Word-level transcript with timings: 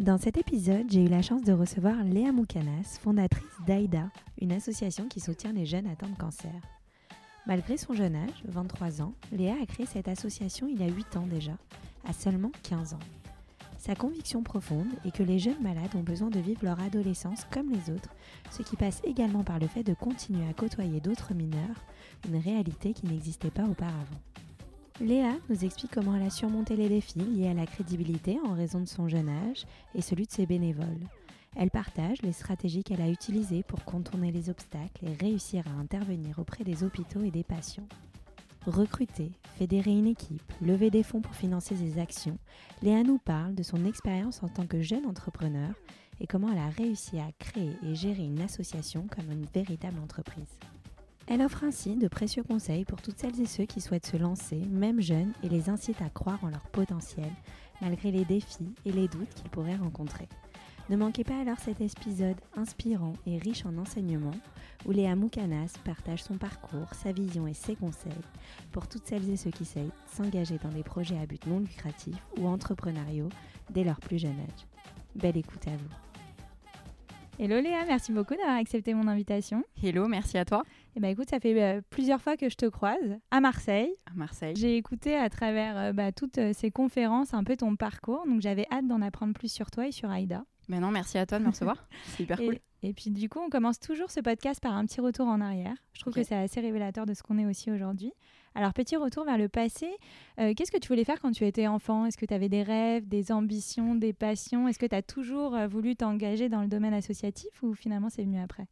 Dans 0.00 0.16
cet 0.16 0.38
épisode, 0.38 0.86
j'ai 0.88 1.04
eu 1.04 1.08
la 1.08 1.20
chance 1.20 1.42
de 1.42 1.52
recevoir 1.52 2.02
Léa 2.04 2.32
Moukanas, 2.32 2.98
fondatrice 3.02 3.44
d'AIDA, 3.66 4.08
une 4.40 4.50
association 4.50 5.06
qui 5.08 5.20
soutient 5.20 5.52
les 5.52 5.66
jeunes 5.66 5.86
atteints 5.86 6.08
de 6.08 6.16
cancer. 6.16 6.54
Malgré 7.46 7.76
son 7.76 7.92
jeune 7.92 8.16
âge, 8.16 8.42
23 8.46 9.02
ans, 9.02 9.12
Léa 9.30 9.56
a 9.62 9.66
créé 9.66 9.84
cette 9.84 10.08
association 10.08 10.68
il 10.70 10.80
y 10.80 10.84
a 10.84 10.90
8 10.90 11.18
ans 11.18 11.26
déjà, 11.26 11.52
à 12.08 12.14
seulement 12.14 12.50
15 12.62 12.94
ans. 12.94 13.06
Sa 13.76 13.94
conviction 13.94 14.42
profonde 14.42 14.88
est 15.04 15.14
que 15.14 15.22
les 15.22 15.38
jeunes 15.38 15.60
malades 15.60 15.94
ont 15.94 16.02
besoin 16.02 16.30
de 16.30 16.40
vivre 16.40 16.64
leur 16.64 16.80
adolescence 16.80 17.44
comme 17.52 17.68
les 17.68 17.92
autres, 17.92 18.14
ce 18.50 18.62
qui 18.62 18.76
passe 18.76 19.02
également 19.04 19.44
par 19.44 19.58
le 19.58 19.66
fait 19.66 19.82
de 19.82 19.92
continuer 19.92 20.48
à 20.48 20.54
côtoyer 20.54 21.00
d'autres 21.00 21.34
mineurs, 21.34 21.84
une 22.26 22.38
réalité 22.38 22.94
qui 22.94 23.04
n'existait 23.04 23.50
pas 23.50 23.64
auparavant. 23.64 24.20
Léa 25.00 25.32
nous 25.48 25.64
explique 25.64 25.92
comment 25.92 26.14
elle 26.14 26.26
a 26.26 26.30
surmonté 26.30 26.76
les 26.76 26.90
défis 26.90 27.20
liés 27.20 27.48
à 27.48 27.54
la 27.54 27.64
crédibilité 27.64 28.38
en 28.44 28.52
raison 28.52 28.80
de 28.80 28.88
son 28.88 29.08
jeune 29.08 29.30
âge 29.30 29.64
et 29.94 30.02
celui 30.02 30.26
de 30.26 30.30
ses 30.30 30.44
bénévoles. 30.44 31.06
Elle 31.56 31.70
partage 31.70 32.20
les 32.20 32.32
stratégies 32.32 32.84
qu'elle 32.84 33.00
a 33.00 33.08
utilisées 33.08 33.62
pour 33.62 33.82
contourner 33.84 34.30
les 34.30 34.50
obstacles 34.50 35.06
et 35.06 35.14
réussir 35.14 35.64
à 35.66 35.80
intervenir 35.80 36.38
auprès 36.38 36.64
des 36.64 36.84
hôpitaux 36.84 37.22
et 37.22 37.30
des 37.30 37.44
patients. 37.44 37.88
Recruter, 38.66 39.32
fédérer 39.56 39.92
une 39.92 40.06
équipe, 40.06 40.52
lever 40.60 40.90
des 40.90 41.02
fonds 41.02 41.22
pour 41.22 41.34
financer 41.34 41.76
ses 41.76 41.98
actions, 41.98 42.38
Léa 42.82 43.02
nous 43.02 43.18
parle 43.18 43.54
de 43.54 43.62
son 43.62 43.86
expérience 43.86 44.42
en 44.42 44.48
tant 44.48 44.66
que 44.66 44.82
jeune 44.82 45.06
entrepreneur 45.06 45.70
et 46.20 46.26
comment 46.26 46.52
elle 46.52 46.58
a 46.58 46.68
réussi 46.68 47.18
à 47.18 47.32
créer 47.38 47.72
et 47.86 47.94
gérer 47.94 48.24
une 48.24 48.42
association 48.42 49.06
comme 49.08 49.32
une 49.32 49.46
véritable 49.46 49.98
entreprise. 49.98 50.58
Elle 51.32 51.42
offre 51.42 51.62
ainsi 51.62 51.94
de 51.94 52.08
précieux 52.08 52.42
conseils 52.42 52.84
pour 52.84 53.00
toutes 53.00 53.20
celles 53.20 53.40
et 53.40 53.46
ceux 53.46 53.64
qui 53.64 53.80
souhaitent 53.80 54.04
se 54.04 54.16
lancer, 54.16 54.56
même 54.68 55.00
jeunes, 55.00 55.32
et 55.44 55.48
les 55.48 55.70
incite 55.70 56.02
à 56.02 56.10
croire 56.10 56.42
en 56.42 56.48
leur 56.48 56.66
potentiel, 56.70 57.30
malgré 57.80 58.10
les 58.10 58.24
défis 58.24 58.74
et 58.84 58.90
les 58.90 59.06
doutes 59.06 59.32
qu'ils 59.34 59.48
pourraient 59.48 59.76
rencontrer. 59.76 60.28
Ne 60.88 60.96
manquez 60.96 61.22
pas 61.22 61.40
alors 61.40 61.60
cet 61.60 61.80
épisode 61.80 62.34
inspirant 62.56 63.12
et 63.26 63.38
riche 63.38 63.64
en 63.64 63.78
enseignements 63.78 64.34
où 64.86 64.90
Léa 64.90 65.14
Moukanas 65.14 65.74
partage 65.84 66.24
son 66.24 66.36
parcours, 66.36 66.92
sa 66.94 67.12
vision 67.12 67.46
et 67.46 67.54
ses 67.54 67.76
conseils 67.76 68.10
pour 68.72 68.88
toutes 68.88 69.06
celles 69.06 69.30
et 69.30 69.36
ceux 69.36 69.52
qui 69.52 69.64
souhaitent 69.64 69.92
s'engager 70.12 70.58
dans 70.58 70.70
des 70.70 70.82
projets 70.82 71.18
à 71.18 71.26
but 71.26 71.46
non 71.46 71.60
lucratif 71.60 72.16
ou 72.38 72.48
entrepreneuriaux 72.48 73.28
dès 73.72 73.84
leur 73.84 74.00
plus 74.00 74.18
jeune 74.18 74.40
âge. 74.40 74.66
Belle 75.14 75.36
écoute 75.36 75.68
à 75.68 75.76
vous. 75.76 76.09
Hello 77.42 77.58
Léa, 77.58 77.86
merci 77.86 78.12
beaucoup 78.12 78.34
d'avoir 78.34 78.56
accepté 78.56 78.92
mon 78.92 79.08
invitation. 79.08 79.64
Hello, 79.82 80.08
merci 80.08 80.36
à 80.36 80.44
toi. 80.44 80.62
Eh 80.94 81.00
ben 81.00 81.08
écoute, 81.08 81.30
ça 81.30 81.40
fait 81.40 81.58
euh, 81.58 81.80
plusieurs 81.88 82.20
fois 82.20 82.36
que 82.36 82.50
je 82.50 82.54
te 82.54 82.66
croise 82.66 83.16
à 83.30 83.40
Marseille. 83.40 83.94
À 84.04 84.14
Marseille. 84.14 84.54
J'ai 84.56 84.76
écouté 84.76 85.16
à 85.16 85.30
travers 85.30 85.78
euh, 85.78 85.92
bah, 85.94 86.12
toutes 86.12 86.36
euh, 86.36 86.52
ces 86.54 86.70
conférences 86.70 87.32
un 87.32 87.42
peu 87.42 87.56
ton 87.56 87.76
parcours, 87.76 88.26
donc 88.26 88.42
j'avais 88.42 88.66
hâte 88.70 88.86
d'en 88.86 89.00
apprendre 89.00 89.32
plus 89.32 89.50
sur 89.50 89.70
toi 89.70 89.86
et 89.86 89.90
sur 89.90 90.10
Aïda. 90.10 90.44
Mais 90.68 90.80
non, 90.80 90.90
merci 90.90 91.16
à 91.16 91.24
toi 91.24 91.38
de 91.38 91.44
me 91.44 91.48
recevoir. 91.48 91.88
C'est 92.08 92.24
hyper 92.24 92.36
cool. 92.36 92.58
Et 92.82 92.92
puis 92.92 93.10
du 93.10 93.30
coup, 93.30 93.38
on 93.38 93.48
commence 93.48 93.80
toujours 93.80 94.10
ce 94.10 94.20
podcast 94.20 94.60
par 94.60 94.74
un 94.74 94.84
petit 94.84 95.00
retour 95.00 95.26
en 95.26 95.40
arrière. 95.40 95.76
Je 95.94 96.00
trouve 96.02 96.12
que 96.12 96.22
c'est 96.22 96.34
assez 96.34 96.60
révélateur 96.60 97.06
de 97.06 97.14
ce 97.14 97.22
qu'on 97.22 97.38
est 97.38 97.46
aussi 97.46 97.70
aujourd'hui. 97.70 98.12
Alors, 98.54 98.72
petit 98.72 98.96
retour 98.96 99.24
vers 99.24 99.38
le 99.38 99.48
passé. 99.48 99.88
Qu'est-ce 100.36 100.72
que 100.72 100.78
tu 100.78 100.88
voulais 100.88 101.04
faire 101.04 101.20
quand 101.20 101.30
tu 101.30 101.46
étais 101.46 101.66
enfant? 101.66 102.06
Est-ce 102.06 102.16
que 102.18 102.26
tu 102.26 102.34
avais 102.34 102.48
des 102.48 102.62
rêves, 102.62 103.06
des 103.06 103.30
ambitions, 103.30 103.94
des 103.94 104.12
passions? 104.12 104.66
Est-ce 104.66 104.78
que 104.78 104.86
tu 104.86 104.94
as 104.94 105.02
toujours 105.02 105.56
voulu 105.68 105.94
t'engager 105.94 106.48
dans 106.48 106.62
le 106.62 106.66
domaine 106.66 106.94
associatif 106.94 107.62
ou 107.62 107.74
finalement 107.74 108.10
c'est 108.10 108.22
venu 108.22 108.40
après? 108.40 108.66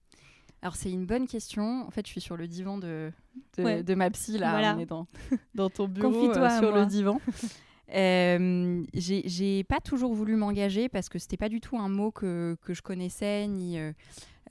Alors 0.62 0.76
c'est 0.76 0.90
une 0.90 1.06
bonne 1.06 1.26
question. 1.26 1.86
En 1.86 1.90
fait, 1.90 2.06
je 2.06 2.10
suis 2.10 2.20
sur 2.20 2.36
le 2.36 2.48
divan 2.48 2.78
de, 2.78 3.12
de, 3.56 3.94
ma 3.94 4.10
psy 4.10 4.38
là. 4.38 4.74
On 4.76 4.78
est 4.78 4.86
dans, 4.86 5.06
dans 5.54 5.70
ton 5.70 5.86
bureau 5.86 6.30
euh, 6.30 6.58
sur 6.58 6.74
le 6.74 6.86
divan. 6.86 7.20
euh, 7.94 8.84
j'ai 8.94 9.64
pas 9.64 9.80
toujours 9.80 10.14
voulu 10.14 10.34
m'engager 10.36 10.88
parce 10.88 11.08
que 11.08 11.18
c'était 11.18 11.36
pas 11.36 11.48
du 11.48 11.60
tout 11.60 11.78
un 11.78 11.88
mot 11.88 12.10
que, 12.10 12.56
que 12.62 12.74
je 12.74 12.82
connaissais 12.82 13.46
ni 13.46 13.78
euh, 13.78 13.92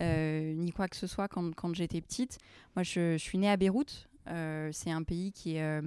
euh, 0.02 0.54
ni 0.54 0.72
quoi 0.72 0.88
que 0.88 0.96
ce 0.96 1.08
soit 1.08 1.28
quand, 1.28 1.54
quand 1.56 1.74
j'étais 1.74 2.02
petite. 2.02 2.38
Moi, 2.76 2.84
je, 2.84 3.14
je, 3.14 3.24
suis 3.24 3.38
née 3.38 3.50
à 3.50 3.58
Beyrouth. 3.58 4.07
C'est 4.72 4.92
un 4.92 5.04
pays 5.04 5.32
qui 5.32 5.56
est 5.56 5.82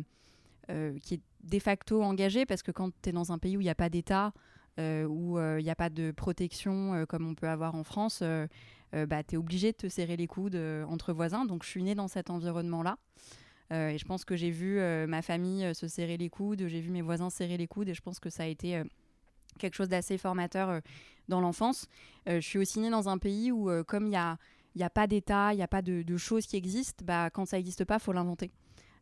qui 1.02 1.14
est 1.14 1.20
de 1.42 1.58
facto 1.58 2.02
engagé 2.02 2.46
parce 2.46 2.62
que 2.62 2.70
quand 2.70 2.90
tu 3.02 3.08
es 3.08 3.12
dans 3.12 3.32
un 3.32 3.38
pays 3.38 3.56
où 3.56 3.60
il 3.60 3.64
n'y 3.64 3.70
a 3.70 3.74
pas 3.74 3.88
d'État, 3.88 4.32
où 4.78 5.38
il 5.38 5.64
n'y 5.64 5.70
a 5.70 5.74
pas 5.74 5.90
de 5.90 6.10
protection 6.12 7.04
comme 7.08 7.28
on 7.28 7.34
peut 7.34 7.48
avoir 7.48 7.74
en 7.74 7.84
France, 7.84 8.22
euh, 8.94 9.06
bah, 9.06 9.22
tu 9.22 9.34
es 9.34 9.38
obligé 9.38 9.72
de 9.72 9.76
te 9.76 9.88
serrer 9.88 10.16
les 10.16 10.26
coudes 10.26 10.56
euh, 10.56 10.84
entre 10.84 11.12
voisins. 11.12 11.44
Donc, 11.44 11.62
je 11.62 11.68
suis 11.68 11.82
née 11.82 11.94
dans 11.94 12.08
cet 12.08 12.30
environnement-là. 12.30 12.98
Euh, 13.72 13.90
et 13.90 13.98
je 13.98 14.04
pense 14.04 14.24
que 14.24 14.34
j'ai 14.34 14.50
vu 14.50 14.80
ma 15.06 15.22
famille 15.22 15.74
se 15.74 15.86
serrer 15.86 16.16
les 16.16 16.28
coudes, 16.28 16.66
j'ai 16.66 16.80
vu 16.80 16.90
mes 16.90 17.02
voisins 17.02 17.30
serrer 17.30 17.56
les 17.56 17.68
coudes, 17.68 17.88
et 17.88 17.94
je 17.94 18.02
pense 18.02 18.18
que 18.18 18.28
ça 18.28 18.42
a 18.42 18.46
été 18.46 18.82
quelque 19.58 19.74
chose 19.74 19.88
d'assez 19.88 20.18
formateur 20.18 20.80
dans 21.28 21.40
l'enfance. 21.40 21.86
je 22.26 22.40
suis 22.40 22.58
aussi 22.58 22.80
née 22.80 22.90
dans 22.90 23.08
un 23.08 23.16
pays 23.16 23.52
où, 23.52 23.70
comme 23.84 24.06
il 24.06 24.10
n'y 24.10 24.16
a, 24.16 24.38
y 24.76 24.82
a 24.82 24.91
pas 24.91 25.06
d'État, 25.06 25.53
il 25.53 25.56
n'y 25.56 25.62
a 25.62 25.69
pas 25.69 25.82
de, 25.82 26.03
de, 26.03 26.16
choses 26.16 26.47
qui 26.47 26.56
existent, 26.56 27.04
bah, 27.04 27.31
quand 27.31 27.47
ça 27.47 27.56
n'existe 27.56 27.84
pas, 27.84 27.97
il 27.97 28.00
faut 28.00 28.12
l'inventer. 28.12 28.53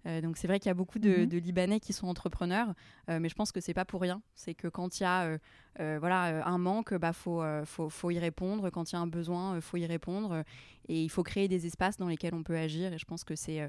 Euh, 0.07 0.21
donc 0.21 0.37
c'est 0.37 0.47
vrai 0.47 0.59
qu'il 0.59 0.69
y 0.69 0.71
a 0.71 0.75
beaucoup 0.75 0.99
de, 0.99 1.25
mhm. 1.25 1.39
Libanais 1.39 1.81
qui 1.81 1.93
sont 1.93 2.07
entrepreneurs, 2.07 2.75
euh, 3.11 3.19
mais 3.21 3.29
je 3.29 3.35
pense 3.35 3.53
que 3.53 3.61
c'est 3.61 3.75
pas 3.75 3.85
pour 3.85 4.01
rien. 4.01 4.23
C'est 4.35 4.55
que 4.55 4.69
quand 4.69 5.01
il 5.01 5.03
y 5.03 5.07
a 5.07 5.39
euh, 5.81 5.99
voilà 6.01 6.47
un 6.47 6.59
manque, 6.59 6.95
bah 6.95 7.13
faut, 7.13 7.43
faut, 7.65 7.89
faut 7.89 8.11
y 8.11 8.19
répondre. 8.19 8.71
Quand 8.71 8.91
il 8.91 8.95
y 8.95 8.99
a 8.99 9.01
un 9.01 9.07
besoin, 9.07 9.61
faut 9.61 9.77
y 9.77 9.87
répondre. 9.87 10.43
Et 10.89 11.03
il 11.03 11.09
faut 11.09 11.23
créer 11.23 11.49
des 11.49 11.67
espaces 11.67 11.97
dans 11.97 12.09
lesquels 12.09 12.35
on 12.35 12.43
peut 12.43 12.57
agir. 12.57 12.93
Et 12.93 12.99
je 12.99 13.05
pense 13.05 13.25
que 13.25 13.37
c'est 13.37 13.69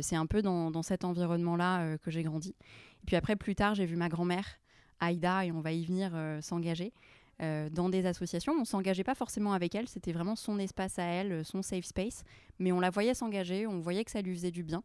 c'est 0.00 0.16
un 0.16 0.26
peu 0.26 0.42
dans, 0.42 0.70
dans 0.70 0.82
cet 0.82 1.04
environnement-là 1.04 1.96
que 1.98 2.10
j'ai 2.10 2.22
grandi. 2.22 2.54
Et 3.02 3.06
puis 3.06 3.16
après 3.16 3.36
plus 3.36 3.54
tard, 3.54 3.74
j'ai 3.74 3.86
vu 3.86 3.96
ma 3.96 4.08
grand-mère 4.08 4.58
Aïda 5.00 5.44
et 5.46 5.52
on 5.52 5.60
va 5.60 5.72
y 5.72 5.84
venir 5.84 6.12
s'engager. 6.42 6.92
Dans 7.38 7.88
des 7.90 8.06
associations. 8.06 8.54
On 8.58 8.64
s'engageait 8.64 9.04
pas 9.04 9.14
forcément 9.14 9.52
avec 9.52 9.74
elle, 9.74 9.88
c'était 9.88 10.12
vraiment 10.12 10.36
son 10.36 10.58
espace 10.58 10.98
à 10.98 11.04
elle, 11.04 11.44
son 11.44 11.62
safe 11.62 11.84
space, 11.84 12.24
mais 12.58 12.72
on 12.72 12.80
la 12.80 12.90
voyait 12.90 13.14
s'engager, 13.14 13.66
on 13.66 13.78
voyait 13.78 14.04
que 14.04 14.10
ça 14.10 14.22
lui 14.22 14.34
faisait 14.34 14.50
du 14.50 14.62
bien. 14.62 14.82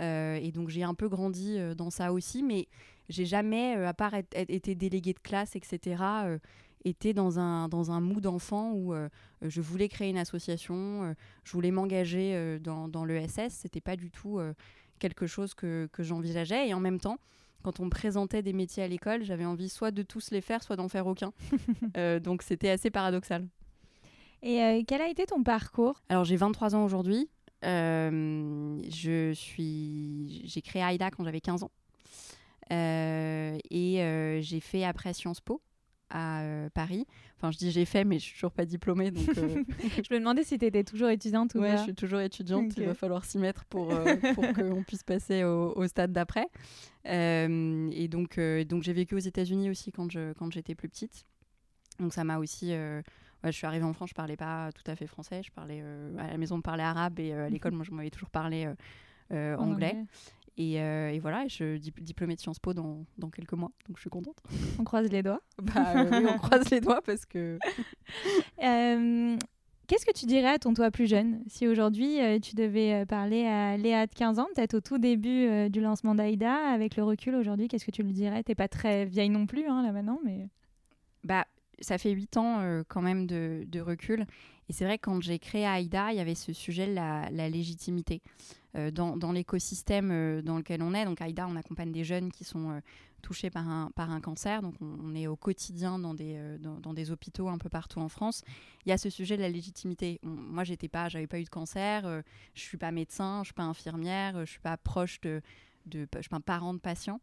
Euh, 0.00 0.38
et 0.40 0.52
donc 0.52 0.68
j'ai 0.68 0.82
un 0.82 0.94
peu 0.94 1.08
grandi 1.08 1.58
euh, 1.58 1.74
dans 1.74 1.90
ça 1.90 2.12
aussi, 2.12 2.42
mais 2.42 2.68
j'ai 3.08 3.24
jamais, 3.24 3.76
euh, 3.76 3.88
à 3.88 3.94
part 3.94 4.14
être, 4.14 4.34
été 4.34 4.74
déléguée 4.74 5.12
de 5.12 5.18
classe, 5.18 5.56
etc., 5.56 6.02
été 6.84 7.12
dans 7.12 7.40
un, 7.40 7.68
dans 7.68 7.90
un 7.90 8.00
mood 8.00 8.20
d'enfant 8.20 8.72
où 8.72 8.94
je 9.42 9.60
voulais 9.60 9.88
créer 9.88 10.10
une 10.10 10.16
association, 10.16 11.12
je 11.42 11.52
voulais 11.52 11.72
m'engager 11.72 12.58
dans, 12.60 12.86
dans 12.86 13.04
l'ESS. 13.04 13.50
C'était 13.50 13.80
pas 13.80 13.96
du 13.96 14.12
tout 14.12 14.40
quelque 15.00 15.26
chose 15.26 15.54
que, 15.54 15.88
que 15.92 16.04
j'envisageais. 16.04 16.68
Et 16.68 16.74
en 16.74 16.80
même 16.80 17.00
temps, 17.00 17.18
quand 17.62 17.80
on 17.80 17.86
me 17.86 17.90
présentait 17.90 18.42
des 18.42 18.52
métiers 18.52 18.82
à 18.82 18.88
l'école, 18.88 19.24
j'avais 19.24 19.44
envie 19.44 19.68
soit 19.68 19.90
de 19.90 20.02
tous 20.02 20.30
les 20.30 20.40
faire, 20.40 20.62
soit 20.62 20.76
d'en 20.76 20.88
faire 20.88 21.06
aucun. 21.06 21.32
donc 22.20 22.42
c'était 22.42 22.70
assez 22.70 22.90
paradoxal. 22.90 23.46
Et 24.42 24.84
quel 24.86 25.00
a 25.00 25.08
été 25.08 25.26
ton 25.26 25.42
parcours? 25.42 26.00
Alors 26.08 26.24
j'ai 26.24 26.36
23 26.36 26.76
ans 26.76 26.84
aujourd'hui. 26.84 27.28
Euh, 27.64 28.80
je 28.88 29.32
suis, 29.32 30.42
j'ai 30.44 30.62
créé 30.62 30.82
AIDA 30.82 31.10
quand 31.10 31.24
j'avais 31.24 31.40
15 31.40 31.64
ans. 31.64 31.70
Euh, 32.72 33.58
et 33.70 34.02
euh, 34.02 34.40
j'ai 34.42 34.60
fait 34.60 34.84
après 34.84 35.12
Sciences 35.12 35.40
Po 35.40 35.62
à 36.10 36.42
Paris. 36.74 37.06
Enfin, 37.36 37.50
je 37.50 37.58
dis 37.58 37.70
j'ai 37.70 37.84
fait, 37.84 38.04
mais 38.04 38.18
je 38.18 38.24
suis 38.24 38.34
toujours 38.34 38.52
pas 38.52 38.64
diplômée. 38.64 39.10
Donc, 39.10 39.26
je 39.34 40.14
me 40.14 40.18
demandais 40.18 40.42
si 40.42 40.58
tu 40.58 40.64
étais 40.64 40.84
toujours 40.84 41.08
étudiante 41.08 41.54
ou 41.54 41.60
ouais, 41.60 41.76
je 41.76 41.82
suis 41.82 41.94
toujours 41.94 42.20
étudiante. 42.20 42.72
Il 42.76 42.84
va 42.84 42.94
falloir 42.94 43.24
s'y 43.24 43.38
mettre 43.38 43.64
pour, 43.66 43.88
pour 44.34 44.52
qu'on 44.52 44.82
puisse 44.82 45.02
passer 45.02 45.44
au, 45.44 45.72
au 45.76 45.86
stade 45.86 46.12
d'après. 46.12 46.48
et 47.04 48.08
donc, 48.08 48.40
donc 48.68 48.82
j'ai 48.82 48.92
vécu 48.92 49.14
aux 49.14 49.18
États-Unis 49.18 49.70
aussi 49.70 49.92
quand, 49.92 50.10
je, 50.10 50.32
quand 50.34 50.52
j'étais 50.52 50.74
plus 50.74 50.88
petite. 50.88 51.24
Donc 52.00 52.12
ça 52.12 52.24
m'a 52.24 52.38
aussi 52.38 52.72
je 53.44 53.50
suis 53.50 53.66
arrivée 53.66 53.84
en 53.84 53.92
France, 53.92 54.10
je 54.10 54.14
parlais 54.14 54.36
pas 54.36 54.70
tout 54.72 54.88
à 54.90 54.96
fait 54.96 55.06
français. 55.06 55.42
Je 55.44 55.52
parlais 55.52 55.80
euh, 55.82 56.16
à 56.18 56.28
la 56.28 56.38
maison, 56.38 56.56
on 56.56 56.60
parlait 56.62 56.82
arabe 56.82 57.20
et 57.20 57.32
euh, 57.32 57.46
à 57.46 57.48
l'école, 57.48 57.72
moi, 57.72 57.84
je 57.84 57.92
m'avais 57.92 58.10
toujours 58.10 58.30
parlé 58.30 58.68
euh, 59.32 59.56
anglais. 59.56 59.96
Et, 60.58 60.74
et, 60.74 61.18
voilà, 61.20 61.46
je 61.46 61.78
suis 61.78 61.92
diplômée 62.02 62.34
de 62.34 62.40
Sciences 62.40 62.58
Po 62.58 62.74
dans, 62.74 63.04
dans, 63.16 63.30
quelques 63.30 63.52
mois, 63.52 63.70
donc 63.86 63.96
je 63.96 64.00
suis 64.00 64.10
contente. 64.10 64.36
On 64.78 64.84
croise 64.84 65.08
les 65.10 65.22
doigts. 65.22 65.40
bah 65.62 66.04
oui, 66.10 66.26
on 66.28 66.38
croise 66.38 66.68
les 66.70 66.80
doigts 66.80 67.00
parce 67.00 67.24
que. 67.24 67.58
Qu'est-ce 69.86 70.04
que 70.04 70.12
tu 70.12 70.26
dirais 70.26 70.48
à 70.50 70.58
ton 70.58 70.74
toi 70.74 70.90
plus 70.90 71.06
jeune 71.06 71.42
Si 71.46 71.66
aujourd'hui 71.66 72.18
tu 72.42 72.54
devais 72.54 73.06
parler 73.06 73.46
à 73.46 73.78
Léa 73.78 74.06
de 74.06 74.14
15 74.14 74.38
ans, 74.38 74.46
peut-être 74.54 74.74
au 74.74 74.80
tout 74.80 74.98
début 74.98 75.70
du 75.70 75.80
lancement 75.80 76.14
d'Aïda, 76.14 76.54
avec 76.74 76.96
le 76.96 77.04
recul 77.04 77.34
aujourd'hui, 77.34 77.68
qu'est-ce 77.68 77.86
que 77.86 77.90
tu 77.90 78.02
lui 78.02 78.12
dirais? 78.12 78.42
T'es 78.42 78.54
pas 78.54 78.68
très 78.68 79.06
vieille 79.06 79.30
non 79.30 79.46
plus 79.46 79.66
hein, 79.66 79.82
là 79.82 79.92
maintenant, 79.92 80.20
mais. 80.24 80.48
Bah, 81.24 81.46
ça 81.80 81.98
fait 81.98 82.10
huit 82.10 82.36
ans 82.36 82.60
euh, 82.60 82.82
quand 82.88 83.02
même 83.02 83.26
de, 83.26 83.80
recul. 83.80 84.26
Et 84.68 84.72
c'est 84.72 84.84
vrai 84.84 84.98
que 84.98 85.02
quand 85.02 85.22
j'ai 85.22 85.38
créé 85.38 85.64
AIDA, 85.64 86.12
il 86.12 86.16
y 86.16 86.20
avait 86.20 86.34
ce 86.34 86.52
sujet 86.52 86.86
de 86.86 86.94
la, 86.94 87.48
légitimité. 87.48 88.20
Euh, 88.76 88.90
dans, 88.90 89.32
l'écosystème 89.32 90.10
euh, 90.10 90.42
dans 90.42 90.58
lequel 90.58 90.82
on 90.82 90.92
est, 90.92 91.06
donc 91.06 91.22
AIDA, 91.22 91.46
on 91.48 91.56
accompagne 91.56 91.90
des 91.90 92.04
jeunes 92.04 92.30
qui 92.30 92.44
sont 92.44 92.82
touchés 93.22 93.48
par 93.48 93.68
un, 93.68 93.90
par 93.94 94.10
un 94.10 94.20
cancer. 94.20 94.60
Donc 94.62 94.74
on, 94.80 95.14
est 95.14 95.26
au 95.26 95.36
quotidien 95.36 95.98
dans 95.98 96.14
des, 96.14 96.38
dans, 96.60 96.92
des 96.92 97.10
hôpitaux 97.10 97.48
un 97.48 97.58
peu 97.58 97.68
partout 97.68 98.00
en 98.00 98.08
France. 98.08 98.42
Il 98.84 98.90
y 98.90 98.92
a 98.92 98.98
ce 98.98 99.10
sujet 99.10 99.36
de 99.36 99.42
la 99.42 99.48
légitimité. 99.48 100.20
moi, 100.22 100.64
j'étais 100.64 100.88
pas, 100.88 101.08
j'avais 101.08 101.26
pas 101.26 101.40
eu 101.40 101.44
de 101.44 101.48
cancer, 101.48 102.22
je 102.54 102.60
suis 102.60 102.78
pas 102.78 102.92
médecin, 102.92 103.40
je 103.42 103.46
suis 103.46 103.54
pas 103.54 103.64
infirmière, 103.64 104.44
je 104.44 104.50
suis 104.50 104.60
pas 104.60 104.76
proche 104.76 105.20
de, 105.22 105.40
de 105.86 106.06
je 106.14 106.20
suis 106.20 106.28
pas 106.28 106.36
un 106.36 106.40
parent 106.40 106.74
de 106.74 106.78
patient. 106.78 107.20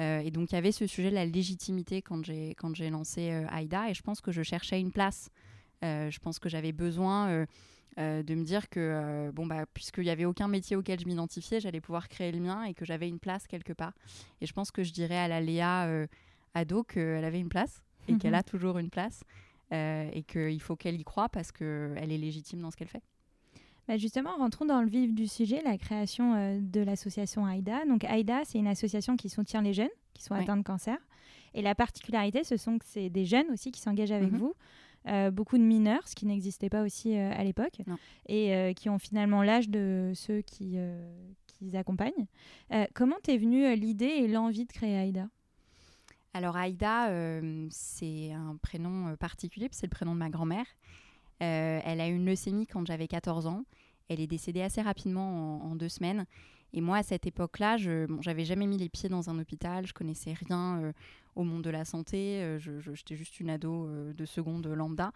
Euh, 0.00 0.20
et 0.20 0.30
donc 0.30 0.52
il 0.52 0.54
y 0.54 0.58
avait 0.58 0.72
ce 0.72 0.86
sujet 0.86 1.10
de 1.10 1.14
la 1.14 1.26
légitimité 1.26 2.02
quand 2.02 2.24
j'ai 2.24 2.90
lancé 2.90 3.30
euh, 3.32 3.46
AIDA 3.48 3.90
et 3.90 3.94
je 3.94 4.02
pense 4.02 4.20
que 4.20 4.32
je 4.32 4.42
cherchais 4.42 4.80
une 4.80 4.92
place. 4.92 5.30
Euh, 5.84 6.10
je 6.10 6.18
pense 6.20 6.38
que 6.38 6.48
j'avais 6.48 6.72
besoin 6.72 7.46
de 7.98 8.34
me 8.34 8.44
dire 8.44 8.68
que 8.68 9.30
bon 9.32 9.44
bah 9.44 9.66
puisqu'il 9.74 10.04
n'y 10.04 10.10
avait 10.10 10.24
aucun 10.24 10.46
métier 10.46 10.76
auquel 10.76 11.00
je 11.00 11.06
m'identifiais, 11.06 11.58
j'allais 11.58 11.80
pouvoir 11.80 12.08
créer 12.08 12.30
le 12.30 12.38
mien 12.38 12.62
et 12.62 12.72
que 12.72 12.84
j'avais 12.84 13.08
une 13.08 13.18
place 13.18 13.46
quelque 13.46 13.72
part. 13.72 13.92
Et 14.40 14.46
je 14.46 14.52
pense 14.52 14.70
que 14.70 14.84
je 14.84 14.92
dirais 14.92 15.18
à 15.18 15.26
la 15.26 15.40
Léa 15.40 16.06
ado 16.54 16.84
qu'elle 16.84 17.24
avait 17.24 17.40
une 17.40 17.48
place 17.48 17.82
et 18.06 18.16
qu'elle 18.16 18.36
a 18.36 18.44
toujours 18.44 18.78
une 18.78 18.90
place 18.90 19.24
et 19.72 20.24
qu'il 20.28 20.60
faut 20.60 20.76
qu'elle 20.76 21.00
y 21.00 21.04
croit 21.04 21.28
parce 21.28 21.50
qu'elle 21.50 22.12
est 22.12 22.18
légitime 22.18 22.60
dans 22.60 22.70
ce 22.70 22.76
qu'elle 22.76 22.88
fait. 22.88 23.02
Bah, 23.88 23.96
justement, 23.96 24.36
rentrons 24.36 24.66
dans 24.66 24.82
le 24.82 24.88
vif 24.88 25.14
du 25.14 25.26
sujet, 25.26 25.62
la 25.64 25.78
création 25.78 26.34
euh, 26.34 26.58
de 26.60 26.82
l'association 26.82 27.48
AIDA. 27.48 27.86
Donc 27.86 28.04
AIDA, 28.04 28.42
c'est 28.44 28.58
une 28.58 28.66
association 28.66 29.16
qui 29.16 29.30
soutient 29.30 29.62
les 29.62 29.72
jeunes 29.72 29.88
qui 30.12 30.22
sont 30.22 30.34
atteints 30.34 30.58
de 30.58 30.62
cancer. 30.62 30.98
Et 31.54 31.62
la 31.62 31.74
particularité, 31.74 32.44
ce 32.44 32.58
sont 32.58 32.78
que 32.78 32.84
c'est 32.86 33.08
des 33.08 33.24
jeunes 33.24 33.46
aussi 33.50 33.70
qui 33.70 33.80
s'engagent 33.80 34.12
avec 34.12 34.30
mhm. 34.30 34.38
vous. 34.38 34.54
Euh, 35.06 35.30
beaucoup 35.30 35.56
de 35.56 35.62
mineurs, 35.62 36.06
ce 36.06 36.14
qui 36.14 36.26
n'existait 36.26 36.68
pas 36.68 36.82
aussi 36.82 37.16
euh, 37.16 37.30
à 37.32 37.44
l'époque, 37.44 37.80
et 38.26 38.74
qui 38.74 38.88
ont 38.88 38.98
finalement 38.98 39.42
l'âge 39.42 39.68
de 39.68 40.12
ceux 40.14 40.42
qui, 40.42 40.76
qui 41.46 41.76
accompagnent. 41.76 42.26
comment 42.94 43.16
t'es 43.22 43.38
venue 43.38 43.74
l'idée 43.74 44.06
et 44.06 44.28
l'envie 44.28 44.66
de 44.66 44.72
créer 44.72 44.96
AIDA 44.96 45.28
Alors 46.34 46.56
AIDA, 46.56 47.10
c'est 47.70 48.32
un 48.32 48.56
prénom 48.60 49.16
particulier, 49.16 49.68
c'est 49.72 49.86
le 49.86 49.90
prénom 49.90 50.14
de 50.14 50.18
ma 50.18 50.30
grand-mère. 50.30 50.66
elle 51.38 52.00
a 52.00 52.08
eu 52.08 52.14
une 52.14 52.26
leucémie 52.26 52.66
quand 52.66 52.86
j'avais 52.86 53.08
14 53.08 53.46
ans. 53.46 53.64
Elle 54.08 54.20
est 54.20 54.26
décédée 54.26 54.62
assez 54.62 54.80
rapidement 54.80 55.62
en, 55.62 55.76
deux 55.76 55.88
semaines. 55.88 56.24
Et 56.74 56.80
moi, 56.80 56.98
à 56.98 57.02
cette 57.02 57.26
époque-là, 57.26 57.76
je 57.76 58.06
n'avais 58.26 58.44
jamais 58.44 58.66
mis 58.66 58.76
les 58.76 58.88
pieds 58.88 59.08
dans 59.08 59.30
un 59.30 59.38
hôpital, 59.38 59.86
je 59.86 59.94
connaissais 59.94 60.34
rien 60.34 60.80
euh, 60.80 60.92
au 61.34 61.44
monde 61.44 61.62
de 61.62 61.70
la 61.70 61.84
santé, 61.84 62.42
euh, 62.42 62.58
j'étais 62.58 63.16
juste 63.16 63.40
une 63.40 63.48
ado 63.48 63.86
euh, 63.86 64.12
de 64.12 64.26
seconde 64.26 64.66
lambda. 64.66 65.12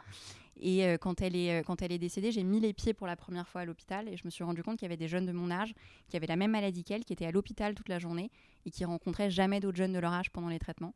Et 0.61 0.85
quand, 1.01 1.23
elle 1.23 1.35
est, 1.35 1.65
quand 1.65 1.83
elle 1.83 1.91
est 1.91 1.99
décédée, 1.99 2.31
j'ai 2.31 2.45
mis 2.45 2.61
les 2.61 2.73
pieds 2.73 2.93
pour 2.93 3.07
la 3.07 3.17
première 3.17 3.49
fois 3.49 3.63
à 3.63 3.65
l'hôpital 3.65 4.07
et 4.07 4.17
je 4.17 4.23
me 4.25 4.31
suis 4.31 4.45
rendu 4.45 4.63
compte 4.63 4.77
qu'il 4.77 4.85
y 4.85 4.91
avait 4.91 4.99
des 4.99 5.09
jeunes 5.09 5.27
de 5.27 5.33
mon 5.33 5.51
âge 5.51 5.75
qui 6.09 6.17
avaient 6.17 6.27
la 6.27 6.37
même 6.37 6.53
maladie 6.53 6.85
qu'elle, 6.85 7.05
qui 7.05 7.15
étaient 7.15 7.27
à 7.27 7.33
l'hôpital 7.33 7.75
toute 7.75 7.89
la 7.89 7.99
journée 7.99 8.31
et 8.67 8.71
qui 8.71 8.85
rencontraient 8.85 9.31
jamais 9.31 9.59
d'autres 9.61 9.79
jeunes 9.79 9.95
de 9.95 9.99
leur 9.99 10.13
âge 10.13 10.31
pendant 10.31 10.49
les 10.49 10.59
traitements. 10.61 10.95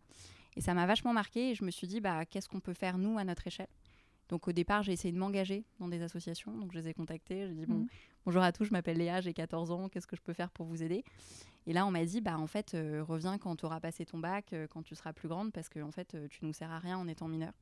Et 0.56 0.60
ça 0.60 0.74
m'a 0.74 0.86
vachement 0.86 1.14
marqué 1.14 1.50
et 1.50 1.54
je 1.54 1.64
me 1.64 1.70
suis 1.70 1.88
dit, 1.88 2.00
bah, 2.00 2.26
qu'est-ce 2.26 2.48
qu'on 2.48 2.60
peut 2.60 2.74
faire 2.74 2.98
nous 2.98 3.18
à 3.18 3.24
notre 3.24 3.46
échelle? 3.46 3.66
Donc 4.28 4.48
au 4.48 4.52
départ, 4.52 4.82
j'ai 4.82 4.92
essayé 4.92 5.12
de 5.12 5.18
m'engager 5.18 5.64
dans 5.78 5.88
des 5.88 6.02
associations. 6.02 6.56
Donc 6.56 6.72
je 6.72 6.78
les 6.78 6.88
ai 6.88 6.94
contactés. 6.94 7.46
J'ai 7.46 7.54
dit 7.54 7.66
bon, 7.66 7.78
mhm. 7.78 7.88
bonjour 8.24 8.42
à 8.42 8.52
tous, 8.52 8.64
je 8.64 8.72
m'appelle 8.72 8.98
Léa, 8.98 9.20
j'ai 9.20 9.32
14 9.32 9.70
ans. 9.70 9.88
Qu'est-ce 9.88 10.06
que 10.06 10.16
je 10.16 10.22
peux 10.22 10.32
faire 10.32 10.50
pour 10.50 10.66
vous 10.66 10.82
aider? 10.82 11.04
Et 11.66 11.72
là, 11.72 11.86
on 11.86 11.90
m'a 11.90 12.04
dit 12.04 12.20
bah 12.20 12.38
en 12.38 12.46
fait, 12.46 12.74
euh, 12.74 13.04
reviens 13.06 13.38
quand 13.38 13.56
tu 13.56 13.66
auras 13.66 13.80
passé 13.80 14.04
ton 14.04 14.18
bac, 14.18 14.52
euh, 14.52 14.66
quand 14.68 14.82
tu 14.82 14.94
seras 14.94 15.12
plus 15.12 15.28
grande, 15.28 15.52
parce 15.52 15.68
que 15.68 15.80
en 15.80 15.90
fait, 15.90 16.14
euh, 16.14 16.26
tu 16.28 16.44
nous 16.44 16.52
sers 16.52 16.70
à 16.70 16.78
rien 16.78 16.98
en 16.98 17.06
étant 17.06 17.28
mineure. 17.28 17.54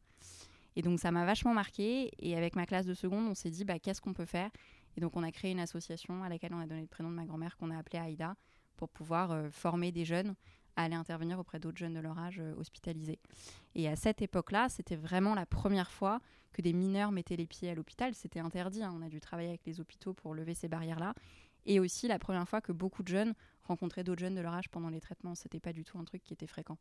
Et 0.76 0.82
donc 0.82 0.98
ça 0.98 1.10
m'a 1.10 1.24
vachement 1.24 1.54
marqué. 1.54 2.10
Et 2.18 2.36
avec 2.36 2.56
ma 2.56 2.66
classe 2.66 2.86
de 2.86 2.94
seconde, 2.94 3.28
on 3.28 3.34
s'est 3.34 3.50
dit 3.50 3.64
bah 3.64 3.78
qu'est-ce 3.78 4.00
qu'on 4.00 4.14
peut 4.14 4.26
faire? 4.26 4.50
Et 4.96 5.00
donc 5.00 5.16
on 5.16 5.22
a 5.22 5.32
créé 5.32 5.52
une 5.52 5.60
association 5.60 6.22
à 6.22 6.28
laquelle 6.28 6.54
on 6.54 6.60
a 6.60 6.66
donné 6.66 6.80
le 6.80 6.86
prénom 6.86 7.10
de 7.10 7.16
ma 7.16 7.26
grand-mère 7.26 7.56
qu'on 7.56 7.70
a 7.70 7.78
appelée 7.78 7.98
Aïda 7.98 8.36
pour 8.76 8.88
pouvoir 8.88 9.50
former 9.52 9.92
des 9.92 10.04
jeunes 10.04 10.34
à 10.76 10.84
aller 10.84 10.94
intervenir 10.96 11.38
auprès 11.38 11.60
d'autres 11.60 11.78
jeunes 11.78 11.94
de 11.94 12.00
leur 12.00 12.18
âge 12.18 12.40
hospitalisés. 12.58 13.20
Et 13.76 13.88
à 13.88 13.94
cette 13.94 14.22
époque-là, 14.22 14.68
c'était 14.68 14.96
vraiment 14.96 15.34
la 15.36 15.46
première 15.46 15.90
fois 15.90 16.20
que 16.54 16.62
des 16.62 16.72
mineurs 16.72 17.12
mettaient 17.12 17.36
les 17.36 17.46
pieds 17.46 17.68
à 17.68 17.74
l'hôpital. 17.74 18.14
C'était 18.14 18.40
interdit. 18.40 18.82
Hein. 18.82 18.94
On 18.96 19.02
a 19.02 19.10
dû 19.10 19.20
travailler 19.20 19.50
avec 19.50 19.66
les 19.66 19.80
hôpitaux 19.80 20.14
pour 20.14 20.34
lever 20.34 20.54
ces 20.54 20.68
barrières-là. 20.68 21.14
Et 21.66 21.80
aussi 21.80 22.08
la 22.08 22.18
première 22.18 22.48
fois 22.48 22.60
que 22.60 22.72
beaucoup 22.72 23.02
de 23.02 23.08
jeunes 23.08 23.34
rencontraient 23.64 24.04
d'autres 24.04 24.20
jeunes 24.20 24.34
de 24.34 24.40
leur 24.40 24.54
âge 24.54 24.70
pendant 24.70 24.88
les 24.88 25.00
traitements. 25.00 25.34
C'était 25.34 25.60
pas 25.60 25.72
du 25.72 25.84
tout 25.84 25.98
un 25.98 26.04
truc 26.04 26.22
qui 26.22 26.32
était 26.32 26.46
fréquent. 26.46 26.78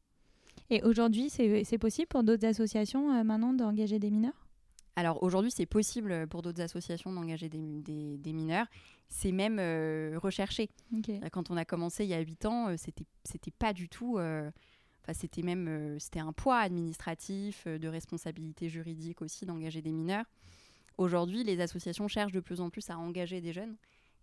Et 0.69 0.83
aujourd'hui, 0.83 1.29
c'est 1.29 1.77
possible 1.77 2.07
pour 2.07 2.23
d'autres 2.23 2.45
associations 2.45 3.11
euh, 3.11 3.23
maintenant 3.23 3.53
d'engager 3.53 3.99
des 3.99 4.11
mineurs? 4.11 4.47
Alors 4.95 5.23
aujourd'hui, 5.23 5.49
c'est 5.49 5.65
possible 5.65 6.27
pour 6.27 6.43
d'autres 6.43 6.61
associations 6.61 7.11
d'engager 7.11 7.49
des, 7.49 7.81
des, 8.17 8.33
mineurs. 8.33 8.67
C'est 9.09 9.31
même 9.31 9.57
euh, 9.59 10.19
recherché. 10.21 10.69
Quand 11.31 11.49
on 11.49 11.57
a 11.57 11.65
commencé 11.65 12.03
il 12.03 12.11
y 12.11 12.13
a 12.13 12.19
8 12.19 12.45
ans, 12.45 12.67
euh, 12.67 12.75
c'était 12.77 13.05
c'était 13.23 13.51
pas 13.51 13.73
du 13.73 13.89
tout 13.89 14.19
c'était 15.11 15.41
même 15.41 15.67
euh, 15.67 15.99
c'était 15.99 16.21
un 16.21 16.31
poids 16.31 16.59
administratif, 16.59 17.65
euh, 17.67 17.77
de 17.77 17.89
responsabilité 17.89 18.69
juridique 18.69 19.21
aussi 19.21 19.45
d'engager 19.45 19.81
des 19.81 19.91
mineurs. 19.91 20.25
Aujourd'hui, 20.97 21.43
les 21.43 21.59
associations 21.59 22.07
cherchent 22.07 22.31
de 22.31 22.39
plus 22.39 22.61
en 22.61 22.69
plus 22.69 22.89
à 22.89 22.97
engager 22.97 23.41
des 23.41 23.51
jeunes. 23.51 23.75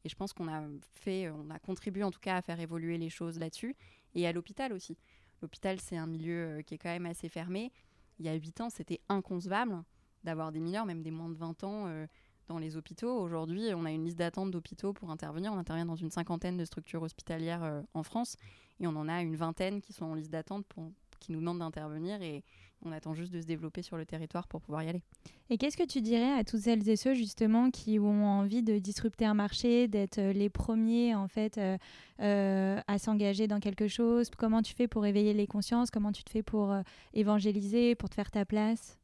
Et 0.05 0.09
je 0.09 0.15
pense 0.15 0.33
qu'on 0.33 0.49
a 0.49 0.63
fait, 0.95 1.29
on 1.29 1.51
a 1.51 1.59
contribué 1.59 2.03
en 2.03 2.11
tout 2.11 2.21
cas 2.21 2.37
à 2.37 2.43
faire 2.43 2.59
évoluer 2.61 2.97
les 2.97 3.11
choses 3.11 3.39
là-dessus. 3.39 3.77
Et 4.15 4.27
à 4.27 4.33
l'hôpital 4.33 4.73
aussi. 4.73 4.97
L'hôpital, 5.43 5.79
c'est 5.81 5.97
un 5.97 6.07
milieu 6.07 6.59
euh, 6.59 6.63
qui 6.63 6.75
est 6.75 6.79
quand 6.79 6.89
même 6.89 7.07
assez 7.07 7.29
fermé. 7.29 7.73
Il 8.19 8.25
y 8.25 8.29
a 8.31 8.35
8 8.35 8.63
ans, 8.63 8.71
c'était 8.71 9.01
inconcevable 9.11 9.83
d'avoir 10.25 10.53
des 10.53 10.61
mineurs, 10.61 10.87
même 10.87 11.03
des 11.03 11.11
moins 11.11 11.29
de 11.29 11.35
20 11.35 11.65
ans, 11.65 12.07
dans 12.47 12.59
les 12.59 12.77
hôpitaux. 12.77 13.19
Aujourd'hui, 13.19 13.71
on 13.75 13.87
a 13.87 13.91
une 13.91 14.05
liste 14.05 14.19
d'attente 14.19 14.51
d'hôpitaux 14.51 14.93
pour 14.93 15.11
intervenir. 15.11 15.51
On 15.55 15.57
intervient 15.57 15.87
dans 15.87 15.97
une 15.97 16.11
cinquantaine 16.11 16.59
de 16.59 16.67
structures 16.67 17.01
hospitalières 17.01 17.83
en 17.95 18.03
France. 18.03 18.37
Et 18.81 18.87
on 18.87 18.97
en 18.97 19.09
a 19.09 19.23
une 19.23 19.37
vingtaine 19.37 19.81
qui 19.81 19.93
sont 19.93 20.07
en 20.07 20.15
liste 20.15 20.31
d'attente 20.31 20.67
pour 20.67 20.91
qui 21.21 21.33
nous 21.33 21.41
demandent 21.41 21.59
d'intervenir 21.59 22.21
et 22.23 22.43
on 22.83 22.93
attend 22.93 23.15
juste 23.15 23.33
de 23.33 23.41
se 23.41 23.47
développer 23.47 23.83
sur 23.83 23.97
le 23.97 24.07
territoire 24.07 24.49
pour 24.49 24.61
pouvoir 24.63 24.83
y 24.83 24.89
aller. 24.89 25.03
Et 25.51 25.59
qu'est-ce 25.59 25.77
que 25.77 25.87
tu 25.87 26.01
dirais 26.01 26.33
à 26.33 26.45
toutes 26.45 26.61
celles 26.61 26.89
et 26.89 26.97
ceux 26.97 27.15
justement 27.15 27.71
qui 27.71 27.99
ont 27.99 28.27
envie 28.27 28.63
de 28.63 28.79
disrupter 28.79 29.27
un 29.27 29.35
marché, 29.35 29.87
d'être 29.87 30.19
euh, 30.19 30.33
les 30.33 30.49
premiers 30.49 31.15
en 31.15 31.29
fait 31.29 31.59
euh, 31.59 31.77
euh, 32.21 32.81
à 32.87 32.99
s'engager 32.99 33.47
dans 33.49 33.61
quelque 33.61 33.87
chose? 33.87 34.31
Comment 34.37 34.63
tu 34.63 34.75
fais 34.75 34.89
pour 34.89 35.05
éveiller 35.05 35.35
les 35.35 35.47
consciences? 35.47 35.91
Comment 35.91 36.13
tu 36.13 36.25
te 36.25 36.31
fais 36.31 36.43
pour 36.43 36.75
évangéliser, 37.13 37.95
pour 37.95 38.09
te 38.09 38.15
faire 38.15 38.31
ta 38.31 38.45
place? 38.45 38.97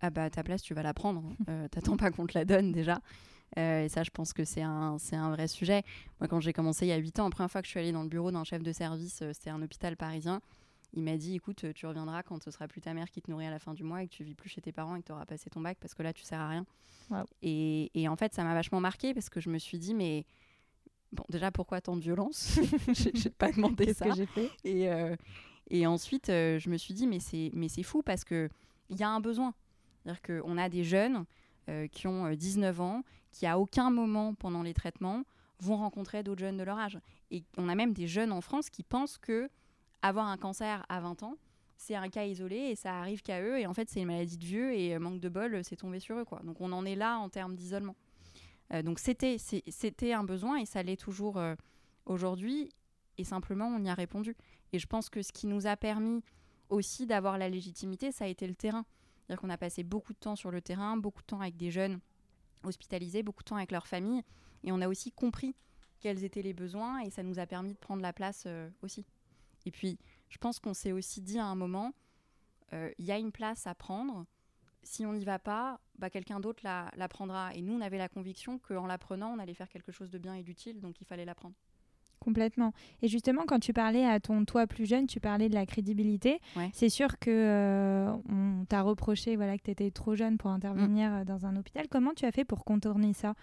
Ah 0.00 0.10
bah 0.10 0.28
ta 0.28 0.42
place 0.42 0.60
tu 0.60 0.74
vas 0.74 0.82
la 0.82 0.92
prendre. 0.92 1.22
Hein. 1.48 1.68
T'attends 1.70 1.96
pas 1.96 2.10
qu'on 2.10 2.26
te 2.26 2.36
la 2.36 2.44
donne 2.44 2.70
déjà. 2.70 3.00
Euh, 3.58 3.84
et 3.84 3.88
ça, 3.88 4.02
je 4.02 4.10
pense 4.10 4.32
que 4.32 4.44
c'est 4.44 4.62
un, 4.62 4.96
un 5.12 5.30
vrai 5.30 5.48
sujet. 5.48 5.82
Moi, 6.20 6.28
quand 6.28 6.40
j'ai 6.40 6.52
commencé 6.52 6.86
il 6.86 6.88
y 6.88 6.92
a 6.92 6.96
8 6.96 7.20
ans, 7.20 7.24
la 7.24 7.30
première 7.30 7.50
fois 7.50 7.62
que 7.62 7.66
je 7.66 7.70
suis 7.70 7.80
allée 7.80 7.92
dans 7.92 8.02
le 8.02 8.08
bureau 8.08 8.30
d'un 8.30 8.44
chef 8.44 8.62
de 8.62 8.72
service, 8.72 9.22
euh, 9.22 9.32
c'était 9.32 9.50
un 9.50 9.62
hôpital 9.62 9.96
parisien. 9.96 10.40
Il 10.92 11.02
m'a 11.02 11.16
dit 11.16 11.34
écoute, 11.34 11.64
tu 11.74 11.86
reviendras 11.86 12.22
quand 12.22 12.42
ce 12.42 12.50
sera 12.50 12.68
plus 12.68 12.80
ta 12.80 12.94
mère 12.94 13.10
qui 13.10 13.20
te 13.20 13.30
nourrit 13.30 13.46
à 13.46 13.50
la 13.50 13.58
fin 13.58 13.74
du 13.74 13.82
mois 13.82 14.02
et 14.02 14.08
que 14.08 14.14
tu 14.14 14.24
vis 14.24 14.34
plus 14.34 14.48
chez 14.48 14.60
tes 14.60 14.72
parents 14.72 14.96
et 14.96 15.00
que 15.00 15.06
tu 15.06 15.12
auras 15.12 15.26
passé 15.26 15.50
ton 15.50 15.60
bac 15.60 15.76
parce 15.80 15.94
que 15.94 16.02
là, 16.02 16.12
tu 16.12 16.22
sers 16.22 16.40
à 16.40 16.48
rien. 16.48 16.64
Et, 17.42 17.90
et, 17.94 18.08
en 18.08 18.16
fait, 18.16 18.34
ça 18.34 18.42
m'a 18.44 18.54
vachement 18.54 18.80
marqué 18.80 19.14
parce 19.14 19.28
que 19.28 19.40
je 19.40 19.50
me 19.50 19.58
suis 19.58 19.78
dit 19.78 19.94
mais. 19.94 20.24
Bon, 21.12 21.22
déjà, 21.28 21.50
pourquoi 21.52 21.80
tant 21.80 21.96
de 21.96 22.00
violence? 22.00 22.58
J'ai 23.14 23.30
pas 23.30 23.52
demandé 23.52 23.94
ça. 23.94 24.06
que 24.06 24.14
j'ai 24.16 24.26
fait? 24.26 24.50
Et, 24.64 24.88
euh, 24.90 25.14
et 25.70 25.86
ensuite, 25.86 26.26
je 26.26 26.68
me 26.68 26.76
suis 26.76 26.94
dit, 26.94 27.06
mais 27.06 27.20
c'est 27.20 27.82
fou 27.84 28.02
parce 28.02 28.24
qu'il 28.24 28.50
y 28.90 29.02
a 29.02 29.08
un 29.08 29.20
besoin. 29.20 29.54
C'est-à-dire 30.02 30.42
qu'on 30.42 30.58
a 30.58 30.68
des 30.68 30.84
jeunes 30.84 31.24
euh, 31.68 31.88
qui 31.88 32.06
ont 32.06 32.30
19 32.32 32.78
euh, 32.78 32.82
ans, 32.82 33.02
qui 33.36 33.46
à 33.46 33.58
aucun 33.58 33.90
moment 33.90 34.32
pendant 34.32 34.62
les 34.62 34.72
traitements 34.72 35.22
vont 35.60 35.76
rencontrer 35.76 36.22
d'autres 36.22 36.40
jeunes 36.40 36.56
de 36.56 36.62
leur 36.62 36.78
âge. 36.78 36.98
Et 37.30 37.44
on 37.58 37.68
a 37.68 37.74
même 37.74 37.92
des 37.92 38.06
jeunes 38.06 38.32
en 38.32 38.40
France 38.40 38.70
qui 38.70 38.82
pensent 38.82 39.18
que 39.18 39.50
avoir 40.00 40.26
un 40.26 40.38
cancer 40.38 40.86
à 40.88 41.00
20 41.00 41.22
ans, 41.22 41.36
c'est 41.76 41.94
un 41.94 42.08
cas 42.08 42.24
isolé 42.24 42.56
et 42.56 42.76
ça 42.76 42.98
arrive 42.98 43.20
qu'à 43.20 43.42
eux. 43.42 43.58
Et 43.58 43.66
en 43.66 43.74
fait, 43.74 43.90
c'est 43.90 44.00
une 44.00 44.06
maladie 44.06 44.38
de 44.38 44.44
vieux 44.44 44.74
et 44.74 44.94
euh, 44.94 44.98
manque 44.98 45.20
de 45.20 45.28
bol, 45.28 45.62
c'est 45.64 45.76
tombé 45.76 46.00
sur 46.00 46.16
eux. 46.18 46.24
Quoi. 46.24 46.40
Donc 46.44 46.62
on 46.62 46.72
en 46.72 46.86
est 46.86 46.94
là 46.94 47.18
en 47.18 47.28
termes 47.28 47.54
d'isolement. 47.54 47.94
donc 48.82 48.98
c'était, 48.98 49.36
c'était 49.38 50.14
un 50.14 50.24
besoin 50.24 50.56
et 50.56 50.64
ça 50.64 50.82
l'est 50.82 50.96
toujours 51.00 51.38
aujourd'hui. 52.06 52.70
Et 53.18 53.24
simplement, 53.24 53.66
on 53.66 53.84
y 53.84 53.90
a 53.90 53.94
répondu. 53.94 54.34
Et 54.72 54.78
je 54.78 54.86
pense 54.86 55.10
que 55.10 55.20
ce 55.20 55.32
qui 55.32 55.46
nous 55.46 55.66
a 55.66 55.76
permis 55.76 56.22
aussi 56.70 57.06
d'avoir 57.06 57.36
la 57.36 57.50
légitimité, 57.50 58.12
ça 58.12 58.24
a 58.24 58.28
été 58.28 58.46
le 58.46 58.54
terrain. 58.54 58.86
C'est-à-dire 59.20 59.42
qu'on 59.42 59.50
a 59.50 59.58
passé 59.58 59.82
beaucoup 59.82 60.14
de 60.14 60.18
temps 60.18 60.36
sur 60.36 60.50
le 60.50 60.62
terrain, 60.62 60.96
beaucoup 60.96 61.20
de 61.20 61.26
temps 61.26 61.40
avec 61.40 61.56
des 61.56 61.70
jeunes 61.70 62.00
hospitalisés, 62.64 63.22
beaucoup 63.22 63.42
de 63.42 63.48
temps 63.48 63.56
avec 63.56 63.72
leurs 63.72 63.86
familles. 63.86 64.22
Et 64.64 64.72
on 64.72 64.80
a 64.80 64.88
aussi 64.88 65.12
compris 65.12 65.54
quels 66.00 66.24
étaient 66.24 66.42
les 66.42 66.54
besoins 66.54 67.00
et 67.00 67.10
ça 67.10 67.22
nous 67.22 67.38
a 67.38 67.46
permis 67.46 67.72
de 67.72 67.78
prendre 67.78 68.02
la 68.02 68.12
place 68.12 68.44
euh, 68.46 68.68
aussi. 68.82 69.04
Et 69.64 69.70
puis, 69.70 69.98
je 70.28 70.38
pense 70.38 70.58
qu'on 70.58 70.74
s'est 70.74 70.92
aussi 70.92 71.20
dit 71.20 71.38
à 71.38 71.46
un 71.46 71.54
moment, 71.54 71.92
euh, 72.72 72.90
il 72.98 73.04
y 73.04 73.12
a 73.12 73.18
une 73.18 73.32
place 73.32 73.66
à 73.66 73.74
prendre. 73.74 74.26
Si 74.82 75.04
on 75.04 75.12
n'y 75.12 75.24
va 75.24 75.38
pas, 75.38 75.80
bah, 75.98 76.10
quelqu'un 76.10 76.38
d'autre 76.38 76.60
la, 76.62 76.90
la, 76.96 77.08
prendra. 77.08 77.54
Et 77.54 77.62
nous, 77.62 77.74
on 77.74 77.80
avait 77.80 77.98
la 77.98 78.08
conviction 78.08 78.58
qu'en 78.58 78.86
la 78.86 78.98
prenant, 78.98 79.32
on 79.32 79.38
allait 79.38 79.54
faire 79.54 79.68
quelque 79.68 79.92
chose 79.92 80.10
de 80.10 80.18
bien 80.18 80.34
et 80.34 80.42
d'utile, 80.42 80.80
donc 80.80 81.00
il 81.00 81.06
fallait 81.06 81.24
la 81.24 81.34
prendre. 81.34 81.54
Complètement. 82.20 82.72
Et 83.02 83.08
justement, 83.08 83.42
quand 83.46 83.60
tu 83.60 83.72
parlais 83.72 84.04
à 84.04 84.18
ton 84.18 84.44
toi 84.44 84.66
plus 84.66 84.86
jeune, 84.86 85.06
tu 85.06 85.20
parlais 85.20 85.48
de 85.48 85.54
la 85.54 85.64
crédibilité. 85.64 86.40
C'est 86.72 86.88
sûr 86.88 87.18
que 87.18 87.30
euh, 87.30 88.12
t'a 88.68 88.82
reproché 88.82 89.36
voilà, 89.36 89.56
que 89.56 89.62
tu 89.62 89.70
étais 89.70 89.90
trop 89.92 90.16
jeune 90.16 90.36
pour 90.36 90.50
intervenir 90.50 91.10
mm. 91.10 91.24
dans 91.24 91.46
un 91.46 91.54
hôpital. 91.56 91.86
Comment 91.88 92.14
tu 92.14 92.24
as 92.24 92.32
fait 92.32 92.44
pour 92.44 92.64
contourner 92.64 93.12
ça? 93.12 93.34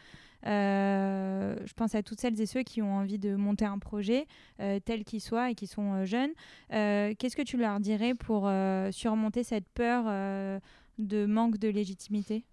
Je 0.43 1.73
pense 1.75 1.95
à 1.95 2.03
toutes 2.03 2.19
celles 2.19 2.41
et 2.41 2.45
ceux 2.45 2.63
qui 2.63 2.81
ont 2.81 2.95
envie 2.95 3.19
de 3.19 3.35
monter 3.35 3.63
un 3.63 3.79
projet, 3.79 4.27
tel 4.57 5.05
qu'il 5.05 5.21
soit, 5.21 5.51
et 5.51 5.55
qui 5.55 5.67
sont 5.67 6.03
jeunes. 6.03 6.31
Qu'est-ce 6.69 7.35
que 7.37 7.43
tu 7.43 7.55
leur 7.55 7.79
dirais 7.79 8.13
pour 8.13 8.51
surmonter 8.91 9.43
cette 9.43 9.69
peur 9.69 10.03
de 10.97 11.25
manque 11.25 11.57
de 11.57 11.69
légitimité? 11.69 12.43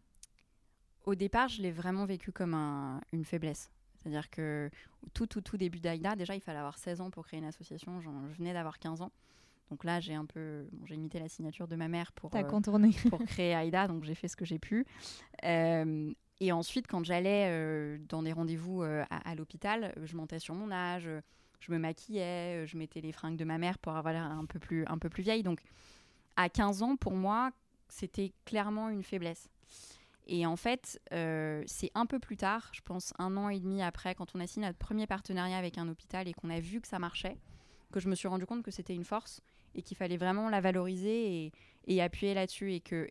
Au 1.06 1.16
départ, 1.16 1.48
je 1.48 1.62
l'ai 1.62 1.72
vraiment 1.72 2.04
vécu 2.04 2.30
comme 2.30 2.54
une 3.12 3.24
faiblesse. 3.24 3.72
C'est-à-dire 4.02 4.30
que 4.30 4.70
tout, 5.14 5.26
tout, 5.26 5.40
tout 5.40 5.56
début 5.56 5.80
d'AIDA, 5.80 6.16
déjà, 6.16 6.34
il 6.34 6.40
fallait 6.40 6.58
avoir 6.58 6.78
16 6.78 7.00
ans 7.00 7.10
pour 7.10 7.26
créer 7.26 7.40
une 7.40 7.46
association. 7.46 8.00
je 8.00 8.08
venais 8.38 8.52
d'avoir 8.52 8.78
15 8.78 9.02
ans. 9.02 9.12
Donc 9.70 9.84
là, 9.84 10.00
j'ai 10.00 10.14
un 10.14 10.26
peu, 10.26 10.66
j'ai 10.84 10.96
imité 10.96 11.20
la 11.20 11.28
signature 11.28 11.68
de 11.68 11.76
ma 11.76 11.88
mère 11.88 12.12
pour, 12.12 12.34
euh, 12.34 12.42
pour 13.10 13.24
créer 13.24 13.52
AIDA, 13.52 13.86
donc 13.86 14.04
j'ai 14.04 14.16
fait 14.16 14.26
ce 14.26 14.36
que 14.36 14.44
j'ai 14.44 14.58
pu. 14.58 14.84
Euh, 15.44 16.12
et 16.40 16.52
ensuite, 16.52 16.86
quand 16.88 17.04
j'allais 17.04 17.46
euh, 17.50 17.98
dans 18.08 18.22
des 18.22 18.32
rendez-vous 18.32 18.82
à, 18.82 19.34
l'hôpital, 19.36 19.94
je 20.02 20.16
montais 20.16 20.38
sur 20.38 20.54
mon 20.54 20.72
âge, 20.72 21.08
je 21.60 21.72
me 21.72 21.78
maquillais, 21.78 22.66
je 22.66 22.76
mettais 22.76 23.00
les 23.00 23.12
fringues 23.12 23.36
de 23.36 23.44
ma 23.44 23.58
mère 23.58 23.78
pour 23.78 23.94
avoir 23.94 24.12
l'air 24.12 24.24
un 24.24 24.46
peu 24.46 24.58
plus, 24.58 24.84
un 24.86 24.98
peu 24.98 25.08
plus 25.08 25.22
vieille. 25.22 25.42
Donc 25.42 25.60
à 26.36 26.48
15 26.48 26.82
ans, 26.82 26.96
pour 26.96 27.14
moi, 27.14 27.50
c'était 27.88 28.32
clairement 28.44 28.88
une 28.88 29.02
faiblesse. 29.02 29.48
Et 30.26 30.46
en 30.46 30.56
fait, 30.56 31.00
c'est 31.10 31.90
un 31.94 32.06
peu 32.06 32.18
plus 32.18 32.36
tard, 32.36 32.70
je 32.72 32.80
pense 32.82 33.12
un 33.18 33.36
an 33.36 33.48
et 33.48 33.58
demi 33.58 33.82
après, 33.82 34.14
quand 34.14 34.34
on 34.34 34.40
a 34.40 34.46
signé 34.46 34.66
notre 34.66 34.78
premier 34.78 35.06
partenariat 35.06 35.56
avec 35.56 35.76
un 35.76 35.88
hôpital 35.88 36.28
et 36.28 36.32
qu'on 36.32 36.50
a 36.50 36.60
vu 36.60 36.80
que 36.80 36.86
ça 36.86 36.98
marchait, 36.98 37.36
que 37.90 38.00
je 38.00 38.08
me 38.08 38.14
suis 38.14 38.28
rendu 38.28 38.46
compte 38.46 38.62
que 38.62 38.70
c'était 38.70 38.94
une 38.94 39.04
force 39.04 39.40
et 39.74 39.82
qu'il 39.82 39.96
fallait 39.96 40.16
vraiment 40.16 40.48
la 40.48 40.60
valoriser 40.60 41.52
et, 41.86 42.02
appuyer 42.02 42.34
là-dessus. 42.34 42.72
Et 42.72 42.80
que 42.80 43.08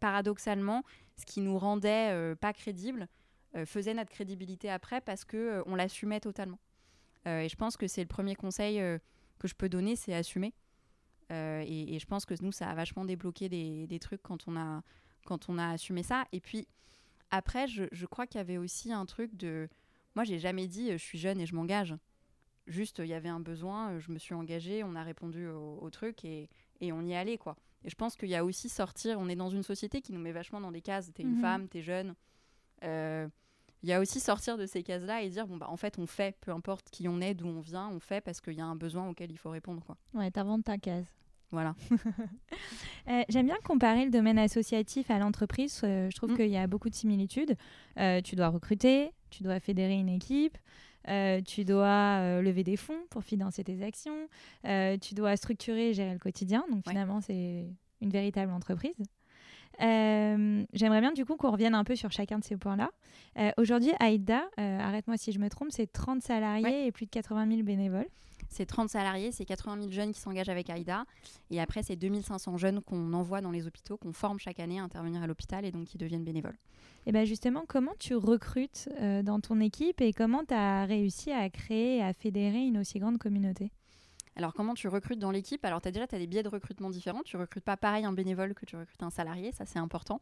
paradoxalement, 0.00 0.82
ce 1.16 1.24
qui 1.24 1.40
nous 1.40 1.58
rendait 1.58 2.10
euh, 2.12 2.34
pas 2.34 2.52
crédibles 2.52 3.08
euh, 3.56 3.64
faisait 3.64 3.94
notre 3.94 4.10
crédibilité 4.10 4.70
après 4.70 5.00
parce 5.00 5.24
euh, 5.34 5.62
on 5.66 5.74
l'assumait 5.74 6.20
totalement. 6.20 6.58
et 7.26 7.48
je 7.48 7.56
pense 7.56 7.76
que 7.76 7.86
c'est 7.86 8.02
le 8.02 8.08
premier 8.08 8.34
conseil 8.34 8.76
que 9.38 9.48
je 9.48 9.54
peux 9.54 9.68
donner, 9.68 9.96
c'est 9.96 10.14
assumer. 10.14 10.52
Et, 11.30 11.98
je 11.98 12.06
pense 12.06 12.26
que 12.26 12.34
nous, 12.42 12.52
ça 12.52 12.68
a 12.68 12.74
vachement 12.74 13.04
débloqué 13.04 13.48
des, 13.48 13.98
trucs 13.98 14.22
quand 14.22 14.46
on, 14.46 14.56
a, 14.56 14.82
quand 15.24 15.48
on 15.48 15.58
a 15.58 15.68
assumé 15.70 16.02
ça. 16.02 16.24
Et 16.32 16.40
puis 16.40 16.66
après, 17.30 17.66
je, 17.66 17.84
je 17.92 18.06
crois 18.06 18.26
qu'il 18.26 18.38
y 18.38 18.40
avait 18.40 18.58
aussi 18.58 18.92
un 18.92 19.06
truc 19.06 19.36
de... 19.36 19.68
Moi, 20.14 20.24
j'ai 20.24 20.38
jamais 20.38 20.66
dit 20.66 20.92
je 20.92 20.96
suis 20.96 21.18
jeune 21.18 21.40
et 21.40 21.46
je 21.46 21.54
m'engage. 21.54 21.94
Juste, 22.66 23.00
il 23.00 23.06
y 23.06 23.14
avait 23.14 23.28
un 23.28 23.40
besoin, 23.40 23.90
euh, 23.90 24.00
je 24.00 24.10
me 24.10 24.18
suis 24.18 24.34
engagée, 24.34 24.82
on 24.84 24.94
a 24.94 25.02
répondu 25.02 25.46
au, 25.48 25.90
truc 25.90 26.24
et, 26.24 26.48
on 26.80 27.04
y 27.04 27.14
allait, 27.14 27.36
quoi. 27.36 27.56
Et 27.84 27.90
je 27.90 27.94
pense 27.94 28.16
qu'il 28.16 28.30
y 28.30 28.34
a 28.34 28.44
aussi 28.44 28.70
sortir, 28.70 29.18
on 29.18 29.28
est 29.28 29.36
dans 29.36 29.50
une 29.50 29.62
société 29.62 30.00
qui 30.00 30.12
nous 30.12 30.20
met 30.20 30.32
vachement 30.32 30.60
dans 30.60 30.72
des 30.72 30.80
cases. 30.80 31.12
T'es 31.12 31.22
une 31.22 31.36
mhm. 31.36 31.40
femme, 31.40 31.68
t'es 31.68 31.82
jeune. 31.82 32.14
Euh, 32.82 33.28
il 33.82 33.88
y 33.90 33.92
a 33.92 34.00
aussi 34.00 34.18
sortir 34.18 34.56
de 34.56 34.64
ces 34.64 34.82
cases-là 34.82 35.22
et 35.22 35.28
dire, 35.28 35.46
bon, 35.46 35.58
bah, 35.58 35.68
en 35.68 35.76
fait, 35.76 35.98
on 35.98 36.06
fait, 36.06 36.38
peu 36.40 36.52
importe 36.52 36.88
qui 36.90 37.06
on 37.06 37.20
est, 37.20 37.34
d'où 37.34 37.46
on 37.46 37.60
vient, 37.60 37.88
on 37.88 38.00
fait 38.00 38.22
parce 38.22 38.40
qu'il 38.40 38.54
y 38.54 38.60
a 38.62 38.64
un 38.64 38.76
besoin 38.76 39.06
auquel 39.08 39.30
il 39.30 39.36
faut 39.36 39.50
répondre, 39.50 39.84
quoi. 39.84 39.98
Ouais, 40.14 40.30
t'inventes 40.30 40.64
ta 40.64 40.78
case. 40.78 41.04
Voilà. 41.54 41.74
Euh, 43.06 43.22
j'aime 43.28 43.44
bien 43.44 43.58
comparer 43.62 44.06
le 44.06 44.10
domaine 44.10 44.38
associatif 44.38 45.10
à 45.10 45.18
l'entreprise. 45.18 45.78
je 45.82 46.16
trouve 46.16 46.30
mm. 46.30 46.36
qu'il 46.36 46.48
y 46.48 46.56
a 46.56 46.66
beaucoup 46.66 46.88
de 46.88 46.94
similitudes. 46.94 47.54
tu 48.24 48.34
dois 48.34 48.48
recruter, 48.48 49.12
tu 49.28 49.42
dois 49.42 49.60
fédérer 49.60 49.92
une 49.92 50.08
équipe, 50.08 50.56
euh, 51.08 51.40
tu 51.42 51.64
dois 51.64 52.18
euh, 52.20 52.42
lever 52.42 52.64
des 52.64 52.76
fonds 52.76 53.00
pour 53.10 53.24
financer 53.24 53.62
tes 53.62 53.82
actions, 53.82 54.28
euh, 54.64 54.96
tu 54.96 55.14
dois 55.14 55.36
structurer 55.36 55.90
et 55.90 55.94
gérer 55.94 56.12
le 56.12 56.18
quotidien. 56.18 56.64
Donc 56.70 56.88
finalement, 56.88 57.20
c'est 57.20 57.66
une 58.00 58.10
véritable 58.10 58.52
entreprise. 58.52 58.96
J'aimerais 59.78 61.00
bien 61.00 61.12
du 61.12 61.24
coup 61.24 61.36
qu'on 61.36 61.50
revienne 61.50 61.74
un 61.74 61.84
peu 61.84 61.96
sur 61.96 62.10
chacun 62.12 62.38
de 62.38 62.44
ces 62.44 62.56
points-là. 62.56 62.90
Aujourd'hui, 63.58 63.92
AIDA, 64.00 64.44
arrête-moi 64.56 65.16
si 65.16 65.32
je 65.32 65.38
me 65.38 65.48
trompe, 65.48 65.68
c'est 65.70 65.90
30 65.90 66.22
salariés 66.22 66.86
et 66.86 66.92
plus 66.92 67.06
de 67.06 67.10
80 67.10 67.48
000 67.48 67.62
bénévoles. 67.62 68.08
C'est 68.48 68.66
30 68.66 68.88
salariés, 68.88 69.32
c'est 69.32 69.44
80 69.44 69.80
000 69.80 69.90
jeunes 69.90 70.12
qui 70.12 70.20
s'engagent 70.20 70.48
avec 70.48 70.70
AIDA. 70.70 71.04
Et 71.50 71.60
après, 71.60 71.82
c'est 71.82 71.96
2500 71.96 72.56
jeunes 72.56 72.80
qu'on 72.82 73.12
envoie 73.12 73.40
dans 73.40 73.50
les 73.50 73.66
hôpitaux, 73.66 73.96
qu'on 73.96 74.12
forme 74.12 74.38
chaque 74.38 74.60
année 74.60 74.78
à 74.78 74.84
intervenir 74.84 75.22
à 75.22 75.26
l'hôpital 75.26 75.64
et 75.64 75.72
donc 75.72 75.86
qui 75.86 75.98
deviennent 75.98 76.24
bénévoles. 76.24 76.56
Et 77.06 77.12
bien 77.12 77.24
justement, 77.24 77.64
comment 77.66 77.94
tu 77.98 78.14
recrutes 78.14 78.88
euh, 79.00 79.22
dans 79.22 79.40
ton 79.40 79.60
équipe 79.60 80.00
et 80.00 80.12
comment 80.12 80.44
tu 80.44 80.54
as 80.54 80.84
réussi 80.84 81.32
à 81.32 81.48
créer 81.50 81.98
et 81.98 82.02
à 82.02 82.12
fédérer 82.12 82.60
une 82.60 82.78
aussi 82.78 82.98
grande 82.98 83.18
communauté? 83.18 83.72
Alors, 84.36 84.52
comment 84.52 84.74
tu 84.74 84.88
recrutes 84.88 85.20
dans 85.20 85.30
l'équipe? 85.30 85.64
Alors, 85.64 85.80
as 85.84 85.90
déjà 85.90 86.06
as 86.10 86.18
des 86.18 86.26
biais 86.26 86.42
de 86.42 86.48
recrutement 86.48 86.90
différents. 86.90 87.22
Tu 87.24 87.36
recrutes 87.36 87.64
pas 87.64 87.76
pareil 87.76 88.04
un 88.04 88.12
bénévole 88.12 88.54
que 88.54 88.66
tu 88.66 88.76
recrutes 88.76 89.02
un 89.02 89.10
salarié, 89.10 89.52
ça 89.52 89.64
c'est 89.64 89.78
important. 89.78 90.20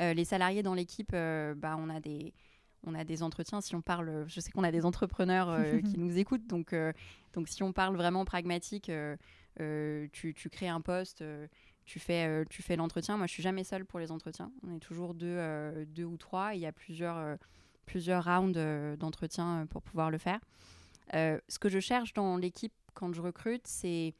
Euh, 0.00 0.12
les 0.12 0.24
salariés 0.24 0.62
dans 0.62 0.74
l'équipe, 0.74 1.12
euh, 1.14 1.54
bah, 1.54 1.76
on 1.78 1.88
a 1.88 2.00
des, 2.00 2.34
on 2.84 2.94
a 2.94 3.04
des 3.04 3.22
entretiens, 3.22 3.62
si 3.62 3.74
on 3.74 3.80
parle, 3.80 4.24
je 4.28 4.40
sais 4.40 4.50
qu'on 4.50 4.64
a 4.64 4.70
des 4.70 4.84
entrepreneurs 4.84 5.48
euh, 5.48 5.80
qui 5.80 5.98
nous 5.98 6.18
écoutent, 6.18 6.46
donc, 6.46 6.74
donc 7.32 7.48
si 7.48 7.62
on 7.62 7.72
parle 7.72 7.96
vraiment 7.96 8.24
pragmatique, 8.24 8.90
tu, 9.58 10.34
tu, 10.34 10.50
crées 10.50 10.68
un 10.68 10.82
poste, 10.82 11.24
tu 11.86 11.98
fais, 11.98 12.44
tu 12.50 12.62
fais 12.62 12.76
l'entretien. 12.76 13.16
Moi, 13.16 13.26
je 13.26 13.32
suis 13.32 13.42
jamais 13.42 13.64
seule 13.64 13.86
pour 13.86 13.98
les 13.98 14.12
entretiens. 14.12 14.52
On 14.66 14.74
est 14.74 14.80
toujours 14.80 15.14
deux, 15.14 15.86
deux 15.86 16.04
ou 16.04 16.18
trois. 16.18 16.54
Il 16.54 16.60
y 16.60 16.66
a 16.66 16.72
plusieurs, 16.72 17.38
plusieurs 17.86 18.24
rounds 18.24 18.98
d'entretien 18.98 19.66
pour 19.70 19.80
pouvoir 19.80 20.10
le 20.10 20.18
faire. 20.18 20.40
ce 21.14 21.58
que 21.58 21.70
je 21.70 21.80
cherche 21.80 22.12
dans 22.12 22.36
l'équipe 22.36 22.74
quand 22.96 23.12
je 23.12 23.20
recrute, 23.20 23.66
c'est 23.66 24.14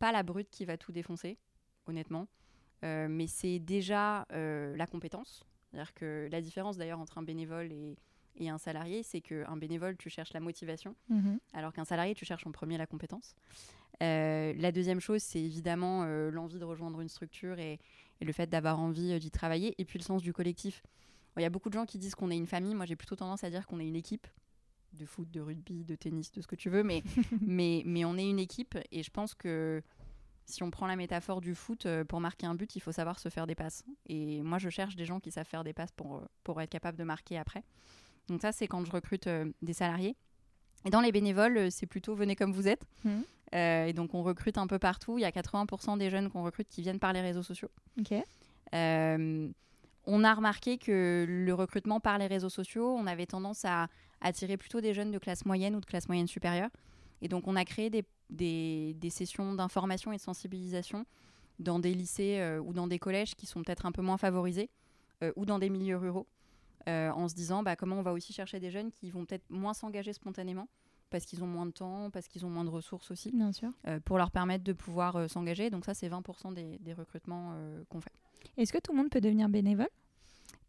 pas 0.00 0.10
la 0.10 0.24
brute 0.24 0.50
qui 0.50 0.64
va 0.64 0.76
tout 0.76 0.90
défoncer, 0.90 1.38
honnêtement, 1.86 2.26
mais 2.82 3.26
c'est 3.26 3.58
déjà 3.58 4.26
la 4.30 4.86
compétence. 4.86 5.44
C'est-à-dire 5.70 5.94
que 5.94 6.28
la 6.30 6.40
différence 6.40 6.76
d'ailleurs 6.76 6.98
entre 6.98 7.18
un 7.18 7.22
bénévole 7.22 7.72
et, 7.72 7.96
et 8.38 8.48
un 8.48 8.58
salarié, 8.58 9.02
c'est 9.02 9.20
qu'un 9.20 9.56
bénévole, 9.56 9.96
tu 9.96 10.10
cherches 10.10 10.32
la 10.32 10.40
motivation, 10.40 10.94
mhm. 11.08 11.38
alors 11.52 11.72
qu'un 11.72 11.84
salarié, 11.84 12.14
tu 12.14 12.24
cherches 12.24 12.46
en 12.46 12.52
premier 12.52 12.78
la 12.78 12.86
compétence. 12.86 13.34
Euh, 14.02 14.54
la 14.56 14.72
deuxième 14.72 15.00
chose, 15.00 15.22
c'est 15.22 15.40
évidemment 15.40 16.04
euh, 16.04 16.30
l'envie 16.30 16.58
de 16.58 16.64
rejoindre 16.64 17.00
une 17.00 17.08
structure 17.08 17.58
et, 17.58 17.78
le 18.20 18.32
fait 18.32 18.48
d'avoir 18.48 18.80
envie 18.80 19.12
euh, 19.12 19.18
d'y 19.20 19.30
travailler, 19.30 19.74
et 19.78 19.84
puis 19.84 19.98
le 19.98 20.04
sens 20.04 20.22
du 20.22 20.32
collectif. 20.32 20.82
Il 21.36 21.42
y 21.42 21.44
a 21.44 21.50
beaucoup 21.50 21.68
de 21.68 21.74
gens 21.74 21.86
qui 21.86 21.98
disent 21.98 22.16
qu'on 22.16 22.30
est 22.30 22.36
une 22.36 22.48
famille, 22.48 22.74
moi 22.74 22.84
j'ai 22.84 22.96
plutôt 22.96 23.14
tendance 23.14 23.44
à 23.44 23.50
dire 23.50 23.66
qu'on 23.66 23.78
est 23.78 23.86
une 23.86 23.94
équipe 23.94 24.26
de 24.92 25.06
foot, 25.06 25.30
de 25.30 25.40
rugby, 25.40 25.84
de 25.84 25.94
tennis, 25.94 26.32
de 26.32 26.40
ce 26.40 26.46
que 26.46 26.56
tu 26.56 26.70
veux, 26.70 26.82
mais, 26.82 27.02
mais, 27.40 27.82
mais 27.86 28.04
on 28.04 28.16
est 28.16 28.28
une 28.28 28.38
équipe, 28.38 28.76
et 28.90 29.02
je 29.02 29.10
pense 29.10 29.34
que 29.34 29.82
si 30.48 30.62
on 30.62 30.70
prend 30.70 30.86
la 30.86 30.96
métaphore 30.96 31.40
du 31.40 31.54
foot, 31.54 31.84
euh, 31.86 32.04
pour 32.04 32.20
marquer 32.20 32.46
un 32.46 32.54
but, 32.54 32.74
il 32.74 32.80
faut 32.80 32.92
savoir 32.92 33.18
se 33.18 33.28
faire 33.28 33.46
des 33.46 33.54
passes. 33.54 33.84
Et 34.06 34.42
moi, 34.42 34.58
je 34.58 34.70
cherche 34.70 34.96
des 34.96 35.04
gens 35.04 35.20
qui 35.20 35.30
savent 35.30 35.46
faire 35.46 35.62
des 35.62 35.74
passes 35.74 35.92
pour, 35.92 36.16
euh, 36.16 36.26
pour 36.42 36.60
être 36.62 36.70
capable 36.70 36.96
de 36.96 37.04
marquer 37.04 37.38
après. 37.38 37.62
Donc 38.28 38.40
ça, 38.40 38.50
c'est 38.50 38.66
quand 38.66 38.84
je 38.84 38.90
recrute 38.90 39.26
euh, 39.26 39.52
des 39.60 39.74
salariés. 39.74 40.16
Et 40.86 40.90
dans 40.90 41.02
les 41.02 41.12
bénévoles, 41.12 41.70
c'est 41.70 41.86
plutôt 41.86 42.14
venez 42.14 42.34
comme 42.34 42.52
vous 42.52 42.66
êtes. 42.68 42.84
Mmh. 43.04 43.20
et 43.52 43.92
donc, 43.92 44.14
on 44.14 44.22
recrute 44.22 44.58
un 44.58 44.66
peu 44.66 44.78
partout. 44.78 45.18
Il 45.18 45.22
y 45.22 45.24
a 45.24 45.30
80% 45.30 45.98
des 45.98 46.08
jeunes 46.08 46.30
qu'on 46.30 46.44
recrute 46.44 46.68
qui 46.68 46.82
viennent 46.82 47.00
par 47.00 47.12
les 47.12 47.20
réseaux 47.20 47.42
sociaux. 47.42 47.70
on 48.72 50.24
a 50.24 50.34
remarqué 50.34 50.78
que 50.78 51.26
le 51.28 51.52
recrutement 51.52 51.98
par 51.98 52.16
les 52.16 52.28
réseaux 52.28 52.48
sociaux, 52.48 52.94
on 52.96 53.06
avait 53.06 53.26
tendance 53.26 53.64
à 53.64 53.88
attirer 54.20 54.56
plutôt 54.56 54.80
des 54.80 54.94
jeunes 54.94 55.10
de 55.10 55.18
classe 55.18 55.44
moyenne 55.44 55.74
ou 55.76 55.80
de 55.80 55.86
classe 55.86 56.08
moyenne 56.08 56.26
supérieure. 56.26 56.70
Et 57.20 57.28
donc, 57.28 57.48
on 57.48 57.56
a 57.56 57.64
créé 57.64 57.90
des 57.90 58.04
des, 58.30 59.10
sessions 59.10 59.54
d'information 59.54 60.12
et 60.12 60.16
de 60.16 60.20
sensibilisation 60.20 61.06
dans 61.58 61.78
des 61.78 61.94
lycées 61.94 62.38
euh, 62.40 62.60
ou 62.60 62.72
dans 62.72 62.86
des 62.86 62.98
collèges 62.98 63.34
qui 63.34 63.46
sont 63.46 63.62
peut-être 63.62 63.86
un 63.86 63.92
peu 63.92 64.02
moins 64.02 64.18
favorisés 64.18 64.70
euh, 65.22 65.32
ou 65.36 65.44
dans 65.44 65.58
des 65.58 65.70
milieux 65.70 65.96
ruraux, 65.96 66.26
euh, 66.88 67.10
en 67.10 67.28
se 67.28 67.34
disant 67.34 67.62
bah, 67.62 67.74
comment 67.74 67.96
on 67.96 68.02
va 68.02 68.12
aussi 68.12 68.32
chercher 68.32 68.60
des 68.60 68.70
jeunes 68.70 68.92
qui 68.92 69.10
vont 69.10 69.24
peut-être 69.24 69.48
moins 69.50 69.74
s'engager 69.74 70.12
spontanément 70.12 70.68
parce 71.10 71.24
qu'ils 71.24 71.42
ont 71.42 71.46
moins 71.46 71.64
de 71.64 71.70
temps, 71.70 72.10
parce 72.10 72.28
qu'ils 72.28 72.44
ont 72.44 72.50
moins 72.50 72.64
de 72.64 72.70
ressources 72.70 73.10
aussi, 73.10 73.30
Bien 73.32 73.50
sûr. 73.50 73.70
pour 74.04 74.18
leur 74.18 74.30
permettre 74.30 74.62
de 74.62 74.74
pouvoir 74.74 75.30
s'engager. 75.30 75.70
Donc 75.70 75.86
ça, 75.86 75.94
c'est 75.94 76.06
20% 76.06 76.52
des, 76.52 76.76
des, 76.80 76.92
recrutements 76.92 77.54
qu'on 77.88 78.02
fait. 78.02 78.12
Est-ce 78.58 78.74
que 78.74 78.78
tout 78.78 78.92
le 78.92 78.98
monde 78.98 79.08
peut 79.08 79.22
devenir 79.22 79.48
bénévole? 79.48 79.88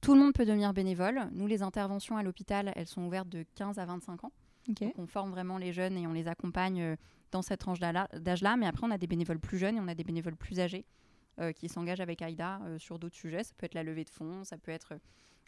Tout 0.01 0.13
le 0.13 0.19
monde 0.19 0.33
peut 0.33 0.45
devenir 0.45 0.73
bénévole. 0.73 1.27
Nous, 1.33 1.47
les 1.47 1.61
interventions 1.61 2.17
à 2.17 2.23
l'hôpital, 2.23 2.71
elles 2.75 2.87
sont 2.87 3.01
ouvertes 3.03 3.29
de 3.29 3.45
15 3.55 3.79
à 3.79 3.85
25 3.85 4.23
ans. 4.23 4.31
Donc 4.67 4.93
on 4.97 5.07
forme 5.07 5.31
vraiment 5.31 5.57
les 5.57 5.73
jeunes 5.73 5.97
et 5.97 6.05
on 6.05 6.13
les 6.13 6.27
accompagne 6.27 6.95
dans 7.31 7.41
cette 7.41 7.59
tranche 7.59 7.79
d'âge-là. 7.79 8.57
Mais 8.57 8.65
après, 8.65 8.85
on 8.85 8.91
a 8.91 8.97
des 8.97 9.07
bénévoles 9.07 9.39
plus 9.39 9.57
jeunes 9.57 9.77
et 9.77 9.79
on 9.79 9.87
a 9.87 9.95
des 9.95 10.03
bénévoles 10.03 10.35
plus 10.35 10.59
âgés 10.59 10.85
euh, 11.39 11.53
qui 11.53 11.69
s'engagent 11.69 12.01
avec 12.01 12.21
AIDA 12.21 12.59
euh, 12.63 12.79
sur 12.79 12.99
d'autres 12.99 13.15
sujets. 13.15 13.45
Ça 13.45 13.53
peut 13.57 13.65
être 13.65 13.73
la 13.73 13.83
levée 13.83 14.03
de 14.03 14.09
fonds, 14.09 14.43
ça 14.43 14.57
peut 14.57 14.71
être 14.71 14.95
euh, 14.95 14.99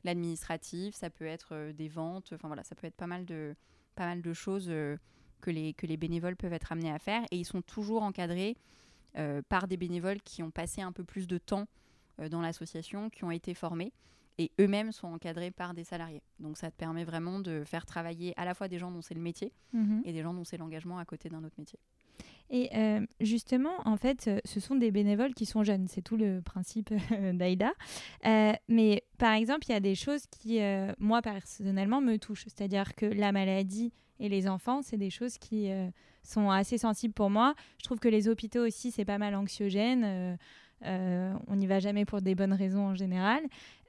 l'administratif, 0.06 0.96
ça 0.96 1.10
peut 1.10 1.26
être 1.26 1.72
des 1.74 1.90
ventes. 1.90 2.32
Enfin 2.34 2.48
voilà, 2.48 2.64
ça 2.64 2.76
peut 2.76 2.88
être 2.88 2.96
pas 2.96 3.08
mal 3.08 3.26
de, 3.26 3.56
pas 3.96 4.06
mal 4.06 4.22
de 4.22 4.34
choses 4.34 4.68
que, 4.68 5.52
les, 5.52 5.74
que 5.74 5.86
les 5.86 5.98
bénévoles 5.98 6.38
peuvent 6.38 6.54
être 6.54 6.72
amenés 6.72 6.92
à 6.92 7.00
faire. 7.00 7.24
Et 7.32 7.38
ils 7.38 7.46
sont 7.46 7.62
toujours 7.62 8.04
encadrés 8.04 8.56
par 9.50 9.68
des 9.68 9.76
bénévoles 9.76 10.22
qui 10.22 10.42
ont 10.42 10.50
passé 10.50 10.82
un 10.82 10.94
peu 10.94 11.04
plus 11.04 11.28
de 11.28 11.38
temps 11.38 11.68
dans 12.30 12.42
l'association, 12.42 13.10
qui 13.10 13.26
ont 13.26 13.32
été 13.32 13.54
formés 13.54 13.92
et 14.38 14.52
eux-mêmes 14.60 14.92
sont 14.92 15.08
encadrés 15.08 15.52
par 15.52 15.74
des 15.74 15.84
salariés. 15.84 16.24
Donc 16.40 16.58
ça 16.58 16.72
te 16.72 16.76
permet 16.76 17.04
vraiment 17.04 17.40
de 17.40 17.64
faire 17.66 17.86
travailler 17.86 18.34
à 18.38 18.46
la 18.46 18.54
fois 18.54 18.68
des 18.68 18.80
gens 18.80 18.92
dont 18.92 19.02
c'est 19.02 19.14
le 19.14 19.22
métier 19.22 19.54
mhm. 19.74 20.02
et 20.06 20.14
des 20.14 20.22
gens 20.22 20.34
dont 20.34 20.44
c'est 20.44 20.58
l'engagement 20.58 20.98
à 20.98 21.06
côté 21.06 21.30
d'un 21.30 21.44
autre 21.44 21.56
métier. 21.58 21.80
Et 22.54 22.70
justement, 23.22 23.72
en 23.86 23.96
fait, 23.96 24.30
ce 24.44 24.60
sont 24.60 24.76
des 24.76 24.92
bénévoles 24.92 25.34
qui 25.34 25.46
sont 25.46 25.64
jeunes. 25.64 25.88
C'est 25.88 26.02
tout 26.02 26.18
le 26.18 26.42
principe 26.42 26.94
d'Aïda. 27.34 27.72
mais 28.68 29.06
par 29.18 29.34
exemple, 29.34 29.68
il 29.70 29.72
y 29.72 29.76
a 29.76 29.80
des 29.80 29.96
choses 29.96 30.24
qui, 30.28 30.60
moi, 31.00 31.22
personnellement, 31.22 32.02
me 32.02 32.18
touchent. 32.18 32.44
C'est-à-dire 32.44 32.94
que 32.96 33.06
la 33.06 33.32
maladie 33.32 33.94
et 34.20 34.28
les 34.28 34.50
enfants, 34.50 34.82
c'est 34.82 34.98
des 34.98 35.10
choses 35.10 35.38
qui 35.38 35.70
sont 36.24 36.50
assez 36.50 36.78
sensibles 36.78 37.14
pour 37.14 37.30
moi. 37.30 37.56
Je 37.80 37.86
trouve 37.86 38.00
que 38.00 38.10
les 38.10 38.28
hôpitaux 38.28 38.66
aussi, 38.66 38.92
c'est 38.92 39.06
pas 39.06 39.18
mal 39.18 39.34
anxiogène. 39.34 40.38
On 40.84 41.56
n'y 41.56 41.68
va 41.68 41.80
jamais 41.80 42.06
pour 42.06 42.22
des 42.22 42.36
bonnes 42.36 42.54
raisons 42.54 42.88
en 42.88 42.96
général. 42.96 43.42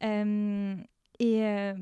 et 0.03 1.73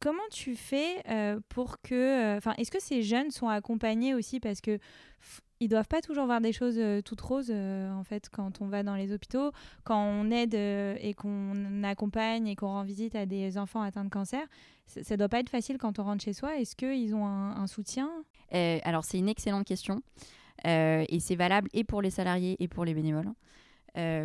comment 0.00 0.28
tu 0.30 0.56
fais 0.56 1.02
pour 1.48 1.80
que. 1.82 2.36
Enfin, 2.36 2.54
est-ce 2.58 2.70
que 2.70 2.80
ces 2.80 3.02
jeunes 3.02 3.30
sont 3.30 3.48
accompagnés 3.48 4.14
aussi 4.14 4.40
parce 4.40 4.60
que 4.60 4.78
ils 5.60 5.68
doivent 5.68 5.88
pas 5.88 6.00
toujours 6.00 6.26
voir 6.26 6.40
des 6.40 6.52
choses 6.52 6.78
euh, 6.78 7.00
toutes 7.00 7.20
roses 7.20 7.50
euh, 7.50 7.92
en 7.92 8.04
fait 8.04 8.28
quand 8.28 8.60
on 8.60 8.68
va 8.68 8.82
dans 8.82 8.96
les 8.96 9.12
hôpitaux, 9.12 9.50
quand 9.84 9.98
on 9.98 10.30
aide 10.30 10.54
euh, 10.54 10.96
et 11.00 11.14
qu'on 11.14 11.82
accompagne 11.84 12.48
et 12.48 12.56
qu'on 12.56 12.66
rend 12.66 12.82
visite 12.82 13.14
à 13.14 13.24
des 13.24 13.56
enfants 13.56 13.80
atteints 13.80 14.04
de 14.04 14.10
cancer? 14.10 14.46
Ça 14.86 15.16
doit 15.16 15.30
pas 15.30 15.40
être 15.40 15.48
facile 15.48 15.78
quand 15.78 15.98
on 15.98 16.04
rentre 16.04 16.22
chez 16.22 16.34
soi. 16.34 16.58
Est-ce 16.58 16.76
qu'ils 16.76 17.14
ont 17.14 17.24
un, 17.24 17.66
soutien? 17.66 18.10
Alors 18.52 19.02
c'est 19.04 19.18
une 19.18 19.30
excellente 19.30 19.66
question 19.66 20.02
et 20.62 21.18
c'est 21.20 21.36
valable 21.36 21.70
et 21.72 21.84
pour 21.84 22.02
les 22.02 22.10
salariés 22.10 22.56
et 22.60 22.68
pour 22.68 22.84
les 22.84 22.92
bénévoles. 22.92 23.32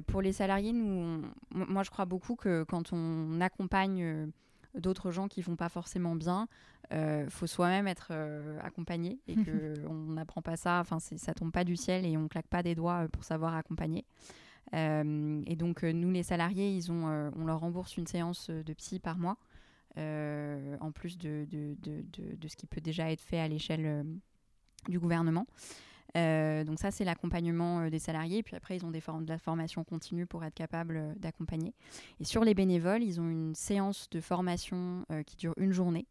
Pour 0.08 0.22
les 0.22 0.34
salariés, 0.34 0.74
nous, 0.74 1.22
moi 1.52 1.84
je 1.84 1.90
crois 1.90 2.06
beaucoup 2.06 2.36
que 2.36 2.64
quand 2.64 2.92
on 2.94 3.40
accompagne 3.42 4.32
d'autres 4.76 5.12
gens 5.12 5.28
qui 5.28 5.42
vont 5.42 5.56
pas 5.56 5.70
forcément 5.70 6.16
bien, 6.16 6.48
euh, 6.92 7.30
faut 7.30 7.48
soi-même 7.48 7.88
être 7.88 8.08
euh, 8.12 8.60
accompagné 8.62 9.20
et 9.28 9.36
qu'on 9.36 10.14
n'apprend 10.14 10.42
pas 10.42 10.56
ça, 10.56 10.80
enfin 10.80 11.00
ça 11.00 11.34
tombe 11.34 11.52
pas 11.52 11.64
du 11.64 11.76
ciel 11.76 12.06
et 12.06 12.18
on 12.18 12.28
claque 12.28 12.48
pas 12.48 12.64
des 12.64 12.76
doigts 12.76 13.04
euh, 13.04 13.08
pour 13.08 13.24
savoir 13.24 13.56
accompagner. 13.56 14.06
Euh, 14.74 15.42
et 15.48 15.56
donc 15.56 15.84
nous 15.84 16.12
les 16.12 16.24
salariés, 16.24 16.72
ils 16.72 16.92
ont, 16.92 17.32
on 17.36 17.46
leur 17.46 17.60
rembourse 17.60 17.98
une 17.98 18.08
séance 18.08 18.50
de 18.50 18.74
psy 18.74 19.00
par 19.00 19.18
mois, 19.18 19.38
en 19.98 20.92
plus 20.94 21.18
de, 21.18 21.46
de, 21.50 21.76
de, 21.82 22.36
de, 22.36 22.48
ce 22.48 22.56
qui 22.56 22.68
peut 22.68 22.82
déjà 22.82 23.12
être 23.12 23.22
fait 23.22 23.40
à 23.40 23.48
l'échelle 23.48 24.06
du 24.88 25.00
gouvernement. 25.00 25.48
Euh, 26.18 26.64
donc 26.64 26.80
ça, 26.80 26.92
c'est 26.92 27.04
l'accompagnement 27.04 27.82
euh, 27.82 27.90
des 27.90 28.00
salariés. 28.00 28.44
Puis 28.44 28.56
après, 28.56 28.76
ils 28.76 28.86
ont 28.86 28.92
des 28.92 29.00
de 29.00 29.30
la 29.30 29.38
formation 29.38 29.84
continue 29.84 30.26
pour 30.26 30.44
être 30.44 30.54
capables 30.54 30.98
euh, 30.98 31.14
d'accompagner. 31.16 31.74
Et 32.20 32.24
sur 32.24 32.44
les 32.44 32.54
bénévoles, 32.54 33.04
ils 33.04 33.20
ont 33.20 33.30
une 33.30 33.56
séance 33.56 34.10
de 34.10 34.22
formation 34.22 35.06
qui 35.26 35.36
dure 35.36 35.54
une 35.58 35.72
journée 35.72 36.06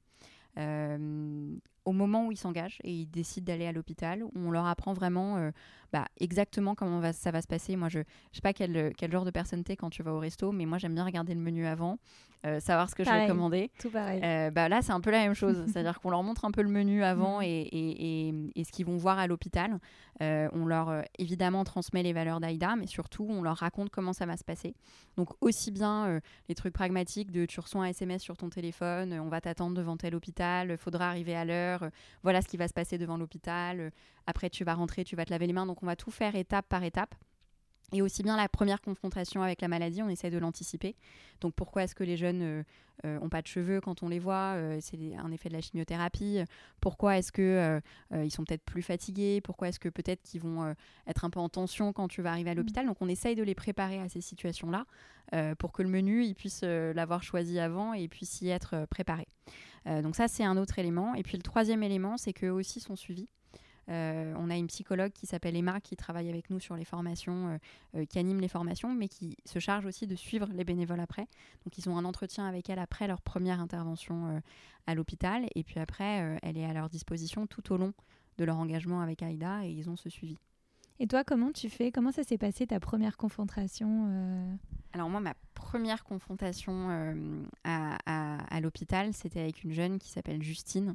au 1.89 1.93
moment 1.93 2.27
où 2.27 2.33
ils 2.33 2.37
s'engagent 2.37 2.81
et 2.85 2.93
ils 2.93 3.07
décident 3.07 3.47
d'aller 3.47 3.67
à 3.67 3.73
l'hôpital, 3.73 4.23
on 4.37 4.51
leur 4.51 4.67
apprend 4.67 4.93
vraiment 4.93 5.39
euh, 5.39 5.51
bah, 5.91 6.05
exactement 6.21 6.75
comment 6.75 7.01
va, 7.01 7.15
ça 7.15 7.31
va 7.31 7.41
se 7.41 7.47
passer. 7.47 7.77
Moi, 7.77 7.89
je 7.89 8.01
ne 8.01 8.05
sais 8.31 8.43
pas 8.43 8.53
quel, 8.53 8.93
quel, 8.95 9.11
genre 9.11 9.25
de 9.25 9.31
personne 9.31 9.65
t'es 9.65 9.75
quand 9.75 9.89
tu 9.89 10.03
vas 10.03 10.13
au 10.13 10.19
resto, 10.19 10.53
mais 10.53 10.67
moi, 10.67 10.77
j'aime 10.77 10.95
bien 10.95 11.05
regarder 11.05 11.33
le 11.33 11.41
menu 11.41 11.67
avant, 11.67 11.97
euh, 12.45 12.61
savoir 12.61 12.91
ce 12.91 12.95
que 12.95 13.05
je 13.05 13.11
vais 13.11 13.27
commander. 13.27 13.71
Tout 13.81 13.89
pareil. 13.89 14.21
Euh, 14.23 14.51
bah, 14.51 14.69
là, 14.69 14.83
c'est 14.83 14.93
un 14.93 15.01
peu 15.01 15.11
la 15.11 15.21
même 15.21 15.33
chose. 15.33 15.65
C'est-à-dire 15.67 15.99
qu'on 16.01 16.11
leur 16.11 16.23
montre 16.23 16.45
un 16.45 16.51
peu 16.51 16.61
le 16.61 16.69
menu 16.69 17.03
avant 17.03 17.39
mm. 17.39 17.45
et, 17.45 17.69
et, 17.73 18.35
et, 18.55 18.65
ce 18.65 18.71
qu'ils 18.71 18.85
vont 18.85 18.99
voir 18.99 19.19
à 19.19 19.27
l'hôpital. 19.27 19.79
on 20.21 20.67
leur, 20.67 21.05
évidemment, 21.19 21.65
transmet 21.65 22.03
les 22.03 22.13
valeurs 22.13 22.39
d'Aïda, 22.39 22.77
mais 22.77 22.87
surtout, 22.87 23.27
on 23.31 23.41
leur 23.41 23.57
raconte 23.57 23.89
comment 23.89 24.13
ça 24.13 24.27
va 24.27 24.37
se 24.37 24.45
passer. 24.45 24.75
Donc, 25.17 25.31
aussi 25.41 25.71
bien 25.71 26.21
les 26.51 26.55
trucs 26.55 26.75
pragmatiques 26.75 27.31
de 27.31 27.47
tu 27.47 27.61
reçois 27.61 27.85
un 27.85 27.87
SMS 27.87 28.21
sur 28.21 28.37
ton 28.37 28.51
téléphone, 28.51 29.19
on 29.19 29.29
va 29.29 29.41
t'attendre 29.41 29.75
devant 29.75 29.97
tel 29.97 30.15
hôpital, 30.15 30.77
faudra 30.77 31.09
arriver 31.09 31.35
à 31.35 31.47
l'heure 31.47 31.78
euh, 31.85 31.91
voilà 32.23 32.43
ce 32.43 32.49
qui 32.49 32.57
va 32.57 32.69
se 32.69 32.75
passer 32.75 32.99
devant 32.99 33.17
l'hôpital, 33.17 33.81
euh, 33.81 33.91
après 34.27 34.51
tu 34.51 34.65
vas 34.65 34.75
rentrer, 34.75 35.05
tu 35.05 35.17
vas 35.17 35.25
te 35.25 35.31
laver 35.31 35.47
les 35.47 35.53
mains, 35.53 35.67
donc 35.67 35.83
on 35.83 35.87
va 35.87 35.97
tout 35.97 36.11
faire 36.11 36.35
étape 36.35 36.67
par 36.69 36.83
étape. 36.85 37.15
Et 37.93 38.03
aussi 38.03 38.23
bien 38.23 38.37
la 38.37 38.49
première 38.49 38.81
confrontation 38.83 39.43
avec 39.43 39.63
la 39.63 39.69
maladie, 39.69 40.03
on 40.03 40.09
essaie 40.09 40.31
de 40.31 40.39
l'anticiper. 40.39 40.95
Donc 41.41 41.55
pourquoi 41.55 41.85
est-ce 41.85 41.95
que 41.95 42.05
les 42.05 42.17
jeunes 42.17 42.39
n'ont 42.41 42.65
euh, 43.05 43.19
ont 43.21 43.29
pas 43.29 43.41
de 43.41 43.47
cheveux 43.47 43.81
quand 43.81 44.03
on 44.03 44.09
les 44.09 44.19
voit 44.19 44.57
C'est 44.81 44.99
un 45.17 45.31
effet 45.31 45.49
de 45.49 45.55
la 45.55 45.61
chimiothérapie. 45.61 46.41
Pourquoi 46.81 47.17
est-ce 47.17 47.33
que 47.33 47.81
ils 48.13 48.31
sont 48.31 48.45
peut-être 48.45 48.65
plus 48.65 48.83
fatigués? 48.83 49.41
Pourquoi 49.41 49.69
est-ce 49.69 49.81
que 49.81 49.89
peut-être 49.89 50.23
qu'ils 50.23 50.43
vont 50.43 50.75
être 51.07 51.25
un 51.25 51.31
peu 51.31 51.41
en 51.41 51.49
tension 51.49 51.93
quand 51.93 52.09
tu 52.09 52.21
vas 52.21 52.33
arriver 52.33 52.51
à 52.51 52.55
mmh. 52.55 52.57
l'hôpital? 52.59 52.87
Donc 52.87 52.99
on 53.01 53.09
essaye 53.09 53.37
de 53.37 53.43
les 53.43 53.55
préparer 53.55 54.01
à 54.01 54.09
ces 54.09 54.21
situations-là 54.21 54.85
pour 55.59 55.73
que 55.73 55.83
le 55.83 55.89
menu 55.89 56.25
ils 56.25 56.35
puissent 56.35 56.65
l'avoir 56.65 57.23
choisi 57.23 57.59
avant 57.59 57.95
et 57.95 58.09
puisse 58.09 58.43
y 58.43 58.51
être 58.51 58.87
préparé. 58.91 59.27
Euh, 59.89 60.03
donc 60.03 60.17
ça, 60.17 60.29
c'est 60.29 60.45
un 60.45 60.57
autre 60.57 60.79
élément. 60.79 61.15
Et 61.15 61.23
puis 61.23 61.37
le 61.37 61.43
troisième 61.43 61.83
élément, 61.83 62.17
c'est 62.17 62.33
qu'eux 62.33 62.51
aussi 62.51 62.81
sont 62.81 62.97
suivis. 62.97 63.29
Euh, 63.89 64.35
on 64.37 64.51
a 64.51 64.57
une 64.57 64.67
psychologue 64.67 65.13
qui 65.13 65.27
s'appelle 65.27 65.57
Emma 65.57 65.81
qui 65.81 65.97
travaille 65.97 66.29
avec 66.29 66.51
nous 66.51 66.61
sur 66.61 66.77
les 66.77 66.85
formations, 66.85 67.59
euh, 67.95 68.05
qui 68.05 68.19
anime 68.19 68.41
les 68.41 68.49
formations, 68.49 68.93
mais 68.95 69.09
qui 69.09 69.37
se 69.45 69.59
charge 69.59 69.87
aussi 69.87 70.07
de 70.07 70.15
suivre 70.15 70.49
les 70.53 70.65
bénévoles 70.65 71.01
après. 71.01 71.27
Donc 71.65 71.79
ils 71.79 71.89
ont 71.89 71.97
un 71.97 72.05
entretien 72.05 72.47
avec 72.47 72.69
elle 72.71 72.79
après 72.79 73.07
leur 73.07 73.23
première 73.23 73.61
intervention 73.61 74.43
à 74.87 74.95
l'hôpital, 74.95 75.47
et 75.55 75.63
puis 75.65 75.81
après, 75.81 76.39
elle 76.43 76.57
est 76.57 76.65
à 76.65 76.73
leur 76.73 76.89
disposition 76.89 77.47
tout 77.47 77.73
au 77.73 77.77
long 77.77 77.93
de 78.39 78.45
leur 78.45 78.59
engagement 78.59 79.01
avec 79.01 79.23
Aïda, 79.23 79.65
et 79.65 79.71
ils 79.71 79.91
ont 79.91 79.97
ce 79.97 80.09
suivi. 80.09 80.39
Et 81.01 81.07
toi, 81.07 81.25
comment 81.25 81.53
tu 81.53 81.69
fais? 81.71 81.93
Comment 81.93 82.13
ça 82.13 82.25
s'est 82.25 82.39
passé 82.39 82.67
ta 82.67 82.81
première 82.81 83.17
confrontation 83.17 84.59
Alors 84.93 85.09
moi, 85.09 85.21
ma 85.21 85.35
première 85.69 86.03
confrontation 86.03 86.89
euh, 86.91 87.45
à, 87.65 88.61
l'hôpital, 88.61 89.13
c'était 89.13 89.41
avec 89.41 89.63
une 89.65 89.73
jeune 89.73 89.99
qui 89.99 90.09
s'appelle 90.09 90.43
Justine. 90.43 90.95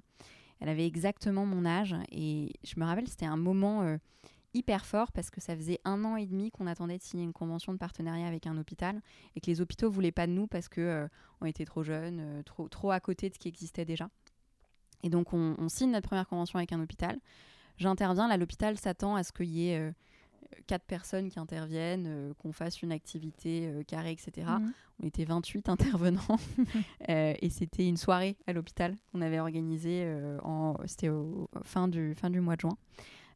Elle 0.64 0.70
avait 0.70 0.88
exactement 0.88 1.46
mon 1.46 1.66
âge 1.66 1.94
et 2.10 2.54
je 2.64 2.80
me 2.80 2.86
rappelle, 2.86 3.10
c'était 3.10 3.26
un 3.26 3.36
moment 3.36 3.82
euh, 3.82 3.98
hyper 4.54 4.86
fort 4.86 5.12
parce 5.12 5.30
que 5.30 5.42
ça 5.42 5.58
faisait 5.58 5.82
un 5.84 6.06
an 6.06 6.16
et 6.16 6.26
demi 6.26 6.52
qu'on 6.52 6.68
attendait 6.68 6.98
de 6.98 7.04
signer 7.04 7.26
une 7.26 7.34
convention 7.34 7.74
de 7.74 7.78
partenariat 7.78 8.26
avec 8.26 8.48
un 8.48 8.58
hôpital 8.58 9.02
et 9.36 9.42
que 9.42 9.48
les 9.48 9.60
hôpitaux 9.60 9.92
voulaient 9.92 10.14
pas 10.14 10.26
de 10.26 10.32
nous 10.32 10.48
parce 10.48 10.70
que 10.70 10.80
euh, 10.80 11.08
était 11.46 11.66
trop 11.66 11.84
jeunes, 11.84 12.42
trop, 12.46 12.70
trop 12.70 12.92
à 12.92 13.02
côté 13.02 13.28
de 13.28 13.34
ce 13.34 13.40
qui 13.40 13.50
existait 13.50 13.84
déjà. 13.84 14.08
Et 15.04 15.10
donc 15.10 15.34
on, 15.34 15.58
on 15.58 15.68
signe 15.68 15.92
notre 15.92 16.08
première 16.08 16.30
convention 16.30 16.60
avec 16.60 16.72
un 16.72 16.82
hôpital. 16.82 17.20
J'interviens, 17.76 18.30
là 18.30 18.38
l'hôpital 18.38 18.80
s'attend 18.80 19.18
à 19.18 19.24
ce 19.24 19.34
qu'il 19.34 19.50
y 19.50 19.68
ait 19.68 19.94
quatre 20.68 20.86
personnes 20.86 21.30
qui 21.30 21.40
interviennent, 21.40 22.06
euh, 22.08 22.34
qu'on 22.40 22.52
fasse 22.52 22.82
une 22.82 22.92
activité 22.92 23.68
euh, 23.68 23.84
carrée, 23.84 24.12
etc. 24.12 24.48
Mhm. 24.60 24.74
On 25.02 25.08
était 25.08 25.26
28 25.26 25.70
intervenants 25.70 26.40
euh, 27.10 27.34
et 27.40 27.50
c'était 27.50 27.88
une 27.88 27.98
soirée 27.98 28.38
à 28.48 28.54
l'hôpital 28.54 28.96
qu'on 29.12 29.22
avait 29.22 29.40
organisée, 29.40 30.06
en, 30.44 30.76
c'était 30.86 31.10
au 31.10 31.50
fin 31.64 31.88
du, 31.88 32.14
fin 32.16 32.30
du 32.30 32.40
mois 32.40 32.56
de 32.56 32.62
juin. 32.62 32.78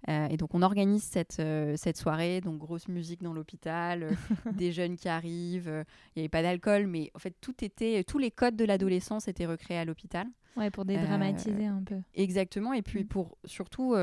et 0.08 0.38
donc 0.38 0.54
on 0.54 0.62
organise 0.62 1.04
cette, 1.04 1.42
cette 1.76 1.98
soirée, 1.98 2.42
donc 2.42 2.60
grosse 2.60 2.88
musique 2.88 3.24
dans 3.24 3.34
l'hôpital, 3.34 4.10
des 4.54 4.72
jeunes 4.72 4.96
qui 4.96 5.10
arrivent, 5.10 5.86
il 6.16 6.20
n'y 6.20 6.22
avait 6.22 6.30
pas 6.30 6.42
d'alcool, 6.42 6.88
mais 6.88 7.12
en 7.16 7.20
fait 7.20 7.36
tout 7.42 7.64
était, 7.64 8.04
tous 8.04 8.20
les 8.20 8.32
codes 8.32 8.56
de 8.56 8.66
l'adolescence 8.66 9.28
étaient 9.28 9.48
recréés 9.48 9.80
à 9.80 9.86
l'hôpital. 9.86 10.28
Ouais, 10.56 10.72
pour 10.72 10.86
dédramatiser 10.86 11.68
un 11.68 11.84
peu. 11.84 11.98
Exactement, 12.16 12.74
et 12.74 12.82
puis 12.82 13.04
mm. 13.04 13.08
pour 13.08 13.38
surtout 13.46 13.96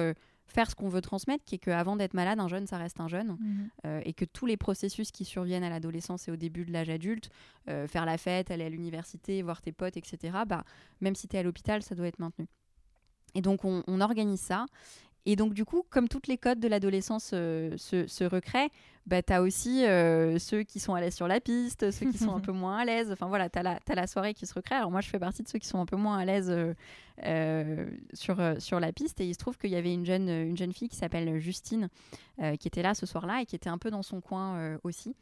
faire 0.46 0.70
ce 0.70 0.74
qu'on 0.74 0.88
veut 0.88 1.00
transmettre, 1.00 1.44
qui 1.44 1.57
est 1.57 1.59
qu'avant 1.59 1.96
d'être 1.96 2.14
malade, 2.14 2.38
un 2.38 2.48
jeune, 2.48 2.66
ça 2.66 2.78
reste 2.78 3.00
un 3.00 3.09
jeune, 3.09 3.37
mhm. 3.40 3.68
euh, 3.87 4.00
et 4.04 4.12
que 4.12 4.24
tous 4.24 4.46
les 4.46 4.57
processus 4.57 5.11
qui 5.11 5.24
surviennent 5.24 5.64
à 5.64 5.70
l'adolescence 5.70 6.28
et 6.28 6.30
au 6.30 6.37
début 6.37 6.64
de 6.64 6.72
l'âge 6.72 6.90
adulte, 6.90 7.30
euh, 7.68 7.88
faire 7.88 8.04
la 8.04 8.18
fête, 8.18 8.50
aller 8.50 8.64
à 8.64 8.68
l'université, 8.68 9.42
voir 9.42 9.62
tes 9.62 9.72
potes, 9.72 9.96
etc., 9.96 10.38
bah, 10.46 10.64
même 11.00 11.14
si 11.14 11.28
tu 11.28 11.37
es 11.37 11.38
à 11.38 11.42
l'hôpital, 11.42 11.83
ça 11.83 11.94
doit 11.94 12.07
être 12.07 12.18
maintenu. 12.18 12.46
Et 13.35 13.40
donc 13.40 13.64
on, 13.64 13.83
on 13.87 14.00
organise 14.00 14.40
ça, 14.40 14.66
et 15.26 15.37
donc, 15.37 15.54
du 15.54 15.64
coup, 15.64 15.85
comme 15.88 16.09
toutes 16.09 16.26
les 16.26 16.37
codes 16.37 16.61
de 16.61 16.68
l'adolescence 16.68 17.30
euh, 17.33 17.76
se, 17.78 18.24
recréent, 18.24 18.68
bah, 19.06 19.22
tu 19.22 19.32
as 19.34 19.42
aussi 19.42 19.84
euh, 19.84 20.38
ceux 20.38 20.62
qui 20.62 20.80
sont 20.80 20.94
à 20.94 21.00
l'aise 21.00 21.14
sur 21.14 21.28
la 21.28 21.38
piste, 21.38 21.90
ceux 21.90 22.10
qui 22.10 22.16
sont 22.16 22.34
un 22.34 22.40
peu 22.40 22.52
moins 22.52 22.78
à 22.78 22.84
l'aise. 22.86 23.12
Enfin, 23.12 23.26
voilà, 23.26 23.50
tu 23.50 23.58
as, 23.58 23.80
as, 23.86 23.94
la 23.94 24.06
soirée 24.06 24.32
qui 24.32 24.46
se 24.46 24.54
recrée. 24.54 24.74
Alors, 24.74 24.90
moi, 24.90 25.02
je 25.02 25.08
fais 25.08 25.18
partie 25.18 25.42
de 25.42 25.48
ceux 25.48 25.58
qui 25.58 25.68
sont 25.68 25.78
un 25.78 25.84
peu 25.84 25.96
moins 25.96 26.16
à 26.16 26.24
l'aise 26.24 26.50
euh, 27.24 27.86
sur, 28.14 28.38
sur 28.58 28.80
la 28.80 28.92
piste. 28.92 29.20
Et 29.20 29.26
il 29.26 29.34
se 29.34 29.38
trouve 29.38 29.58
qu'il 29.58 29.70
y 29.70 29.76
avait 29.76 29.92
une 29.92 30.06
jeune, 30.06 30.28
une 30.28 30.56
jeune 30.56 30.72
fille 30.72 30.88
qui 30.88 30.96
s'appelle 30.96 31.38
Justine, 31.38 31.88
qui 32.58 32.66
était 32.66 32.82
là 32.82 32.94
ce 32.94 33.04
soir-là 33.04 33.42
et 33.42 33.46
qui 33.46 33.56
était 33.56 33.68
un 33.68 33.78
peu 33.78 33.90
dans 33.90 34.02
son 34.02 34.20
coin 34.20 34.78
aussi. 34.84 35.14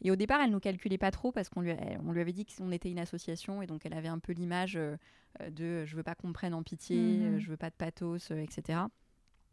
Et 0.00 0.10
au 0.10 0.16
départ, 0.16 0.40
elle 0.40 0.50
nous 0.50 0.60
calculait 0.60 0.98
pas 0.98 1.10
trop 1.10 1.32
parce 1.32 1.48
qu'on 1.48 1.60
lui, 1.60 1.72
on 2.06 2.12
lui 2.12 2.20
avait 2.20 2.32
dit 2.32 2.46
qu'on 2.46 2.70
était 2.70 2.90
une 2.90 2.98
association 2.98 3.62
et 3.62 3.66
donc 3.66 3.84
elle 3.84 3.94
avait 3.94 4.08
un 4.08 4.18
peu 4.18 4.32
l'image 4.32 4.74
de 4.74 5.84
je 5.84 5.96
veux 5.96 6.02
pas 6.02 6.14
qu'on 6.14 6.28
me 6.28 6.32
prenne 6.32 6.54
en 6.54 6.62
pitié, 6.62 6.98
mmh 6.98 7.38
je 7.38 7.50
veux 7.50 7.56
pas 7.56 7.70
de 7.70 7.74
pathos, 7.74 8.30
etc. 8.30 8.80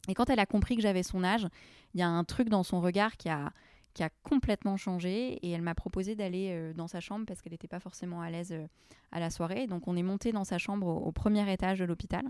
Et 0.08 0.14
quand 0.14 0.30
elle 0.30 0.40
a 0.40 0.46
compris 0.46 0.76
que 0.76 0.82
j'avais 0.82 1.04
son 1.04 1.24
âge, 1.24 1.48
il 1.94 2.00
y 2.00 2.04
a 2.04 2.08
un 2.08 2.24
truc 2.24 2.50
dans 2.50 2.64
son 2.64 2.82
regard 2.82 3.18
qui 3.18 3.30
a, 3.30 3.52
qui 3.94 4.04
a 4.04 4.10
complètement 4.24 4.78
changé 4.78 5.34
et 5.34 5.52
elle 5.52 5.62
m'a 5.62 5.76
proposé 5.76 6.16
d'aller 6.16 6.50
euh, 6.52 6.74
dans 6.74 6.88
sa 6.88 7.00
chambre 7.00 7.26
parce 7.26 7.42
qu'elle 7.42 7.52
n'était 7.52 7.68
pas 7.68 7.80
forcément 7.80 8.22
à 8.22 8.30
l'aise 8.30 8.52
euh, 8.52 8.68
à 9.12 9.20
la 9.20 9.30
soirée. 9.30 9.68
Donc 9.68 9.88
on 9.88 9.96
est 9.96 10.04
monté 10.04 10.32
dans 10.32 10.44
sa 10.44 10.58
chambre 10.58 10.88
au, 10.88 11.12
premier 11.12 11.52
étage 11.52 11.80
de 11.80 11.86
l'hôpital 11.86 12.26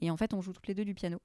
et 0.00 0.10
en 0.10 0.16
fait 0.16 0.34
on 0.34 0.40
joue 0.40 0.52
toutes 0.52 0.66
les 0.68 0.74
deux 0.74 0.84
du 0.84 0.94
piano. 0.94 1.18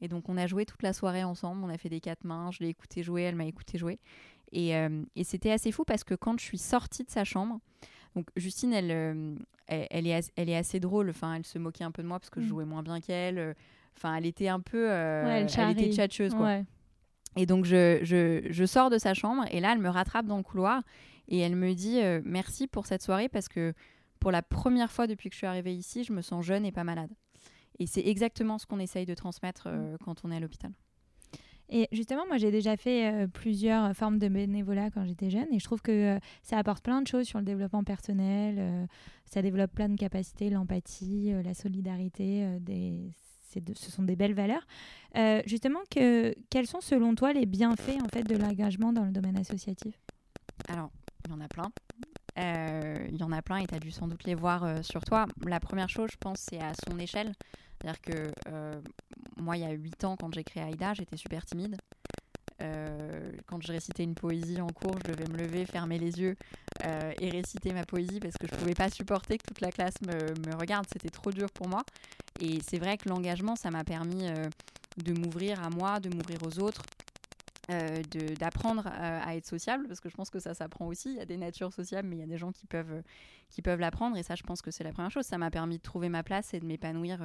Et 0.00 0.08
donc 0.08 0.28
on 0.28 0.36
a 0.36 0.46
joué 0.46 0.66
toute 0.66 0.82
la 0.82 0.92
soirée 0.92 1.24
ensemble, 1.24 1.64
on 1.64 1.68
a 1.68 1.78
fait 1.78 1.88
des 1.88 2.00
quatre 2.00 2.24
mains, 2.24 2.50
je 2.50 2.60
l'ai 2.60 2.68
écouté 2.68 3.02
jouer, 3.02 3.22
elle 3.22 3.36
m'a 3.36 3.46
écouté 3.46 3.78
jouer. 3.78 3.98
Et, 4.52 4.76
euh, 4.76 5.02
et 5.16 5.24
c'était 5.24 5.50
assez 5.50 5.72
fou 5.72 5.84
parce 5.84 6.04
que 6.04 6.14
quand 6.14 6.38
je 6.38 6.44
suis 6.44 6.58
sortie 6.58 7.04
de 7.04 7.10
sa 7.10 7.24
chambre, 7.24 7.60
donc 8.14 8.28
Justine, 8.36 8.72
elle, 8.72 8.90
elle, 9.66 9.86
elle, 9.90 10.06
est, 10.06 10.32
elle 10.36 10.48
est 10.48 10.56
assez 10.56 10.78
drôle, 10.78 11.10
enfin 11.10 11.34
elle 11.34 11.44
se 11.44 11.58
moquait 11.58 11.84
un 11.84 11.90
peu 11.90 12.02
de 12.02 12.08
moi 12.08 12.20
parce 12.20 12.30
que 12.30 12.40
je 12.40 12.46
mmh. 12.46 12.48
jouais 12.48 12.64
moins 12.64 12.82
bien 12.82 13.00
qu'elle 13.00 13.56
Enfin, 13.96 14.16
elle 14.16 14.26
était 14.26 14.48
un 14.48 14.60
peu. 14.60 14.90
Euh, 14.90 15.46
elle, 15.46 15.70
était 15.70 15.92
tchatcheuse, 15.92 16.34
quoi. 16.34 16.60
Et 17.36 17.46
donc, 17.46 17.64
je, 17.64 18.00
je, 18.02 18.46
je, 18.50 18.64
sors 18.64 18.90
de 18.90 18.98
sa 18.98 19.14
chambre 19.14 19.44
et 19.50 19.60
là, 19.60 19.72
elle 19.72 19.80
me 19.80 19.88
rattrape 19.88 20.26
dans 20.26 20.36
le 20.36 20.42
couloir 20.42 20.82
et 21.28 21.38
elle 21.38 21.56
me 21.56 21.74
dit 21.74 22.00
merci 22.24 22.66
pour 22.66 22.86
cette 22.86 23.02
soirée 23.02 23.28
parce 23.28 23.48
que 23.48 23.72
pour 24.20 24.30
la 24.30 24.42
première 24.42 24.92
fois 24.92 25.06
depuis 25.06 25.30
que 25.30 25.34
je 25.34 25.38
suis 25.38 25.46
arrivée 25.46 25.74
ici, 25.74 26.04
je 26.04 26.12
me 26.12 26.22
sens 26.22 26.44
jeune 26.44 26.64
et 26.64 26.72
pas 26.72 26.84
malade. 26.84 27.10
Et 27.80 27.86
c'est 27.86 28.06
exactement 28.06 28.58
ce 28.58 28.66
qu'on 28.66 28.78
essaye 28.78 29.06
de 29.06 29.14
transmettre 29.14 29.68
mmh. 29.68 29.98
quand 30.04 30.24
on 30.24 30.30
est 30.30 30.36
à 30.36 30.40
l'hôpital. 30.40 30.70
Et 31.70 31.88
justement, 31.92 32.26
moi, 32.26 32.36
j'ai 32.36 32.50
déjà 32.50 32.76
fait 32.76 33.12
euh, 33.12 33.26
plusieurs 33.26 33.94
formes 33.96 34.18
de 34.18 34.28
bénévolat 34.28 34.90
quand 34.90 35.04
j'étais 35.04 35.30
jeune 35.30 35.46
et 35.50 35.58
je 35.58 35.64
trouve 35.64 35.80
que 35.80 36.16
euh, 36.16 36.18
ça 36.42 36.58
apporte 36.58 36.84
plein 36.84 37.00
de 37.00 37.06
choses 37.06 37.26
sur 37.26 37.38
le 37.38 37.44
développement 37.44 37.84
personnel. 37.84 38.56
Euh, 38.58 38.86
ça 39.24 39.40
développe 39.40 39.72
plein 39.72 39.88
de 39.88 39.96
capacités, 39.96 40.50
l'empathie, 40.50 41.32
la 41.42 41.54
solidarité. 41.54 42.58
des... 42.60 43.10
ce 43.74 43.90
sont 43.90 44.02
des 44.02 44.16
belles 44.16 44.34
valeurs. 44.34 44.66
justement, 45.46 45.80
que, 45.90 46.34
quels 46.50 46.66
sont 46.66 46.80
selon 46.80 47.14
toi 47.14 47.32
les 47.32 47.46
bienfaits 47.46 48.00
en 48.02 48.08
fait 48.08 48.22
de 48.22 48.36
l'engagement 48.36 48.92
dans 48.92 49.04
le 49.04 49.12
domaine 49.12 49.36
associatif? 49.38 49.98
Alors, 50.68 50.90
il 51.26 51.30
y 51.32 51.34
en 51.34 51.40
a 51.40 51.48
plein. 51.48 51.70
Il 52.36 53.16
y 53.16 53.22
en 53.22 53.32
a 53.32 53.42
plein 53.42 53.58
et 53.58 53.66
tu 53.66 53.74
as 53.74 53.80
dû 53.80 53.90
sans 53.90 54.08
doute 54.08 54.24
les 54.24 54.34
voir 54.34 54.84
sur 54.84 55.02
toi. 55.02 55.26
La 55.46 55.60
première 55.60 55.88
chose, 55.88 56.10
je 56.12 56.16
pense, 56.18 56.40
c'est 56.50 56.60
à 56.60 56.72
son 56.88 56.98
échelle. 56.98 57.32
C'est-à-dire 57.80 58.00
que 58.00 58.32
moi, 59.40 59.56
il 59.56 59.62
y 59.62 59.66
a 59.66 59.70
8 59.70 60.04
ans, 60.04 60.16
quand 60.16 60.32
j'ai 60.34 60.44
créé 60.44 60.62
Aïda, 60.62 60.94
j'étais 60.94 61.16
super 61.16 61.44
timide. 61.44 61.76
Euh, 62.62 63.32
quand 63.46 63.60
je 63.62 63.72
récitais 63.72 64.04
une 64.04 64.14
poésie 64.14 64.60
en 64.60 64.68
cours, 64.68 64.96
je 65.04 65.12
devais 65.12 65.28
me 65.28 65.36
lever, 65.36 65.66
fermer 65.66 65.98
les 65.98 66.20
yeux 66.20 66.36
euh, 66.84 67.12
et 67.20 67.30
réciter 67.30 67.72
ma 67.72 67.84
poésie 67.84 68.20
parce 68.20 68.36
que 68.36 68.46
je 68.46 68.54
ne 68.54 68.58
pouvais 68.58 68.74
pas 68.74 68.90
supporter 68.90 69.38
que 69.38 69.46
toute 69.46 69.60
la 69.60 69.72
classe 69.72 69.94
me, 70.02 70.56
regarde. 70.56 70.86
C'était 70.92 71.10
trop 71.10 71.30
dur 71.30 71.50
pour 71.50 71.68
moi. 71.68 71.82
Et 72.40 72.60
c'est 72.66 72.78
vrai 72.78 72.96
que 72.96 73.08
l'engagement, 73.08 73.56
ça 73.56 73.70
m'a 73.70 73.84
permis 73.84 74.28
euh, 74.28 74.48
de 74.98 75.12
m'ouvrir 75.12 75.62
à 75.62 75.70
moi, 75.70 75.98
de 76.00 76.14
m'ouvrir 76.14 76.38
aux 76.44 76.60
autres, 76.60 76.82
d'apprendre 78.38 78.86
à 78.86 79.36
être 79.36 79.46
sociable 79.46 79.88
parce 79.88 79.98
que 79.98 80.10
je 80.10 80.14
pense 80.14 80.28
que 80.28 80.38
ça 80.38 80.52
s'apprend 80.52 80.86
aussi. 80.86 81.12
Il 81.12 81.16
y 81.16 81.20
a 81.20 81.24
des 81.24 81.38
natures 81.38 81.72
sociables, 81.72 82.06
mais 82.06 82.16
il 82.16 82.20
y 82.20 82.22
a 82.22 82.26
des 82.26 82.36
gens 82.36 82.52
qui 82.52 82.66
peuvent, 82.66 83.02
qui 83.48 83.62
peuvent 83.62 83.80
l'apprendre. 83.80 84.18
Et 84.18 84.22
ça, 84.22 84.34
je 84.34 84.42
pense 84.42 84.60
que 84.60 84.70
c'est 84.70 84.84
la 84.84 84.92
première 84.92 85.10
chose. 85.10 85.24
Ça 85.24 85.38
m'a 85.38 85.50
permis 85.50 85.78
de 85.78 85.82
trouver 85.82 86.10
ma 86.10 86.22
place 86.22 86.52
et 86.52 86.60
de 86.60 86.66
m'épanouir 86.66 87.20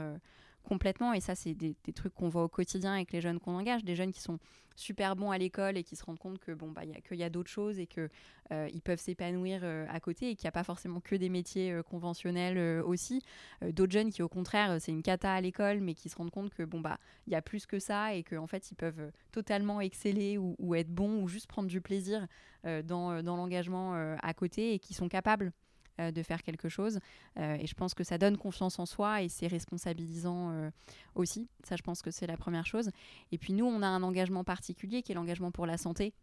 complètement. 0.70 1.14
Et 1.14 1.20
ça, 1.20 1.34
c'est 1.34 1.56
des, 1.56 1.76
trucs 1.96 2.14
qu'on 2.14 2.30
voit 2.30 2.44
au 2.44 2.48
quotidien 2.48 2.94
avec 2.94 3.12
les 3.12 3.22
jeunes 3.22 3.40
qu'on 3.40 3.56
engage, 3.56 3.84
des 3.84 3.96
jeunes 3.96 4.12
qui 4.12 4.22
sont 4.22 4.38
super 4.76 5.16
bons 5.16 5.32
à 5.32 5.38
l'école 5.38 5.76
et 5.78 5.84
qui 5.84 5.96
se 5.96 6.06
rendent 6.06 6.20
compte 6.20 6.40
que 6.40 6.54
bon 6.54 6.72
bah 6.72 6.84
qu'il 7.06 7.18
y 7.18 7.24
a 7.24 7.30
d'autres 7.30 7.50
choses 7.50 7.80
et 7.80 7.86
que 7.86 8.10
euh, 8.54 8.70
ils 8.74 8.82
peuvent 8.82 9.00
s'épanouir 9.00 9.60
euh, 9.64 9.86
à 9.90 10.00
côté 10.00 10.30
et 10.30 10.36
qu'il 10.36 10.46
n'y 10.46 10.50
a 10.50 10.54
pas 10.54 10.64
forcément 10.64 11.02
que 11.02 11.16
des 11.16 11.28
métiers 11.28 11.74
euh, 11.74 11.84
conventionnels 11.84 12.82
aussi. 12.84 13.22
d'autres 13.62 13.92
jeunes 13.92 14.10
qui 14.10 14.22
au 14.22 14.30
contraire 14.30 14.78
c'est 14.80 14.94
une 14.94 15.04
cata 15.04 15.34
à 15.34 15.42
l'école 15.42 15.82
mais 15.82 15.96
qui 15.96 16.08
se 16.08 16.16
rendent 16.16 16.32
compte 16.32 16.54
que 16.54 16.64
bon 16.64 16.80
bah 16.80 16.98
il 17.28 17.34
y 17.34 17.36
a 17.36 17.42
plus 17.42 17.66
que 17.66 17.78
ça 17.78 18.14
et 18.14 18.24
qu'en 18.24 18.44
en 18.44 18.48
fait 18.48 18.72
ils 18.72 18.76
peuvent 18.76 19.12
totalement 19.34 19.82
exceller 19.82 20.38
ou, 20.38 20.76
être 20.76 20.90
bons 20.90 21.22
ou 21.22 21.28
juste 21.28 21.48
prendre 21.48 21.68
du 21.68 21.82
plaisir 21.82 22.26
dans, 22.64 23.22
dans 23.22 23.36
l'engagement 23.36 23.96
à 24.22 24.34
côté 24.34 24.74
et 24.74 24.80
qui 24.80 24.94
sont 24.94 25.10
capables 25.10 25.52
euh, 26.00 26.12
de 26.12 26.24
faire 26.24 26.44
quelque 26.44 26.70
chose. 26.70 27.00
Euh, 27.38 27.58
et 27.60 27.68
je 27.68 27.74
pense 27.76 27.94
que 27.94 28.04
ça 28.04 28.18
donne 28.18 28.38
confiance 28.38 28.80
en 28.80 28.86
soi 28.86 29.22
et 29.22 29.30
c'est 29.30 29.48
responsabilisant 29.48 30.52
euh, 30.52 30.72
aussi. 31.14 31.50
Ça, 31.64 31.76
je 31.76 31.82
pense 31.82 32.02
que 32.02 32.10
c'est 32.10 32.28
la 32.28 32.38
première 32.38 32.66
chose. 32.66 32.90
Et 33.32 33.38
puis 33.38 33.54
nous, 33.54 33.66
on 33.66 33.82
a 33.82 33.88
un 33.88 34.02
engagement 34.02 34.44
particulier 34.44 35.02
qui 35.02 35.12
est 35.12 35.16
l'engagement 35.16 35.52
pour 35.52 35.66
la 35.66 35.78
santé. 35.78 36.14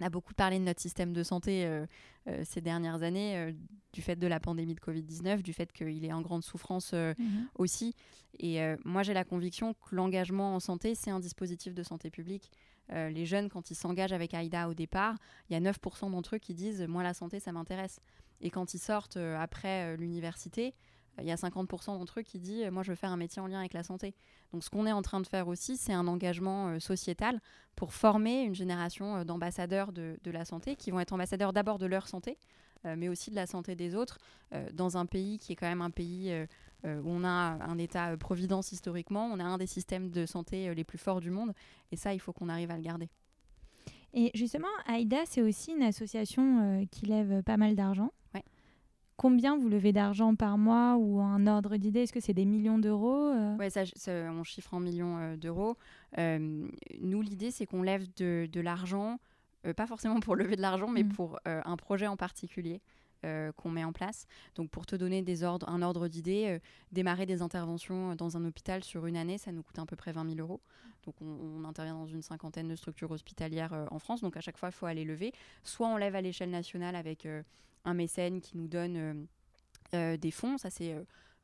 On 0.00 0.06
a 0.06 0.10
beaucoup 0.10 0.34
parlé 0.34 0.58
de 0.58 0.64
notre 0.64 0.80
système 0.80 1.12
de 1.12 1.22
santé 1.22 1.70
ces 2.42 2.60
dernières 2.60 3.04
années, 3.04 3.54
du 3.92 4.02
fait 4.02 4.16
de 4.16 4.26
la 4.26 4.40
pandémie 4.40 4.74
de 4.74 4.80
Covid-19, 4.80 5.42
du 5.42 5.52
fait 5.52 5.72
qu'il 5.72 6.04
est 6.04 6.12
en 6.12 6.20
grande 6.20 6.42
souffrance 6.42 6.94
mhm. 6.94 7.46
aussi. 7.54 7.94
Et 8.40 8.58
moi, 8.84 9.04
j'ai 9.04 9.14
la 9.14 9.22
conviction 9.22 9.72
que 9.74 9.94
l'engagement 9.94 10.56
en 10.56 10.58
santé, 10.58 10.96
c'est 10.96 11.12
un 11.12 11.20
dispositif 11.20 11.74
de 11.74 11.84
santé 11.84 12.10
publique. 12.10 12.50
Les 12.90 13.26
jeunes, 13.26 13.48
quand 13.48 13.70
ils 13.70 13.74
s'engagent 13.74 14.12
avec 14.12 14.34
AIDA 14.34 14.68
au 14.68 14.74
départ, 14.74 15.16
il 15.48 15.54
y 15.54 15.56
a 15.56 15.72
9% 15.72 16.10
d'entre 16.10 16.36
eux 16.36 16.38
qui 16.38 16.54
disent 16.54 16.82
Moi, 16.82 17.02
la 17.02 17.14
santé, 17.14 17.40
ça 17.40 17.52
m'intéresse. 17.52 18.00
Et 18.40 18.50
quand 18.50 18.74
ils 18.74 18.78
sortent 18.78 19.16
euh, 19.16 19.38
après 19.40 19.94
euh, 19.94 19.96
l'université, 19.96 20.74
euh, 21.18 21.22
il 21.22 21.28
y 21.28 21.32
a 21.32 21.36
50% 21.36 21.98
d'entre 21.98 22.20
eux 22.20 22.22
qui 22.22 22.38
disent 22.38 22.70
Moi, 22.70 22.82
je 22.82 22.92
veux 22.92 22.96
faire 22.96 23.10
un 23.10 23.16
métier 23.16 23.40
en 23.40 23.46
lien 23.46 23.60
avec 23.60 23.72
la 23.72 23.82
santé. 23.82 24.14
Donc, 24.52 24.62
ce 24.62 24.70
qu'on 24.70 24.86
est 24.86 24.92
en 24.92 25.02
train 25.02 25.20
de 25.20 25.26
faire 25.26 25.48
aussi, 25.48 25.76
c'est 25.76 25.94
un 25.94 26.06
engagement 26.06 26.78
sociétal 26.78 27.40
pour 27.74 27.92
former 27.92 28.42
une 28.42 28.54
génération 28.54 29.24
d'ambassadeurs 29.24 29.92
de, 29.92 30.18
la 30.26 30.44
santé 30.44 30.76
qui 30.76 30.90
vont 30.90 31.00
être 31.00 31.12
ambassadeurs 31.12 31.52
d'abord 31.52 31.78
de 31.78 31.86
leur 31.86 32.06
santé, 32.06 32.38
mais 32.84 33.08
aussi 33.08 33.30
de 33.30 33.34
la 33.34 33.46
santé 33.46 33.74
des 33.74 33.96
autres, 33.96 34.18
dans 34.72 34.96
un 34.96 35.06
pays 35.06 35.38
qui 35.38 35.52
est 35.52 35.56
quand 35.56 35.66
même 35.66 35.80
un 35.80 35.90
pays 35.90 36.30
on 36.84 37.24
a 37.24 37.58
un 37.64 37.78
État-providence 37.78 38.72
historiquement, 38.72 39.26
on 39.32 39.40
a 39.40 39.44
un 39.44 39.58
des 39.58 39.66
systèmes 39.66 40.10
de 40.10 40.26
santé 40.26 40.74
les 40.74 40.84
plus 40.84 40.98
forts 40.98 41.20
du 41.20 41.30
monde, 41.30 41.52
et 41.92 41.96
ça, 41.96 42.14
il 42.14 42.18
faut 42.18 42.32
qu'on 42.32 42.48
arrive 42.48 42.70
à 42.70 42.76
le 42.76 42.82
garder. 42.82 43.08
Et 44.12 44.30
justement, 44.34 44.68
AIDA, 44.88 45.24
c'est 45.26 45.42
aussi 45.42 45.72
une 45.72 45.82
association 45.82 46.86
qui 46.90 47.06
lève 47.06 47.42
pas 47.42 47.56
mal 47.56 47.74
d'argent. 47.74 48.10
Combien 49.16 49.56
vous 49.56 49.68
levez 49.68 49.92
d'argent 49.92 50.34
par 50.34 50.58
mois 50.58 50.96
ou 50.96 51.20
un 51.20 51.46
ordre 51.46 51.76
d'idée? 51.76 52.00
Est-ce 52.00 52.12
que 52.12 52.20
c'est 52.20 52.34
des 52.34 52.44
millions 52.44 52.78
d'euros 52.78 53.28
euh? 53.28 53.56
Oui, 53.58 53.70
ça, 53.70 53.84
on 54.30 54.42
chiffre 54.42 54.74
en 54.74 54.80
millions 54.80 55.18
euh, 55.18 55.36
d'euros. 55.36 55.76
Euh, 56.18 56.66
nous, 57.00 57.22
l'idée, 57.22 57.52
c'est 57.52 57.64
qu'on 57.64 57.82
lève 57.82 58.06
de, 58.16 58.60
l'argent, 58.60 59.18
pas 59.76 59.86
forcément 59.86 60.18
pour 60.20 60.34
lever 60.34 60.56
de 60.56 60.62
l'argent, 60.62 60.88
mais 60.88 61.04
mmh. 61.04 61.08
pour 61.10 61.38
un 61.44 61.76
projet 61.76 62.06
en 62.06 62.16
particulier. 62.16 62.80
Qu'on 63.56 63.70
met 63.70 63.84
en 63.84 63.92
place. 63.92 64.26
Donc 64.54 64.70
pour 64.70 64.86
te 64.86 64.96
donner 64.96 65.22
des 65.22 65.42
ordres, 65.42 65.68
un 65.68 65.82
ordre 65.82 66.08
d'idée, 66.08 66.58
démarrer 66.92 67.26
des 67.26 67.42
interventions 67.42 68.14
dans 68.14 68.36
un 68.36 68.44
hôpital 68.44 68.84
sur 68.84 69.06
une 69.06 69.16
année, 69.16 69.38
ça 69.38 69.52
nous 69.52 69.62
coûte 69.62 69.78
à 69.78 69.86
peu 69.86 69.96
près 69.96 70.12
20 70.12 70.34
000 70.36 70.40
euros. 70.40 70.60
Donc 71.04 71.14
on, 71.20 71.64
intervient 71.64 71.94
dans 71.94 72.06
une 72.06 72.22
cinquantaine 72.22 72.68
de 72.68 72.76
structures 72.76 73.10
hospitalières 73.10 73.86
en 73.90 73.98
France. 73.98 74.20
Donc 74.20 74.36
à 74.36 74.40
chaque 74.40 74.58
fois, 74.58 74.70
il 74.70 74.72
faut 74.72 74.86
aller 74.86 75.04
lever. 75.04 75.32
Soit 75.62 75.88
on 75.88 75.96
lève 75.96 76.14
à 76.14 76.20
l'échelle 76.20 76.50
nationale 76.50 76.96
avec 76.96 77.26
un 77.84 77.94
mécène 77.94 78.40
qui 78.40 78.56
nous 78.56 78.68
donne 78.68 78.96
euh, 78.96 79.14
euh, 79.94 80.16
des 80.16 80.30
fonds. 80.30 80.58
Ça, 80.58 80.70
c'est 80.70 80.96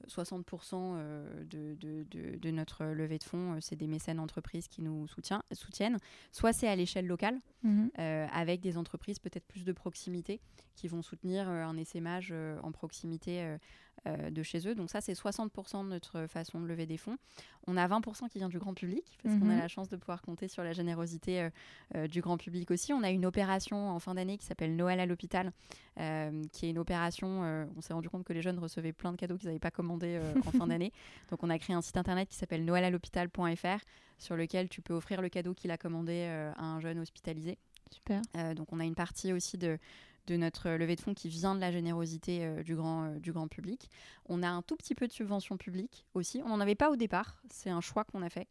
60% 0.08 0.74
euh, 0.74 1.44
de, 1.44 1.74
de, 1.74 2.36
de, 2.36 2.50
notre 2.50 2.84
levée 2.84 3.18
de 3.18 3.24
fonds, 3.24 3.58
c'est 3.60 3.76
des 3.76 3.86
mécènes 3.86 4.18
entreprises 4.18 4.68
qui 4.68 4.82
nous 4.82 5.06
soutient, 5.06 5.42
soutiennent. 5.52 5.98
Soit 6.32 6.52
c'est 6.52 6.68
à 6.68 6.76
l'échelle 6.76 7.06
locale, 7.06 7.38
mhm. 7.62 7.90
avec 7.96 8.60
des 8.60 8.76
entreprises 8.78 9.18
peut-être 9.18 9.46
plus 9.46 9.64
de 9.64 9.72
proximité 9.72 10.40
qui 10.80 10.88
vont 10.88 11.02
soutenir 11.02 11.48
un 11.48 11.76
essaimage 11.76 12.34
en 12.62 12.72
proximité 12.72 13.58
euh, 14.06 14.30
de 14.30 14.42
chez 14.42 14.66
eux. 14.66 14.74
Donc 14.74 14.88
ça, 14.88 15.02
c'est 15.02 15.12
60% 15.12 15.84
de 15.84 15.90
notre 15.90 16.26
façon 16.26 16.58
de 16.58 16.66
lever 16.66 16.86
des 16.86 16.96
fonds. 16.96 17.18
On 17.66 17.76
a 17.76 17.86
20% 17.86 18.30
qui 18.30 18.38
vient 18.38 18.48
du 18.48 18.58
grand 18.58 18.72
public, 18.72 19.04
parce 19.22 19.34
qu'on 19.34 19.50
a 19.50 19.54
mhm. 19.54 19.58
la 19.58 19.68
chance 19.68 19.90
de 19.90 19.96
pouvoir 19.96 20.22
compter 20.22 20.48
sur 20.48 20.64
la 20.64 20.72
générosité 20.72 21.42
euh, 21.42 21.50
euh, 21.96 22.06
du 22.06 22.22
grand 22.22 22.38
public 22.38 22.70
aussi. 22.70 22.94
On 22.94 23.02
a 23.02 23.10
une 23.10 23.26
opération 23.26 23.90
en 23.90 23.98
fin 23.98 24.14
d'année 24.14 24.38
qui 24.38 24.46
s'appelle 24.46 24.74
Noël 24.74 25.00
à 25.00 25.06
l'hôpital, 25.06 25.52
qui 25.98 26.66
est 26.66 26.70
une 26.70 26.78
opération, 26.78 27.68
on 27.76 27.80
s'est 27.82 27.92
rendu 27.92 28.08
compte 28.08 28.24
que 28.24 28.32
les 28.32 28.40
jeunes 28.40 28.58
recevaient 28.58 28.94
plein 28.94 29.12
de 29.12 29.18
cadeaux 29.18 29.36
qu'ils 29.36 29.48
n'avaient 29.48 29.58
pas 29.58 29.70
commandés 29.70 30.18
en 30.46 30.50
fin 30.50 30.66
d'année. 30.66 30.92
Donc 31.28 31.42
on 31.42 31.50
a 31.50 31.58
créé 31.58 31.76
un 31.76 31.82
site 31.82 31.98
internet 31.98 32.26
qui 32.26 32.36
s'appelle 32.36 32.64
noëlalhôpital.fr, 32.64 33.84
sur 34.16 34.34
lequel 34.34 34.70
tu 34.70 34.80
peux 34.80 34.94
offrir 34.94 35.20
le 35.20 35.28
cadeau 35.28 35.52
qu'il 35.52 35.70
a 35.72 35.76
commandé 35.76 36.24
à 36.56 36.64
un 36.64 36.80
jeune 36.80 37.00
hospitalisé. 37.00 37.58
Super. 37.90 38.22
donc 38.54 38.72
on 38.72 38.80
a 38.80 38.84
une 38.84 38.94
partie 38.94 39.32
aussi 39.34 39.58
de, 39.58 39.78
de 40.26 40.36
notre 40.36 40.70
levée 40.70 40.96
de 40.96 41.00
fonds 41.00 41.14
qui 41.14 41.28
vient 41.28 41.54
de 41.54 41.60
la 41.60 41.70
générosité 41.70 42.44
euh, 42.44 42.62
du, 42.62 42.74
grand, 42.74 43.04
euh, 43.04 43.18
du 43.18 43.32
grand 43.32 43.48
public. 43.48 43.90
On 44.26 44.42
a 44.42 44.48
un 44.48 44.62
tout 44.62 44.76
petit 44.76 44.94
peu 44.94 45.06
de 45.06 45.12
subventions 45.12 45.56
publiques 45.56 46.06
aussi. 46.14 46.42
On 46.44 46.48
n'en 46.48 46.60
avait 46.60 46.74
pas 46.74 46.90
au 46.90 46.96
départ, 46.96 47.42
c'est 47.50 47.70
un 47.70 47.80
choix 47.80 48.04
qu'on 48.04 48.22
a 48.22 48.30
fait. 48.30 48.48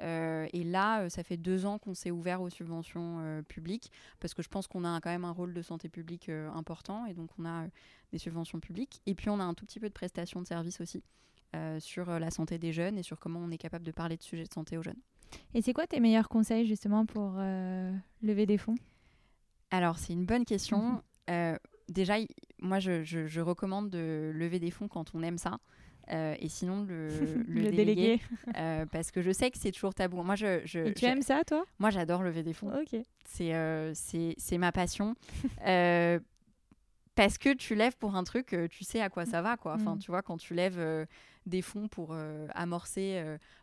Euh, 0.00 0.46
et 0.52 0.64
là, 0.64 1.10
ça 1.10 1.22
fait 1.22 1.36
deux 1.36 1.66
ans 1.66 1.78
qu'on 1.78 1.94
s'est 1.94 2.10
ouvert 2.10 2.40
aux 2.40 2.48
subventions 2.48 3.42
publiques 3.48 3.90
parce 4.18 4.32
que 4.32 4.42
je 4.42 4.48
pense 4.48 4.66
qu'on 4.66 4.84
a 4.84 4.98
quand 5.00 5.10
même 5.10 5.26
un 5.26 5.32
rôle 5.32 5.52
de 5.52 5.62
santé 5.62 5.88
publique 5.88 6.30
important 6.54 7.04
et 7.04 7.12
donc 7.12 7.28
on 7.38 7.44
a 7.44 7.66
des 8.10 8.18
subventions 8.18 8.60
publiques. 8.60 9.02
Et 9.06 9.14
puis 9.14 9.28
on 9.28 9.40
a 9.40 9.44
un 9.44 9.52
tout 9.52 9.66
petit 9.66 9.80
peu 9.80 9.88
de 9.88 9.92
prestations 9.92 10.40
de 10.40 10.46
services 10.46 10.80
aussi 10.80 11.02
sur 11.80 12.18
la 12.18 12.30
santé 12.30 12.58
des 12.58 12.72
jeunes 12.72 12.96
et 12.96 13.02
sur 13.02 13.18
comment 13.18 13.40
on 13.40 13.50
est 13.50 13.58
capable 13.58 13.84
de 13.84 13.90
parler 13.90 14.16
de 14.16 14.22
sujets 14.22 14.44
de 14.44 14.54
santé 14.54 14.78
aux 14.78 14.82
jeunes. 14.82 15.00
Et 15.52 15.60
c'est 15.60 15.74
quoi 15.74 15.86
tes 15.86 16.00
meilleurs 16.00 16.28
conseils 16.28 16.66
justement 16.66 17.04
pour 17.04 17.32
lever 18.22 18.46
des 18.46 18.56
fonds? 18.56 18.76
Alors, 19.70 19.98
c'est 19.98 20.12
une 20.12 20.24
bonne 20.24 20.44
question. 20.44 21.02
Euh, 21.30 21.56
déjà, 21.88 22.14
moi, 22.60 22.78
je, 22.78 23.40
recommande 23.40 23.90
de 23.90 24.32
lever 24.34 24.58
des 24.58 24.70
fonds 24.70 24.88
quand 24.88 25.14
on 25.14 25.22
aime 25.22 25.38
ça. 25.38 25.58
Euh, 26.12 26.34
et 26.40 26.48
sinon, 26.48 26.84
le, 26.84 27.08
le, 27.48 27.70
déléguer. 27.70 28.20
Euh, 28.56 28.84
parce 28.86 29.10
que 29.10 29.22
je 29.22 29.30
sais 29.30 29.50
que 29.50 29.58
c'est 29.58 29.70
toujours 29.70 29.94
tabou. 29.94 30.22
Moi, 30.22 30.34
je, 30.34 30.86
et 30.88 30.94
tu 30.94 31.04
aimes 31.04 31.22
ça, 31.22 31.44
toi? 31.44 31.64
Moi, 31.78 31.90
j'adore 31.90 32.22
lever 32.22 32.42
des 32.42 32.52
fonds. 32.52 32.72
Ok. 32.74 33.00
C'est 33.24 34.58
ma 34.58 34.72
passion. 34.72 35.14
parce 37.14 37.38
que 37.38 37.52
tu 37.54 37.74
lèves 37.74 37.96
pour 37.96 38.16
un 38.16 38.24
truc, 38.24 38.56
tu 38.70 38.84
sais 38.84 39.00
à 39.00 39.08
quoi 39.08 39.26
ça 39.26 39.42
va. 39.42 39.56
Quoi. 39.56 39.74
Enfin, 39.74 39.96
mm. 39.96 39.98
tu 40.00 40.10
vois, 40.10 40.22
quand 40.22 40.38
tu 40.38 40.54
lèves 40.54 41.06
des 41.46 41.62
fonds 41.62 41.86
pour 41.86 42.16
amorcer. 42.54 43.22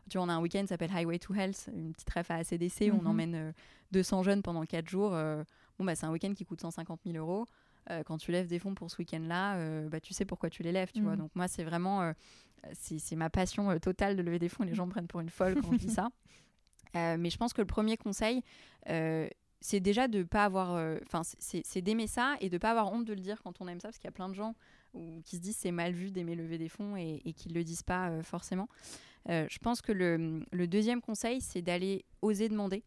tu 0.10 0.18
vois, 0.18 0.26
on 0.26 0.30
a 0.30 0.34
un 0.34 0.42
week-end 0.42 0.62
qui 0.62 0.68
s'appelle 0.68 0.92
Highway 0.94 1.20
to 1.20 1.34
Health, 1.34 1.70
une 1.76 1.92
petite 1.92 2.10
ref 2.12 2.32
à 2.32 2.36
ACDC, 2.36 2.92
où 2.92 2.96
on 2.96 3.02
mm-hmm. 3.02 3.08
emmène 3.08 3.54
200 3.92 4.24
jeunes 4.24 4.42
pendant 4.42 4.64
4 4.64 4.88
jours 4.88 5.18
bon, 5.78 5.86
bah, 5.86 5.96
c'est 5.96 6.06
un 6.06 6.12
week-end 6.12 6.34
qui 6.34 6.46
coûte 6.46 6.62
150 6.62 7.02
000 7.06 7.18
euros. 7.18 7.46
Euh, 7.90 8.04
quand 8.04 8.18
tu 8.18 8.32
lèves 8.32 8.48
des 8.48 8.60
fonds 8.60 8.76
pour 8.76 8.92
ce 8.92 8.98
week-end-là, 8.98 9.58
euh, 9.58 9.88
bah, 9.90 10.00
tu 10.00 10.14
sais 10.14 10.26
pourquoi 10.26 10.50
tu 10.50 10.64
les 10.64 10.72
lèves, 10.72 10.92
tu 10.92 11.02
vois. 11.02 11.16
Mm. 11.16 11.20
Donc 11.20 11.32
moi, 11.36 11.48
c'est 11.48 11.64
vraiment, 11.64 12.02
euh, 12.02 12.14
c'est 12.74 13.16
ma 13.16 13.30
passion 13.30 13.78
totale 13.80 14.16
de 14.16 14.22
lever 14.22 14.40
des 14.40 14.50
fonds. 14.50 14.64
Les 14.64 14.76
gens 14.76 14.86
me 14.86 14.92
prennent 14.92 15.08
pour 15.08 15.22
une 15.22 15.30
folle 15.30 15.56
quand 15.62 15.72
je 15.74 15.78
dis 15.78 15.90
ça. 15.90 16.10
mais 16.94 17.30
je 17.30 17.38
pense 17.38 17.54
que 17.54 17.62
le 17.62 17.68
premier 17.68 17.98
conseil, 17.98 18.44
c'est 18.86 19.80
déjà 19.80 20.08
de 20.08 20.24
pas 20.24 20.46
avoir. 20.46 20.98
Enfin, 21.06 21.22
c'est 21.40 21.82
d'aimer 21.82 22.08
ça 22.08 22.36
et 22.42 22.50
de 22.50 22.58
pas 22.58 22.72
avoir 22.72 22.92
honte 22.92 23.06
de 23.06 23.14
le 23.14 23.22
dire 23.22 23.42
quand 23.44 23.62
on 23.62 23.68
aime 23.68 23.80
ça, 23.80 23.90
parce 23.90 23.98
qu'il 23.98 24.08
y 24.08 24.10
a 24.10 24.12
plein 24.12 24.30
de 24.30 24.34
gens 24.34 24.56
qui 25.24 25.36
se 25.36 25.42
disent 25.42 25.58
c'est 25.58 25.72
mal 25.72 25.94
vu 25.94 26.12
d'aimer 26.12 26.36
lever 26.36 26.58
des 26.58 26.70
fonds 26.70 26.98
et, 26.98 27.22
et 27.24 27.34
qui 27.34 27.50
ne 27.50 27.54
le 27.54 27.64
disent 27.64 27.84
pas 27.84 28.22
forcément. 28.24 28.68
je 29.28 29.58
pense 29.60 29.82
que 29.82 29.92
le, 29.92 30.44
le 30.52 30.68
deuxième 30.68 31.02
conseil, 31.02 31.40
c'est 31.40 31.62
d'aller 31.62 32.04
oser 32.22 32.50
demander. 32.50 32.84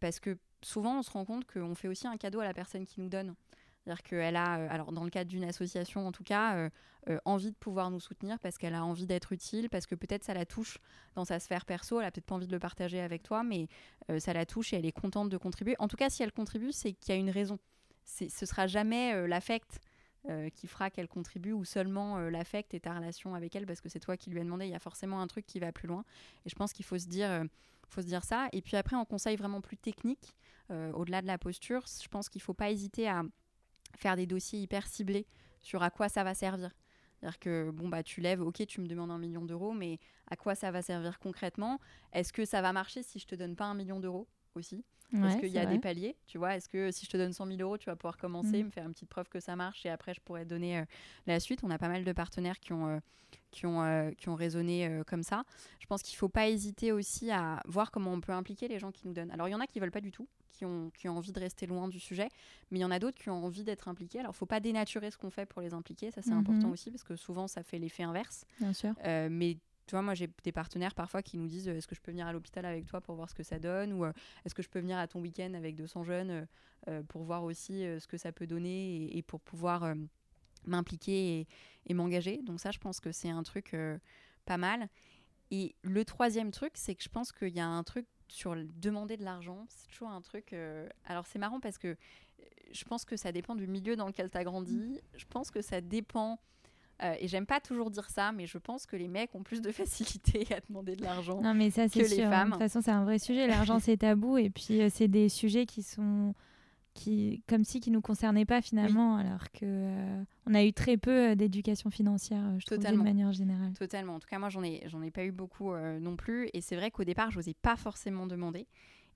parce 0.00 0.20
que 0.20 0.38
souvent, 0.66 0.98
on 0.98 1.02
se 1.02 1.10
rend 1.10 1.24
compte 1.24 1.44
qu'on 1.46 1.74
fait 1.74 1.88
aussi 1.88 2.06
un 2.06 2.16
cadeau 2.16 2.40
à 2.40 2.44
la 2.44 2.54
personne 2.54 2.84
qui 2.84 3.00
nous 3.00 3.08
donne. 3.08 3.34
C'est-à-dire 3.86 4.02
qu'elle 4.02 4.36
a, 4.36 4.58
euh, 4.58 4.68
alors 4.68 4.90
dans 4.90 5.04
le 5.04 5.10
cadre 5.10 5.30
d'une 5.30 5.44
association 5.44 6.08
en 6.08 6.10
tout 6.12 6.24
cas, 6.24 6.56
euh, 6.56 6.70
euh, 7.08 7.18
envie 7.24 7.52
de 7.52 7.56
pouvoir 7.56 7.92
nous 7.92 8.00
soutenir 8.00 8.40
parce 8.40 8.58
qu'elle 8.58 8.74
a 8.74 8.84
envie 8.84 9.06
d'être 9.06 9.32
utile, 9.32 9.70
parce 9.70 9.86
que 9.86 9.94
peut-être 9.94 10.24
ça 10.24 10.34
la 10.34 10.44
touche 10.44 10.78
dans 11.14 11.24
sa 11.24 11.38
sphère 11.38 11.64
perso, 11.64 12.00
elle 12.00 12.06
a 12.06 12.10
peut-être 12.10 12.26
pas 12.26 12.34
envie 12.34 12.48
de 12.48 12.52
le 12.52 12.58
partager 12.58 13.00
avec 13.00 13.22
toi, 13.22 13.44
mais 13.44 13.68
ça 14.18 14.32
la 14.32 14.44
touche 14.44 14.72
et 14.72 14.76
elle 14.76 14.86
est 14.86 14.92
contente 14.92 15.28
de 15.28 15.36
contribuer. 15.36 15.76
En 15.78 15.86
tout 15.86 15.96
cas, 15.96 16.10
si 16.10 16.24
elle 16.24 16.32
contribue, 16.32 16.72
c'est 16.72 16.94
qu'il 16.94 17.14
y 17.14 17.16
a 17.16 17.20
une 17.20 17.30
raison. 17.30 17.58
Ce 18.04 18.46
sera 18.46 18.66
jamais 18.66 19.26
l'affect 19.28 19.78
qui 20.54 20.66
fera 20.66 20.90
qu'elle 20.90 21.06
contribue 21.06 21.52
ou 21.52 21.64
seulement 21.64 22.18
l'affect 22.18 22.74
et 22.74 22.80
ta 22.80 22.94
relation 22.94 23.36
avec 23.36 23.54
elle 23.54 23.66
parce 23.66 23.80
que 23.80 23.88
c'est 23.88 24.00
toi 24.00 24.16
qui 24.16 24.30
lui 24.30 24.40
as 24.40 24.44
demandé. 24.44 24.66
Il 24.66 24.72
y 24.72 24.74
a 24.74 24.80
forcément 24.80 25.20
un 25.20 25.28
truc 25.28 25.46
qui 25.46 25.60
va 25.60 25.70
plus 25.70 25.86
loin. 25.86 26.04
Et 26.44 26.48
je 26.48 26.54
pense 26.56 26.72
qu'il 26.72 26.84
faut 26.84 26.98
se 26.98 27.06
dire, 27.06 27.44
faut 27.88 28.02
se 28.02 28.06
dire 28.06 28.24
ça. 28.24 28.48
Et 28.52 28.62
puis 28.62 28.76
après, 28.76 28.96
en 28.96 29.04
conseil 29.04 29.36
vraiment 29.36 29.60
plus 29.60 29.76
technique, 29.76 30.34
au-delà 30.70 31.22
de 31.22 31.26
la 31.26 31.38
posture, 31.38 31.84
je 32.02 32.08
pense 32.08 32.28
qu'il 32.28 32.42
faut 32.42 32.54
pas 32.54 32.70
hésiter 32.70 33.08
à 33.08 33.22
faire 33.96 34.16
des 34.16 34.26
dossiers 34.26 34.60
hyper 34.60 34.86
ciblés 34.86 35.26
sur 35.62 35.82
à 35.82 35.90
quoi 35.90 36.08
ça 36.08 36.24
va 36.24 36.34
servir. 36.34 36.70
C'est-à-dire 37.18 37.38
que 37.38 37.70
bon 37.70 37.88
bah 37.88 38.02
tu 38.02 38.20
lèves, 38.20 38.42
ok, 38.42 38.66
tu 38.66 38.80
me 38.80 38.86
demandes 38.86 39.10
un 39.10 39.18
million 39.18 39.44
d'euros, 39.44 39.72
mais 39.72 39.98
à 40.28 40.36
quoi 40.36 40.54
ça 40.54 40.70
va 40.70 40.82
servir 40.82 41.18
concrètement? 41.18 41.80
Est-ce 42.12 42.32
que 42.32 42.44
ça 42.44 42.60
va 42.60 42.72
marcher 42.72 43.02
si 43.02 43.18
je 43.18 43.26
te 43.26 43.34
donne 43.34 43.56
pas 43.56 43.64
un 43.64 43.74
million 43.74 44.00
d'euros 44.00 44.28
aussi? 44.54 44.84
Est-ce 45.12 45.38
qu'il 45.38 45.48
y 45.48 45.58
a 45.58 45.66
des 45.66 45.78
paliers 45.78 46.16
Tu 46.26 46.38
vois, 46.38 46.56
est-ce 46.56 46.68
que 46.68 46.90
si 46.90 47.06
je 47.06 47.10
te 47.10 47.16
donne 47.16 47.32
100 47.32 47.46
000 47.46 47.60
euros, 47.60 47.78
tu 47.78 47.86
vas 47.86 47.96
pouvoir 47.96 48.16
commencer, 48.16 48.62
mm. 48.62 48.66
me 48.66 48.70
faire 48.70 48.86
une 48.86 48.92
petite 48.92 49.08
preuve 49.08 49.28
que 49.28 49.40
ça 49.40 49.56
marche 49.56 49.86
et 49.86 49.90
après 49.90 50.14
je 50.14 50.20
pourrais 50.20 50.44
donner 50.44 50.78
euh, 50.78 50.84
la 51.26 51.40
suite? 51.40 51.60
On 51.62 51.70
a 51.70 51.78
pas 51.78 51.88
mal 51.88 52.04
de 52.04 52.12
partenaires 52.12 52.58
qui 52.58 52.72
ont, 52.72 52.88
euh, 52.88 52.98
qui 53.50 53.66
ont, 53.66 53.82
euh, 53.82 54.10
qui 54.12 54.28
ont 54.28 54.34
raisonné 54.34 55.02
comme 55.06 55.22
ça. 55.22 55.44
Je 55.80 55.86
pense 55.86 56.02
qu'il 56.02 56.16
faut 56.16 56.28
pas 56.28 56.48
hésiter 56.48 56.92
aussi 56.92 57.30
à 57.30 57.62
voir 57.66 57.90
comment 57.90 58.12
on 58.12 58.20
peut 58.20 58.32
impliquer 58.32 58.68
les 58.68 58.78
gens 58.78 58.90
qui 58.90 59.06
nous 59.06 59.14
donnent. 59.14 59.30
Alors 59.30 59.48
il 59.48 59.52
y 59.52 59.54
en 59.54 59.60
a 59.60 59.66
qui 59.66 59.80
veulent 59.80 59.90
pas 59.90 60.00
du 60.00 60.10
tout, 60.10 60.28
qui 60.52 60.64
ont, 60.64 60.90
qui 60.90 61.08
ont 61.08 61.16
envie 61.16 61.32
de 61.32 61.40
rester 61.40 61.66
loin 61.66 61.88
du 61.88 62.00
sujet, 62.00 62.28
mais 62.70 62.78
il 62.78 62.82
y 62.82 62.84
en 62.84 62.90
a 62.90 62.98
d'autres 62.98 63.18
qui 63.18 63.30
ont 63.30 63.44
envie 63.44 63.64
d'être 63.64 63.88
impliqués. 63.88 64.18
Alors, 64.20 64.30
il 64.30 64.34
ne 64.34 64.38
faut 64.38 64.46
pas 64.46 64.60
dénaturer 64.60 65.10
ce 65.10 65.18
qu'on 65.18 65.30
fait 65.30 65.46
pour 65.46 65.62
les 65.62 65.72
impliquer, 65.74 66.10
ça 66.10 66.22
c'est 66.22 66.30
mhm. 66.30 66.38
important 66.38 66.70
aussi, 66.70 66.90
parce 66.90 67.04
que 67.04 67.16
souvent 67.16 67.46
ça 67.46 67.62
fait 67.62 67.78
l'effet 67.78 68.02
inverse. 68.02 68.44
Bien 68.60 68.72
sûr. 68.72 68.94
Mais 69.04 69.58
tu 69.86 69.92
vois, 69.92 70.02
moi 70.02 70.14
j'ai 70.14 70.28
des 70.44 70.52
partenaires 70.52 70.94
parfois 70.94 71.22
qui 71.22 71.36
nous 71.36 71.46
disent 71.46 71.68
est-ce 71.68 71.86
que 71.86 71.94
je 71.94 72.00
peux 72.00 72.10
venir 72.10 72.26
à 72.26 72.32
l'hôpital 72.32 72.64
avec 72.64 72.86
toi 72.86 73.00
pour 73.00 73.14
voir 73.14 73.30
ce 73.30 73.34
que 73.34 73.42
ça 73.42 73.58
donne 73.58 73.92
ou 73.92 74.04
euh, 74.04 74.12
est-ce 74.44 74.54
que 74.54 74.62
je 74.62 74.68
peux 74.68 74.80
venir 74.80 74.98
à 74.98 75.06
ton 75.06 75.20
week-end 75.20 75.54
avec 75.54 75.76
200 75.76 76.04
jeunes 76.04 76.46
euh, 76.88 77.02
pour 77.04 77.22
voir 77.22 77.44
aussi 77.44 77.82
ce 77.82 78.06
que 78.06 78.16
ça 78.16 78.32
peut 78.32 78.46
donner 78.46 79.16
et, 79.16 79.22
pour 79.22 79.40
pouvoir 79.40 79.94
m'impliquer 80.64 81.40
et, 81.40 81.48
et 81.86 81.94
m'engager. 81.94 82.42
Donc 82.42 82.60
ça, 82.60 82.70
je 82.70 82.78
pense 82.78 83.00
que 83.00 83.12
c'est 83.12 83.30
un 83.30 83.42
truc 83.42 83.76
pas 84.44 84.56
mal. 84.56 84.88
Et 85.50 85.74
le 85.82 86.04
troisième 86.04 86.50
truc, 86.50 86.72
c'est 86.74 86.94
que 86.94 87.02
je 87.02 87.08
pense 87.08 87.32
qu'il 87.32 87.54
y 87.54 87.60
a 87.60 87.66
un 87.66 87.82
truc 87.84 88.06
sur 88.28 88.56
demander 88.56 89.16
de 89.16 89.24
l'argent, 89.24 89.66
c'est 89.68 89.88
toujours 89.88 90.08
un 90.08 90.20
truc. 90.20 90.52
Euh, 90.52 90.88
alors 91.04 91.26
c'est 91.26 91.38
marrant 91.38 91.60
parce 91.60 91.78
que 91.78 91.88
euh, 91.88 92.44
je 92.72 92.84
pense 92.84 93.04
que 93.04 93.16
ça 93.16 93.32
dépend 93.32 93.54
du 93.54 93.66
milieu 93.66 93.96
dans 93.96 94.06
lequel 94.06 94.30
tu 94.30 94.38
as 94.38 94.44
grandi. 94.44 95.00
Je 95.14 95.24
pense 95.26 95.50
que 95.50 95.62
ça 95.62 95.80
dépend. 95.80 96.40
Euh, 97.02 97.14
et 97.20 97.28
j'aime 97.28 97.46
pas 97.46 97.60
toujours 97.60 97.90
dire 97.90 98.08
ça, 98.08 98.32
mais 98.32 98.46
je 98.46 98.58
pense 98.58 98.86
que 98.86 98.96
les 98.96 99.08
mecs 99.08 99.34
ont 99.34 99.42
plus 99.42 99.60
de 99.60 99.70
facilité 99.72 100.46
à 100.54 100.60
demander 100.68 100.96
de 100.96 101.02
l'argent 101.02 101.40
que 101.40 101.98
les 101.98 102.22
femmes. 102.22 102.48
De 102.48 102.52
toute 102.52 102.62
façon, 102.62 102.80
c'est 102.80 102.90
un 102.90 103.04
vrai 103.04 103.18
sujet. 103.18 103.46
L'argent, 103.46 103.78
c'est 103.78 103.98
tabou. 103.98 104.38
Et 104.38 104.50
puis, 104.50 104.80
c'est 104.90 105.08
des 105.08 105.28
sujets 105.28 105.66
qui 105.66 105.82
sont 105.82 106.34
qui, 106.96 107.42
comme 107.46 107.62
si 107.62 107.78
qui 107.78 107.90
nous 107.90 108.00
concernait 108.00 108.44
pas 108.44 108.60
finalement, 108.60 109.16
alors 109.16 109.50
que 109.52 109.64
euh, 109.64 110.22
on 110.46 110.54
a 110.54 110.64
eu 110.64 110.72
très 110.72 110.96
peu 110.96 111.30
euh, 111.30 111.34
d'éducation 111.34 111.90
financière, 111.90 112.42
euh, 112.42 112.58
je 112.58 112.66
trouve, 112.66 112.78
de 112.78 112.96
manière 112.96 113.32
générale. 113.32 113.72
Totalement. 113.74 114.14
En 114.14 114.18
tout 114.18 114.28
cas, 114.28 114.38
moi, 114.38 114.48
j'en 114.48 114.64
ai, 114.64 114.82
j'en 114.86 115.02
ai 115.02 115.10
pas 115.10 115.24
eu 115.24 115.32
beaucoup 115.32 115.72
non 115.76 116.16
plus. 116.16 116.48
Et 116.54 116.60
c'est 116.60 116.76
vrai 116.76 116.90
qu'au 116.90 117.04
départ, 117.04 117.30
je 117.30 117.36
n'osais 117.36 117.54
pas 117.54 117.76
forcément 117.76 118.26
demander. 118.26 118.66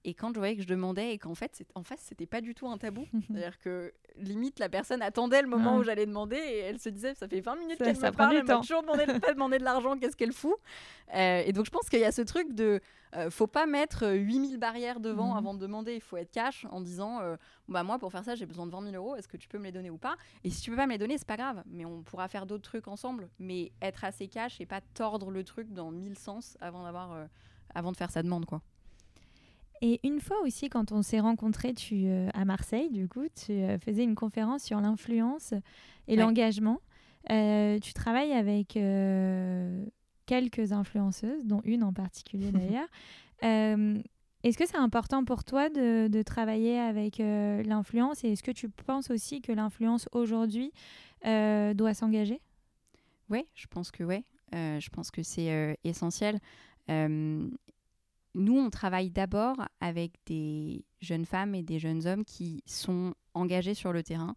Et 0.05 0.15
quand 0.15 0.33
je 0.33 0.39
voyais 0.39 0.57
que 0.57 0.63
je 0.63 0.69
demandais 0.69 1.13
et 1.13 1.19
qu'en 1.19 1.35
fait, 1.35 1.63
en 1.75 1.83
face, 1.83 2.01
c'était 2.01 2.27
pas 2.27 2.41
du 2.41 2.55
tout 2.55 2.69
un 2.69 2.79
tabou. 2.79 3.07
C'est-à-dire 3.27 3.59
que 3.59 3.93
limite, 4.17 4.59
la 4.59 4.69
personne 4.69 5.03
attendait 5.03 5.43
le 5.43 5.49
moment 5.49 5.77
où 5.77 5.83
j'allais 5.83 6.07
demander 6.07 6.37
et 6.37 6.59
elle 6.59 6.79
se 6.79 6.89
disait, 6.89 7.15
ça 7.15 7.29
fait 7.29 7.41
20 7.41 7.57
minutes 7.57 7.79
qu'elle 7.79 7.97
me 7.97 8.11
parle, 8.11 8.37
elle 8.37 8.45
m'a 8.45 8.57
toujours 8.57 8.83
demandé 8.83 9.07
de 9.07 9.19
pas 9.19 9.33
demander 9.33 9.59
de 9.59 9.65
l'argent, 9.65 9.97
qu'est-ce 9.99 10.17
qu'elle 10.17 10.33
fout? 10.33 10.57
Euh, 11.15 11.43
Et 11.45 11.53
donc, 11.53 11.67
je 11.67 11.71
pense 11.71 11.89
qu'il 11.89 12.01
y 12.01 12.05
a 12.05 12.13
ce 12.13 12.23
truc 12.23 12.55
de, 12.55 12.81
euh, 13.17 13.31
faut 13.31 13.47
pas 13.47 13.67
mettre 13.67 14.09
8000 14.09 14.59
barrières 14.59 15.01
devant 15.01 15.33
mhm. 15.33 15.37
avant 15.37 15.55
de 15.55 15.59
demander, 15.59 15.95
il 15.95 16.01
faut 16.01 16.17
être 16.17 16.31
cash 16.31 16.67
en 16.71 16.81
disant, 16.81 17.21
euh, 17.21 17.37
bah 17.69 17.83
moi, 17.83 17.99
pour 17.99 18.11
faire 18.11 18.25
ça, 18.25 18.35
j'ai 18.35 18.47
besoin 18.47 18.67
de 18.67 18.73
20 18.73 18.91
000 18.91 18.97
euros, 18.97 19.17
est-ce 19.17 19.29
que 19.29 19.37
tu 19.37 19.49
peux 19.49 19.59
me 19.59 19.65
les 19.65 19.73
donner 19.73 19.91
ou 19.91 19.99
pas? 19.99 20.17
Et 20.45 20.51
si 20.51 20.63
tu 20.63 20.71
peux 20.71 20.77
pas 20.77 20.87
me 20.87 20.93
les 20.93 20.99
donner, 20.99 21.19
c'est 21.19 21.29
pas 21.29 21.37
grave, 21.37 21.63
mais 21.67 21.85
on 21.85 22.03
pourra 22.03 22.29
faire 22.29 22.47
d'autres 22.47 22.69
trucs 22.69 22.89
ensemble. 22.89 23.29
Mais 23.39 23.73
être 23.83 24.05
assez 24.05 24.29
cash 24.29 24.61
et 24.61 24.67
pas 24.67 24.81
tordre 24.95 25.31
le 25.31 25.45
truc 25.45 25.73
dans 25.73 25.91
mille 25.91 26.19
sens 26.19 26.57
avant 26.61 26.85
d'avoir, 26.85 27.27
avant 27.75 27.93
de 27.93 27.97
faire 27.97 28.11
sa 28.11 28.23
demande, 28.23 28.47
quoi. 28.47 28.63
Et 29.83 30.01
une 30.05 30.21
fois 30.21 30.37
aussi, 30.43 30.69
quand 30.69 30.93
on 30.93 31.03
s'est 31.03 31.21
rencontrés 31.21 31.73
tu, 31.73 32.05
euh, 32.07 32.29
à 32.35 32.45
Marseille, 32.45 32.91
du 32.91 33.09
coup, 33.09 33.27
tu 33.35 33.53
euh, 33.53 33.79
faisais 33.79 34.05
une 34.05 34.15
conférence 34.15 34.63
sur 34.63 34.81
l'influence 34.81 35.55
et 36.07 36.17
l'engagement. 36.17 36.81
Euh, 37.31 37.79
tu 37.79 37.95
travailles 37.95 38.33
avec 38.33 38.79
quelques 40.27 40.73
influenceuses, 40.73 41.47
dont 41.47 41.63
une 41.65 41.83
en 41.83 41.93
particulier 41.93 42.53
d'ailleurs. 42.53 42.89
est-ce 43.43 44.59
que 44.59 44.67
c'est 44.67 44.77
important 44.77 45.25
pour 45.25 45.45
toi 45.45 45.71
de, 45.71 46.09
de 46.09 46.23
travailler 46.23 46.79
avec 46.79 47.19
l'influence? 47.19 48.23
Et 48.25 48.33
est-ce 48.33 48.43
que 48.43 48.51
tu 48.51 48.69
penses 48.69 49.11
aussi 49.11 49.41
que 49.41 49.53
l'influence 49.53 50.09
aujourd'hui 50.13 50.73
doit 51.25 51.95
s'engager? 51.95 52.41
Oui, 53.31 53.47
je 53.55 53.67
pense 53.67 53.91
que 53.91 54.05
oui. 54.05 54.25
je 54.53 54.89
pense 54.91 55.11
que 55.11 55.23
c'est 55.23 55.79
essentiel 55.85 56.39
nous, 58.35 58.57
on 58.57 58.71
travaille 58.71 59.11
d'abord 59.11 59.57
avec 59.81 60.13
des 60.27 60.85
jeunes 61.01 61.25
femmes 61.27 61.55
et 61.55 61.63
des 61.63 61.79
jeunes 61.79 62.07
hommes 62.07 62.25
qui 62.25 62.63
sont 62.67 63.15
engagés 63.35 63.75
sur 63.75 63.93
le 63.93 64.03
terrain, 64.03 64.35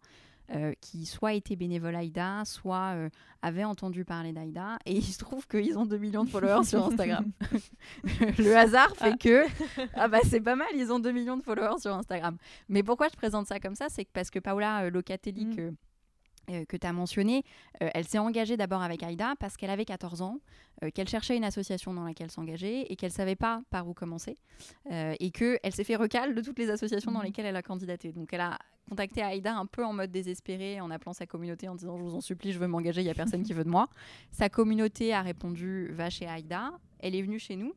euh, 0.50 0.72
qui 0.80 1.06
soit 1.06 1.32
étaient 1.34 1.56
bénévoles 1.56 1.94
AIDA, 1.94 2.42
soit 2.44 2.94
euh, 2.96 3.08
avaient 3.40 3.64
entendu 3.64 4.04
parler 4.04 4.32
d'AIDA. 4.32 4.78
Et 4.84 4.96
il 4.96 5.02
se 5.02 5.18
trouve 5.18 5.46
qu'ils 5.46 5.78
ont 5.78 5.86
2 5.86 5.96
millions 5.96 6.24
de 6.24 6.28
followers 6.28 6.64
sur 6.64 6.84
Instagram. 6.84 7.30
le 8.38 8.56
hasard 8.56 8.94
fait 8.96 9.16
que, 9.16 9.44
ah 9.94 10.08
bah 10.08 10.18
c'est 10.24 10.40
pas 10.40 10.56
mal, 10.56 10.68
ils 10.74 10.92
ont 10.92 10.98
2 10.98 11.12
millions 11.12 11.36
de 11.36 11.42
followers 11.42 11.78
sur 11.80 11.94
Instagram. 11.94 12.36
Mais 12.68 12.82
pourquoi 12.82 13.08
je 13.08 13.16
présente 13.16 13.46
ça 13.46 13.60
comme 13.60 13.74
ça? 13.74 13.86
C'est 13.88 14.06
parce 14.12 14.30
que 14.30 14.38
Paola 14.38 14.84
euh, 14.84 14.90
Locatelli, 14.90 15.46
mm. 15.46 15.76
Que 16.46 16.76
tu 16.76 16.86
as 16.86 16.92
mentionné, 16.92 17.44
euh, 17.82 17.88
elle 17.94 18.06
s'est 18.06 18.18
engagée 18.18 18.56
d'abord 18.56 18.82
avec 18.82 19.02
Aïda 19.02 19.34
parce 19.38 19.56
qu'elle 19.56 19.70
avait 19.70 19.84
14 19.84 20.22
ans, 20.22 20.40
euh, 20.82 20.90
qu'elle 20.90 21.08
cherchait 21.08 21.36
une 21.36 21.44
association 21.44 21.94
dans 21.94 22.04
laquelle 22.04 22.30
s'engager 22.30 22.92
et 22.92 22.96
qu'elle 22.96 23.10
savait 23.10 23.36
pas 23.36 23.62
par 23.70 23.88
où 23.88 23.94
commencer 23.94 24.36
et 24.90 25.30
qu'elle 25.30 25.72
s'est 25.72 25.84
fait 25.84 25.96
recal 25.96 26.34
de 26.34 26.40
toutes 26.40 26.58
les 26.58 26.70
associations 26.70 27.12
dans 27.12 27.20
mhm. 27.20 27.26
lesquelles 27.26 27.46
elle 27.46 27.56
a 27.56 27.62
candidaté. 27.62 28.12
Donc 28.12 28.32
elle 28.32 28.40
a 28.40 28.58
contacté 28.88 29.22
Aïda 29.22 29.56
un 29.56 29.66
peu 29.66 29.84
en 29.84 29.92
mode 29.92 30.10
désespéré 30.10 30.80
en 30.80 30.90
appelant 30.90 31.12
sa 31.12 31.26
communauté 31.26 31.68
en 31.68 31.74
disant 31.74 31.96
je 31.96 32.02
vous 32.02 32.14
en 32.14 32.20
supplie, 32.20 32.52
je 32.52 32.58
veux 32.58 32.66
m'engager, 32.66 33.00
il 33.00 33.06
y 33.06 33.10
a 33.10 33.14
personne 33.14 33.42
qui 33.42 33.52
veut 33.52 33.64
de 33.64 33.70
moi. 33.70 33.88
Sa 34.30 34.48
communauté 34.48 35.14
a 35.14 35.22
répondu 35.22 35.88
va 35.92 36.10
chez 36.10 36.26
Aïda, 36.26 36.72
elle 37.00 37.14
est 37.14 37.22
venue 37.22 37.38
chez 37.38 37.56
nous 37.56 37.74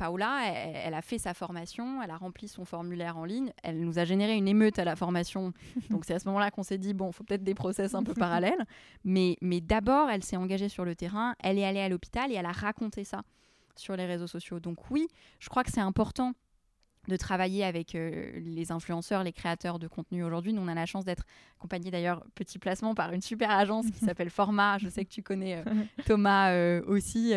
Paola, 0.00 0.46
elle, 0.46 0.94
a 0.94 1.02
fait 1.02 1.18
sa 1.18 1.34
formation, 1.34 2.02
elle 2.02 2.10
a 2.10 2.16
rempli 2.16 2.48
son 2.48 2.64
formulaire 2.64 3.18
en 3.18 3.26
ligne, 3.26 3.52
elle 3.62 3.78
nous 3.80 3.98
a 3.98 4.06
généré 4.06 4.34
une 4.34 4.48
émeute 4.48 4.78
à 4.78 4.84
la 4.86 4.96
formation. 4.96 5.52
Donc 5.90 6.06
c'est 6.06 6.14
à 6.14 6.18
ce 6.18 6.26
moment-là 6.28 6.50
qu'on 6.50 6.62
s'est 6.62 6.78
dit, 6.78 6.94
bon, 6.94 7.08
il 7.08 7.12
faut 7.12 7.22
peut-être 7.22 7.44
des 7.44 7.52
process 7.52 7.94
un 7.94 8.02
peu 8.02 8.14
parallèles. 8.26 8.64
Mais, 9.04 9.36
mais 9.42 9.60
d'abord, 9.60 10.08
elle 10.08 10.24
s'est 10.24 10.38
engagée 10.38 10.70
sur 10.70 10.86
le 10.86 10.94
terrain, 10.94 11.34
elle 11.38 11.58
est 11.58 11.66
allée 11.66 11.80
à 11.80 11.90
l'hôpital 11.90 12.32
et 12.32 12.36
elle 12.36 12.46
a 12.46 12.52
raconté 12.52 13.04
ça 13.04 13.20
sur 13.76 13.94
les 13.94 14.06
réseaux 14.06 14.26
sociaux. 14.26 14.58
Donc 14.58 14.90
oui, 14.90 15.06
je 15.38 15.50
crois 15.50 15.64
que 15.64 15.70
c'est 15.70 15.82
important 15.82 16.32
de 17.08 17.16
travailler 17.16 17.64
avec 17.64 17.94
euh, 17.94 18.30
les 18.36 18.72
influenceurs, 18.72 19.24
les 19.24 19.32
créateurs 19.32 19.78
de 19.78 19.88
contenu 19.88 20.22
aujourd'hui. 20.22 20.52
Nous, 20.52 20.60
on 20.60 20.68
a 20.68 20.74
la 20.74 20.86
chance 20.86 21.04
d'être 21.04 21.24
accompagnés 21.58 21.90
d'ailleurs, 21.90 22.24
petit 22.34 22.58
placement, 22.58 22.94
par 22.94 23.12
une 23.12 23.22
super 23.22 23.50
agence 23.50 23.86
qui 23.90 23.98
s'appelle 24.04 24.30
Format. 24.30 24.78
Je 24.78 24.88
sais 24.88 25.04
que 25.04 25.10
tu 25.10 25.22
connais 25.22 25.56
euh, 25.56 25.64
Thomas 26.06 26.52
euh, 26.52 26.82
aussi, 26.86 27.32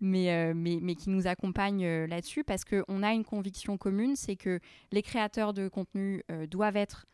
mais, 0.00 0.54
mais, 0.54 0.78
mais, 0.80 0.94
qui 0.94 1.10
nous 1.10 1.26
accompagne 1.26 1.86
là-dessus 2.06 2.44
parce 2.44 2.64
qu'on 2.64 3.02
a 3.02 3.12
une 3.12 3.24
conviction 3.24 3.76
commune, 3.76 4.16
c'est 4.16 4.36
que 4.36 4.60
les 4.92 5.02
créateurs 5.02 5.52
de 5.52 5.68
contenu 5.68 6.22
doivent 6.50 6.76
être 6.76 7.06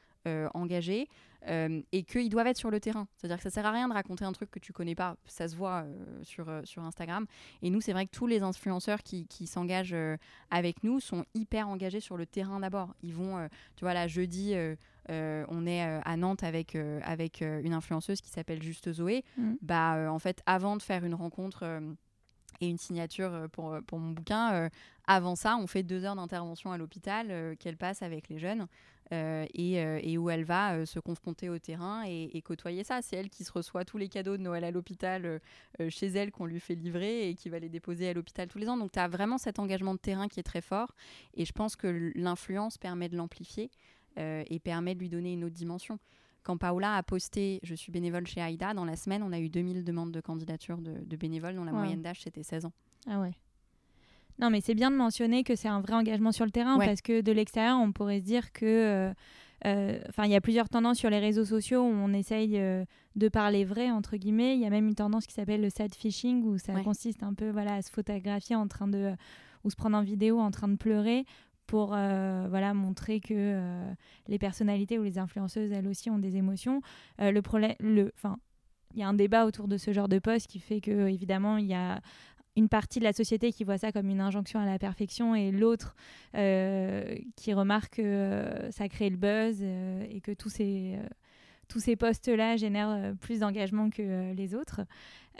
engagés. 0.54 1.08
Euh, 1.48 1.82
et 1.92 2.04
qu'ils 2.04 2.30
doivent 2.30 2.46
être 2.46 2.56
sur 2.56 2.70
le 2.70 2.80
terrain. 2.80 3.06
C'est-à-dire 3.16 3.36
que 3.36 3.42
ça 3.42 3.50
sert 3.50 3.66
à 3.66 3.70
rien 3.70 3.88
de 3.88 3.92
raconter 3.92 4.24
un 4.24 4.32
truc 4.32 4.50
que 4.50 4.58
tu 4.58 4.72
connais 4.72 4.94
pas, 4.94 5.16
ça 5.26 5.48
se 5.48 5.56
voit 5.56 5.82
euh, 5.82 6.22
sur, 6.22 6.48
euh, 6.48 6.62
sur 6.64 6.82
Instagram. 6.82 7.26
Et 7.62 7.70
nous, 7.70 7.80
c'est 7.80 7.92
vrai 7.92 8.06
que 8.06 8.12
tous 8.12 8.26
les 8.26 8.42
influenceurs 8.42 9.02
qui, 9.02 9.26
qui 9.26 9.46
s'engagent 9.46 9.96
avec 10.50 10.82
nous 10.84 11.00
sont 11.00 11.24
hyper 11.34 11.68
engagés 11.68 12.00
sur 12.00 12.16
le 12.16 12.26
terrain 12.26 12.60
d'abord. 12.60 12.94
Ils 13.02 13.14
vont, 13.14 13.48
tu 13.76 13.84
vois, 13.84 13.94
là, 13.94 14.06
jeudi, 14.06 14.54
on 15.08 15.66
est 15.66 15.82
à 15.82 16.16
Nantes 16.16 16.42
avec, 16.42 16.76
avec 17.02 17.40
une 17.40 17.72
influenceuse 17.72 18.20
qui 18.20 18.30
s'appelle 18.30 18.62
Juste 18.62 18.92
Zoé. 18.92 19.24
Mmh. 19.36 19.54
Bah, 19.62 20.10
en 20.10 20.18
fait, 20.18 20.42
avant 20.46 20.76
de 20.76 20.82
faire 20.82 21.04
une 21.04 21.14
rencontre 21.14 21.64
et 22.60 22.68
une 22.68 22.78
signature 22.78 23.48
pour, 23.52 23.76
pour 23.86 23.98
mon 23.98 24.12
bouquin. 24.12 24.70
avant 25.06 25.34
ça, 25.34 25.56
on 25.56 25.66
fait 25.66 25.82
deux 25.82 26.04
heures 26.04 26.16
d'intervention 26.16 26.72
à 26.72 26.78
l'hôpital 26.78 27.56
qu'elle 27.58 27.76
passe 27.76 28.02
avec 28.02 28.28
les 28.28 28.38
jeunes. 28.38 28.66
Euh, 29.12 29.44
euh, 29.58 30.00
et, 30.02 30.16
où 30.16 30.30
elle 30.30 30.44
va 30.44 30.74
euh, 30.74 30.86
se 30.86 30.98
confronter 30.98 31.50
au 31.50 31.58
terrain 31.58 32.04
et, 32.06 32.40
côtoyer 32.42 32.84
ça. 32.84 33.02
C'est 33.02 33.16
elle 33.16 33.28
qui 33.28 33.44
se 33.44 33.52
reçoit 33.52 33.84
tous 33.84 33.98
les 33.98 34.08
cadeaux 34.08 34.36
de 34.36 34.42
Noël 34.42 34.64
à 34.64 34.70
l'hôpital 34.70 35.40
chez 35.88 36.06
elle 36.06 36.30
qu'on 36.30 36.46
lui 36.46 36.60
fait 36.60 36.74
livrer 36.74 37.28
et 37.28 37.34
qui 37.34 37.48
va 37.48 37.58
les 37.58 37.68
déposer 37.68 38.08
à 38.08 38.12
l'hôpital 38.12 38.48
tous 38.48 38.58
les 38.58 38.68
ans. 38.68 38.76
Donc 38.76 38.92
tu 38.92 38.98
as 38.98 39.08
vraiment 39.08 39.38
cet 39.38 39.58
engagement 39.58 39.94
de 39.94 39.98
terrain 39.98 40.28
qui 40.28 40.40
est 40.40 40.44
très 40.44 40.60
fort 40.60 40.92
et 41.34 41.44
je 41.44 41.52
pense 41.52 41.76
que 41.76 42.12
l'influence 42.14 42.78
permet 42.78 43.08
de 43.08 43.16
l'amplifier 43.16 43.70
et 44.16 44.60
permet 44.60 44.94
de 44.94 45.00
lui 45.00 45.08
donner 45.08 45.32
une 45.32 45.44
autre 45.44 45.54
dimension. 45.54 45.98
Quand 46.42 46.56
Paola 46.56 46.96
a 46.96 47.02
posté 47.02 47.60
Je 47.62 47.74
suis 47.74 47.90
bénévole 47.90 48.26
chez 48.26 48.40
Aïda, 48.40 48.74
dans 48.74 48.84
la 48.84 48.96
semaine, 48.96 49.22
on 49.22 49.32
a 49.32 49.38
eu 49.38 49.48
2000 49.48 49.84
demandes 49.84 50.12
de 50.12 50.20
candidature 50.20 50.78
de, 50.78 51.16
bénévoles 51.16 51.56
dont 51.56 51.64
la 51.64 51.72
moyenne 51.72 52.02
d'âge 52.02 52.20
c'était 52.22 52.42
16 52.42 52.66
ans. 52.66 52.72
Ah 53.08 53.20
ouais. 53.20 53.32
Non, 54.38 54.50
mais 54.50 54.60
c'est 54.60 54.74
bien 54.74 54.90
de 54.90 54.96
mentionner 54.96 55.44
que 55.44 55.54
c'est 55.54 55.68
un 55.68 55.80
vrai 55.80 55.94
engagement 55.94 56.32
sur 56.32 56.44
le 56.44 56.50
terrain 56.50 56.78
parce 56.78 57.02
que 57.02 57.20
de 57.20 57.32
l'extérieur, 57.32 57.78
on 57.78 57.92
pourrait 57.92 58.20
se 58.20 58.24
dire 58.24 58.52
que. 58.52 58.64
Euh, 58.64 59.14
euh, 59.66 59.98
enfin, 60.10 60.24
il 60.24 60.30
y 60.30 60.34
a 60.34 60.42
plusieurs 60.42 60.68
tendances 60.68 60.98
sur 60.98 61.08
les 61.08 61.20
réseaux 61.20 61.46
sociaux 61.46 61.80
où 61.80 61.86
on 61.86 62.12
essaye 62.12 62.58
euh, 62.58 62.84
de 63.16 63.28
parler 63.28 63.64
vrai, 63.64 63.90
entre 63.90 64.16
guillemets. 64.18 64.56
Il 64.56 64.60
y 64.60 64.66
a 64.66 64.70
même 64.70 64.88
une 64.88 64.94
tendance 64.94 65.26
qui 65.26 65.32
s'appelle 65.32 65.62
le 65.62 65.70
sad 65.70 65.94
phishing 65.94 66.44
où 66.44 66.58
ça 66.58 66.78
consiste 66.82 67.22
un 67.22 67.32
peu 67.32 67.48
voilà, 67.48 67.76
à 67.76 67.82
se 67.82 67.90
photographier 67.90 68.56
en 68.56 68.68
train 68.68 68.88
de. 68.88 69.14
ou 69.62 69.70
se 69.70 69.76
prendre 69.76 69.96
en 69.96 70.02
vidéo 70.02 70.38
en 70.38 70.50
train 70.50 70.68
de 70.68 70.76
pleurer 70.76 71.24
pour 71.66 71.88
voilà 71.88 72.74
montrer 72.74 73.20
que 73.20 73.58
les 74.28 74.38
personnalités 74.38 74.98
ou 74.98 75.02
les 75.02 75.18
influenceuses 75.18 75.72
elles 75.72 75.88
aussi 75.88 76.10
ont 76.10 76.18
des 76.18 76.36
émotions 76.36 76.82
le 77.18 77.40
problème 77.40 77.74
le 77.80 78.12
enfin 78.18 78.36
il 78.92 79.00
y 79.00 79.02
a 79.02 79.08
un 79.08 79.14
débat 79.14 79.46
autour 79.46 79.66
de 79.66 79.78
ce 79.78 79.92
genre 79.92 80.08
de 80.08 80.18
poste 80.18 80.46
qui 80.46 80.58
fait 80.58 80.82
que 80.82 81.08
évidemment 81.08 81.56
il 81.56 81.66
y 81.66 81.74
a 81.74 82.02
une 82.56 82.68
partie 82.68 82.98
de 82.98 83.04
la 83.04 83.12
société 83.12 83.52
qui 83.52 83.64
voit 83.64 83.78
ça 83.78 83.92
comme 83.92 84.08
une 84.08 84.20
injonction 84.20 84.60
à 84.60 84.66
la 84.66 84.78
perfection 84.78 85.34
et 85.34 85.50
l'autre 85.50 85.96
euh, 86.36 87.16
qui 87.36 87.52
remarque 87.52 87.96
que 87.96 88.02
euh, 88.02 88.70
ça 88.70 88.88
crée 88.88 89.10
le 89.10 89.16
buzz 89.16 89.58
euh, 89.60 90.06
et 90.08 90.20
que 90.20 90.32
tous 90.32 90.50
ces, 90.50 90.96
tous 91.68 91.80
ces 91.80 91.96
postes-là 91.96 92.56
génèrent 92.56 93.14
plus 93.20 93.40
d'engagement 93.40 93.90
que 93.90 94.32
les 94.32 94.54
autres. 94.54 94.82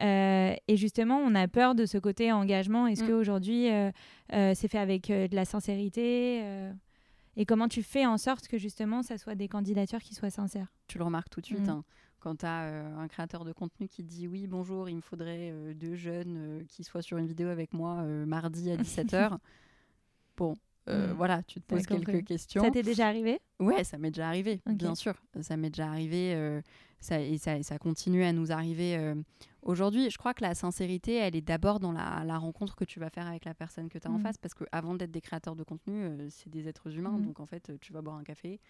et 0.01 0.77
justement, 0.77 1.19
on 1.19 1.35
a 1.35 1.47
peur 1.47 1.75
de 1.75 1.87
ce 1.87 1.99
côté 1.99 2.33
engagement. 2.33 2.87
Est-ce 2.87 3.05
mm. 3.05 3.09
qu'aujourd'hui, 3.09 3.69
c'est 4.31 4.69
fait 4.69 4.79
avec 4.79 5.09
de 5.09 5.35
la 5.35 5.45
sincérité 5.45 6.43
Et 7.37 7.47
comment 7.47 7.69
tu 7.69 7.83
fais 7.83 8.07
en 8.07 8.19
sorte 8.19 8.49
que 8.49 8.59
justement, 8.59 9.03
ça 9.03 9.19
soit 9.19 9.37
des 9.37 9.49
candidatures 9.49 10.03
qui 10.03 10.15
soient 10.15 10.31
sincères? 10.31 10.73
Tu 10.89 10.99
le 10.99 11.05
remarques 11.05 11.31
tout 11.31 11.41
de 11.41 11.47
suite. 11.47 11.67
Mm. 11.67 11.71
Hein 11.71 11.85
quand 12.25 12.37
tu 12.37 12.47
as 12.47 12.63
euh, 12.63 12.97
un 12.97 13.07
créateur 13.07 13.45
de 13.45 13.53
contenu 13.53 13.87
qui 13.87 14.03
dit 14.03 14.27
oui, 14.27 14.47
bonjour, 14.47 14.89
il 14.89 14.97
me 14.97 15.03
faudrait 15.03 15.51
euh, 15.53 15.75
deux 15.75 15.95
jeunes 15.95 16.37
euh, 16.39 16.65
qui 16.67 16.83
soient 16.83 17.03
sur 17.03 17.19
une 17.19 17.27
vidéo 17.27 17.49
avec 17.49 17.75
moi 17.75 18.03
mardi 18.03 18.71
à 18.71 18.77
17h. 18.77 19.37
bon, 20.39 20.55
hmm. 20.87 21.13
voilà, 21.17 21.43
tu 21.43 21.61
te 21.61 21.67
poses 21.67 21.87
quelques 21.87 22.25
questions. 22.25 22.63
Ça 22.63 22.71
t'est 22.71 22.83
déjà 22.83 23.07
arrivé? 23.09 23.41
Ouais, 23.61 23.85
ça 23.85 23.99
m'est 23.99 24.11
déjà 24.11 24.27
arrivé, 24.27 24.63
bien 24.67 24.95
sûr. 24.95 25.13
Ça 25.43 25.59
m'est 25.59 25.69
déjà 25.69 25.87
arrivé 25.87 26.63
ça, 26.99 27.21
et 27.21 27.37
ça, 27.37 27.63
ça, 27.63 27.77
continue 27.79 28.25
à 28.25 28.33
nous 28.33 28.51
arriver 28.51 29.15
aujourd'hui. 29.61 30.09
Je 30.09 30.17
crois 30.17 30.33
que 30.33 30.43
la 30.43 30.55
sincérité, 30.55 31.17
elle 31.17 31.37
est 31.37 31.43
d'abord 31.43 31.79
dans 31.79 31.93
la, 31.93 32.39
rencontre 32.39 32.75
que 32.75 32.87
tu 32.87 33.01
vas 33.01 33.11
faire 33.11 33.27
avec 33.27 33.45
la 33.45 33.53
personne 33.53 33.91
que 33.91 33.99
tu 33.99 34.09
as 34.09 34.11
en 34.11 34.19
hmm. 34.19 34.23
face, 34.23 34.39
parce 34.39 34.55
qu'avant 34.55 34.95
d'être 34.95 35.13
des 35.13 35.21
créateurs 35.21 35.57
de 35.57 35.63
contenu, 35.63 36.09
c'est 36.31 36.49
des 36.49 36.69
êtres 36.69 36.97
humains. 36.97 37.19
Hmm. 37.19 37.27
Donc 37.27 37.41
en 37.41 37.47
fait, 37.47 37.73
tu 37.83 37.93
vas 37.93 38.01
boire 38.01 38.17
un 38.17 38.25
café, 38.25 38.61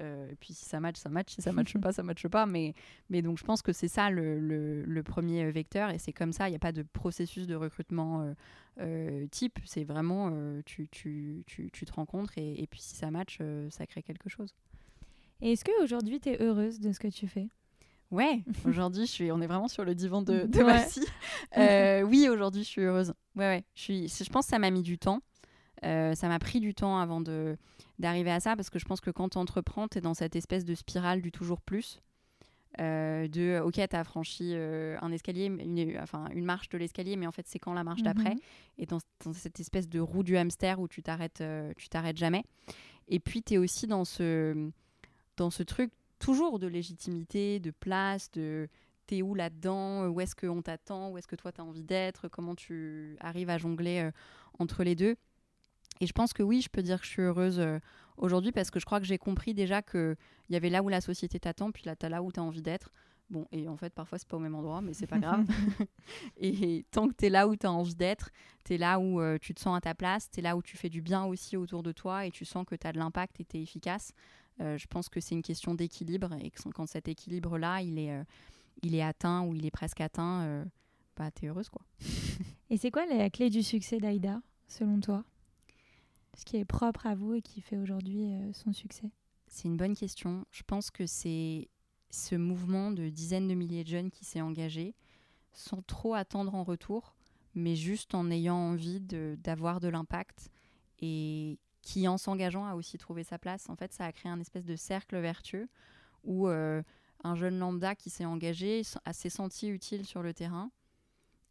euh, 0.00 0.30
et 0.30 0.34
puis 0.36 0.54
si 0.54 0.64
ça 0.64 0.80
match, 0.80 0.96
ça 0.96 1.08
match. 1.08 1.34
Si 1.34 1.42
ça 1.42 1.52
matche 1.52 1.76
pas, 1.78 1.92
ça 1.92 2.02
matche 2.02 2.26
pas. 2.28 2.46
Mais, 2.46 2.74
mais 3.10 3.22
donc 3.22 3.38
je 3.38 3.44
pense 3.44 3.62
que 3.62 3.72
c'est 3.72 3.88
ça 3.88 4.10
le, 4.10 4.38
le, 4.38 5.02
premier 5.02 5.50
vecteur. 5.50 5.90
Et 5.90 5.98
c'est 5.98 6.12
comme 6.12 6.32
ça, 6.32 6.48
il 6.48 6.52
n'y 6.52 6.56
a 6.56 6.60
pas 6.60 6.72
de 6.72 6.82
processus 6.82 7.46
de 7.46 7.54
recrutement 7.54 8.22
euh, 8.22 8.34
euh, 8.80 9.26
type. 9.30 9.58
C'est 9.64 9.84
vraiment, 9.84 10.32
tu, 10.64 10.88
tu, 10.88 11.44
tu, 11.46 11.70
tu, 11.70 11.84
te 11.84 11.92
rencontres 11.92 12.36
et, 12.36 12.60
et, 12.62 12.66
puis 12.66 12.80
si 12.80 12.94
ça 12.94 13.10
match, 13.10 13.38
ça 13.70 13.86
crée 13.86 14.02
quelque 14.02 14.28
chose. 14.28 14.54
Et 15.40 15.52
est-ce 15.52 15.64
qu'aujourd'hui, 15.64 16.20
tu 16.20 16.30
es 16.30 16.42
heureuse 16.42 16.80
de 16.80 16.92
ce 16.92 16.98
que 16.98 17.08
tu 17.08 17.28
fais? 17.28 17.48
Ouais, 18.10 18.42
aujourd'hui, 18.64 19.04
je 19.04 19.12
suis, 19.12 19.30
on 19.30 19.40
est 19.42 19.46
vraiment 19.46 19.68
sur 19.68 19.84
le 19.84 19.94
divan 19.94 20.22
de, 20.22 20.46
de 20.46 20.62
ouais. 20.62 22.02
oui, 22.04 22.28
aujourd'hui, 22.28 22.62
je 22.62 22.68
suis 22.68 22.80
heureuse. 22.80 23.12
Ouais, 23.36 23.44
ouais. 23.44 23.64
Je, 23.74 23.82
suis, 23.82 24.08
je 24.08 24.30
pense 24.30 24.46
que 24.46 24.50
ça 24.50 24.58
m'a 24.58 24.70
mis 24.70 24.82
du 24.82 24.98
temps. 24.98 25.20
Ça 25.82 26.28
m'a 26.28 26.38
pris 26.38 26.60
du 26.60 26.74
temps 26.74 26.98
avant 26.98 27.20
de 27.20 27.56
d'arriver 27.98 28.30
à 28.30 28.40
ça 28.40 28.56
parce 28.56 28.70
que 28.70 28.78
je 28.78 28.84
pense 28.84 29.00
que 29.00 29.10
quand 29.10 29.30
tu 29.30 29.38
entreprends, 29.38 29.88
tu 29.88 29.98
es 29.98 30.00
dans 30.00 30.14
cette 30.14 30.36
espèce 30.36 30.64
de 30.64 30.74
spirale 30.74 31.20
du 31.20 31.32
toujours 31.32 31.60
plus. 31.60 32.00
Euh, 32.80 33.26
de 33.26 33.60
ok, 33.60 33.74
tu 33.74 33.96
as 33.96 34.04
franchi 34.04 34.52
euh, 34.52 34.96
un 35.00 35.10
escalier, 35.10 35.46
une, 35.46 35.98
enfin 36.00 36.28
une 36.32 36.44
marche 36.44 36.68
de 36.68 36.78
l'escalier, 36.78 37.16
mais 37.16 37.26
en 37.26 37.32
fait, 37.32 37.46
c'est 37.48 37.58
quand 37.58 37.72
la 37.72 37.82
marche 37.82 38.02
d'après? 38.02 38.34
Mhm. 38.34 38.40
Et 38.78 38.86
dans, 38.86 39.00
cette 39.32 39.58
espèce 39.58 39.88
de 39.88 39.98
roue 39.98 40.22
du 40.22 40.36
hamster 40.36 40.78
où 40.78 40.86
tu 40.86 41.02
t'arrêtes 41.02 41.40
euh, 41.40 41.72
tu 41.76 41.88
t'arrêtes 41.88 42.18
jamais. 42.18 42.44
Et 43.08 43.18
puis, 43.18 43.42
tu 43.42 43.54
es 43.54 43.58
aussi 43.58 43.86
dans 43.86 44.04
ce, 44.04 44.70
dans 45.36 45.50
ce 45.50 45.62
truc 45.62 45.90
toujours 46.20 46.58
de 46.58 46.66
légitimité, 46.66 47.58
de 47.58 47.70
place, 47.70 48.30
de 48.32 48.68
t'es 49.06 49.22
où 49.22 49.34
là-dedans, 49.34 50.06
où 50.08 50.20
est-ce 50.20 50.36
qu'on 50.36 50.62
t'attend, 50.62 51.10
où 51.10 51.18
est-ce 51.18 51.26
que 51.26 51.36
toi 51.36 51.50
tu 51.50 51.60
as 51.60 51.64
envie 51.64 51.84
d'être, 51.84 52.28
comment 52.28 52.54
tu 52.54 53.16
arrives 53.20 53.50
à 53.50 53.56
jongler 53.56 54.10
entre 54.58 54.84
les 54.84 54.94
deux. 54.94 55.16
Et 56.00 56.06
je 56.06 56.12
pense 56.12 56.32
que 56.32 56.42
oui, 56.42 56.60
je 56.60 56.68
peux 56.68 56.82
dire 56.82 57.00
que 57.00 57.06
je 57.06 57.10
suis 57.10 57.22
heureuse 57.22 57.58
euh, 57.58 57.78
aujourd'hui 58.16 58.52
parce 58.52 58.70
que 58.70 58.80
je 58.80 58.84
crois 58.84 59.00
que 59.00 59.06
j'ai 59.06 59.18
compris 59.18 59.54
déjà 59.54 59.82
qu'il 59.82 60.16
y 60.50 60.56
avait 60.56 60.70
là 60.70 60.82
où 60.82 60.88
la 60.88 61.00
société 61.00 61.40
t'attend, 61.40 61.70
puis 61.70 61.84
là, 61.86 61.96
tu 61.96 62.06
as 62.06 62.08
là 62.08 62.22
où 62.22 62.32
tu 62.32 62.40
as 62.40 62.42
envie 62.42 62.62
d'être. 62.62 62.92
Bon, 63.30 63.46
et 63.52 63.68
en 63.68 63.76
fait, 63.76 63.92
parfois, 63.92 64.18
c'est 64.18 64.26
pas 64.26 64.38
au 64.38 64.40
même 64.40 64.54
endroit, 64.54 64.80
mais 64.80 64.94
c'est 64.94 65.06
pas 65.06 65.18
grave. 65.18 65.44
et 66.38 66.86
tant 66.90 67.08
que 67.08 67.14
tu 67.14 67.26
es 67.26 67.28
là 67.28 67.46
où 67.46 67.56
tu 67.56 67.66
as 67.66 67.72
envie 67.72 67.94
d'être, 67.94 68.30
tu 68.64 68.74
es 68.74 68.78
là 68.78 68.98
où 68.98 69.20
euh, 69.20 69.36
tu 69.40 69.54
te 69.54 69.60
sens 69.60 69.76
à 69.76 69.80
ta 69.80 69.94
place, 69.94 70.30
tu 70.30 70.40
es 70.40 70.42
là 70.42 70.56
où 70.56 70.62
tu 70.62 70.76
fais 70.76 70.88
du 70.88 71.02
bien 71.02 71.24
aussi 71.24 71.56
autour 71.56 71.82
de 71.82 71.92
toi 71.92 72.24
et 72.24 72.30
tu 72.30 72.44
sens 72.44 72.64
que 72.64 72.74
tu 72.74 72.86
as 72.86 72.92
de 72.92 72.98
l'impact 72.98 73.40
et 73.40 73.44
tu 73.44 73.58
es 73.58 73.62
efficace. 73.62 74.12
Euh, 74.60 74.78
je 74.78 74.86
pense 74.86 75.08
que 75.08 75.20
c'est 75.20 75.34
une 75.34 75.42
question 75.42 75.74
d'équilibre 75.74 76.32
et 76.40 76.50
que 76.50 76.68
quand 76.70 76.86
cet 76.86 77.06
équilibre-là, 77.06 77.82
il, 77.82 77.98
est 77.98 78.24
il 78.82 78.94
est 78.94 79.02
atteint 79.02 79.42
ou 79.42 79.54
il 79.54 79.66
est 79.66 79.70
presque 79.70 80.00
atteint, 80.00 80.64
bah, 81.16 81.30
tu 81.30 81.44
es 81.44 81.48
heureuse. 81.48 81.68
quoi. 81.68 81.82
et 82.70 82.76
c'est 82.78 82.90
quoi 82.90 83.04
la 83.06 83.28
clé 83.28 83.50
du 83.50 83.62
succès 83.62 83.98
d'Aïda, 83.98 84.40
selon 84.68 85.00
toi? 85.00 85.24
Ce 86.38 86.44
qui 86.44 86.56
est 86.56 86.64
propre 86.64 87.06
à 87.06 87.16
vous 87.16 87.34
et 87.34 87.42
qui 87.42 87.60
fait 87.60 87.76
aujourd'hui 87.76 88.32
euh, 88.32 88.52
son 88.52 88.72
succès 88.72 89.10
C'est 89.48 89.66
une 89.66 89.76
bonne 89.76 89.96
question. 89.96 90.46
Je 90.52 90.62
pense 90.62 90.90
que 90.90 91.04
c'est 91.04 91.68
ce 92.10 92.36
mouvement 92.36 92.92
de 92.92 93.08
dizaines 93.08 93.48
de 93.48 93.54
milliers 93.54 93.82
de 93.82 93.88
jeunes 93.88 94.10
qui 94.10 94.24
s'est 94.24 94.40
engagé 94.40 94.94
sans 95.52 95.82
trop 95.82 96.14
attendre 96.14 96.54
en 96.54 96.62
retour, 96.62 97.16
mais 97.54 97.74
juste 97.74 98.14
en 98.14 98.30
ayant 98.30 98.54
envie 98.54 99.00
d'avoir 99.00 99.80
de, 99.80 99.88
l'impact 99.88 100.50
et 101.00 101.58
qui, 101.82 102.06
en 102.06 102.18
s'engageant, 102.18 102.66
a 102.66 102.74
aussi 102.74 102.98
trouvé 102.98 103.24
sa 103.24 103.38
place. 103.38 103.68
En 103.68 103.74
fait, 103.74 103.92
ça 103.92 104.04
a 104.04 104.12
créé 104.12 104.30
un 104.30 104.38
espèce 104.38 104.64
de 104.64 104.76
cercle 104.76 105.18
vertueux 105.18 105.68
où 106.22 106.48
euh, 106.48 106.82
un 107.24 107.34
jeune 107.34 107.58
lambda 107.58 107.96
qui 107.96 108.10
s'est 108.10 108.24
engagé 108.24 108.82
s'est 108.84 109.30
senti 109.30 109.68
utile 109.68 110.06
sur 110.06 110.22
le 110.22 110.32
terrain 110.32 110.70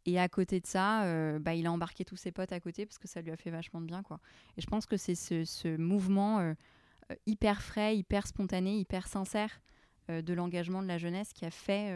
et 0.08 0.18
à 0.18 0.28
côté 0.28 0.58
de 0.60 0.66
ça, 0.66 1.04
euh, 1.04 1.38
bah, 1.38 1.54
il 1.54 1.66
a 1.66 1.72
embarqué 1.72 2.04
tous 2.04 2.16
ses 2.16 2.32
potes 2.32 2.52
à 2.52 2.60
côté 2.60 2.86
parce 2.86 2.98
que 2.98 3.06
ça 3.06 3.20
lui 3.20 3.30
a 3.30 3.36
fait 3.36 3.50
vachement 3.50 3.80
de 3.80 3.86
bien. 3.86 4.02
Quoi. 4.02 4.20
Et 4.56 4.62
je 4.62 4.66
pense 4.66 4.86
que 4.86 4.96
c'est 4.96 5.14
ce, 5.14 5.76
mouvement 5.76 6.38
euh, 6.38 6.54
euh, 7.10 7.14
hyper 7.26 7.60
frais, 7.60 7.96
hyper 7.96 8.26
spontané, 8.26 8.78
hyper 8.78 9.06
sincère 9.06 9.60
de 10.08 10.32
l'engagement 10.32 10.80
de 10.80 10.88
la 10.88 10.96
jeunesse 10.96 11.34
qui 11.34 11.44
a 11.44 11.50
fait, 11.50 11.90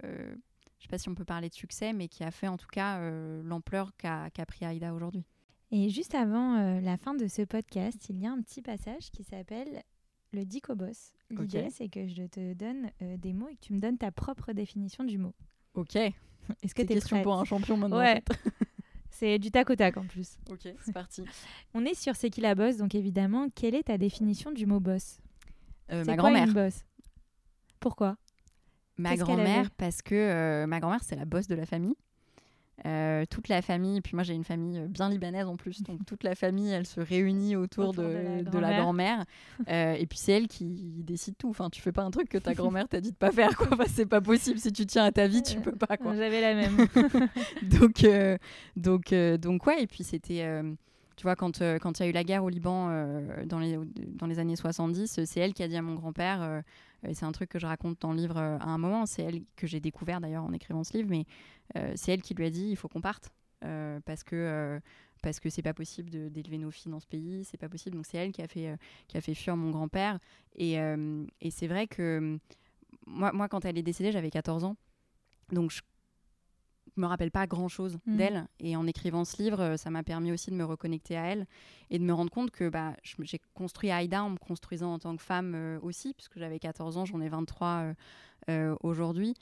je 0.00 0.06
ne 0.06 0.34
sais 0.78 0.88
pas 0.88 0.96
si 0.96 1.08
on 1.08 1.16
peut 1.16 1.24
parler 1.24 1.48
de 1.48 1.54
succès, 1.54 1.92
mais 1.92 2.06
qui 2.06 2.22
a 2.22 2.30
fait 2.30 2.46
en 2.46 2.56
tout 2.56 2.68
cas 2.70 3.00
l'ampleur 3.42 3.96
qu'a 3.96 4.46
pris 4.46 4.64
Aïda 4.64 4.94
aujourd'hui. 4.94 5.24
Et 5.72 5.88
juste 5.88 6.14
avant 6.14 6.78
la 6.78 6.96
fin 6.98 7.14
de 7.14 7.26
ce 7.26 7.42
podcast, 7.42 8.08
il 8.10 8.20
y 8.20 8.28
a 8.28 8.30
un 8.30 8.40
petit 8.42 8.62
passage 8.62 9.10
qui 9.10 9.24
s'appelle 9.24 9.82
le 10.32 10.44
Dicobos. 10.44 11.14
L'idée, 11.30 11.68
c'est 11.70 11.88
que 11.88 12.06
je 12.06 12.22
te 12.22 12.52
donne 12.52 12.92
des 13.00 13.32
mots 13.32 13.48
et 13.48 13.56
que 13.56 13.60
tu 13.60 13.72
me 13.72 13.80
donnes 13.80 13.98
ta 13.98 14.12
propre 14.12 14.52
définition 14.52 15.02
du 15.02 15.18
mot. 15.18 15.34
Ok. 15.74 15.98
Est-ce 16.62 16.74
que 16.74 16.82
tu 16.82 16.92
es 16.92 16.94
question 16.94 17.22
pour 17.22 17.34
un 17.34 17.44
champion 17.44 17.76
maintenant 17.76 17.98
Ouais. 17.98 18.22
c'est 19.10 19.38
du 19.38 19.50
tac 19.50 19.70
au 19.70 19.76
tac 19.76 19.96
en 19.96 20.04
plus. 20.04 20.36
Ok, 20.50 20.68
c'est 20.84 20.92
parti. 20.92 21.24
On 21.74 21.84
est 21.84 21.94
sur 21.94 22.16
C'est 22.16 22.30
qui 22.30 22.40
la 22.40 22.54
boss, 22.54 22.76
donc 22.76 22.94
évidemment, 22.94 23.48
quelle 23.54 23.74
est 23.74 23.84
ta 23.84 23.98
définition 23.98 24.52
du 24.52 24.66
mot 24.66 24.80
boss 24.80 25.18
euh, 25.90 26.04
Ma 26.04 26.16
grand-mère. 26.16 26.52
boss 26.52 26.84
Pourquoi? 27.80 28.16
Ma 28.98 29.16
grand-mère, 29.16 29.70
parce 29.72 30.02
que 30.02 30.14
euh, 30.14 30.66
ma 30.66 30.80
grand-mère, 30.80 31.02
c'est 31.02 31.16
la 31.16 31.24
boss 31.24 31.46
de 31.46 31.54
la 31.54 31.66
famille. 31.66 31.96
Euh, 32.84 33.24
toute 33.30 33.48
la 33.48 33.62
famille, 33.62 34.00
puis 34.00 34.16
moi 34.16 34.24
j'ai 34.24 34.34
une 34.34 34.42
famille 34.42 34.78
euh, 34.78 34.88
bien 34.88 35.08
libanaise 35.08 35.46
en 35.46 35.56
plus, 35.56 35.82
donc 35.82 36.04
toute 36.04 36.24
la 36.24 36.34
famille 36.34 36.72
elle 36.72 36.86
se 36.86 37.00
réunit 37.00 37.54
autour, 37.54 37.92
de, 37.92 38.58
la 38.58 38.80
grand-mère. 38.80 39.24
Euh, 39.68 39.92
et 39.92 40.06
puis 40.06 40.18
c'est 40.18 40.32
elle 40.32 40.48
qui 40.48 40.64
décide 40.96 41.36
tout. 41.38 41.50
Enfin, 41.50 41.70
tu 41.70 41.80
fais 41.80 41.92
pas 41.92 42.02
un 42.02 42.10
truc 42.10 42.28
que 42.28 42.38
ta 42.38 42.54
grand-mère 42.54 42.88
t'a 42.88 43.00
dit 43.00 43.12
de 43.12 43.16
pas 43.16 43.30
faire, 43.30 43.56
quoi. 43.56 43.68
c'est 43.86 44.06
pas 44.06 44.20
possible. 44.20 44.58
Si 44.58 44.72
tu 44.72 44.84
tiens 44.86 45.04
à 45.04 45.12
ta 45.12 45.28
vie, 45.28 45.42
tu 45.42 45.60
peux 45.60 45.76
pas, 45.76 45.96
quoi. 45.96 46.16
J'avais 46.16 46.40
la 46.40 46.54
même. 46.54 46.88
donc, 47.62 48.04
donc, 48.76 49.14
donc, 49.14 49.66
ouais, 49.66 49.82
et 49.82 49.86
puis 49.86 50.02
c'était. 50.02 50.60
Tu 51.14 51.22
vois, 51.22 51.36
quand 51.36 51.62
quand 51.80 52.00
il 52.00 52.02
y 52.02 52.06
a 52.06 52.08
eu 52.08 52.12
la 52.12 52.24
guerre 52.24 52.42
au 52.42 52.48
Liban 52.48 52.88
dans, 53.46 53.60
les, 53.60 53.78
dans 54.16 54.26
les 54.26 54.40
années 54.40 54.56
70, 54.56 55.20
c'est 55.24 55.40
elle 55.40 55.52
qui 55.52 55.62
a 55.62 55.68
dit 55.68 55.76
à 55.76 55.82
mon 55.82 55.94
grand-père, 55.94 56.62
c'est 57.12 57.24
un 57.24 57.32
truc 57.32 57.50
que 57.50 57.58
je 57.58 57.66
raconte 57.66 58.00
dans 58.00 58.12
le 58.12 58.18
livre 58.18 58.36
à 58.36 58.64
un 58.64 58.78
moment, 58.78 59.06
c'est 59.06 59.22
elle 59.22 59.42
que 59.56 59.66
j'ai 59.66 59.80
découvert 59.80 60.20
d'ailleurs 60.20 60.44
en 60.44 60.52
écrivant 60.52 60.84
ce 60.84 60.96
livre, 60.96 61.08
mais 61.10 61.24
euh, 61.76 61.92
c'est 61.96 62.12
elle 62.12 62.22
qui 62.22 62.34
lui 62.34 62.44
a 62.46 62.50
dit 62.50 62.68
il 62.68 62.76
faut 62.76 62.88
qu'on 62.88 63.00
parte. 63.00 63.30
parce 64.04 64.22
que 64.24 64.80
parce 65.22 65.38
que 65.38 65.50
c'est 65.50 65.62
pas 65.62 65.74
possible 65.74 66.10
d'élever 66.30 66.58
nos 66.58 66.72
filles 66.72 66.90
dans 66.90 66.98
ce 66.98 67.06
pays, 67.06 67.44
c'est 67.44 67.56
pas 67.56 67.68
possible. 67.68 67.96
Donc 67.96 68.06
c'est 68.06 68.18
elle 68.18 68.32
qui 68.32 68.42
a 68.42 68.48
fait 68.48 68.76
qui 69.08 69.16
a 69.16 69.20
fait 69.20 69.34
fuir 69.34 69.56
mon 69.56 69.70
grand-père 69.70 70.18
et, 70.56 70.74
et 71.40 71.50
c'est 71.50 71.68
vrai 71.68 71.86
que 71.86 72.38
moi, 73.06 73.32
moi 73.32 73.48
quand 73.48 73.64
elle 73.64 73.78
est 73.78 73.82
décédée, 73.82 74.12
j'avais 74.12 74.30
14 74.30 74.64
ans. 74.64 74.76
Donc 75.50 75.70
je 75.70 75.82
me 76.96 77.06
rappelle 77.06 77.30
pas 77.30 77.46
grand 77.46 77.68
chose 77.68 77.98
mmh. 78.06 78.16
d'elle. 78.16 78.46
Et 78.60 78.76
en 78.76 78.86
écrivant 78.86 79.24
ce 79.24 79.42
livre, 79.42 79.60
euh, 79.60 79.76
ça 79.76 79.90
m'a 79.90 80.02
permis 80.02 80.32
aussi 80.32 80.50
de 80.50 80.56
me 80.56 80.64
reconnecter 80.64 81.16
à 81.16 81.24
elle 81.24 81.46
et 81.90 81.98
de 81.98 82.04
me 82.04 82.12
rendre 82.12 82.30
compte 82.30 82.50
que 82.50 82.68
bah, 82.68 82.94
j'ai 83.20 83.40
construit 83.54 83.90
Aïda 83.90 84.22
en 84.22 84.30
me 84.30 84.36
construisant 84.36 84.94
en 84.94 84.98
tant 84.98 85.16
que 85.16 85.22
femme 85.22 85.54
euh, 85.54 85.78
aussi, 85.82 86.14
puisque 86.14 86.38
j'avais 86.38 86.58
14 86.58 86.98
ans, 86.98 87.04
j'en 87.04 87.20
ai 87.20 87.28
23 87.28 87.94
euh, 88.48 88.76
aujourd'hui. 88.82 89.34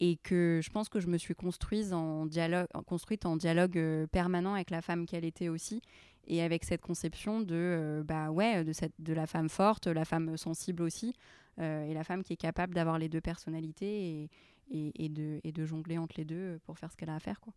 Et 0.00 0.16
que 0.16 0.60
je 0.62 0.70
pense 0.70 0.88
que 0.88 0.98
je 0.98 1.06
me 1.06 1.18
suis 1.18 1.34
construite 1.34 1.92
en 1.92 2.26
dialogue, 2.26 2.66
construite 2.84 3.26
en 3.26 3.36
dialogue 3.36 3.78
permanent 4.10 4.54
avec 4.54 4.70
la 4.70 4.82
femme 4.82 5.06
qu'elle 5.06 5.24
était 5.24 5.48
aussi. 5.48 5.82
Et 6.26 6.42
avec 6.42 6.64
cette 6.64 6.80
conception 6.80 7.40
de, 7.40 8.02
bah 8.04 8.30
ouais, 8.30 8.64
de, 8.64 8.72
cette, 8.72 8.94
de 8.98 9.12
la 9.12 9.26
femme 9.26 9.48
forte, 9.48 9.86
la 9.86 10.04
femme 10.04 10.36
sensible 10.36 10.82
aussi, 10.82 11.14
et 11.58 11.94
la 11.94 12.02
femme 12.02 12.24
qui 12.24 12.32
est 12.32 12.36
capable 12.36 12.74
d'avoir 12.74 12.98
les 12.98 13.08
deux 13.08 13.20
personnalités. 13.20 14.08
Et, 14.08 14.30
et, 14.70 15.08
de, 15.08 15.40
et 15.44 15.52
de 15.52 15.64
jongler 15.64 15.98
entre 15.98 16.14
les 16.18 16.24
deux 16.24 16.58
pour 16.64 16.78
faire 16.78 16.90
ce 16.90 16.96
qu'elle 16.96 17.10
a 17.10 17.16
à 17.16 17.20
faire. 17.20 17.40
Quoi. 17.40 17.52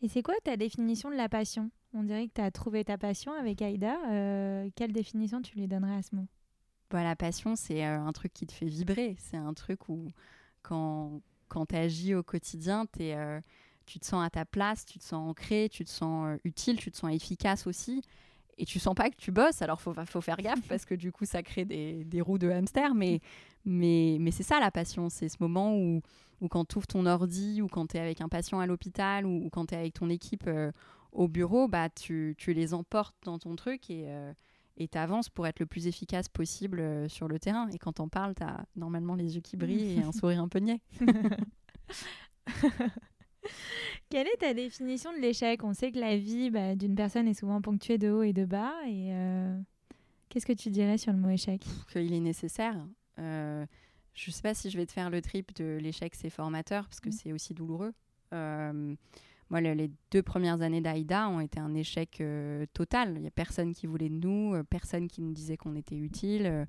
Et 0.00 0.08
c'est 0.08 0.22
quoi 0.22 0.34
ta 0.42 0.56
définition 0.56 1.10
de 1.10 1.16
la 1.16 1.28
passion? 1.28 1.70
On 1.94 2.02
dirait 2.02 2.26
que 2.26 2.32
tu 2.34 2.40
as 2.40 2.50
trouvé 2.50 2.84
ta 2.84 2.98
passion 2.98 3.32
avec 3.32 3.62
Aïda. 3.62 3.96
Euh, 4.10 4.70
quelle 4.74 4.92
définition 4.92 5.42
tu 5.42 5.56
lui 5.56 5.68
donnerais 5.68 5.96
à 5.96 6.02
ce 6.02 6.14
mot? 6.16 6.26
Bah, 6.90 7.04
La 7.04 7.16
passion, 7.16 7.54
c'est 7.54 7.86
euh, 7.86 8.00
un 8.00 8.12
truc 8.12 8.32
qui 8.32 8.46
te 8.46 8.52
fait 8.52 8.66
vibrer. 8.66 9.14
C'est 9.18 9.36
un 9.36 9.54
truc 9.54 9.88
où, 9.88 10.10
quand, 10.62 11.20
quand 11.48 11.66
tu 11.66 11.76
agis 11.76 12.14
au 12.14 12.22
quotidien, 12.22 12.86
es, 12.98 13.14
euh, 13.14 13.40
tu 13.86 14.00
te 14.00 14.06
sens 14.06 14.24
à 14.24 14.30
ta 14.30 14.44
place, 14.44 14.84
tu 14.84 14.98
te 14.98 15.04
sens 15.04 15.28
ancré, 15.28 15.68
tu 15.70 15.84
te 15.84 15.90
sens 15.90 16.38
utile, 16.44 16.76
tu 16.76 16.90
te 16.90 16.96
sens 16.96 17.12
efficace 17.12 17.66
aussi. 17.66 18.02
Et 18.62 18.64
tu 18.64 18.78
sens 18.78 18.94
pas 18.94 19.10
que 19.10 19.16
tu 19.16 19.32
bosses, 19.32 19.60
alors 19.60 19.80
faut, 19.80 19.92
faut 20.06 20.20
faire 20.20 20.36
gaffe 20.36 20.62
parce 20.68 20.84
que 20.84 20.94
du 20.94 21.10
coup 21.10 21.24
ça 21.24 21.42
crée 21.42 21.64
des, 21.64 22.04
des 22.04 22.20
roues 22.20 22.38
de 22.38 22.48
hamster. 22.48 22.94
Mais, 22.94 23.20
mais, 23.64 24.18
mais 24.20 24.30
c'est 24.30 24.44
ça 24.44 24.60
la 24.60 24.70
passion, 24.70 25.08
c'est 25.08 25.28
ce 25.28 25.38
moment 25.40 25.76
où, 25.76 26.00
où 26.40 26.46
quand 26.46 26.64
tu 26.64 26.78
ouvres 26.78 26.86
ton 26.86 27.04
ordi 27.04 27.60
ou 27.60 27.66
quand 27.66 27.88
tu 27.88 27.96
es 27.96 28.00
avec 28.00 28.20
un 28.20 28.28
patient 28.28 28.60
à 28.60 28.66
l'hôpital 28.66 29.26
ou, 29.26 29.50
quand 29.50 29.66
tu 29.66 29.74
es 29.74 29.78
avec 29.78 29.94
ton 29.94 30.08
équipe 30.08 30.44
euh, 30.46 30.70
au 31.10 31.26
bureau, 31.26 31.66
bah, 31.66 31.88
tu, 31.88 32.36
tu, 32.38 32.52
les 32.52 32.72
emportes 32.72 33.16
dans 33.24 33.40
ton 33.40 33.56
truc 33.56 33.90
et 33.90 34.04
euh, 34.06 34.32
tu 34.78 34.96
avances 34.96 35.28
pour 35.28 35.48
être 35.48 35.58
le 35.58 35.66
plus 35.66 35.88
efficace 35.88 36.28
possible 36.28 36.78
euh, 36.78 37.08
sur 37.08 37.26
le 37.26 37.40
terrain. 37.40 37.68
Et 37.70 37.78
quand 37.78 37.94
t'en 37.94 38.06
parles, 38.06 38.36
tu 38.36 38.44
as 38.44 38.64
normalement 38.76 39.16
les 39.16 39.34
yeux 39.34 39.40
qui 39.40 39.56
brillent 39.56 39.98
et 39.98 40.02
un 40.04 40.12
sourire 40.20 40.40
un 40.40 40.46
peu 40.46 40.60
niais. 40.60 40.80
Quelle 44.10 44.26
est 44.26 44.40
ta 44.40 44.54
définition 44.54 45.12
de 45.12 45.18
l'échec? 45.18 45.64
On 45.64 45.72
sait 45.72 45.92
que 45.92 45.98
la 45.98 46.16
vie 46.16 46.50
bah, 46.50 46.74
d'une 46.74 46.94
personne 46.94 47.28
est 47.28 47.34
souvent 47.34 47.60
ponctuée 47.60 47.98
de 47.98 48.10
haut 48.10 48.22
et 48.22 48.32
de 48.32 48.44
bas. 48.44 48.74
Et 48.86 49.12
qu'est-ce 50.28 50.46
que 50.46 50.52
tu 50.52 50.70
dirais 50.70 50.98
sur 50.98 51.12
le 51.12 51.18
mot 51.18 51.30
échec? 51.30 51.62
Qu'il 51.92 52.12
est 52.12 52.20
nécessaire. 52.20 52.76
Euh, 53.18 53.66
je 54.14 54.30
ne 54.30 54.32
sais 54.32 54.42
pas 54.42 54.54
si 54.54 54.70
je 54.70 54.76
vais 54.76 54.86
te 54.86 54.92
faire 54.92 55.10
le 55.10 55.20
trip 55.22 55.54
de 55.54 55.78
l'échec, 55.80 56.14
c'est 56.14 56.30
formateur, 56.30 56.84
parce 56.84 57.00
que 57.00 57.08
mm. 57.08 57.12
c'est 57.12 57.32
aussi 57.32 57.54
douloureux. 57.54 57.92
Euh, 58.32 58.94
moi, 59.50 59.60
les 59.60 59.90
deux 60.10 60.22
premières 60.22 60.62
années 60.62 60.80
d'Aïda 60.80 61.28
ont 61.28 61.40
été 61.40 61.60
un 61.60 61.74
échec 61.74 62.20
euh, 62.20 62.64
total. 62.72 63.14
Il 63.16 63.22
n'y 63.22 63.28
a 63.28 63.30
personne 63.30 63.74
qui 63.74 63.86
voulait 63.86 64.08
de 64.08 64.14
nous, 64.14 64.54
personne 64.64 65.08
qui 65.08 65.20
nous 65.20 65.32
disait 65.32 65.58
qu'on 65.58 65.76
était 65.76 65.96
utile. 65.96 66.66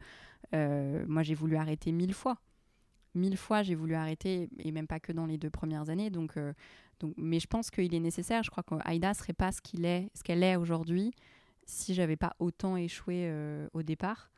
moi, 0.51 1.23
j'ai 1.23 1.35
voulu 1.35 1.55
arrêter 1.55 1.91
mille 1.91 2.13
fois. 2.13 2.37
Mille 3.15 3.37
fois, 3.37 3.63
j'ai 3.63 3.75
voulu 3.75 3.93
arrêter, 3.95 4.49
et 4.59 4.71
même 4.71 4.87
pas 4.87 4.99
que 4.99 5.11
dans 5.11 5.25
les 5.25 5.37
deux 5.37 5.49
premières 5.49 5.89
années. 5.89 6.09
Donc, 6.09 6.35
donc, 6.99 7.13
mais 7.17 7.39
je 7.39 7.47
pense 7.47 7.69
qu'il 7.69 7.93
est 7.93 7.99
nécessaire. 7.99 8.43
Je 8.43 8.49
crois 8.49 8.63
qu'Aïda 8.63 9.09
ne 9.09 9.13
serait 9.13 9.33
pas 9.33 9.51
ce 9.51 9.61
qu'elle 9.61 9.85
est, 9.85 10.09
ce 10.15 10.23
qu'elle 10.23 10.43
est 10.43 10.55
aujourd'hui 10.55 11.11
si 11.65 11.93
j'avais 11.93 12.17
pas 12.17 12.35
autant 12.39 12.75
échoué 12.75 13.31
au 13.73 13.83
départ. 13.83 14.31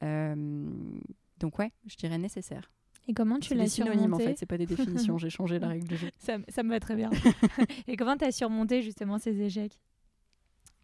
Donc 0.00 1.58
ouais, 1.58 1.72
je 1.86 1.96
dirais 1.96 2.18
nécessaire. 2.18 2.70
Et 3.08 3.14
comment 3.14 3.38
tu 3.38 3.54
l'as 3.54 3.68
surmonté 3.68 3.96
synonymes 3.96 4.14
en 4.14 4.18
fait, 4.18 4.38
c'est 4.38 4.46
pas 4.46 4.58
des 4.58 4.66
définitions, 4.66 5.16
j'ai 5.16 5.30
changé 5.30 5.58
la 5.58 5.68
règle 5.68 5.88
du 5.88 5.96
jeu. 5.96 6.10
Ça, 6.18 6.36
ça 6.48 6.62
me 6.62 6.68
va 6.68 6.78
très 6.78 6.94
bien. 6.94 7.10
Et 7.86 7.96
comment 7.96 8.16
tu 8.16 8.24
as 8.24 8.32
surmonté 8.32 8.82
justement 8.82 9.18
ces 9.18 9.40
échecs? 9.40 9.78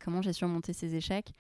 Comment 0.02 0.22
j'ai 0.22 0.32
surmonté 0.32 0.72
ces 0.72 0.94
échecs? 0.94 1.32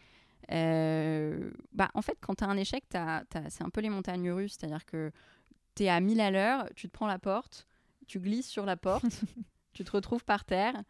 Euh, 0.52 1.50
bah, 1.72 1.90
En 1.94 2.02
fait, 2.02 2.18
quand 2.20 2.34
tu 2.34 2.44
as 2.44 2.48
un 2.48 2.56
échec, 2.58 2.84
c'est 2.90 3.64
un 3.64 3.70
peu 3.70 3.80
les 3.80 3.88
montagnes 3.88 4.30
russes, 4.30 4.56
c'est-à-dire 4.58 4.84
que 4.84 5.10
tu 5.74 5.84
es 5.84 5.88
à 5.88 6.00
1000 6.00 6.20
à 6.20 6.30
l'heure, 6.30 6.68
tu 6.74 6.88
te 6.88 6.92
prends 6.92 7.06
la 7.06 7.18
porte, 7.18 7.66
tu 8.06 8.20
glisses 8.20 8.48
sur 8.48 8.66
la 8.66 8.76
porte, 8.76 9.04
tu 9.72 9.84
te 9.84 9.90
retrouves 9.90 10.24
par 10.24 10.44
terre, 10.44 10.82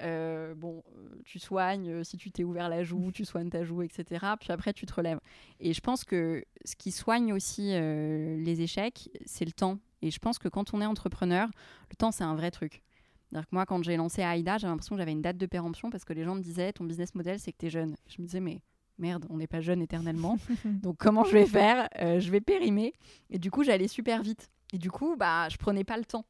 euh, 0.00 0.54
bon, 0.54 0.82
euh, 0.96 1.20
tu 1.24 1.38
soignes, 1.38 1.88
euh, 1.88 2.04
si 2.04 2.16
tu 2.16 2.30
t'es 2.30 2.44
ouvert 2.44 2.68
la 2.68 2.82
joue, 2.82 3.12
tu 3.12 3.24
soignes 3.24 3.48
ta 3.48 3.64
joue, 3.64 3.82
etc. 3.82 4.26
Puis 4.40 4.50
après, 4.52 4.72
tu 4.72 4.86
te 4.86 4.94
relèves. 4.94 5.20
Et 5.60 5.72
je 5.72 5.80
pense 5.80 6.04
que 6.04 6.44
ce 6.64 6.74
qui 6.76 6.90
soigne 6.90 7.32
aussi 7.32 7.72
les 7.72 8.60
échecs, 8.60 9.10
c'est 9.24 9.44
le 9.44 9.52
temps. 9.52 9.78
Et 10.02 10.10
je 10.10 10.18
pense 10.18 10.38
que 10.38 10.48
quand 10.48 10.74
on 10.74 10.80
est 10.80 10.86
entrepreneur, 10.86 11.48
le 11.90 11.96
temps, 11.96 12.10
c'est 12.10 12.24
un 12.24 12.34
vrai 12.34 12.50
truc. 12.50 12.82
Que 13.32 13.38
moi, 13.50 13.66
quand 13.66 13.82
j'ai 13.82 13.96
lancé 13.96 14.22
Aïda, 14.22 14.58
j'avais 14.58 14.70
l'impression 14.70 14.94
que 14.94 15.00
j'avais 15.00 15.12
une 15.12 15.22
date 15.22 15.38
de 15.38 15.46
péremption 15.46 15.90
parce 15.90 16.04
que 16.04 16.12
les 16.12 16.22
gens 16.22 16.36
me 16.36 16.42
disaient 16.42 16.72
ton 16.72 16.84
business 16.84 17.14
model, 17.16 17.40
c'est 17.40 17.50
que 17.52 17.58
tu 17.58 17.66
es 17.66 17.70
jeune. 17.70 17.96
Je 18.06 18.22
me 18.22 18.26
disais, 18.26 18.40
mais 18.40 18.60
merde, 18.98 19.26
on 19.30 19.38
n'est 19.38 19.46
pas 19.46 19.60
jeune 19.60 19.82
éternellement. 19.82 20.38
Donc, 20.64 20.96
comment 20.98 21.24
je 21.24 21.32
vais 21.32 21.46
faire? 21.46 21.88
Je 21.98 22.30
vais 22.30 22.40
périmer. 22.40 22.92
Et 23.30 23.38
du 23.38 23.50
coup, 23.50 23.64
j'allais 23.64 23.88
super 23.88 24.22
vite. 24.22 24.50
Et 24.72 24.78
du 24.78 24.90
coup, 24.90 25.16
bah, 25.16 25.48
je 25.48 25.56
prenais 25.56 25.84
pas 25.84 25.96
le 25.96 26.04
temps. 26.04 26.24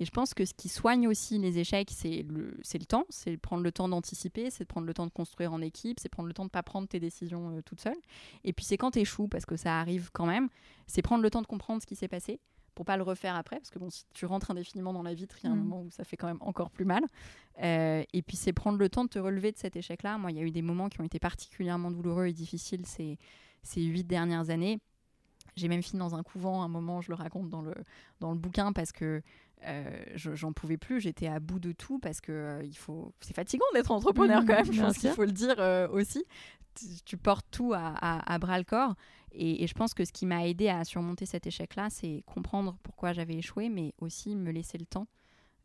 Et 0.00 0.04
je 0.04 0.10
pense 0.10 0.34
que 0.34 0.44
ce 0.44 0.54
qui 0.54 0.68
soigne 0.68 1.06
aussi 1.06 1.38
les 1.38 1.58
échecs, 1.58 1.90
c'est 1.92 2.24
le, 2.28 2.56
le 2.56 2.84
temps, 2.84 3.04
c'est 3.10 3.36
prendre 3.36 3.62
le 3.62 3.70
temps 3.70 3.88
d'anticiper, 3.88 4.50
c'est 4.50 4.64
prendre 4.64 4.86
le 4.86 4.94
temps 4.94 5.06
de 5.06 5.12
construire 5.12 5.52
en 5.52 5.60
équipe, 5.60 6.00
c'est 6.00 6.08
prendre 6.08 6.26
le 6.26 6.34
temps 6.34 6.42
de 6.42 6.48
ne 6.48 6.50
pas 6.50 6.62
prendre 6.62 6.88
tes 6.88 6.98
décisions 6.98 7.56
euh, 7.56 7.62
toute 7.62 7.80
seule. 7.80 7.96
Et 8.42 8.52
puis 8.52 8.64
c'est 8.64 8.76
quand 8.76 8.92
tu 8.92 8.98
échoues, 9.00 9.28
parce 9.28 9.46
que 9.46 9.56
ça 9.56 9.78
arrive 9.78 10.10
quand 10.12 10.26
même, 10.26 10.48
c'est 10.86 11.02
prendre 11.02 11.22
le 11.22 11.30
temps 11.30 11.42
de 11.42 11.46
comprendre 11.46 11.80
ce 11.80 11.86
qui 11.86 11.94
s'est 11.94 12.08
passé 12.08 12.40
pour 12.74 12.84
pas 12.84 12.96
le 12.96 13.02
refaire 13.02 13.34
après, 13.36 13.56
parce 13.56 13.70
que 13.70 13.78
bon, 13.78 13.90
si 13.90 14.04
tu 14.12 14.26
rentres 14.26 14.50
indéfiniment 14.50 14.92
dans 14.92 15.02
la 15.02 15.14
vitre, 15.14 15.36
il 15.42 15.46
y 15.46 15.46
a 15.48 15.52
un 15.52 15.56
mmh. 15.56 15.58
moment 15.58 15.82
où 15.82 15.90
ça 15.90 16.04
fait 16.04 16.16
quand 16.16 16.26
même 16.26 16.40
encore 16.40 16.70
plus 16.70 16.84
mal. 16.84 17.04
Euh, 17.62 18.02
et 18.12 18.22
puis 18.22 18.36
c'est 18.36 18.52
prendre 18.52 18.78
le 18.78 18.88
temps 18.88 19.04
de 19.04 19.08
te 19.08 19.18
relever 19.18 19.52
de 19.52 19.58
cet 19.58 19.76
échec-là. 19.76 20.18
Moi, 20.18 20.32
il 20.32 20.38
y 20.38 20.40
a 20.40 20.42
eu 20.42 20.50
des 20.50 20.62
moments 20.62 20.88
qui 20.88 21.00
ont 21.00 21.04
été 21.04 21.18
particulièrement 21.18 21.90
douloureux 21.90 22.26
et 22.26 22.32
difficiles 22.32 22.86
ces, 22.86 23.18
ces 23.62 23.82
huit 23.82 24.04
dernières 24.04 24.50
années. 24.50 24.78
J'ai 25.56 25.68
même 25.68 25.82
fini 25.82 26.00
dans 26.00 26.14
un 26.16 26.22
couvent 26.22 26.62
un 26.62 26.68
moment, 26.68 27.00
je 27.00 27.10
le 27.10 27.14
raconte 27.14 27.48
dans 27.48 27.62
le, 27.62 27.74
dans 28.18 28.32
le 28.32 28.38
bouquin, 28.38 28.72
parce 28.72 28.90
que 28.90 29.22
j'en 30.14 30.52
pouvais 30.52 30.76
plus, 30.76 31.00
j'étais 31.00 31.26
à 31.26 31.40
bout 31.40 31.58
de 31.58 31.72
tout 31.72 31.98
parce 31.98 32.20
que 32.20 32.32
euh, 32.32 32.64
il 32.64 32.76
faut, 32.76 33.12
c'est 33.20 33.34
fatigant 33.34 33.64
d'être 33.74 33.90
entrepreneur 33.90 34.42
mmh, 34.42 34.46
quand 34.46 34.54
même, 34.54 34.72
je 34.72 34.80
pense 34.80 34.98
qu'il 34.98 35.10
faut 35.10 35.24
le 35.24 35.32
dire 35.32 35.56
euh, 35.58 35.88
aussi. 35.88 36.24
Tu, 37.04 37.16
portes 37.16 37.46
tout 37.52 37.72
à, 37.72 38.38
bras 38.40 38.58
le 38.58 38.64
corps 38.64 38.96
et, 39.30 39.62
et, 39.62 39.66
je 39.68 39.74
pense 39.74 39.94
que 39.94 40.04
ce 40.04 40.10
qui 40.10 40.26
m'a 40.26 40.44
aidé 40.44 40.68
à 40.68 40.82
surmonter 40.84 41.24
cet 41.24 41.46
échec-là, 41.46 41.88
c'est 41.88 42.24
comprendre 42.26 42.76
pourquoi 42.82 43.12
j'avais 43.12 43.34
échoué, 43.34 43.68
mais 43.68 43.94
aussi 44.00 44.34
me 44.34 44.50
laisser 44.50 44.76
le 44.78 44.86
temps 44.86 45.06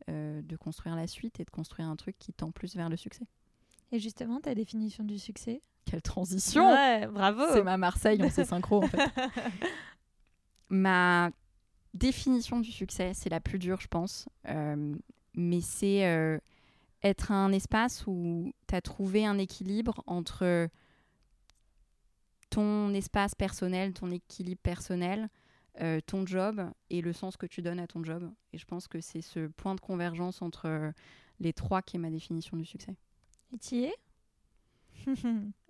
de 0.06 0.56
construire 0.56 0.96
la 0.96 1.06
suite 1.06 1.38
et 1.38 1.44
de 1.44 1.50
construire 1.50 1.88
un 1.88 1.94
truc 1.94 2.16
qui 2.18 2.32
tend 2.32 2.50
plus 2.50 2.74
vers 2.74 2.88
le 2.88 2.96
succès. 2.96 3.26
Et 3.92 3.98
justement, 3.98 4.40
ta 4.40 4.54
définition 4.54 5.04
du 5.04 5.18
succès? 5.18 5.62
Quelle 5.84 6.02
transition 6.02 6.70
Ouais, 6.70 7.06
bravo 7.08 7.42
C'est 7.52 7.62
ma 7.62 7.76
Marseille, 7.76 8.20
on 8.22 8.30
s'est 8.30 8.44
synchro 8.44 8.84
en 8.84 8.88
fait. 8.88 8.98
ma 10.70 11.30
définition 11.94 12.60
du 12.60 12.70
succès, 12.70 13.12
c'est 13.14 13.30
la 13.30 13.40
plus 13.40 13.58
dure, 13.58 13.80
je 13.80 13.88
pense. 13.88 14.28
Euh, 14.48 14.94
mais 15.34 15.60
c'est 15.60 16.06
euh, 16.06 16.38
être 17.02 17.32
un 17.32 17.52
espace 17.52 18.04
où 18.06 18.52
tu 18.68 18.74
as 18.74 18.80
trouvé 18.80 19.26
un 19.26 19.38
équilibre 19.38 20.02
entre 20.06 20.68
ton 22.50 22.92
espace 22.94 23.34
personnel, 23.34 23.92
ton 23.92 24.10
équilibre 24.10 24.60
personnel, 24.60 25.28
euh, 25.80 26.00
ton 26.04 26.26
job 26.26 26.68
et 26.90 27.00
le 27.00 27.12
sens 27.12 27.36
que 27.36 27.46
tu 27.46 27.62
donnes 27.62 27.78
à 27.78 27.86
ton 27.86 28.02
job. 28.02 28.30
Et 28.52 28.58
je 28.58 28.66
pense 28.66 28.88
que 28.88 29.00
c'est 29.00 29.22
ce 29.22 29.46
point 29.46 29.74
de 29.74 29.80
convergence 29.80 30.42
entre 30.42 30.92
les 31.38 31.52
trois 31.52 31.80
qui 31.80 31.96
est 31.96 32.00
ma 32.00 32.10
définition 32.10 32.56
du 32.56 32.64
succès. 32.64 32.96
Et 33.52 33.58
tu 33.58 33.76
y 33.76 33.84
es? 33.84 33.94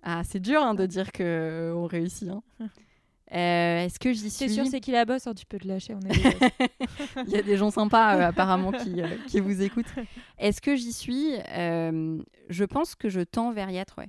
Ah, 0.02 0.24
c'est 0.24 0.40
dur 0.40 0.62
hein, 0.62 0.74
de 0.74 0.86
dire 0.86 1.12
qu'on 1.12 1.86
réussit. 1.86 2.30
Hein. 2.30 2.42
Euh, 3.32 3.84
est-ce 3.84 4.00
que 4.00 4.12
j'y 4.12 4.30
suis 4.30 4.30
C'est 4.30 4.48
sûr, 4.48 4.66
c'est 4.66 4.80
qui 4.80 4.90
la 4.90 5.04
bosse, 5.04 5.26
hein, 5.26 5.34
tu 5.34 5.46
peux 5.46 5.58
te 5.58 5.68
lâcher. 5.68 5.94
On 5.94 6.00
Il 7.26 7.30
y 7.30 7.36
a 7.36 7.42
des 7.42 7.56
gens 7.56 7.70
sympas 7.70 8.16
euh, 8.16 8.28
apparemment 8.28 8.72
qui, 8.72 9.00
euh, 9.00 9.08
qui, 9.28 9.38
vous 9.40 9.62
écoutent. 9.62 9.92
Est-ce 10.38 10.60
que 10.60 10.74
j'y 10.74 10.92
suis? 10.92 11.34
Je 11.48 12.64
pense 12.64 12.94
que 12.94 13.08
je 13.08 13.20
tends 13.20 13.52
vers 13.52 13.70
y 13.70 13.76
être, 13.76 13.96
ouais. 13.98 14.08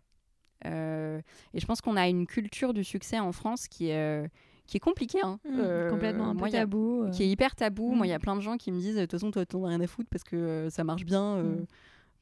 et 1.54 1.60
je 1.60 1.66
pense 1.66 1.82
qu'on 1.82 1.98
a 1.98 2.08
une 2.08 2.26
culture 2.26 2.74
du 2.74 2.84
succès 2.84 3.20
en 3.20 3.32
France 3.32 3.68
qui 3.68 3.90
est 3.90 4.30
qui 4.68 4.78
est 4.78 4.82
compliquée. 4.82 5.20
Hein. 5.22 5.38
Mmh, 5.44 5.90
complètement 5.90 6.30
un 6.30 6.36
peu 6.36 6.50
tabou. 6.50 7.10
Qui 7.12 7.24
est 7.24 7.28
hyper 7.28 7.56
tabou. 7.56 7.92
Moi, 7.92 8.08
il 8.08 8.10
y 8.10 8.14
a 8.14 8.18
mmh. 8.18 8.22
plein 8.22 8.36
de 8.38 8.42
gens 8.42 8.56
qui 8.56 8.72
me 8.72 8.80
disent 8.80 8.96
de 8.96 9.02
toute 9.02 9.12
façon, 9.12 9.30
toi, 9.30 9.46
t'en 9.46 9.66
as 9.66 9.70
rien 9.70 9.82
à 9.82 9.88
foutre 9.88 10.08
parce 10.10 10.24
que 10.24 10.68
ça 10.72 10.86
marche 10.86 11.04
bien. 11.04 11.44
Mmh. 11.44 11.66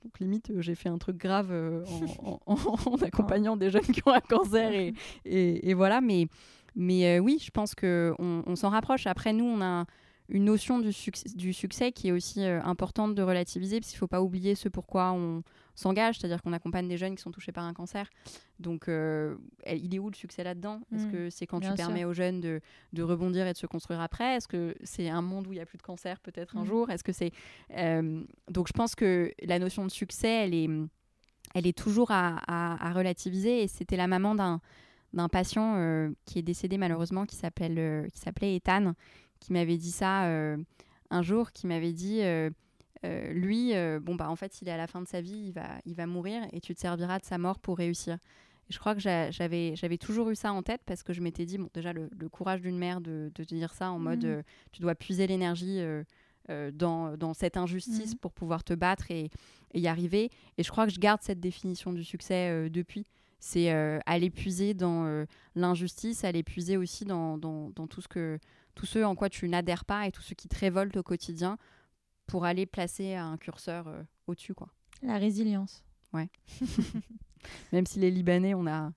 Donc 0.04 0.20
limite, 0.20 0.52
j'ai 0.60 0.76
fait 0.76 0.90
un 0.90 0.98
truc 0.98 1.18
grave 1.18 1.54
en, 2.26 2.40
en, 2.48 2.96
accompagnant 3.04 3.56
des 3.56 3.70
jeunes 3.70 3.84
qui 3.84 4.02
ont 4.06 4.14
un 4.14 4.20
cancer 4.20 4.74
et, 4.74 4.94
et, 5.26 5.70
et 5.70 5.74
voilà. 5.76 6.02
Mais 6.02 6.28
mais 6.80 7.18
euh, 7.18 7.20
oui, 7.20 7.40
je 7.44 7.52
pense 7.52 7.76
qu'on 7.76 8.16
on, 8.20 8.56
s'en 8.56 8.70
rapproche. 8.70 9.06
Après, 9.06 9.34
nous, 9.34 9.46
on 9.46 9.62
a 9.62 9.86
une 10.30 10.46
notion 10.46 10.80
du, 10.80 10.94
succès, 10.94 11.30
du 11.36 11.54
succès 11.54 11.92
qui 11.92 12.08
est 12.08 12.12
aussi 12.12 12.44
importante 12.44 13.16
de 13.16 13.22
relativiser, 13.22 13.80
parce 13.80 13.90
qu'il 13.90 13.98
ne 13.98 14.00
faut 14.00 14.08
pas 14.08 14.22
oublier 14.22 14.56
ce 14.56 14.70
pourquoi 14.70 15.12
on 15.12 15.44
s'engage, 15.76 16.20
c'est-à-dire 16.20 16.42
qu'on 16.42 16.54
accompagne 16.54 16.88
des 16.88 16.98
jeunes 16.98 17.16
qui 17.16 17.22
sont 17.22 17.32
touchés 17.32 17.52
par 17.52 17.64
un 17.64 17.74
cancer. 17.74 18.08
Donc, 18.60 18.86
il 18.88 19.96
est 19.96 20.00
où 20.00 20.10
le 20.10 20.16
succès 20.16 20.44
là-dedans? 20.44 20.82
Est-ce 20.94 21.08
mmh. 21.08 21.12
que 21.12 21.30
c'est 21.32 21.48
quand 21.48 21.60
tu 21.60 21.74
permets 21.74 22.06
aux 22.06 22.14
jeunes 22.14 22.42
de, 22.42 22.62
de, 22.94 23.02
rebondir 23.02 23.48
et 23.48 23.54
de 23.54 23.58
se 23.58 23.66
construire 23.66 24.02
après? 24.02 24.36
Est-ce 24.36 24.48
que 24.48 24.76
c'est 24.84 25.10
un 25.10 25.24
monde 25.24 25.48
où 25.48 25.52
il 25.52 25.56
n'y 25.56 25.62
a 25.62 25.66
plus 25.66 25.80
de 25.80 25.84
cancer 25.84 26.20
peut-être 26.20 26.58
un 26.58 26.62
mmh. 26.62 26.68
jour? 26.68 26.92
Est-ce 26.92 27.04
que 27.04 27.12
c'est 27.12 27.32
donc 28.50 28.68
je 28.68 28.74
pense 28.74 28.94
que 28.94 29.32
la 29.42 29.58
notion 29.58 29.84
de 29.84 29.90
succès, 29.92 30.46
elle 30.46 30.54
est 30.54 30.70
elle 31.54 31.68
est 31.68 31.78
toujours 31.78 32.12
à, 32.12 32.92
relativiser. 32.94 33.64
Et 33.64 33.68
c'était 33.68 33.98
la 33.98 34.08
maman 34.08 34.36
d'un 34.36 34.62
d'un 35.14 35.30
patient 35.30 35.76
euh, 35.78 36.12
qui 36.26 36.40
est 36.40 36.44
décédé 36.44 36.78
malheureusement, 36.78 37.26
qui 37.26 37.36
s'appelle 37.36 37.78
euh, 37.78 38.08
qui 38.10 38.20
s'appelait 38.20 38.56
Ethan, 38.56 38.94
qui 39.40 39.54
m'avait 39.54 39.78
dit 39.78 39.92
ça 39.92 40.26
euh, 40.26 40.58
un 41.10 41.22
jour, 41.22 41.52
qui 41.52 41.68
m'avait 41.68 41.94
dit 41.94 42.22
lui, 43.04 43.74
bon 44.02 44.16
bah 44.16 44.30
en 44.30 44.36
fait, 44.36 44.62
il 44.62 44.68
est 44.68 44.72
à 44.72 44.78
la 44.78 44.88
fin 44.88 45.02
de 45.02 45.08
sa 45.08 45.22
vie, 45.22 45.46
il 45.48 45.52
va 45.52 45.80
il 45.86 45.96
va 45.96 46.06
mourir 46.06 46.44
et 46.52 46.60
tu 46.60 46.76
te 46.76 46.80
serviras 46.80 47.20
de 47.20 47.26
sa 47.26 47.38
mort 47.38 47.60
pour 47.60 47.78
réussir. 47.78 48.16
Et 48.70 48.74
je 48.74 48.78
crois 48.78 48.94
que 48.94 49.02
j'avais 49.02 49.76
j'avais 49.76 49.98
toujours 49.98 50.30
eu 50.30 50.36
ça 50.36 50.54
en 50.54 50.62
tête 50.62 50.82
parce 50.86 51.02
que 51.02 51.14
je 51.14 51.22
m'étais 51.22 51.46
dit 51.46 51.58
bon 51.58 51.70
déjà 51.74 51.94
le, 51.94 52.10
courage 52.30 52.62
d'une 52.62 52.78
mère 52.78 53.02
de, 53.02 53.32
de, 53.34 53.44
dire 53.44 53.74
ça 53.74 53.90
en 53.90 53.98
mode 53.98 54.26
mmh. 54.26 54.44
tu 54.72 54.82
dois 54.82 54.94
puiser 54.94 55.26
l'énergie 55.26 55.82
dans, 56.74 57.16
dans, 57.16 57.34
cette 57.34 57.58
injustice 57.58 58.14
mhm. 58.14 58.20
pour 58.20 58.34
pouvoir 58.34 58.64
te 58.64 58.74
battre 58.74 59.12
et, 59.12 59.30
y 59.74 59.88
arriver. 59.88 60.30
Et 60.58 60.64
je 60.64 60.70
crois 60.70 60.86
que 60.86 60.92
je 60.92 61.00
garde 61.00 61.22
cette 61.22 61.40
définition 61.40 61.94
du 61.94 62.04
succès 62.04 62.70
depuis. 62.70 63.08
C'est 63.40 63.72
euh, 63.72 64.00
aller 64.06 64.30
puiser 64.30 64.74
dans 64.74 65.26
l'injustice, 65.56 66.24
aller 66.24 66.44
puiser 66.44 66.78
aussi 66.78 67.06
dans, 67.06 67.38
dans, 67.38 67.70
dans, 67.70 67.88
tout, 67.88 68.02
ce 68.02 68.08
que, 68.08 68.40
tout 68.76 68.86
ce 68.86 69.04
en 69.04 69.16
quoi 69.16 69.30
tu 69.30 69.48
n'adhères 69.48 69.86
pas 69.86 70.08
et 70.08 70.12
tout 70.12 70.22
ce 70.22 70.34
qui 70.34 70.48
te 70.48 70.58
révolte 70.60 70.98
au 70.98 71.04
quotidien 71.04 71.58
pour 72.28 72.46
aller 72.46 72.66
placer 72.66 73.16
un 73.16 73.38
curseur 73.38 73.88
au-dessus. 74.28 74.54
quoi. 74.54 74.70
La 75.02 75.18
résilience. 75.18 75.84
Ouais. 76.14 76.30
Même 77.72 77.86
si 77.86 78.00
les 78.00 78.12
Libanais, 78.12 78.54
on 78.54 78.68
a 78.68 78.92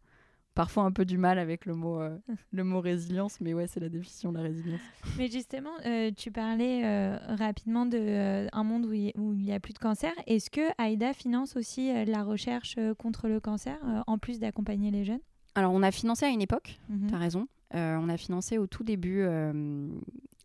parfois 0.54 0.84
un 0.84 0.92
peu 0.92 1.04
du 1.04 1.18
mal 1.18 1.38
avec 1.38 1.66
le 1.66 1.74
mot, 1.74 2.00
euh, 2.00 2.16
le 2.52 2.64
mot 2.64 2.80
résilience, 2.80 3.40
mais 3.40 3.54
ouais, 3.54 3.66
c'est 3.66 3.80
la 3.80 3.88
définition 3.88 4.32
de 4.32 4.38
la 4.38 4.44
résilience. 4.44 4.80
Mais 5.18 5.28
justement, 5.28 5.72
euh, 5.86 6.10
tu 6.16 6.30
parlais 6.30 6.84
euh, 6.84 7.16
rapidement 7.28 7.86
d'un 7.86 8.46
un 8.52 8.64
monde 8.64 8.86
où 8.86 8.92
il 8.92 9.12
n'y 9.16 9.52
a 9.52 9.60
plus 9.60 9.72
de 9.72 9.78
cancer. 9.78 10.12
Est-ce 10.26 10.50
que 10.50 10.60
AIDA 10.82 11.12
finance 11.12 11.56
aussi 11.56 11.92
la 12.06 12.22
recherche 12.22 12.76
contre 12.98 13.28
le 13.28 13.40
cancer, 13.40 13.78
en 14.06 14.18
plus 14.18 14.38
d'accompagner 14.38 14.90
les 14.90 15.04
jeunes? 15.04 15.20
Alors, 15.54 15.72
on 15.72 15.82
a 15.82 15.90
financé 15.90 16.24
à 16.24 16.28
une 16.28 16.42
époque, 16.42 16.78
mhm. 16.88 17.08
tu 17.08 17.14
as 17.14 17.18
raison. 17.18 17.48
on 17.72 18.08
a 18.08 18.16
financé 18.16 18.58
au 18.58 18.66
tout 18.66 18.84
début 18.84 19.24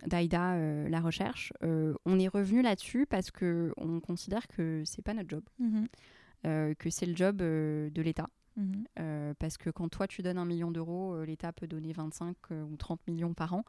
d'AIDA 0.05 0.87
la 0.89 0.99
recherche. 1.01 1.53
on 1.61 2.19
est 2.19 2.27
revenu 2.27 2.61
là-dessus 2.61 3.05
parce 3.07 3.31
qu'on 3.31 3.99
considère 3.99 4.47
que 4.47 4.83
c'est 4.85 5.01
pas 5.01 5.13
notre 5.13 5.29
job, 5.29 5.43
mhm. 5.59 5.87
que 6.75 6.89
c'est 6.89 7.05
le 7.05 7.15
job 7.15 7.37
de 7.37 8.01
l'État. 8.01 8.29
Mhm. 8.57 8.85
Euh, 8.99 9.33
parce 9.37 9.57
que 9.57 9.69
quand 9.69 9.87
toi 9.87 10.07
tu 10.07 10.23
donnes 10.23 10.39
un 10.39 10.45
million 10.45 10.71
d'euros, 10.71 11.13
euh, 11.13 11.25
l'État 11.25 11.53
peut 11.53 11.67
donner 11.67 11.93
25 11.93 12.35
euh, 12.51 12.63
ou 12.63 12.75
30 12.75 12.99
millions 13.07 13.33
par 13.33 13.53
an. 13.53 13.63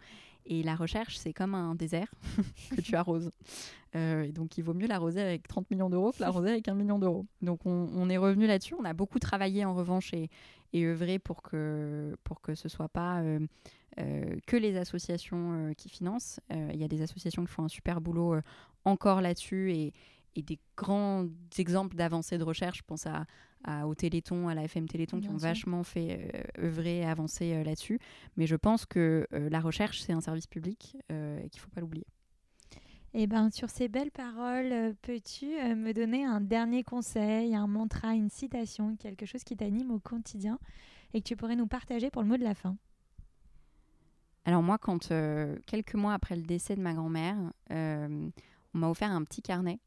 Et 0.47 0.63
la 0.63 0.75
recherche, 0.75 1.19
c'est 1.19 1.35
comme 1.35 1.55
un 1.55 1.75
désert 1.75 2.11
que 2.75 2.81
tu 2.81 2.97
arroses. 2.97 3.31
donc 3.95 4.57
il 4.57 4.65
vaut 4.65 4.73
mieux 4.73 4.87
l'arroser 4.87 5.21
avec 5.21 5.47
30 5.47 5.71
millions 5.71 5.91
d'euros 5.91 6.13
que 6.13 6.23
l'arroser 6.23 6.51
avec 6.51 6.69
un 6.69 6.75
million 6.75 6.99
d'euros. 6.99 7.27
Donc 7.43 7.67
on, 7.67 8.09
est 8.09 8.17
revenu 8.17 8.47
là-dessus. 8.47 8.75
On 8.75 8.85
a 8.85 8.95
beaucoup 8.95 9.19
travaillé 9.19 9.67
en 9.67 9.75
revanche 9.75 10.15
et, 10.15 10.31
et 10.73 10.87
œuvré 10.87 11.19
pour 11.19 11.43
que, 11.43 12.17
pour 12.25 12.41
que 12.41 12.55
ce 12.55 12.71
soit 12.71 12.89
pas 12.89 13.23
que 14.47 14.57
les 14.57 14.77
associations 14.79 15.75
qui 15.77 15.91
financent. 15.91 16.41
Il 16.51 16.77
y 16.77 16.85
a 16.85 16.89
des 16.89 17.03
associations 17.03 17.45
qui 17.45 17.53
font 17.53 17.65
un 17.65 17.69
super 17.69 18.01
boulot 18.01 18.37
encore 18.87 19.21
là-dessus 19.21 19.73
et, 19.73 19.93
et 20.35 20.43
des 20.43 20.59
grands 20.77 21.27
exemples 21.59 21.97
d'avancées 21.97 22.39
de 22.39 22.45
recherche. 22.45 22.79
Je 22.79 22.85
pense 22.87 23.07
à, 23.07 23.27
au 23.85 23.95
Téléthon, 23.95 24.49
à 24.49 24.55
la 24.55 24.65
FM 24.65 24.89
Téléthon, 24.89 25.21
qui 25.21 25.29
ont 25.29 25.37
vachement 25.37 25.83
fait 25.83 26.31
euh, 26.35 26.67
œuvrer 26.67 26.99
et 26.99 27.05
avancer 27.05 27.53
euh, 27.53 27.65
là-dessus. 27.65 27.99
Mais 28.37 28.47
je 28.47 28.57
pense 28.57 28.87
que 28.87 29.27
euh, 29.33 29.49
la 29.51 29.61
recherche, 29.61 30.01
c'est 30.01 30.13
un 30.13 30.21
service 30.21 30.47
public 30.47 30.97
et 31.11 31.49
qu'il 31.51 31.59
ne 31.59 31.63
faut 31.63 31.71
pas 31.71 31.81
l'oublier. 31.81 32.07
Et 33.15 33.23
eh 33.23 33.27
ben, 33.27 33.51
sur 33.51 33.71
ces 33.71 33.89
belles 33.89 34.11
paroles, 34.11 34.95
peux-tu 35.01 35.47
me 35.47 35.93
donner 35.93 36.27
un 36.27 36.43
dernier 36.43 36.83
conseil, 36.85 37.55
un 37.55 37.67
mantra, 37.67 38.15
une 38.15 38.29
citation, 38.29 38.97
quelque 38.97 39.25
chose 39.25 39.45
qui 39.45 39.57
t'anime 39.57 39.91
au 39.91 39.99
quotidien 39.99 40.59
et 41.15 41.23
que 41.23 41.27
tu 41.27 41.35
pourrais 41.35 41.57
nous 41.57 41.67
partager 41.67 42.11
pour 42.11 42.23
le 42.23 42.29
mot 42.29 42.37
de 42.37 42.45
la 42.45 42.55
fin? 42.55 42.77
Alors 44.45 44.63
moi, 44.63 44.77
quand 44.77 45.09
quelques 45.67 45.95
mois 45.95 46.13
après 46.13 46.37
le 46.37 46.43
décès 46.43 46.77
de 46.77 46.83
ma 46.83 46.93
grand-mère, 46.93 47.39
on 47.71 48.31
m'a 48.75 48.91
offert 48.91 49.11
un 49.11 49.25
petit 49.25 49.41
carnet 49.41 49.81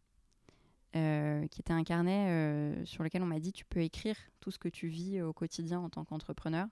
euh, 0.96 1.48
qui 1.48 1.62
était 1.62 1.72
un 1.72 1.86
carnet 1.86 2.28
euh, 2.28 2.86
sur 2.86 3.02
lequel 3.02 3.24
on 3.24 3.26
m'a 3.26 3.40
dit 3.40 3.54
tu 3.54 3.64
peux 3.64 3.80
écrire 3.80 4.18
tout 4.42 4.52
ce 4.52 4.60
que 4.60 4.68
tu 4.68 4.88
vis 4.88 5.22
au 5.22 5.32
quotidien 5.32 5.80
en 5.80 5.90
tant 5.90 6.04
qu'entrepreneur 6.04 6.68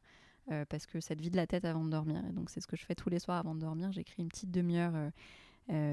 euh, 0.52 0.66
parce 0.68 0.86
que 0.86 1.00
ça 1.00 1.16
te 1.16 1.22
vide 1.22 1.36
la 1.36 1.48
tête 1.48 1.64
avant 1.64 1.86
de 1.86 1.90
dormir. 1.90 2.22
Et 2.30 2.34
donc 2.34 2.50
c'est 2.50 2.60
ce 2.60 2.68
que 2.68 2.76
je 2.76 2.84
fais 2.84 2.96
tous 2.96 3.10
les 3.10 3.20
soirs 3.20 3.38
avant 3.38 3.56
de 3.56 3.62
dormir. 3.62 3.94
J'écris 3.94 4.22
une 4.22 4.28
petite 4.28 4.52
demi-heure 4.52 4.94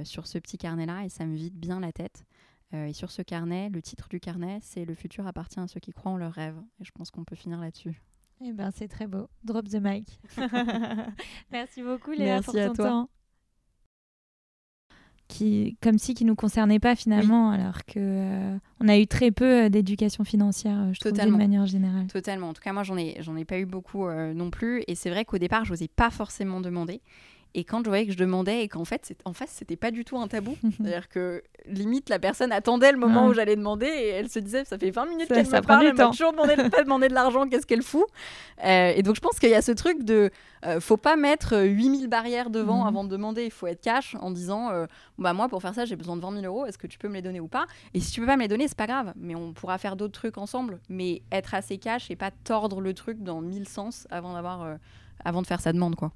sur 0.04 0.26
ce 0.26 0.38
petit 0.38 0.58
carnet-là 0.58 1.04
et 1.04 1.08
ça 1.08 1.24
me 1.24 1.36
vide 1.36 1.54
bien 1.54 1.78
la 1.78 1.92
tête. 1.92 2.24
et 2.72 2.92
sur 2.92 3.12
ce 3.12 3.22
carnet, 3.22 3.68
le 3.68 3.80
titre 3.80 4.08
du 4.08 4.18
carnet, 4.18 4.58
c'est 4.60 4.84
Le 4.84 4.94
futur 4.94 5.26
appartient 5.26 5.60
à 5.60 5.68
ceux 5.68 5.80
qui 5.80 5.92
croient 5.92 6.12
en 6.12 6.16
leurs 6.16 6.32
rêves. 6.32 6.60
Et 6.80 6.84
je 6.84 6.90
pense 6.90 7.12
qu'on 7.12 7.24
peut 7.24 7.36
finir 7.36 7.60
là-dessus. 7.60 8.02
Eh 8.40 8.52
ben, 8.52 8.70
c'est 8.70 8.88
très 8.88 9.06
beau. 9.06 9.28
Drop 9.44 9.68
the 9.68 9.78
mic. 9.80 10.18
Merci 11.52 11.82
beaucoup, 11.82 12.10
Léa, 12.10 12.42
pour 12.42 12.54
ton 12.54 12.72
temps 12.72 13.10
qui, 15.28 15.76
comme 15.82 15.98
si 15.98 16.14
qui 16.14 16.24
nous 16.24 16.34
concernait 16.34 16.78
pas 16.78 16.94
finalement, 16.94 17.50
alors 17.50 17.84
que 17.84 17.98
euh, 17.98 18.56
on 18.80 18.88
a 18.88 18.96
eu 18.98 19.06
très 19.06 19.30
peu 19.30 19.64
euh, 19.64 19.68
d'éducation 19.68 20.24
financière, 20.24 20.78
euh, 20.78 20.92
je 20.92 21.00
trouve, 21.00 21.12
de 21.12 21.30
manière 21.30 21.66
générale. 21.66 22.06
Totalement. 22.06 22.50
En 22.50 22.52
tout 22.52 22.62
cas, 22.62 22.72
moi, 22.72 22.82
j'en 22.82 22.96
ai, 22.96 23.16
j'en 23.20 23.36
ai 23.36 23.44
pas 23.44 23.58
eu 23.58 23.66
beaucoup 23.66 24.08
non 24.08 24.50
plus, 24.50 24.82
et 24.86 24.94
c'est 24.94 25.10
vrai 25.10 25.24
qu'au 25.24 25.38
départ, 25.38 25.64
je 25.64 25.72
n'osais 25.72 25.88
pas 25.88 26.10
forcément 26.10 26.60
demander. 26.60 27.00
Et 27.55 27.64
quand 27.64 27.82
je 27.82 27.88
voyais 27.88 28.07
que 28.07 28.12
je 28.12 28.18
demandais 28.18 28.62
et 28.62 28.68
qu'en 28.68 28.84
fait, 28.84 29.14
en 29.24 29.32
face, 29.32 29.51
c'était 29.51 29.76
pas 29.76 29.90
du 29.90 30.05
tout 30.05 30.18
un 30.18 30.28
tabou. 30.28 30.57
C'est-à-dire 30.76 31.09
que 31.09 31.42
limite, 31.66 32.09
la 32.09 32.18
personne 32.18 32.53
attendait 32.53 32.92
le 32.92 32.99
moment 32.99 33.26
où 33.26 33.34
j'allais 33.34 33.57
demander 33.57 33.86
et 33.86 34.09
elle 34.09 34.28
se 34.28 34.38
disait, 34.38 34.64
ça 34.64 34.78
fait 34.78 34.90
20 34.90 35.07
minutes 35.07 35.28
qu'elle 35.28 35.47
me 35.47 35.61
parle, 35.62 35.86
elle 35.86 35.94
m'a 35.94 36.09
toujours 36.09 36.32
demandé, 36.32 36.55
pas 36.70 36.82
demander 36.82 37.09
de 37.09 37.14
l'argent, 37.14 37.49
qu'est-ce 37.49 37.66
qu'elle 37.66 37.82
fout? 37.82 38.05
Euh, 38.64 38.92
Et 38.94 39.03
donc, 39.03 39.16
je 39.16 39.20
pense 39.20 39.38
qu'il 39.38 39.51
y 39.51 39.55
a 39.55 39.62
ce 39.62 39.72
truc 39.72 40.05
de, 40.05 40.30
euh, 40.64 40.80
faut 40.80 40.97
pas 40.97 41.16
mettre 41.16 41.59
8000 41.59 42.05
euh, 42.05 42.09
barrières 42.09 42.51
devant 42.51 42.82
mhm. 42.82 42.88
avant 42.88 43.05
de 43.05 43.09
demander, 43.09 43.44
il 43.44 43.51
faut 43.51 43.66
être 43.66 43.80
cash 43.80 44.16
en 44.20 44.30
disant, 44.30 44.70
bah 45.18 45.32
moi, 45.32 45.49
pour 45.49 45.62
faire 45.62 45.74
ça, 45.74 45.84
j'ai 45.84 45.97
besoin 45.97 46.16
de 46.16 46.20
20 46.20 46.40
000 46.40 46.44
euros, 46.44 46.66
est-ce 46.66 46.78
que 46.78 46.86
tu 46.86 46.99
peux 46.99 47.09
me 47.09 47.14
les 47.14 47.22
donner 47.22 47.40
ou 47.40 47.49
pas? 47.49 47.66
Et 47.94 48.01
si 48.01 48.12
tu 48.12 48.20
peux 48.20 48.26
pas 48.26 48.36
me 48.36 48.42
les 48.42 48.49
donner, 48.49 48.68
c'est 48.68 48.76
pas 48.76 48.86
grave, 48.86 49.12
mais 49.16 49.34
on 49.34 49.53
pourra 49.53 49.78
faire 49.78 49.97
d'autres 49.97 50.12
trucs 50.12 50.38
ensemble. 50.38 50.78
Mais 50.88 51.22
être 51.32 51.55
assez 51.55 51.78
cash 51.78 52.11
et 52.11 52.16
pas 52.16 52.30
tordre 52.30 52.80
le 52.80 52.94
truc 52.94 53.22
dans 53.22 53.40
mille 53.40 53.68
sens 53.68 54.07
avant 54.11 54.34
d'avoir, 54.34 54.76
avant 55.24 55.42
de 55.42 55.47
faire 55.47 55.61
sa 55.61 55.72
demande, 55.72 55.97
quoi. 55.97 56.12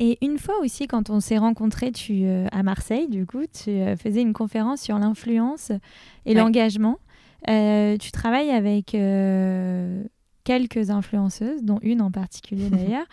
Et 0.00 0.18
une 0.24 0.38
fois 0.38 0.58
aussi, 0.60 0.86
quand 0.86 1.10
on 1.10 1.20
s'est 1.20 1.38
rencontrés 1.38 1.92
tu, 1.92 2.24
euh, 2.24 2.46
à 2.52 2.62
Marseille, 2.62 3.08
du 3.08 3.26
coup, 3.26 3.44
tu 3.46 3.70
euh, 3.70 3.96
faisais 3.96 4.22
une 4.22 4.32
conférence 4.32 4.80
sur 4.80 4.98
l'influence 4.98 5.72
et 6.26 6.34
l'engagement. 6.34 6.98
Euh, 7.48 7.96
tu 7.98 8.10
travailles 8.10 8.50
avec 8.50 8.96
quelques 10.44 10.90
influenceuses, 10.90 11.62
dont 11.62 11.78
une 11.82 12.02
en 12.02 12.10
particulier 12.10 12.68
d'ailleurs. 12.70 13.06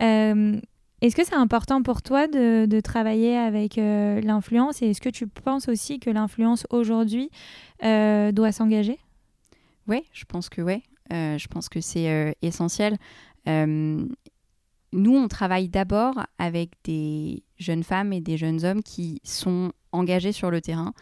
est-ce 0.00 1.16
que 1.16 1.24
c'est 1.24 1.34
important 1.34 1.82
pour 1.82 2.02
toi 2.02 2.26
de, 2.26 2.66
de 2.66 2.80
travailler 2.80 3.36
avec 3.36 3.76
l'influence? 3.76 4.82
Et 4.82 4.90
est-ce 4.90 5.00
que 5.00 5.10
tu 5.10 5.26
penses 5.26 5.68
aussi 5.68 6.00
que 6.00 6.10
l'influence 6.10 6.66
aujourd'hui 6.70 7.30
doit 7.82 8.52
s'engager? 8.52 8.98
Oui, 9.86 10.02
je 10.12 10.24
pense 10.24 10.48
que 10.48 10.62
oui. 10.62 10.82
je 11.10 11.46
pense 11.46 11.68
que 11.68 11.80
c'est 11.80 12.34
essentiel 12.42 12.96
nous, 14.94 15.16
on 15.16 15.26
travaille 15.26 15.68
d'abord 15.68 16.14
avec 16.38 16.70
des 16.84 17.42
jeunes 17.58 17.82
femmes 17.82 18.12
et 18.12 18.20
des 18.20 18.36
jeunes 18.36 18.64
hommes 18.64 18.82
qui 18.82 19.20
sont 19.24 19.72
engagés 19.90 20.30
sur 20.30 20.52
le 20.52 20.60
terrain, 20.60 20.94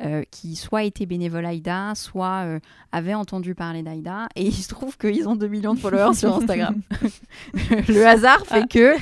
euh, 0.00 0.22
qui 0.30 0.54
soit 0.54 0.84
étaient 0.84 1.04
bénévoles 1.04 1.44
AIDA, 1.44 1.92
soit 1.96 2.44
euh, 2.44 2.60
avaient 2.92 3.14
entendu 3.14 3.56
parler 3.56 3.82
d'AIDA. 3.82 4.28
Et 4.36 4.46
il 4.46 4.54
se 4.54 4.68
trouve 4.68 4.96
qu'ils 4.96 5.28
ont 5.28 5.34
2 5.34 5.48
millions 5.48 5.74
de 5.74 5.80
followers 5.80 6.14
sur 6.14 6.34
Instagram. 6.36 6.80
le 7.88 8.06
hasard 8.06 8.46
fait 8.46 8.68
que, 8.68 8.94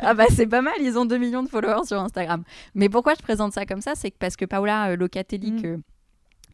ah 0.00 0.14
bah 0.14 0.26
c'est 0.30 0.46
pas 0.46 0.62
mal, 0.62 0.74
ils 0.80 0.96
ont 0.96 1.04
2 1.04 1.18
millions 1.18 1.42
de 1.42 1.48
followers 1.48 1.84
sur 1.86 2.00
Instagram. 2.00 2.44
Mais 2.76 2.88
pourquoi 2.88 3.14
je 3.14 3.22
présente 3.22 3.52
ça 3.52 3.66
comme 3.66 3.80
ça? 3.80 3.94
C'est 3.96 4.14
parce 4.16 4.36
que 4.36 4.44
Paola 4.44 4.90
euh, 4.90 4.96
Locatelli, 4.96 5.50
mm. 5.50 5.64
Euh, 5.64 5.76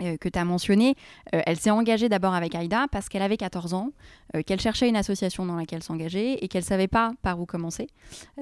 que 0.00 0.28
tu 0.28 0.38
as 0.38 0.44
mentionné, 0.44 0.94
euh, 1.34 1.42
elle 1.46 1.56
s'est 1.56 1.70
engagée 1.70 2.08
d'abord 2.08 2.34
avec 2.34 2.54
Aïda 2.54 2.86
parce 2.90 3.08
qu'elle 3.08 3.22
avait 3.22 3.36
14 3.36 3.74
ans, 3.74 3.92
euh, 4.34 4.42
qu'elle 4.42 4.60
cherchait 4.60 4.88
une 4.88 4.96
association 4.96 5.46
dans 5.46 5.56
laquelle 5.56 5.82
s'engager 5.82 6.44
et 6.44 6.48
qu'elle 6.48 6.64
savait 6.64 6.88
pas 6.88 7.12
par 7.22 7.40
où 7.40 7.46
commencer 7.46 7.88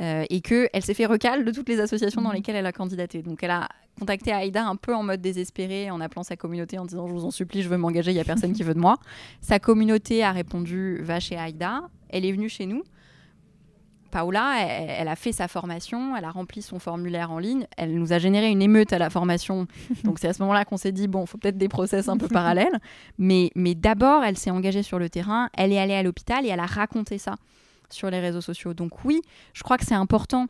et 0.01 0.41
qu'elle 0.41 0.83
s'est 0.83 0.95
fait 0.95 1.07
recal 1.07 1.45
de 1.45 1.51
toutes 1.51 1.69
les 1.69 1.81
associations 1.81 2.23
dans 2.23 2.31
mmh. 2.31 2.35
lesquelles 2.35 2.57
elle 2.57 2.67
a 2.67 2.73
candidaté. 2.73 3.23
Donc 3.23 3.43
elle 3.43 3.51
a 3.51 3.69
contacté 3.99 4.33
Aïda 4.33 4.67
un 4.67 4.77
peu 4.77 4.95
en 4.95 5.03
mode 5.03 5.21
désespéré 5.21 5.91
en 5.91 6.01
appelant 6.01 6.23
sa 6.23 6.37
communauté 6.37 6.79
en 6.79 6.87
disant 6.87 7.07
je 7.07 7.13
vous 7.13 7.25
en 7.25 7.31
supplie, 7.31 7.63
je 7.63 7.69
veux 7.69 7.77
m'engager, 7.77 8.11
il 8.11 8.17
y 8.17 8.21
a 8.21 8.25
personne 8.25 8.53
qui 8.53 8.63
veut 8.63 8.75
de 8.75 8.81
moi. 8.81 8.97
Sa 9.41 9.59
communauté 9.59 10.25
a 10.25 10.33
répondu 10.33 10.99
va 11.03 11.21
chez 11.21 11.37
Aïda, 11.37 11.83
elle 12.09 12.25
est 12.25 12.33
venue 12.33 12.49
chez 12.49 12.67
nous 12.67 12.83
Paola, 14.11 14.57
elle, 14.59 15.09
a 15.09 15.17
fait 15.17 15.33
sa 15.33 15.49
formation, 15.49 16.17
elle 16.17 16.25
a 16.25 16.31
rempli 16.31 16.63
son 16.63 16.79
formulaire 16.79 17.31
en 17.31 17.39
ligne, 17.39 17.67
elle 17.77 17.95
nous 17.95 18.13
a 18.13 18.19
généré 18.19 18.51
une 18.51 18.63
émeute 18.63 18.93
à 18.93 18.99
la 18.99 19.11
formation. 19.11 19.67
Donc 20.05 20.19
c'est 20.19 20.29
à 20.29 20.33
ce 20.33 20.43
moment-là 20.43 20.65
qu'on 20.65 20.77
s'est 20.77 20.93
dit, 20.93 21.09
bon, 21.09 21.25
il 21.25 21.27
faut 21.27 21.39
peut-être 21.39 21.59
des 21.59 21.69
process 21.69 22.09
un 22.09 22.17
peu 22.17 22.29
parallèles. 22.33 22.79
Mais, 23.19 23.51
mais 23.55 23.75
d'abord, 23.75 24.25
elle 24.25 24.37
s'est 24.37 24.51
engagée 24.51 24.83
sur 24.83 24.99
le 24.99 25.09
terrain, 25.09 25.49
elle 25.57 25.73
est 25.73 25.79
allée 25.79 25.95
à 25.95 26.03
l'hôpital 26.03 26.45
et 26.45 26.49
elle 26.49 26.61
a 26.61 26.67
raconté 26.67 27.19
ça 27.19 27.37
sur 27.89 28.11
les 28.11 28.21
réseaux 28.21 28.41
sociaux. 28.41 28.75
Donc 28.75 29.05
oui, 29.05 29.21
je 29.53 29.63
crois 29.63 29.79
que 29.79 29.85
c'est 29.85 29.95
important 29.95 30.47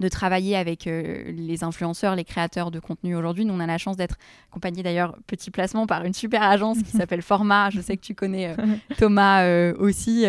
de 0.00 0.08
travailler 0.08 0.56
avec 0.56 0.86
euh, 0.86 1.24
les 1.32 1.64
influenceurs, 1.64 2.14
les 2.14 2.24
créateurs 2.24 2.70
de 2.70 2.80
contenu 2.80 3.16
aujourd'hui. 3.16 3.44
Nous, 3.44 3.54
on 3.54 3.60
a 3.60 3.66
la 3.66 3.78
chance 3.78 3.96
d'être 3.96 4.16
accompagnés 4.50 4.82
d'ailleurs, 4.82 5.16
petit 5.26 5.50
placement, 5.50 5.86
par 5.86 6.04
une 6.04 6.14
super 6.14 6.42
agence 6.42 6.78
qui 6.78 6.90
s'appelle 6.96 7.22
Format. 7.22 7.70
Je 7.70 7.80
sais 7.80 7.96
que 7.96 8.02
tu 8.02 8.14
connais 8.14 8.48
euh, 8.48 8.76
Thomas 8.98 9.42
euh, 9.42 9.74
aussi, 9.78 10.24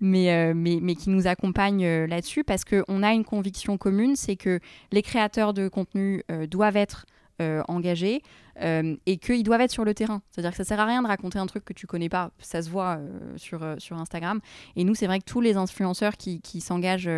mais, 0.00 0.54
mais, 0.54 0.78
mais, 0.80 0.94
qui 0.94 1.10
nous 1.10 1.26
accompagne 1.26 1.86
là-dessus 2.06 2.44
parce 2.44 2.64
qu'on 2.64 3.02
a 3.02 3.12
une 3.12 3.24
conviction 3.24 3.78
commune, 3.78 4.16
c'est 4.16 4.36
que 4.36 4.60
les 4.92 5.02
créateurs 5.02 5.54
de 5.54 5.68
contenu 5.68 6.22
doivent 6.50 6.76
être 6.76 7.06
engagés. 7.40 8.22
Euh, 8.60 8.94
et 9.06 9.16
qu'ils 9.16 9.42
doivent 9.42 9.60
être 9.60 9.72
sur 9.72 9.84
le 9.84 9.94
terrain. 9.94 10.22
C'est-à-dire 10.30 10.52
que 10.52 10.56
ça 10.56 10.64
sert 10.64 10.78
à 10.78 10.86
rien 10.86 11.02
de 11.02 11.08
raconter 11.08 11.38
un 11.38 11.46
truc 11.46 11.64
que 11.64 11.72
tu 11.72 11.86
connais 11.86 12.08
pas, 12.08 12.30
ça 12.38 12.62
se 12.62 12.70
voit 12.70 12.98
euh, 12.98 13.36
sur, 13.36 13.62
euh, 13.62 13.74
sur 13.78 13.98
Instagram. 13.98 14.40
Et 14.76 14.84
nous, 14.84 14.94
c'est 14.94 15.06
vrai 15.06 15.18
que 15.18 15.24
tous 15.24 15.40
les 15.40 15.56
influenceurs 15.56 16.16
qui, 16.16 16.40
qui 16.40 16.60
s'engagent 16.60 17.10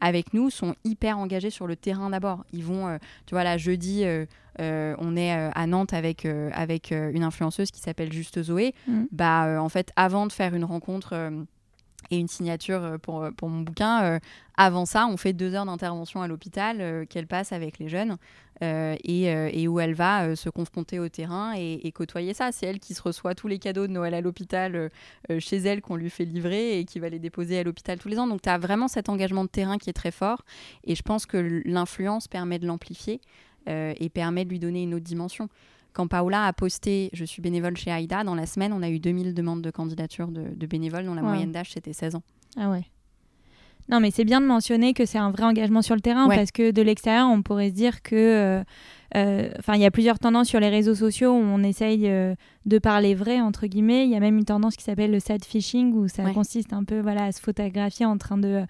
avec 0.00 0.34
nous 0.34 0.50
sont 0.50 0.74
hyper 0.84 1.18
engagés 1.18 1.50
sur 1.50 1.66
le 1.66 1.76
terrain 1.76 2.10
d'abord. 2.10 2.44
Ils 2.52 2.64
vont, 2.64 2.98
tu 3.26 3.34
vois, 3.34 3.44
là, 3.44 3.56
jeudi, 3.56 4.04
on 4.58 5.16
est 5.16 5.32
à 5.32 5.66
Nantes 5.66 5.92
avec, 5.92 6.26
avec 6.52 6.90
une 6.90 7.22
influenceuse 7.22 7.70
qui 7.70 7.80
s'appelle 7.80 8.12
Juste 8.12 8.42
Zoé. 8.42 8.74
Mmh. 8.86 9.04
Bah, 9.12 9.62
en 9.62 9.68
fait, 9.68 9.92
avant 9.96 10.26
de 10.26 10.32
faire 10.32 10.54
une 10.54 10.64
rencontre 10.64 11.30
et 12.10 12.18
une 12.18 12.28
signature 12.28 12.96
pour, 13.02 13.28
pour 13.36 13.48
mon 13.48 13.60
bouquin. 13.60 14.18
avant 14.56 14.86
ça, 14.86 15.06
on 15.06 15.16
fait 15.16 15.32
deux 15.32 15.54
heures 15.54 15.66
d'intervention 15.66 16.22
à 16.22 16.28
l'hôpital 16.28 17.06
qu'elle 17.08 17.26
passe 17.26 17.52
avec 17.52 17.78
les 17.78 17.88
jeunes. 17.88 18.16
Euh, 18.62 18.94
euh, 19.08 19.50
et, 19.52 19.68
où 19.68 19.80
elle 19.80 19.94
va 19.94 20.24
euh, 20.24 20.36
se 20.36 20.50
confronter 20.50 20.98
au 20.98 21.08
terrain 21.08 21.54
et, 21.56 21.90
côtoyer 21.92 22.34
ça. 22.34 22.52
C'est 22.52 22.66
elle 22.66 22.78
qui 22.78 22.92
se 22.92 23.00
reçoit 23.00 23.34
tous 23.34 23.48
les 23.48 23.58
cadeaux 23.58 23.86
de 23.86 23.92
Noël 23.92 24.12
à 24.12 24.20
l'hôpital 24.20 24.90
chez 25.38 25.56
elle 25.56 25.80
qu'on 25.80 25.96
lui 25.96 26.10
fait 26.10 26.24
livrer 26.24 26.78
et 26.78 26.84
qui 26.84 26.98
va 26.98 27.08
les 27.08 27.18
déposer 27.18 27.58
à 27.58 27.62
l'hôpital 27.62 27.98
tous 27.98 28.08
les 28.08 28.18
ans. 28.18 28.26
Donc 28.26 28.42
tu 28.42 28.48
as 28.48 28.58
vraiment 28.58 28.88
cet 28.88 29.08
engagement 29.08 29.44
de 29.44 29.48
terrain 29.48 29.78
qui 29.78 29.90
est 29.90 29.94
très 29.94 30.10
fort 30.10 30.44
et 30.84 30.94
je 30.94 31.02
pense 31.02 31.26
que 31.26 31.62
l'influence 31.64 32.28
permet 32.28 32.58
de 32.58 32.66
l'amplifier 32.66 33.20
et 33.66 34.08
permet 34.08 34.44
de 34.44 34.50
lui 34.50 34.58
donner 34.58 34.82
une 34.82 34.94
autre 34.94 35.04
dimension. 35.04 35.48
Quand 35.92 36.06
Paola 36.06 36.46
a 36.46 36.52
posté 36.52 37.10
Je 37.12 37.24
suis 37.24 37.42
bénévole 37.42 37.76
chez 37.76 37.90
Aïda, 37.90 38.24
dans 38.24 38.34
la 38.34 38.46
semaine, 38.46 38.72
on 38.72 38.82
a 38.82 38.88
eu 38.88 38.98
2000 38.98 39.34
demandes 39.34 39.62
de 39.62 39.70
candidature 39.70 40.28
de, 40.28 40.66
bénévoles 40.66 41.04
dont 41.04 41.14
la 41.14 41.22
moyenne 41.22 41.52
d'âge 41.52 41.72
c'était 41.72 41.92
16 41.92 42.16
ans. 42.16 42.22
Ah 42.56 42.70
ouais. 42.70 42.84
Non, 43.90 43.98
mais 43.98 44.12
c'est 44.12 44.24
bien 44.24 44.40
de 44.40 44.46
mentionner 44.46 44.94
que 44.94 45.04
c'est 45.04 45.18
un 45.18 45.32
vrai 45.32 45.42
engagement 45.42 45.82
sur 45.82 45.96
le 45.96 46.00
terrain 46.00 46.28
parce 46.28 46.52
que 46.52 46.70
de 46.70 46.80
l'extérieur, 46.80 47.28
on 47.28 47.42
pourrait 47.42 47.70
se 47.70 47.74
dire 47.74 48.02
que. 48.02 48.14
Euh, 48.14 48.64
euh, 49.16 49.50
enfin, 49.58 49.74
il 49.74 49.80
y 49.80 49.84
a 49.84 49.90
plusieurs 49.90 50.20
tendances 50.20 50.46
sur 50.46 50.60
les 50.60 50.68
réseaux 50.68 50.94
sociaux 50.94 51.32
où 51.32 51.42
on 51.42 51.64
essaye 51.64 52.06
euh, 52.06 52.36
de 52.66 52.78
parler 52.78 53.16
vrai, 53.16 53.40
entre 53.40 53.66
guillemets. 53.66 54.04
Il 54.04 54.10
y 54.10 54.14
a 54.14 54.20
même 54.20 54.38
une 54.38 54.44
tendance 54.44 54.76
qui 54.76 54.84
s'appelle 54.84 55.10
le 55.10 55.18
sad 55.18 55.44
phishing 55.44 55.92
où 55.94 56.06
ça 56.06 56.22
consiste 56.30 56.72
un 56.72 56.84
peu 56.84 57.00
voilà, 57.00 57.24
à 57.24 57.32
se 57.32 57.40
photographier 57.40 58.06
en 58.06 58.16
train 58.16 58.38
de. 58.38 58.62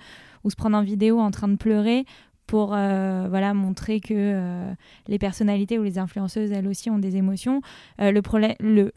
ou 0.44 0.50
se 0.50 0.56
prendre 0.56 0.78
en 0.78 0.82
vidéo 0.82 1.20
en 1.20 1.30
train 1.30 1.48
de 1.48 1.56
pleurer 1.56 2.06
pour 2.50 2.68
voilà, 2.70 3.54
montrer 3.54 4.00
que 4.00 4.72
les 5.06 5.18
personnalités 5.18 5.78
ou 5.78 5.84
les 5.84 5.98
influenceuses, 5.98 6.50
elles 6.50 6.66
aussi, 6.66 6.90
ont 6.90 6.98
des 6.98 7.16
émotions. 7.16 7.62
le 8.00 8.20
problème. 8.20 8.56
Le, 8.58 8.92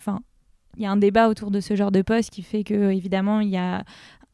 il 0.78 0.82
y 0.82 0.86
a 0.88 0.91
un 0.91 0.97
débat 0.97 1.30
autour 1.30 1.51
de 1.51 1.60
ce 1.60 1.76
genre 1.76 1.91
de 1.91 2.01
poste 2.01 2.32
qui 2.32 2.41
fait 2.41 2.64
que 2.64 2.91
évidemment 2.91 3.41
il 3.41 3.49
y 3.49 3.58
a 3.58 3.84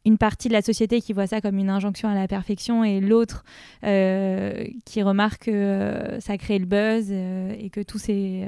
une 0.05 0.17
partie 0.17 0.47
de 0.47 0.53
la 0.53 0.61
société 0.61 1.01
qui 1.01 1.13
voit 1.13 1.27
ça 1.27 1.41
comme 1.41 1.57
une 1.57 1.69
injonction 1.69 2.07
à 2.07 2.15
la 2.15 2.27
perfection 2.27 2.83
et 2.83 3.01
l'autre 3.01 3.43
euh, 3.83 4.65
qui 4.85 5.03
remarque 5.03 5.45
que 5.45 5.51
euh, 5.51 6.19
ça 6.19 6.37
crée 6.37 6.57
le 6.57 6.65
buzz 6.65 7.09
euh, 7.11 7.53
et 7.59 7.69
que 7.69 7.81
tous 7.81 7.97
ces, 7.99 8.47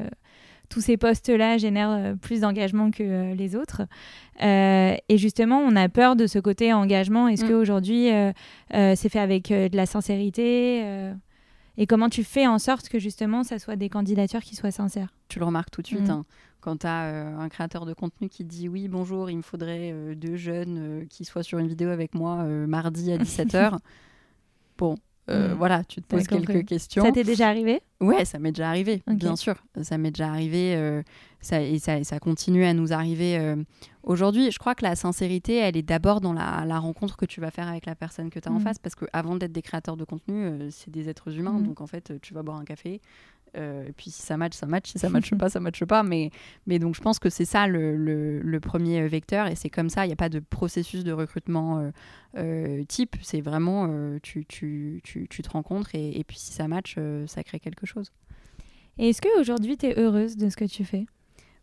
tous 0.71 0.81
ces 0.81 0.97
postes-là 0.97 1.57
génèrent 1.57 2.15
plus 2.21 2.41
d'engagement 2.41 2.89
que 2.89 3.33
les 3.33 3.55
autres. 3.55 3.83
et 4.39 5.17
justement, 5.17 5.59
on 5.59 5.75
a 5.75 5.89
peur 5.89 6.15
de 6.15 6.25
ce 6.25 6.39
côté 6.39 6.73
engagement. 6.73 7.27
Est-ce 7.27 7.45
mm. 7.45 7.47
qu'aujourd'hui, 7.49 8.09
c'est 8.71 9.09
fait 9.09 9.19
avec 9.19 9.49
de 9.49 9.75
la 9.75 9.85
sincérité 9.85 11.11
et 11.77 11.87
comment 11.87 12.09
tu 12.09 12.23
fais 12.23 12.47
en 12.47 12.59
sorte 12.59 12.89
que 12.89 12.99
justement, 12.99 13.43
ça 13.43 13.59
soit 13.59 13.75
des 13.75 13.89
candidatures 13.89 14.41
qui 14.41 14.55
soient 14.55 14.71
sincères? 14.71 15.13
Tu 15.29 15.39
le 15.39 15.45
remarques 15.45 15.71
tout 15.71 15.81
de 15.81 15.87
suite. 15.87 16.07
Mm. 16.07 16.11
Hein 16.11 16.25
quand 16.61 16.77
tu 16.77 16.87
as 16.87 17.05
euh, 17.05 17.37
un 17.37 17.49
créateur 17.49 17.85
de 17.85 17.93
contenu 17.93 18.29
qui 18.29 18.45
dit 18.45 18.69
oui, 18.69 18.87
bonjour, 18.87 19.29
il 19.29 19.37
me 19.37 19.41
faudrait 19.41 19.91
euh, 19.91 20.15
deux 20.15 20.37
jeunes 20.37 20.77
euh, 20.77 21.05
qui 21.09 21.25
soient 21.25 21.43
sur 21.43 21.59
une 21.59 21.67
vidéo 21.67 21.89
avec 21.89 22.15
moi 22.15 22.43
mardi 22.45 23.11
à 23.11 23.17
17h. 23.17 23.77
bon, 24.77 24.95
mm. 25.31 25.53
voilà, 25.53 25.83
tu 25.83 26.01
te 26.01 26.07
poses 26.07 26.27
quelques 26.27 26.65
questions. 26.65 27.03
Ça 27.03 27.11
t'est 27.11 27.23
déjà 27.23 27.47
arrivé 27.47 27.81
Ouais, 27.99 28.25
ça 28.25 28.39
m'est 28.39 28.51
déjà 28.51 28.69
arrivé, 28.69 29.03
bien 29.07 29.35
sûr. 29.35 29.55
Ça 29.81 29.97
m'est 29.97 30.11
déjà 30.11 30.29
arrivé 30.29 31.03
ça, 31.39 31.61
et, 31.61 31.79
ça, 31.79 32.03
ça, 32.03 32.19
continue 32.19 32.65
à 32.65 32.73
nous 32.73 32.93
arriver 32.93 33.55
aujourd'hui. 34.03 34.51
Je 34.51 34.57
crois 34.57 34.73
que 34.73 34.83
la 34.83 34.95
sincérité, 34.95 35.57
elle 35.57 35.77
est 35.77 35.83
d'abord 35.83 36.19
dans 36.19 36.33
la, 36.33 36.79
rencontre 36.79 37.15
que 37.15 37.25
tu 37.25 37.41
vas 37.41 37.51
faire 37.51 37.67
avec 37.67 37.85
la 37.85 37.95
personne 37.95 38.29
que 38.29 38.39
tu 38.39 38.49
as 38.49 38.51
en 38.51 38.59
mm. 38.59 38.61
face 38.61 38.79
parce 38.79 38.95
qu'avant 38.95 39.35
d'être 39.35 39.51
des 39.51 39.61
créateurs 39.61 39.97
de 39.97 40.03
contenu, 40.03 40.51
c'est 40.71 40.89
des 40.89 41.09
êtres 41.09 41.37
humains. 41.37 41.59
Mm. 41.59 41.67
Donc 41.67 41.81
en 41.81 41.87
fait, 41.87 42.19
tu 42.21 42.33
vas 42.33 42.41
boire 42.41 42.57
un 42.57 42.65
café, 42.65 43.01
euh, 43.57 43.87
et 43.87 43.91
puis 43.91 44.11
si 44.11 44.21
ça 44.21 44.37
match, 44.37 44.53
ça 44.53 44.65
match. 44.65 44.91
Si 44.91 44.99
ça 44.99 45.09
matche 45.09 45.33
pas, 45.35 45.49
ça 45.49 45.59
matche 45.59 45.83
pas. 45.85 46.03
Mais, 46.03 46.31
mais 46.67 46.79
donc 46.79 46.95
je 46.95 47.01
pense 47.01 47.19
que 47.19 47.29
c'est 47.29 47.45
ça 47.45 47.67
le, 47.67 47.95
le, 47.95 48.59
premier 48.59 49.07
vecteur. 49.07 49.47
Et 49.47 49.55
c'est 49.55 49.69
comme 49.69 49.89
ça, 49.89 50.05
il 50.05 50.07
n'y 50.07 50.13
a 50.13 50.17
pas 50.17 50.29
de 50.29 50.39
processus 50.39 51.03
de 51.03 51.11
recrutement 51.11 51.79
euh, 51.79 51.91
euh, 52.37 52.83
type. 52.85 53.15
C'est 53.21 53.41
vraiment, 53.41 53.89
tu, 54.21 54.45
tu, 54.45 55.01
tu, 55.03 55.27
tu, 55.29 55.41
te 55.41 55.49
rencontres 55.49 55.95
et, 55.95 56.19
et, 56.19 56.23
puis 56.23 56.37
si 56.37 56.53
ça 56.53 56.67
match, 56.67 56.95
ça 57.27 57.43
crée 57.43 57.59
quelque 57.59 57.85
chose. 57.85 58.11
Et 58.97 59.09
est-ce 59.09 59.21
qu'aujourd'hui, 59.21 59.77
tu 59.77 59.87
es 59.87 59.99
heureuse 59.99 60.37
de 60.37 60.49
ce 60.49 60.55
que 60.55 60.65
tu 60.65 60.85
fais? 60.85 61.05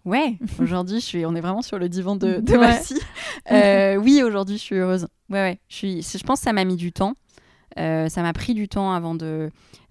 Ouais, 0.05 0.39
aujourd'hui, 0.61 1.01
je 1.01 1.05
suis, 1.05 1.26
on 1.26 1.34
est 1.34 1.41
vraiment 1.41 1.62
sur 1.62 1.78
le 1.78 1.89
divan 1.89 2.16
de, 2.16 2.41
de 2.41 3.99
oui, 3.99 4.22
aujourd'hui, 4.22 4.57
je 4.57 4.62
suis 4.62 4.76
heureuse. 4.76 5.07
Ouais, 5.28 5.41
ouais. 5.41 5.61
Je, 5.68 5.76
suis, 5.76 6.03
je 6.03 6.24
pense 6.24 6.41
que 6.41 6.45
ça 6.45 6.53
m'a 6.53 6.64
mis 6.64 6.76
du 6.76 6.93
temps. 6.93 7.14
Euh, 7.78 8.08
ça 8.08 8.22
m'a 8.22 8.32
pris 8.32 8.54
du 8.54 8.68
temps 8.68 8.92
avant 8.92 9.14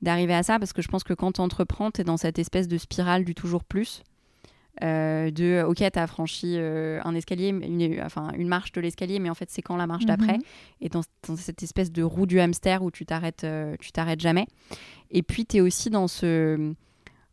d'arriver 0.02 0.34
à 0.34 0.44
ça 0.44 0.60
parce 0.60 0.74
que 0.74 0.82
je 0.82 0.88
pense 0.88 1.04
que 1.04 1.14
quand 1.14 1.34
tu 1.34 1.42
entreprends, 1.42 1.92
tu 1.92 2.02
es 2.02 2.04
dans 2.04 2.18
cette 2.18 2.40
espèce 2.40 2.68
de 2.68 2.78
spirale 2.78 3.24
du 3.24 3.36
toujours 3.36 3.64
plus. 3.64 4.04
Euh, 4.84 5.32
de 5.32 5.64
ok, 5.68 5.78
tu 5.78 6.00
as 6.00 6.06
franchi 6.06 6.54
euh, 6.58 7.00
un 7.04 7.16
escalier, 7.16 7.48
une, 7.48 8.00
enfin 8.04 8.32
une 8.38 8.48
marche 8.48 8.72
de 8.74 8.82
l'escalier, 8.82 9.18
mais 9.18 9.30
en 9.30 9.34
fait, 9.34 9.50
c'est 9.50 9.64
quand 9.64 9.76
la 9.76 9.88
marche 9.88 10.04
mhm. 10.04 10.10
d'après? 10.10 10.38
Et 10.82 10.90
dans, 10.90 11.02
cette 11.36 11.64
espèce 11.64 11.92
de 11.92 12.04
roue 12.04 12.28
du 12.28 12.40
hamster 12.40 12.84
où 12.84 12.92
tu 12.92 13.06
t'arrêtes 13.06 13.46
tu 13.80 13.92
t'arrêtes 13.92 14.20
jamais. 14.20 14.46
Et 15.10 15.24
puis, 15.24 15.46
tu 15.46 15.58
es 15.58 15.62
aussi 15.62 15.90
dans 15.90 16.08
ce, 16.08 16.74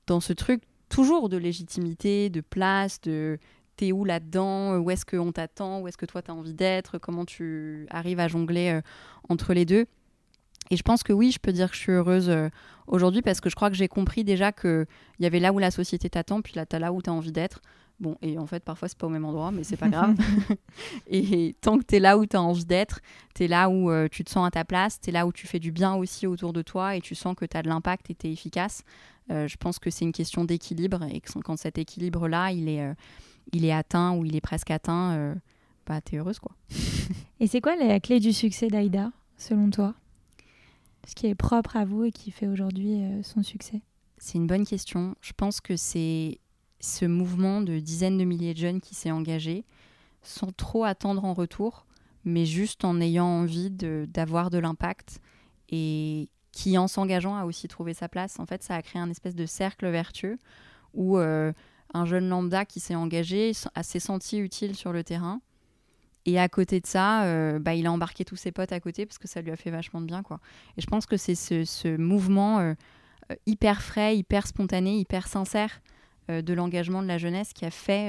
dans 0.06 0.20
ce 0.20 0.32
truc 0.32 0.62
toujours 0.88 1.28
de 1.28 1.36
légitimité, 1.36 2.30
de 2.30 2.40
place, 2.40 3.00
de 3.00 3.38
t'es 3.76 3.90
où 3.90 4.04
là-dedans, 4.04 4.78
où 4.78 4.90
est-ce 4.90 5.04
qu'on 5.04 5.32
t'attend, 5.32 5.80
où 5.80 5.88
est-ce 5.88 5.98
que 5.98 6.06
toi 6.06 6.22
tu 6.22 6.30
as 6.30 6.34
envie 6.34 6.54
d'être, 6.54 6.98
comment 6.98 7.24
tu 7.24 7.86
arrives 7.90 8.20
à 8.20 8.28
jongler 8.28 8.80
entre 9.28 9.52
les 9.52 9.64
deux. 9.64 9.86
Et 10.70 10.76
je 10.76 10.82
pense 10.82 11.02
que 11.02 11.12
oui, 11.12 11.30
je 11.30 11.38
peux 11.38 11.52
dire 11.52 11.70
que 11.70 11.76
je 11.76 11.80
suis 11.80 11.92
heureuse 11.92 12.28
euh, 12.28 12.48
aujourd'hui 12.86 13.22
parce 13.22 13.40
que 13.40 13.50
je 13.50 13.54
crois 13.54 13.70
que 13.70 13.76
j'ai 13.76 13.88
compris 13.88 14.24
déjà 14.24 14.52
qu'il 14.52 14.86
y 15.20 15.26
avait 15.26 15.40
là 15.40 15.52
où 15.52 15.58
la 15.58 15.70
société 15.70 16.08
t'attend, 16.08 16.40
puis 16.40 16.54
là, 16.54 16.66
tu 16.66 16.76
as 16.76 16.78
là 16.78 16.92
où 16.92 17.02
tu 17.02 17.10
as 17.10 17.12
envie 17.12 17.32
d'être. 17.32 17.60
Bon, 18.00 18.16
et 18.22 18.38
en 18.38 18.46
fait, 18.46 18.64
parfois, 18.64 18.88
c'est 18.88 18.98
pas 18.98 19.06
au 19.06 19.10
même 19.10 19.24
endroit, 19.24 19.52
mais 19.52 19.62
c'est 19.62 19.76
pas 19.76 19.88
grave. 19.88 20.16
et 21.06 21.54
tant 21.60 21.78
que 21.78 21.84
tu 21.84 21.96
es 21.96 22.00
là 22.00 22.18
où 22.18 22.26
tu 22.26 22.36
as 22.36 22.42
envie 22.42 22.64
d'être, 22.64 23.00
tu 23.34 23.44
es 23.44 23.48
là 23.48 23.68
où 23.68 23.90
euh, 23.90 24.08
tu 24.10 24.24
te 24.24 24.30
sens 24.30 24.46
à 24.46 24.50
ta 24.50 24.64
place, 24.64 25.00
tu 25.00 25.10
es 25.10 25.12
là 25.12 25.26
où 25.26 25.32
tu 25.32 25.46
fais 25.46 25.60
du 25.60 25.70
bien 25.70 25.94
aussi 25.94 26.26
autour 26.26 26.52
de 26.52 26.62
toi 26.62 26.96
et 26.96 27.00
tu 27.00 27.14
sens 27.14 27.36
que 27.36 27.44
tu 27.44 27.56
as 27.56 27.62
de 27.62 27.68
l'impact 27.68 28.10
et 28.10 28.14
tu 28.14 28.26
es 28.26 28.32
efficace. 28.32 28.82
Euh, 29.30 29.46
je 29.46 29.56
pense 29.56 29.78
que 29.78 29.90
c'est 29.90 30.04
une 30.04 30.12
question 30.12 30.44
d'équilibre 30.44 31.02
et 31.10 31.20
que 31.20 31.30
quand 31.38 31.56
cet 31.56 31.78
équilibre-là, 31.78 32.50
il, 32.50 32.68
est 32.68 32.84
il 33.52 33.64
est 33.64 33.72
atteint 33.72 34.12
ou 34.12 34.24
il 34.24 34.34
est 34.34 34.40
presque 34.40 34.70
atteint, 34.70 35.34
bah, 35.86 36.00
tu 36.00 36.16
es 36.16 36.18
heureuse. 36.18 36.40
quoi. 36.40 36.52
et 37.40 37.46
c'est 37.46 37.60
quoi 37.60 37.76
la 37.76 38.00
clé 38.00 38.18
du 38.18 38.32
succès 38.32 38.68
d'Aïda, 38.68 39.12
selon 39.38 39.70
toi? 39.70 39.94
Ce 41.06 41.14
qui 41.14 41.26
est 41.26 41.34
propre 41.34 41.76
à 41.76 41.84
vous 41.84 42.04
et 42.04 42.12
qui 42.12 42.30
fait 42.30 42.46
aujourd'hui 42.46 43.02
euh, 43.02 43.22
son 43.22 43.42
succès 43.42 43.82
C'est 44.18 44.38
une 44.38 44.46
bonne 44.46 44.66
question. 44.66 45.14
Je 45.20 45.32
pense 45.32 45.60
que 45.60 45.76
c'est 45.76 46.38
ce 46.80 47.04
mouvement 47.04 47.60
de 47.60 47.78
dizaines 47.78 48.18
de 48.18 48.24
milliers 48.24 48.54
de 48.54 48.58
jeunes 48.58 48.80
qui 48.80 48.94
s'est 48.94 49.10
engagé 49.10 49.64
sans 50.22 50.52
trop 50.52 50.84
attendre 50.84 51.24
en 51.24 51.34
retour, 51.34 51.86
mais 52.24 52.46
juste 52.46 52.84
en 52.84 53.00
ayant 53.00 53.26
envie 53.26 53.70
d'avoir 53.70 54.50
de, 54.50 54.58
l'impact 54.58 55.20
et 55.68 56.28
qui, 56.52 56.78
en 56.78 56.88
s'engageant, 56.88 57.36
a 57.36 57.44
aussi 57.44 57.68
trouvé 57.68 57.94
sa 57.94 58.08
place. 58.08 58.38
En 58.38 58.46
fait, 58.46 58.62
ça 58.62 58.74
a 58.74 58.82
créé 58.82 59.00
un 59.00 59.10
espèce 59.10 59.34
de 59.34 59.46
cercle 59.46 59.88
vertueux 59.88 60.38
où 60.94 61.18
euh, 61.18 61.52
un 61.92 62.06
jeune 62.06 62.28
lambda 62.28 62.64
qui 62.64 62.80
s'est 62.80 62.94
engagé 62.94 63.52
s'est 63.52 64.00
senti 64.00 64.38
utile 64.38 64.74
sur 64.74 64.92
le 64.92 65.04
terrain 65.04 65.40
et 66.26 66.38
à 66.38 66.48
côté 66.48 66.80
de 66.80 66.86
ça, 66.86 67.24
euh, 67.24 67.58
bah, 67.58 67.74
il 67.74 67.86
a 67.86 67.92
embarqué 67.92 68.24
tous 68.24 68.36
ses 68.36 68.50
potes 68.50 68.72
à 68.72 68.80
côté 68.80 69.04
parce 69.04 69.18
que 69.18 69.28
ça 69.28 69.42
lui 69.42 69.50
a 69.50 69.56
fait 69.56 69.70
vachement 69.70 70.00
de 70.00 70.06
bien. 70.06 70.22
Quoi. 70.22 70.40
Et 70.76 70.80
je 70.80 70.86
pense 70.86 71.06
que 71.06 71.16
c'est 71.16 71.34
ce, 71.34 71.96
mouvement 71.96 72.60
euh, 72.60 72.74
euh, 73.30 73.34
hyper 73.46 73.82
frais, 73.82 74.16
hyper 74.16 74.46
spontané, 74.46 74.98
hyper 74.98 75.26
sincère 75.26 75.80
de 76.30 76.54
l'engagement 76.54 77.02
de 77.02 77.06
la 77.06 77.18
jeunesse 77.18 77.52
qui 77.52 77.66
a 77.66 77.70
fait, 77.70 78.08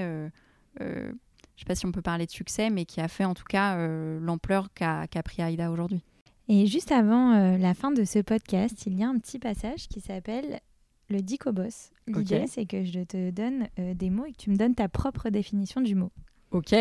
je 0.79 0.83
ne 0.85 1.11
sais 1.57 1.65
pas 1.67 1.75
si 1.75 1.85
on 1.85 1.91
peut 1.91 2.01
parler 2.01 2.25
de 2.25 2.31
succès, 2.31 2.69
mais 2.69 2.85
qui 2.85 3.01
a 3.01 3.09
fait 3.09 3.25
en 3.25 3.33
tout 3.33 3.43
cas 3.43 3.75
l'ampleur 4.21 4.69
qu'a 4.73 5.05
pris 5.25 5.41
Aïda 5.41 5.69
aujourd'hui. 5.69 6.01
Et 6.47 6.65
juste 6.65 6.93
avant 6.93 7.57
la 7.57 7.73
fin 7.73 7.91
de 7.91 8.05
ce 8.05 8.19
podcast, 8.19 8.85
il 8.85 8.97
y 8.97 9.03
a 9.03 9.09
un 9.09 9.17
petit 9.19 9.37
passage 9.37 9.89
qui 9.89 9.99
s'appelle 9.99 10.61
le 11.09 11.19
dicobos. 11.19 11.91
L'idée, 12.07 12.45
c'est 12.47 12.65
que 12.65 12.85
je 12.85 13.01
te 13.01 13.31
donne 13.31 13.67
des 13.75 14.09
mots 14.09 14.27
et 14.27 14.31
que 14.31 14.37
tu 14.37 14.49
me 14.49 14.55
donnes 14.55 14.75
ta 14.75 14.87
propre 14.87 15.29
définition 15.29 15.81
du 15.81 15.93
mot. 15.93 16.13
Ok. 16.51 16.73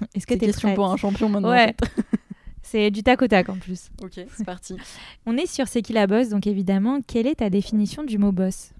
Est-ce 0.14 0.26
que 0.26 0.34
tu 0.34 0.44
es 0.44 0.46
question 0.46 0.74
pour 0.74 0.90
un 0.90 0.96
champion 0.96 1.28
maintenant 1.28 1.50
Ouais. 1.50 1.74
c'est 2.62 2.90
du 2.90 3.02
tac 3.02 3.22
au 3.22 3.28
tac 3.28 3.48
en 3.48 3.56
plus. 3.56 3.90
Ok, 4.02 4.20
c'est 4.36 4.44
parti. 4.44 4.76
On 5.26 5.36
est 5.36 5.46
sur 5.46 5.68
C'est 5.68 5.82
qui 5.82 5.92
la 5.92 6.06
bosse, 6.06 6.28
donc 6.28 6.46
évidemment, 6.46 7.00
quelle 7.06 7.26
est 7.26 7.36
ta 7.36 7.50
définition 7.50 8.04
du 8.04 8.18
mot 8.18 8.32
boss 8.32 8.72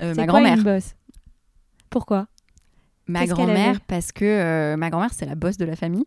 euh, 0.00 0.14
Ma 0.14 0.26
grand-mère. 0.26 0.62
boss 0.62 0.94
Pourquoi? 1.90 2.28
Ma 3.06 3.26
grand-mère, 3.26 3.80
parce 3.82 4.12
que 4.12 4.74
ma 4.76 4.90
grand-mère, 4.90 5.14
c'est 5.14 5.24
la 5.26 5.34
bosse 5.34 5.56
de 5.56 5.64
la 5.64 5.76
famille. 5.76 6.04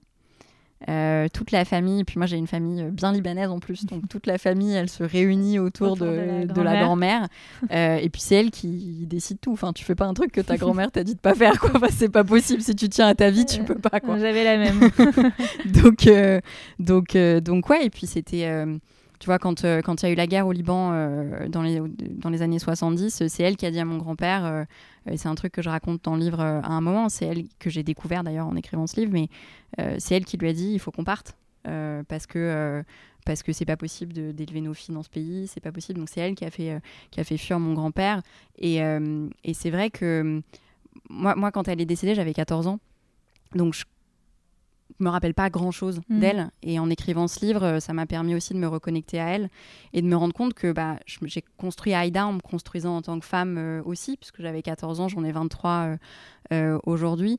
Euh, 0.89 1.27
toute 1.31 1.51
la 1.51 1.63
famille, 1.63 2.03
puis 2.03 2.17
moi 2.17 2.25
j'ai 2.25 2.37
une 2.37 2.47
famille 2.47 2.83
bien 2.91 3.11
libanaise 3.11 3.49
en 3.49 3.59
plus, 3.59 3.85
donc 3.85 4.09
toute 4.09 4.25
la 4.25 4.39
famille 4.39 4.73
elle 4.73 4.89
se 4.89 5.03
réunit 5.03 5.59
autour, 5.59 5.95
de, 5.95 6.61
la 6.61 6.81
grand-mère. 6.81 7.27
Euh, 7.71 7.97
et 7.97 8.09
puis 8.09 8.21
c'est 8.21 8.35
elle 8.35 8.49
qui 8.49 9.05
décide 9.05 9.39
tout. 9.39 9.51
Enfin, 9.51 9.73
tu 9.73 9.85
fais 9.85 9.93
pas 9.93 10.05
un 10.05 10.15
truc 10.15 10.31
que 10.31 10.41
ta 10.41 10.57
grand-mère 10.57 10.91
t'a 10.91 11.03
dit 11.03 11.13
de 11.13 11.19
pas 11.19 11.35
faire, 11.35 11.59
quoi. 11.59 11.87
c'est 11.91 12.09
pas 12.09 12.23
possible. 12.23 12.61
Si 12.61 12.75
tu 12.75 12.89
tiens 12.89 13.07
à 13.07 13.13
ta 13.13 13.29
vie, 13.29 13.45
tu 13.45 13.63
peux 13.63 13.75
pas, 13.75 13.99
quoi. 13.99 14.17
J'avais 14.17 14.43
la 14.43 14.57
même. 14.57 14.79
donc, 15.83 16.07
euh, 16.07 16.41
donc, 16.79 17.15
donc, 17.15 17.69
ouais. 17.69 17.85
Et 17.85 17.89
puis 17.91 18.07
c'était 18.07 18.65
tu 19.21 19.27
vois, 19.27 19.37
quand 19.37 19.65
euh, 19.65 19.83
quand 19.83 20.01
il 20.01 20.07
y 20.07 20.09
a 20.09 20.11
eu 20.11 20.15
la 20.15 20.25
guerre 20.25 20.47
au 20.47 20.51
Liban 20.51 20.93
euh, 20.93 21.47
dans, 21.47 21.61
les, 21.61 21.79
dans 21.79 22.31
les 22.31 22.41
années 22.41 22.57
70, 22.57 23.27
c'est 23.27 23.43
elle 23.43 23.55
qui 23.55 23.67
a 23.67 23.71
dit 23.71 23.79
à 23.79 23.85
mon 23.85 23.97
grand-père, 23.97 24.45
euh, 24.45 24.63
et 25.07 25.15
c'est 25.15 25.27
un 25.27 25.35
truc 25.35 25.53
que 25.53 25.61
je 25.61 25.69
raconte 25.69 26.03
dans 26.03 26.15
le 26.15 26.21
livre 26.21 26.41
à 26.41 26.67
un 26.67 26.81
moment, 26.81 27.07
c'est 27.07 27.25
elle 27.25 27.43
que 27.59 27.69
j'ai 27.69 27.83
découvert 27.83 28.23
d'ailleurs 28.23 28.47
en 28.47 28.55
écrivant 28.55 28.87
ce 28.87 28.99
livre, 28.99 29.13
mais 29.13 29.29
c'est 29.99 30.15
elle 30.15 30.25
qui 30.25 30.37
lui 30.37 30.49
a 30.49 30.53
dit 30.53 30.71
il 30.73 30.79
faut 30.79 30.91
qu'on 30.91 31.03
parte 31.03 31.35
parce 32.07 32.25
que 32.25 32.83
parce 33.23 33.43
que 33.43 33.53
c'est 33.53 33.65
pas 33.65 33.77
possible 33.77 34.33
d'élever 34.33 34.61
nos 34.61 34.73
filles 34.73 34.95
dans 34.95 35.03
ce 35.03 35.09
pays, 35.09 35.47
c'est 35.47 35.59
pas 35.59 35.71
possible. 35.71 35.99
Donc 35.99 36.09
c'est 36.09 36.21
elle 36.21 36.33
qui 36.33 36.43
a 36.43 36.49
fait 36.49 36.81
qui 37.11 37.19
a 37.19 37.23
fait 37.23 37.37
fuir 37.37 37.59
mon 37.59 37.73
grand-père 37.73 38.21
et, 38.57 38.77
et 38.77 39.53
c'est 39.53 39.69
vrai 39.69 39.91
que 39.91 40.41
moi, 41.09 41.35
moi 41.35 41.51
quand 41.51 41.67
elle 41.67 41.79
est 41.79 41.85
décédée, 41.85 42.15
j'avais 42.15 42.33
14 42.33 42.65
ans. 42.65 42.79
Donc 43.53 43.75
je 43.75 43.85
me 45.03 45.09
rappelle 45.09 45.33
pas 45.33 45.49
grand 45.49 45.71
chose 45.71 46.01
mm. 46.09 46.19
d'elle. 46.19 46.51
Et 46.63 46.79
en 46.79 46.89
écrivant 46.89 47.27
ce 47.27 47.45
livre, 47.45 47.63
euh, 47.63 47.79
ça 47.79 47.93
m'a 47.93 48.05
permis 48.05 48.35
aussi 48.35 48.53
de 48.53 48.59
me 48.59 48.67
reconnecter 48.67 49.19
à 49.19 49.27
elle 49.27 49.49
et 49.93 50.01
de 50.01 50.07
me 50.07 50.15
rendre 50.15 50.33
compte 50.33 50.53
que 50.53 50.71
bah, 50.71 50.97
j'ai 51.05 51.43
construit 51.57 51.93
Aïda 51.93 52.25
en 52.25 52.33
me 52.33 52.39
construisant 52.39 52.97
en 52.97 53.01
tant 53.01 53.19
que 53.19 53.25
femme 53.25 53.57
euh, 53.57 53.81
aussi, 53.83 54.17
puisque 54.17 54.41
j'avais 54.41 54.61
14 54.61 54.99
ans, 54.99 55.07
j'en 55.07 55.23
ai 55.23 55.31
23 55.31 55.97
euh, 56.51 56.79
aujourd'hui. 56.85 57.37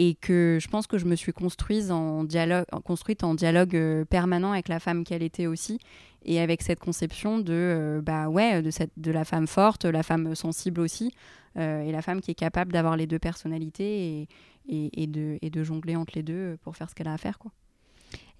Et 0.00 0.14
que 0.14 0.58
je 0.60 0.68
pense 0.68 0.86
que 0.86 0.96
je 0.96 1.06
me 1.06 1.16
suis 1.16 1.32
construite 1.32 1.90
en 1.90 2.22
dialogue, 2.22 2.66
construite 2.84 3.24
en 3.24 3.34
dialogue 3.34 4.04
permanent 4.08 4.52
avec 4.52 4.68
la 4.68 4.78
femme 4.78 5.02
qu'elle 5.02 5.24
était 5.24 5.48
aussi, 5.48 5.80
et 6.24 6.38
avec 6.38 6.62
cette 6.62 6.78
conception 6.78 7.40
de, 7.40 8.00
bah 8.04 8.28
ouais, 8.28 8.62
de, 8.62 8.70
cette, 8.70 8.92
de 8.96 9.10
la 9.10 9.24
femme 9.24 9.48
forte, 9.48 9.86
la 9.86 10.04
femme 10.04 10.36
sensible 10.36 10.80
aussi, 10.80 11.12
et 11.56 11.90
la 11.90 12.00
femme 12.00 12.20
qui 12.20 12.30
est 12.30 12.36
capable 12.36 12.70
d'avoir 12.70 12.96
les 12.96 13.08
deux 13.08 13.18
personnalités 13.18 14.20
et, 14.20 14.28
et, 14.68 15.06
de, 15.06 15.38
et 15.42 15.50
de 15.50 15.64
jongler 15.64 15.96
entre 15.96 16.12
les 16.14 16.22
deux 16.22 16.58
pour 16.62 16.76
faire 16.76 16.88
ce 16.88 16.94
qu'elle 16.94 17.08
a 17.08 17.14
à 17.14 17.18
faire. 17.18 17.38
Quoi. 17.38 17.50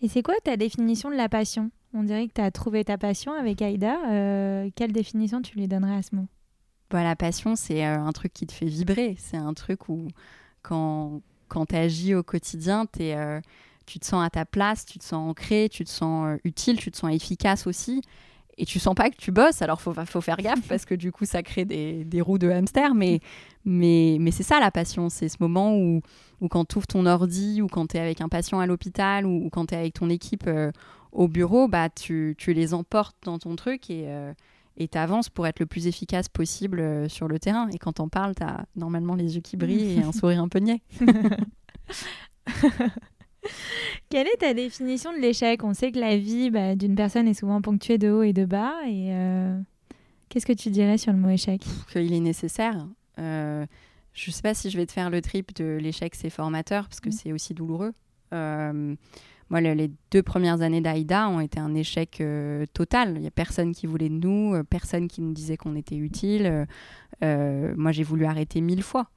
Et 0.02 0.08
c'est 0.08 0.22
quoi 0.22 0.34
ta 0.44 0.56
définition 0.56 1.10
de 1.10 1.16
la 1.16 1.28
passion? 1.28 1.70
On 1.94 2.02
dirait 2.02 2.28
que 2.28 2.34
tu 2.34 2.40
as 2.40 2.50
trouvé 2.50 2.84
ta 2.84 2.98
passion 2.98 3.32
avec 3.32 3.62
Aïda. 3.62 3.96
Euh, 4.10 4.70
quelle 4.76 4.92
définition 4.92 5.42
tu 5.42 5.56
lui 5.56 5.66
donnerais 5.66 5.96
à 5.96 6.02
ce 6.02 6.14
mot? 6.14 6.26
Bah, 6.90 7.02
La 7.02 7.16
passion, 7.16 7.56
c'est 7.56 7.84
euh, 7.84 7.98
un 7.98 8.12
truc 8.12 8.32
qui 8.32 8.46
te 8.46 8.52
fait 8.52 8.66
vibrer. 8.66 9.16
C'est 9.18 9.38
un 9.38 9.54
truc 9.54 9.88
où, 9.88 10.08
quand, 10.62 11.22
quand 11.48 11.66
tu 11.66 11.76
agis 11.76 12.14
au 12.14 12.22
quotidien, 12.22 12.86
es, 13.00 13.16
euh, 13.16 13.40
tu 13.86 13.98
te 13.98 14.06
sens 14.06 14.24
à 14.24 14.30
ta 14.30 14.44
place, 14.44 14.84
tu 14.84 14.98
te 14.98 15.04
sens 15.04 15.30
ancré, 15.30 15.68
tu 15.70 15.84
te 15.84 15.90
sens 15.90 16.38
utile, 16.44 16.76
tu 16.76 16.90
te 16.90 16.96
sens 16.96 17.12
efficace 17.12 17.66
aussi 17.66 18.02
et 18.58 18.66
tu 18.66 18.78
sens 18.80 18.94
pas 18.94 19.08
que 19.08 19.16
tu 19.16 19.30
bosses. 19.30 19.62
Alors, 19.62 19.80
faut, 19.80 19.94
faut 19.94 20.20
faire 20.20 20.36
gaffe 20.36 20.66
parce 20.68 20.84
que 20.84 20.94
du 20.94 21.12
coup, 21.12 21.24
ça 21.24 21.42
crée 21.42 21.64
des, 21.64 22.04
des 22.04 22.20
roues 22.20 22.38
de 22.38 22.50
hamster. 22.50 22.94
Mais, 22.94 23.20
mais, 23.64 24.18
mais 24.20 24.32
c'est 24.32 24.42
ça 24.42 24.58
la 24.60 24.70
passion. 24.70 25.08
C'est 25.08 25.28
ce 25.28 25.36
moment 25.40 25.76
où, 25.76 26.02
où 26.40 26.48
quand 26.48 26.66
tu 26.66 26.78
ouvres 26.78 26.86
ton 26.88 27.06
ordi 27.06 27.62
ou 27.62 27.68
quand 27.68 27.86
tu 27.88 27.96
es 27.96 28.00
avec 28.00 28.20
un 28.20 28.28
patient 28.28 28.58
à 28.58 28.66
l'hôpital 28.66 29.26
ou, 29.26 29.48
quand 29.50 29.66
tu 29.66 29.74
es 29.74 29.78
avec 29.78 29.94
ton 29.94 30.10
équipe 30.10 30.46
euh, 30.48 30.72
au 31.12 31.28
bureau, 31.28 31.68
bah, 31.68 31.88
tu, 31.88 32.34
tu, 32.36 32.52
les 32.52 32.74
emportes 32.74 33.16
dans 33.22 33.38
ton 33.38 33.54
truc 33.54 33.90
et 33.90 34.06
euh, 34.08 34.32
tu 34.76 34.98
avances 34.98 35.28
pour 35.28 35.46
être 35.46 35.60
le 35.60 35.66
plus 35.66 35.86
efficace 35.86 36.28
possible 36.28 36.80
euh, 36.80 37.08
sur 37.08 37.28
le 37.28 37.38
terrain. 37.38 37.68
Et 37.68 37.78
quand 37.78 37.92
t'en 37.94 38.08
parles, 38.08 38.34
tu 38.34 38.42
as 38.42 38.66
normalement 38.74 39.14
les 39.14 39.36
yeux 39.36 39.40
qui 39.40 39.56
brillent 39.56 40.00
et 40.00 40.02
un 40.02 40.12
sourire 40.18 40.42
un 40.42 40.48
peu 40.48 40.58
niais. 40.58 40.82
Quelle 44.10 44.26
est 44.26 44.38
ta 44.38 44.54
définition 44.54 45.12
de 45.12 45.18
l'échec? 45.18 45.62
On 45.64 45.74
sait 45.74 45.92
que 45.92 45.98
la 45.98 46.16
vie 46.16 46.50
bah, 46.50 46.74
d'une 46.74 46.94
personne 46.94 47.28
est 47.28 47.34
souvent 47.34 47.60
ponctuée 47.60 47.98
de 47.98 48.10
haut 48.10 48.22
et 48.22 48.32
de 48.32 48.44
bas. 48.44 48.74
Et 48.86 49.08
euh, 49.12 49.58
qu'est-ce 50.28 50.46
que 50.46 50.52
tu 50.52 50.70
dirais 50.70 50.98
sur 50.98 51.12
le 51.12 51.18
mot 51.18 51.30
échec? 51.30 51.62
Qu'il 51.92 52.12
est 52.12 52.20
nécessaire. 52.20 52.86
Euh, 53.18 53.66
je 54.12 54.30
ne 54.30 54.34
sais 54.34 54.42
pas 54.42 54.54
si 54.54 54.70
je 54.70 54.76
vais 54.76 54.86
te 54.86 54.92
faire 54.92 55.10
le 55.10 55.20
trip 55.20 55.54
de 55.56 55.78
l'échec, 55.80 56.14
c'est 56.14 56.30
formateur, 56.30 56.84
parce 56.84 57.00
que 57.00 57.08
mm. 57.08 57.12
c'est 57.12 57.32
aussi 57.32 57.54
douloureux. 57.54 57.92
Euh, 58.32 58.94
moi, 59.50 59.60
les 59.62 59.90
deux 60.10 60.22
premières 60.22 60.60
années 60.60 60.82
d'Aïda 60.82 61.28
ont 61.30 61.40
été 61.40 61.58
un 61.58 61.74
échec 61.74 62.22
total. 62.74 63.14
Il 63.16 63.22
n'y 63.22 63.26
a 63.26 63.30
personne 63.30 63.72
qui 63.72 63.86
voulait 63.86 64.10
de 64.10 64.14
nous, 64.14 64.62
personne 64.68 65.08
qui 65.08 65.22
nous 65.22 65.32
disait 65.32 65.56
qu'on 65.56 65.74
était 65.74 65.96
utile. 65.96 66.66
moi, 67.22 67.90
j'ai 67.92 68.02
voulu 68.02 68.26
arrêter 68.26 68.60
mille 68.60 68.82
fois 68.82 69.08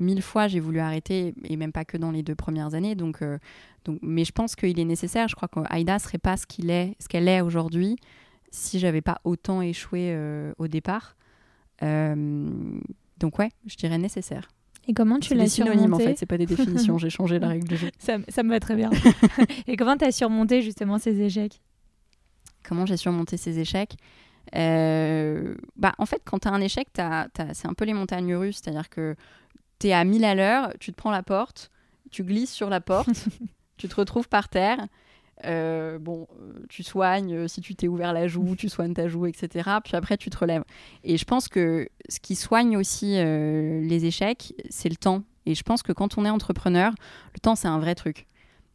mille 0.00 0.22
fois 0.22 0.48
j'ai 0.48 0.60
voulu 0.60 0.80
arrêter 0.80 1.34
et 1.44 1.56
même 1.56 1.72
pas 1.72 1.84
que 1.84 1.96
dans 1.96 2.10
les 2.10 2.22
deux 2.22 2.34
premières 2.34 2.74
années 2.74 2.94
donc, 2.94 3.22
euh, 3.22 3.38
donc 3.84 3.98
mais 4.02 4.24
je 4.24 4.32
pense 4.32 4.56
qu'il 4.56 4.78
est 4.78 4.84
nécessaire. 4.84 5.28
Je 5.28 5.36
crois 5.36 5.48
qu'Aïda 5.48 5.98
serait 5.98 6.18
pas 6.18 6.36
ce 6.36 6.46
qu'il 6.46 6.70
est 6.70 6.94
ce 6.98 7.08
qu'elle 7.08 7.28
est 7.28 7.40
aujourd'hui 7.40 7.96
si 8.50 8.78
j'avais 8.78 9.02
pas 9.02 9.20
autant 9.24 9.62
échoué 9.62 10.10
euh, 10.12 10.52
au 10.58 10.68
départ. 10.68 11.16
Euh, 11.82 12.50
donc 13.18 13.38
ouais 13.38 13.50
je 13.66 13.76
dirais 13.76 13.98
nécessaire. 13.98 14.48
Et 14.86 14.92
comment 14.92 15.18
tu 15.18 15.34
l'as 15.34 15.48
surmonté 15.48 15.90
en 15.90 15.98
fait 15.98 16.18
c'est 16.18 16.26
pas 16.26 16.36
des 16.36 16.46
définitions 16.46 16.98
j'ai 16.98 17.10
changé 17.10 17.38
la 17.38 17.48
règle 17.48 17.68
du 17.68 17.76
jeu. 17.76 17.90
Ça, 17.98 18.18
ça 18.28 18.42
me 18.42 18.50
va 18.50 18.60
très 18.60 18.76
bien. 18.76 18.90
Et 19.66 19.76
comment 19.76 19.96
tu 19.96 20.04
as 20.04 20.12
surmonté 20.12 20.60
justement 20.60 20.98
ces 20.98 21.20
échecs? 21.22 21.62
Comment 22.62 22.84
j'ai 22.86 22.96
surmonté 22.96 23.36
ces 23.36 23.58
échecs? 23.58 23.96
Bah, 24.52 25.94
en 25.98 26.06
fait, 26.06 26.20
quand 26.24 26.40
tu 26.40 26.48
as 26.48 26.52
un 26.52 26.60
échec, 26.60 26.88
c'est 26.94 27.66
un 27.66 27.74
peu 27.74 27.84
les 27.84 27.94
montagnes 27.94 28.34
russes. 28.34 28.60
C'est-à-dire 28.62 28.88
que 28.88 29.16
tu 29.78 29.88
es 29.88 29.92
à 29.92 30.04
1000 30.04 30.24
à 30.24 30.34
l'heure, 30.34 30.72
tu 30.80 30.92
te 30.92 30.96
prends 30.96 31.10
la 31.10 31.22
porte, 31.22 31.70
tu 32.10 32.24
glisses 32.24 32.52
sur 32.52 32.70
la 32.70 32.80
porte, 32.80 33.08
tu 33.76 33.88
te 33.88 33.94
retrouves 33.94 34.28
par 34.28 34.48
terre. 34.48 34.86
Euh, 35.44 35.98
bon, 35.98 36.28
euh, 36.40 36.52
tu 36.68 36.82
soignes, 36.82 37.34
euh, 37.34 37.48
si 37.48 37.60
tu 37.60 37.74
t'es 37.74 37.88
ouvert 37.88 38.12
la 38.12 38.28
joue, 38.28 38.54
tu 38.56 38.68
soignes 38.68 38.94
ta 38.94 39.08
joue, 39.08 39.26
etc. 39.26 39.68
Puis 39.82 39.96
après, 39.96 40.16
tu 40.16 40.30
te 40.30 40.38
relèves. 40.38 40.64
Et 41.02 41.16
je 41.16 41.24
pense 41.24 41.48
que 41.48 41.88
ce 42.08 42.20
qui 42.20 42.36
soigne 42.36 42.76
aussi 42.76 43.16
les 43.16 44.04
échecs, 44.04 44.54
c'est 44.70 44.88
le 44.88 44.96
temps. 44.96 45.22
Et 45.46 45.54
je 45.54 45.62
pense 45.62 45.82
que 45.82 45.92
quand 45.92 46.16
on 46.16 46.24
est 46.24 46.30
entrepreneur, 46.30 46.92
le 47.34 47.40
temps, 47.40 47.54
c'est 47.54 47.68
un 47.68 47.78
vrai 47.78 47.94
truc. 47.94 48.26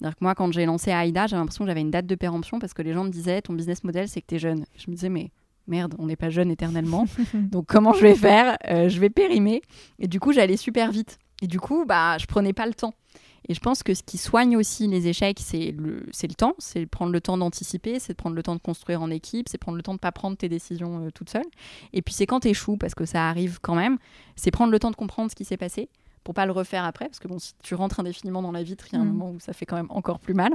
Que 0.02 0.08
moi, 0.22 0.34
quand 0.34 0.52
j'ai 0.54 0.66
lancé 0.66 0.92
AIDA, 0.92 1.28
j'avais 1.28 1.42
l'impression 1.42 1.66
que 1.66 1.70
j'avais 1.70 1.82
une 1.82 1.92
date 1.92 2.06
de 2.06 2.16
péremption 2.16 2.60
parce 2.60 2.74
que 2.74 2.82
les 2.82 2.94
gens 2.94 3.04
me 3.04 3.10
disaient 3.10 3.42
ton 3.42 3.54
business 3.54 3.84
model, 3.84 4.08
c'est 4.08 4.22
que 4.22 4.28
tu 4.28 4.36
es 4.36 4.40
jeune. 4.40 4.66
Je 4.78 4.90
me 4.90 4.96
disais, 4.96 5.10
mais 5.10 5.32
merde, 5.70 5.96
on 6.00 6.08
n'est 6.08 6.16
pas 6.16 6.30
jeune 6.30 6.52
éternellement. 6.52 7.06
donc 7.34 7.66
comment 7.68 7.94
je 7.94 8.02
vais 8.02 8.16
faire? 8.16 8.58
Euh, 8.70 8.90
Je 8.90 9.00
vais 9.00 9.10
périmer. 9.10 9.62
Et 10.00 10.08
du 10.08 10.20
coup, 10.20 10.34
j'allais 10.34 10.58
super 10.58 10.92
vite. 10.92 11.18
Et 11.42 11.48
du 11.48 11.60
coup, 11.60 11.86
bah, 11.86 12.18
je 12.18 12.26
prenais 12.26 12.54
pas 12.54 12.66
le 12.66 12.74
temps. 12.74 12.94
Et 13.48 13.54
je 13.54 13.60
pense 13.62 13.82
que 13.82 13.94
ce 13.94 14.04
qui 14.04 14.18
soigne 14.18 14.58
aussi 14.58 14.88
les 14.88 15.08
échecs, 15.08 15.40
c'est 15.42 15.72
le, 15.72 16.06
le 16.06 16.34
temps, 16.36 16.54
c'est 16.60 16.86
prendre 16.86 17.12
le 17.12 17.22
temps 17.22 17.38
d'anticiper, 17.38 17.98
c'est 18.00 18.14
prendre 18.14 18.36
le 18.36 18.44
temps 18.44 18.56
de 18.56 18.62
construire 18.62 19.02
en 19.02 19.10
équipe, 19.10 19.48
c'est 19.50 19.58
prendre 19.58 19.78
le 19.78 19.82
temps 19.82 19.94
de 19.94 20.00
pas 20.00 20.12
prendre 20.12 20.38
tes 20.38 20.50
décisions 20.50 21.06
euh, 21.06 21.10
toute 21.10 21.30
seule. 21.30 21.46
Et 21.94 22.02
puis 22.02 22.14
c'est 22.14 22.26
quand 22.28 22.42
tu 22.42 22.50
échoues, 22.50 22.78
parce 22.78 22.94
que 22.94 23.06
ça 23.06 23.30
arrive 23.30 23.60
quand 23.62 23.76
même, 23.76 23.98
c'est 24.36 24.52
prendre 24.52 24.72
le 24.72 24.78
temps 24.78 24.92
de 24.92 24.96
comprendre 24.96 25.32
ce 25.32 25.36
qui 25.36 25.46
s'est 25.46 25.58
passé, 25.58 25.90
pour 26.30 26.36
pas 26.36 26.46
le 26.46 26.52
refaire 26.52 26.84
après, 26.84 27.06
parce 27.06 27.18
que 27.18 27.28
bon, 27.28 27.40
si 27.40 27.54
tu 27.64 27.74
rentres 27.74 28.00
indéfiniment 28.00 28.44
dans 28.44 28.52
la 28.52 28.62
vitre, 28.62 28.86
il 28.92 28.94
y 28.94 29.00
a 29.00 29.02
un 29.02 29.04
mm. 29.04 29.08
moment 29.08 29.32
où 29.32 29.40
ça 29.40 29.52
fait 29.52 29.66
quand 29.66 29.78
même 29.78 29.90
encore 29.90 30.20
plus 30.20 30.36
mal. 30.36 30.54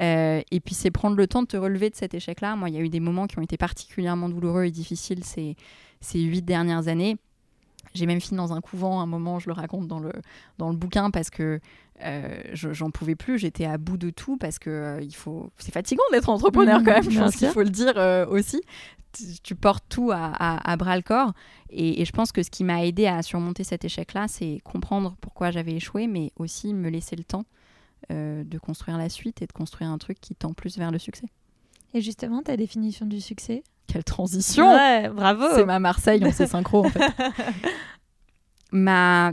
Euh, 0.00 0.40
et 0.52 0.60
puis 0.60 0.76
c'est 0.76 0.92
prendre 0.92 1.16
le 1.16 1.26
temps 1.26 1.42
de 1.42 1.48
te 1.48 1.56
relever 1.56 1.90
de 1.90 1.96
cet 1.96 2.14
échec-là. 2.14 2.54
Moi, 2.54 2.68
il 2.68 2.76
y 2.76 2.78
a 2.78 2.80
eu 2.80 2.88
des 2.88 3.00
moments 3.00 3.26
qui 3.26 3.36
ont 3.36 3.42
été 3.42 3.56
particulièrement 3.56 4.28
douloureux 4.28 4.66
et 4.66 4.70
difficiles 4.70 5.24
ces, 5.24 5.56
ces 6.00 6.20
huit 6.20 6.42
dernières 6.42 6.86
années. 6.86 7.16
J'ai 7.94 8.06
même 8.06 8.20
fini 8.20 8.36
dans 8.36 8.52
un 8.52 8.60
couvent 8.60 9.00
un 9.00 9.06
moment, 9.06 9.40
je 9.40 9.48
le 9.48 9.54
raconte 9.54 9.88
dans 9.88 9.98
le, 9.98 10.12
dans 10.58 10.70
le 10.70 10.76
bouquin, 10.76 11.10
parce 11.10 11.30
que 11.30 11.58
euh, 12.02 12.40
j'en 12.52 12.90
pouvais 12.90 13.14
plus, 13.14 13.38
j'étais 13.38 13.64
à 13.64 13.78
bout 13.78 13.96
de 13.96 14.10
tout, 14.10 14.36
parce 14.36 14.58
que 14.58 14.70
euh, 14.70 15.00
il 15.00 15.14
faut... 15.14 15.50
c'est 15.58 15.72
fatigant 15.72 16.02
d'être 16.12 16.28
entrepreneur 16.28 16.80
mm, 16.80 16.84
quand 16.84 16.92
même, 16.92 17.10
je 17.10 17.18
pense 17.18 17.36
qu'il 17.36 17.48
faut 17.48 17.62
le 17.62 17.70
dire 17.70 18.26
aussi 18.30 18.60
tu 19.42 19.54
portes 19.54 19.84
tout 19.88 20.10
à, 20.12 20.76
bras 20.76 20.96
le 20.96 21.02
corps. 21.02 21.32
Et, 21.70 22.04
je 22.04 22.12
pense 22.12 22.32
que 22.32 22.42
ce 22.42 22.50
qui 22.50 22.64
m'a 22.64 22.84
aidé 22.84 23.06
à 23.06 23.22
surmonter 23.22 23.64
cet 23.64 23.84
échec-là, 23.84 24.28
c'est 24.28 24.60
comprendre 24.64 25.16
pourquoi 25.20 25.50
j'avais 25.50 25.72
échoué, 25.72 26.06
mais 26.06 26.32
aussi 26.36 26.74
me 26.74 26.88
laisser 26.88 27.16
le 27.16 27.24
temps 27.24 27.44
euh, 28.10 28.44
de 28.44 28.58
construire 28.58 28.98
la 28.98 29.08
suite 29.08 29.42
et 29.42 29.46
de 29.46 29.52
construire 29.52 29.90
un 29.90 29.98
truc 29.98 30.20
qui 30.20 30.34
tend 30.34 30.52
plus 30.52 30.78
vers 30.78 30.90
le 30.90 30.98
succès. 30.98 31.26
Et 31.94 32.00
justement, 32.00 32.42
ta 32.42 32.56
définition 32.56 33.06
du 33.06 33.20
succès? 33.20 33.62
Quelle 33.86 34.04
transition 34.04 34.70
Ouais, 34.70 35.08
bravo 35.08 35.46
C'est 35.54 35.64
ma 35.64 35.78
Marseille, 35.78 36.20
on 36.22 36.30
s'est 36.30 36.46
synchro 36.46 36.84
en 36.84 36.90
fait. 36.90 37.00
ma 38.72 39.32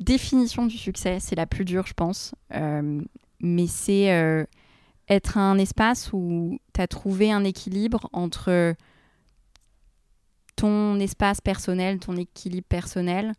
définition 0.00 0.66
du 0.66 0.76
succès, 0.76 1.18
c'est 1.20 1.36
la 1.36 1.46
plus 1.46 1.64
dure, 1.64 1.86
je 1.86 1.94
pense. 1.94 2.34
Euh, 2.54 3.00
mais 3.40 3.66
c'est 3.66 4.12
euh, 4.12 4.44
être 5.08 5.38
un 5.38 5.58
espace 5.58 6.12
où 6.12 6.58
tu 6.74 6.80
as 6.80 6.86
trouvé 6.86 7.32
un 7.32 7.44
équilibre 7.44 8.08
entre 8.12 8.74
ton 10.56 10.98
espace 11.00 11.40
personnel, 11.40 11.98
ton 11.98 12.16
équilibre 12.16 12.66
personnel, 12.68 13.32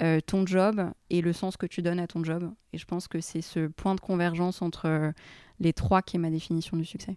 euh, 0.00 0.20
ton 0.20 0.46
job 0.46 0.90
et 1.10 1.22
le 1.22 1.32
sens 1.32 1.56
que 1.56 1.66
tu 1.66 1.80
donnes 1.80 2.00
à 2.00 2.06
ton 2.06 2.22
job. 2.22 2.52
Et 2.72 2.78
je 2.78 2.84
pense 2.84 3.08
que 3.08 3.20
c'est 3.20 3.40
ce 3.40 3.68
point 3.68 3.94
de 3.94 4.00
convergence 4.00 4.60
entre 4.62 5.12
les 5.58 5.72
trois 5.72 6.02
qui 6.02 6.16
est 6.16 6.20
ma 6.20 6.30
définition 6.30 6.76
du 6.76 6.84
succès. 6.84 7.16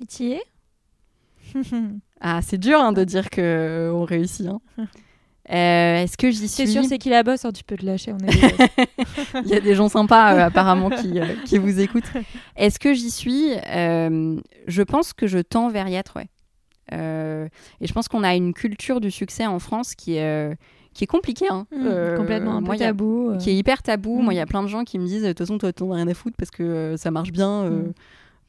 Et 0.00 0.06
tu 0.06 0.22
y 0.24 0.32
es? 0.32 0.42
Ah, 2.20 2.40
c'est 2.40 2.56
dur 2.56 2.78
hein, 2.80 2.92
de 2.92 3.04
dire 3.04 3.28
qu'on 3.28 4.04
réussit. 4.04 4.46
Hein. 4.46 4.60
Euh, 5.50 6.02
est-ce 6.02 6.16
que 6.16 6.30
j'y 6.30 6.48
suis 6.48 6.48
C'est 6.48 6.66
sûr, 6.66 6.84
c'est 6.84 6.98
qui 6.98 7.10
la 7.10 7.22
bosse, 7.22 7.44
hein, 7.44 7.52
tu 7.52 7.64
peux 7.64 7.76
te 7.76 7.84
lâcher. 7.84 8.12
On 8.12 8.18
Il 9.44 9.48
y 9.48 9.54
a 9.54 9.60
des 9.60 9.74
gens 9.74 9.88
sympas 9.88 10.34
euh, 10.34 10.46
apparemment 10.46 10.88
qui, 10.88 11.20
euh, 11.20 11.34
qui, 11.44 11.58
vous 11.58 11.80
écoutent. 11.80 12.10
Est-ce 12.56 12.78
que 12.78 12.94
j'y 12.94 13.10
suis 13.10 13.50
Je 13.50 14.82
pense 14.82 15.12
que 15.12 15.26
je 15.26 15.38
tends 15.38 15.68
vers 15.68 15.88
y 15.88 15.94
être, 15.94 16.16
ouais. 16.16 16.28
et 16.92 17.86
je 17.86 17.92
pense 17.92 18.08
qu'on 18.08 18.24
a 18.24 18.34
une 18.34 18.54
culture 18.54 19.00
du 19.00 19.10
succès 19.10 19.46
en 19.46 19.58
France 19.58 19.94
qui 19.94 20.16
est 20.16 20.56
qui 20.94 21.02
est 21.02 21.08
compliquée. 21.08 21.48
Hein. 21.50 21.66
Mmh, 21.72 22.16
complètement 22.16 22.56
un 22.56 22.62
peu 22.62 22.76
tabou. 22.76 23.32
Qui 23.40 23.50
est 23.50 23.56
hyper 23.56 23.82
tabou. 23.82 24.20
Moi, 24.22 24.32
il 24.32 24.36
y 24.36 24.40
a 24.40 24.44
mmh. 24.44 24.48
plein 24.48 24.62
de 24.62 24.68
gens 24.68 24.84
qui 24.84 25.00
me 25.00 25.04
disent, 25.04 25.24
de 25.24 25.28
toute 25.28 25.38
façon, 25.38 25.58
toi, 25.58 25.72
t'en 25.72 25.90
as 25.90 25.96
rien 25.96 26.06
à 26.06 26.14
foutre 26.14 26.36
parce 26.38 26.52
que 26.52 26.94
ça 26.96 27.10
marche 27.10 27.32
bien. 27.32 27.64
Mmh. 27.64 27.92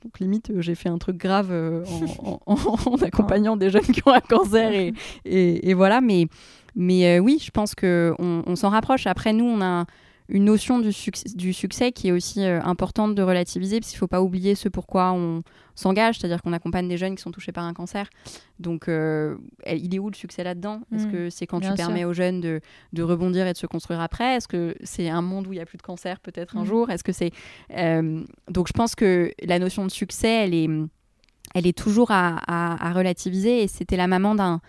Donc 0.04 0.20
limite, 0.20 0.52
j'ai 0.60 0.76
fait 0.76 0.90
un 0.90 1.00
truc 1.00 1.18
grave 1.18 1.52
en, 2.46 2.96
accompagnant 3.02 3.58
des 3.58 3.72
jeunes 3.72 3.82
qui 3.82 4.02
ont 4.06 4.14
un 4.14 4.20
cancer 4.20 4.72
et, 4.72 4.94
et, 5.26 5.70
et 5.70 5.74
voilà. 5.74 6.02
Mais 6.02 6.28
mais 6.76 7.18
euh, 7.18 7.20
oui, 7.20 7.40
je 7.42 7.52
pense 7.52 7.74
qu'on 7.74 8.16
on, 8.20 8.56
s'en 8.56 8.70
rapproche. 8.70 9.08
Après, 9.08 9.34
nous, 9.34 9.46
on 9.46 9.62
a 9.62 9.86
une 10.28 10.46
notion 10.46 10.80
du, 10.80 10.92
succès, 10.92 11.30
du 11.36 11.54
succès 11.54 11.92
qui 11.92 12.08
est 12.08 12.12
aussi 12.12 12.44
euh, 12.44 12.60
importante 12.64 13.16
de 13.16 13.22
relativiser, 13.22 13.80
parce 13.80 13.92
qu'il 13.92 13.98
ne 13.98 14.00
faut 14.00 14.08
pas 14.08 14.22
oublier 14.22 14.56
ce 14.56 14.68
pourquoi 14.70 15.12
on 15.14 15.44
s'engage, 15.76 16.18
c'est-à-dire 16.18 16.42
qu'on 16.42 16.52
accompagne 16.52 16.88
des 16.90 16.98
jeunes 16.98 17.16
qui 17.16 17.22
sont 17.22 17.32
touchés 17.32 17.52
par 17.52 17.64
un 17.64 17.74
cancer. 17.74 18.10
Donc, 18.60 18.90
euh, 18.90 19.38
il 19.68 19.94
est 19.94 20.00
où 20.00 20.10
le 20.10 20.16
succès 20.16 20.44
là-dedans? 20.44 20.82
Est-ce 20.94 21.06
mmh, 21.06 21.12
que 21.12 21.30
c'est 21.30 21.48
quand 21.48 21.62
tu 21.62 21.72
permets 21.76 22.06
aux 22.06 22.14
jeunes 22.14 22.42
de, 22.42 22.60
de, 22.92 23.04
rebondir 23.04 23.46
et 23.48 23.54
de 23.54 23.58
se 23.58 23.68
construire 23.68 24.02
après? 24.02 24.36
Est-ce 24.36 24.48
que 24.48 24.76
c'est 24.84 25.08
un 25.08 25.22
monde 25.22 25.48
où 25.48 25.54
il 25.54 25.58
n'y 25.58 25.62
a 25.62 25.66
plus 25.66 25.78
de 25.78 25.84
cancer 25.84 26.20
peut-être 26.20 26.58
un 26.58 26.64
mmh. 26.64 26.68
jour? 26.68 26.90
Est-ce 26.90 27.04
que 27.04 27.12
c'est 27.12 27.32
donc 28.50 28.68
je 28.68 28.74
pense 28.74 28.96
que 28.96 29.32
la 29.44 29.60
notion 29.60 29.86
de 29.86 29.92
succès, 29.92 30.46
elle 30.46 30.54
est, 30.54 30.70
elle 31.54 31.68
est 31.68 31.78
toujours 31.78 32.12
à, 32.12 32.40
à 32.48 32.94
relativiser. 32.94 33.64
Et 33.64 33.68
c'était 33.68 33.98
la 33.98 34.08
maman 34.08 34.34
d'un 34.34 34.60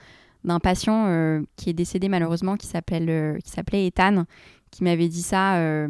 d'un 0.47 0.61
patient 0.61 1.07
euh, 1.09 1.42
qui 1.57 1.68
est 1.68 1.74
décédé 1.74 2.09
malheureusement, 2.09 2.57
qui 2.57 2.66
s'appelait 2.66 3.05
euh, 3.09 3.38
qui 3.38 3.51
s'appelait 3.51 3.86
Ethan, 3.86 4.24
qui 4.70 4.84
m'avait 4.84 5.09
dit 5.09 5.22
ça 5.22 5.57
euh, 5.57 5.88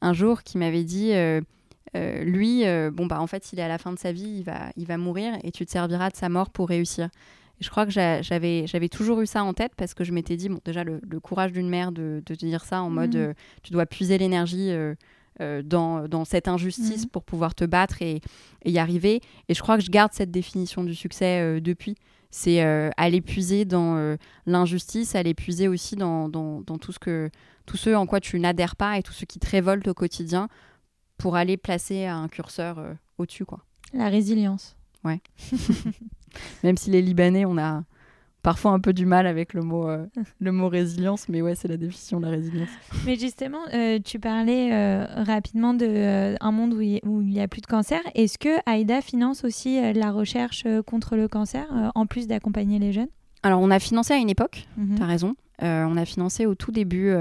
un 0.00 0.12
jour, 0.12 0.42
qui 0.42 0.56
m'avait 0.56 0.84
dit 0.84 1.12
lui, 1.94 2.64
bon 2.92 3.06
bah 3.06 3.20
en 3.20 3.26
fait, 3.26 3.52
il 3.52 3.58
est 3.58 3.62
à 3.62 3.68
la 3.68 3.78
fin 3.78 3.92
de 3.92 3.98
sa 3.98 4.12
vie, 4.12 4.38
il 4.38 4.42
va, 4.44 4.70
il 4.76 4.86
va 4.86 4.98
mourir 4.98 5.32
et 5.42 5.50
tu 5.50 5.64
te 5.64 5.70
serviras 5.70 6.10
de 6.10 6.16
sa 6.16 6.28
mort 6.28 6.50
pour 6.50 6.68
réussir. 6.68 7.08
Et 7.58 7.64
je 7.64 7.70
crois 7.70 7.86
que 7.86 7.90
j'avais, 7.90 8.66
j'avais 8.66 8.90
toujours 8.90 9.22
eu 9.22 9.26
ça 9.26 9.42
en 9.42 9.54
tête 9.54 9.72
parce 9.78 9.94
que 9.94 10.04
je 10.04 10.12
m'étais 10.12 10.36
dit, 10.36 10.50
bon, 10.50 10.60
déjà, 10.62 10.84
le, 10.84 11.00
courage 11.20 11.52
d'une 11.52 11.70
mère 11.70 11.92
de, 11.92 12.22
de, 12.26 12.34
dire 12.34 12.64
ça 12.66 12.82
en 12.82 12.90
mode, 12.90 13.16
mmh. 13.16 13.34
tu 13.62 13.72
dois 13.72 13.86
puiser 13.86 14.18
l'énergie 14.18 14.70
dans, 15.40 16.06
dans, 16.06 16.26
cette 16.26 16.48
injustice 16.48 17.06
mmh. 17.06 17.08
pour 17.08 17.24
pouvoir 17.24 17.54
te 17.54 17.64
battre 17.64 18.02
et, 18.02 18.20
et, 18.66 18.70
y 18.70 18.78
arriver. 18.78 19.22
Et 19.48 19.54
je 19.54 19.62
crois 19.62 19.78
que 19.78 19.82
je 19.82 19.90
garde 19.90 20.12
cette 20.12 20.30
définition 20.30 20.84
du 20.84 20.94
succès 20.94 21.62
depuis 21.62 21.96
c'est 22.36 22.62
euh, 22.62 22.90
aller 22.98 23.22
puiser 23.22 23.64
dans 23.64 23.96
euh, 23.96 24.18
l'injustice, 24.44 25.14
aller 25.14 25.32
puiser 25.32 25.68
aussi 25.68 25.96
dans, 25.96 26.28
dans, 26.28 26.62
tout 26.78 26.92
ce 26.92 26.98
que 26.98 27.30
tout 27.64 27.78
ce 27.78 27.88
en 27.94 28.04
quoi 28.04 28.20
tu 28.20 28.38
n'adhères 28.38 28.76
pas 28.76 28.98
et 28.98 29.02
tout 29.02 29.14
ce 29.14 29.24
qui 29.24 29.38
te 29.38 29.48
révolte 29.48 29.88
au 29.88 29.94
quotidien 29.94 30.50
pour 31.16 31.36
aller 31.36 31.56
placer 31.56 32.04
un 32.04 32.28
curseur 32.28 32.78
euh, 32.78 32.92
au-dessus 33.16 33.46
quoi. 33.46 33.60
La 33.94 34.10
résilience. 34.10 34.76
Ouais. 35.02 35.22
Même 36.62 36.76
si 36.76 36.90
les 36.90 37.00
Libanais, 37.00 37.46
on 37.46 37.56
a 37.56 37.84
parfois 38.46 38.70
un 38.70 38.78
peu 38.78 38.92
du 38.92 39.06
mal 39.06 39.26
avec 39.26 39.54
le 39.54 39.62
mot, 39.62 39.88
euh, 39.88 40.06
le 40.40 40.52
mot 40.52 40.68
résilience, 40.68 41.28
mais 41.28 41.42
ouais, 41.42 41.56
c'est 41.56 41.66
la 41.66 41.76
définition 41.76 42.20
de 42.20 42.26
la 42.26 42.30
résilience. 42.30 42.68
Mais 43.04 43.16
justement, 43.16 43.58
euh, 43.74 43.98
tu 43.98 44.20
parlais 44.20 44.72
euh, 44.72 45.04
rapidement 45.24 45.74
d'un 45.74 46.36
un 46.40 46.52
monde 46.52 46.72
où 46.72 46.80
il 46.80 47.00
n'y 47.02 47.40
a 47.40 47.48
plus 47.48 47.60
de 47.60 47.66
cancer. 47.66 48.00
Est-ce 48.14 48.38
que 48.38 48.60
AIDA 48.70 49.00
finance 49.00 49.42
aussi 49.42 49.80
la 49.94 50.12
recherche 50.12 50.64
contre 50.86 51.16
le 51.16 51.26
cancer, 51.26 51.66
en 51.96 52.06
plus 52.06 52.28
d'accompagner 52.28 52.78
les 52.78 52.92
jeunes? 52.92 53.08
Alors, 53.42 53.60
on 53.60 53.70
a 53.72 53.80
financé 53.80 54.14
à 54.14 54.18
une 54.18 54.30
époque, 54.30 54.68
mhm. 54.76 54.94
tu 54.94 55.02
as 55.02 55.06
raison. 55.06 55.34
on 55.60 55.96
a 55.96 56.04
financé 56.04 56.46
au 56.46 56.54
tout 56.54 56.70
début 56.70 57.12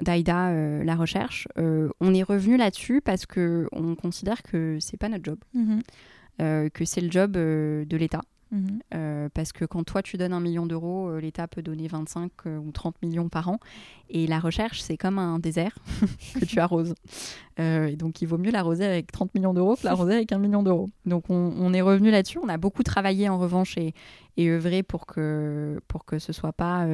d'AIDA 0.00 0.84
la 0.84 0.96
recherche. 0.96 1.48
on 1.56 2.14
est 2.14 2.22
revenu 2.22 2.56
là-dessus 2.56 3.02
parce 3.02 3.26
qu'on 3.26 3.94
considère 4.00 4.42
que 4.42 4.78
c'est 4.80 4.96
pas 4.96 5.10
notre 5.10 5.24
job, 5.24 5.38
mhm. 5.52 6.70
que 6.70 6.84
c'est 6.86 7.02
le 7.02 7.10
job 7.10 7.32
de 7.32 7.96
l'État. 7.96 8.22
Mhm. 8.50 8.80
Euh, 8.94 9.28
parce 9.34 9.52
que 9.52 9.64
quand 9.64 9.84
toi 9.84 10.02
tu 10.02 10.16
donnes 10.16 10.32
un 10.32 10.40
million 10.40 10.66
d'euros, 10.66 11.10
euh, 11.10 11.20
l'État 11.20 11.46
peut 11.46 11.60
donner 11.60 11.86
25 11.86 12.32
euh, 12.46 12.58
ou 12.58 12.70
30 12.72 12.96
millions 13.02 13.28
par 13.28 13.48
an. 13.48 13.58
Et 14.08 14.26
la 14.26 14.40
recherche, 14.40 14.80
c'est 14.80 14.96
comme 14.96 15.18
un 15.18 15.38
désert 15.38 15.76
que 16.40 16.44
tu 16.44 16.58
arroses. 16.58 16.94
et 17.58 17.96
donc 17.96 18.22
il 18.22 18.26
vaut 18.26 18.38
mieux 18.38 18.50
l'arroser 18.50 18.86
avec 18.86 19.12
30 19.12 19.34
millions 19.34 19.52
d'euros 19.52 19.76
que 19.76 19.84
l'arroser 19.84 20.14
avec 20.14 20.32
un 20.32 20.38
million 20.38 20.62
d'euros. 20.62 20.88
Donc 21.04 21.28
on, 21.28 21.74
est 21.74 21.82
revenu 21.82 22.10
là-dessus. 22.10 22.38
On 22.42 22.48
a 22.48 22.56
beaucoup 22.56 22.82
travaillé 22.82 23.28
en 23.28 23.38
revanche 23.38 23.76
et, 23.76 23.92
et 24.38 24.48
œuvré 24.48 24.82
pour 24.82 25.06
que, 25.06 25.80
pour 25.88 26.06
que 26.06 26.18
ce 26.18 26.32
soit 26.32 26.54
pas 26.54 26.86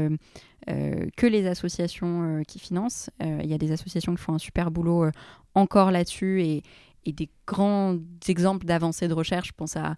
que 0.66 1.26
les 1.26 1.46
associations 1.46 2.42
qui 2.48 2.59
financent. 2.59 3.11
Il 3.20 3.46
y 3.46 3.55
a 3.55 3.59
des 3.59 3.70
associations 3.70 4.14
qui 4.14 4.22
font 4.22 4.34
un 4.34 4.38
super 4.38 4.72
boulot 4.72 5.11
encore 5.55 5.92
là-dessus 5.92 6.42
et, 6.42 6.62
et 7.05 7.12
des 7.12 7.28
grands 7.46 7.96
exemples 8.28 8.66
d'avancées 8.66 9.09
de 9.09 9.14
recherche. 9.14 9.48
Je 9.48 9.52
pense 9.57 9.76
à, 9.76 9.96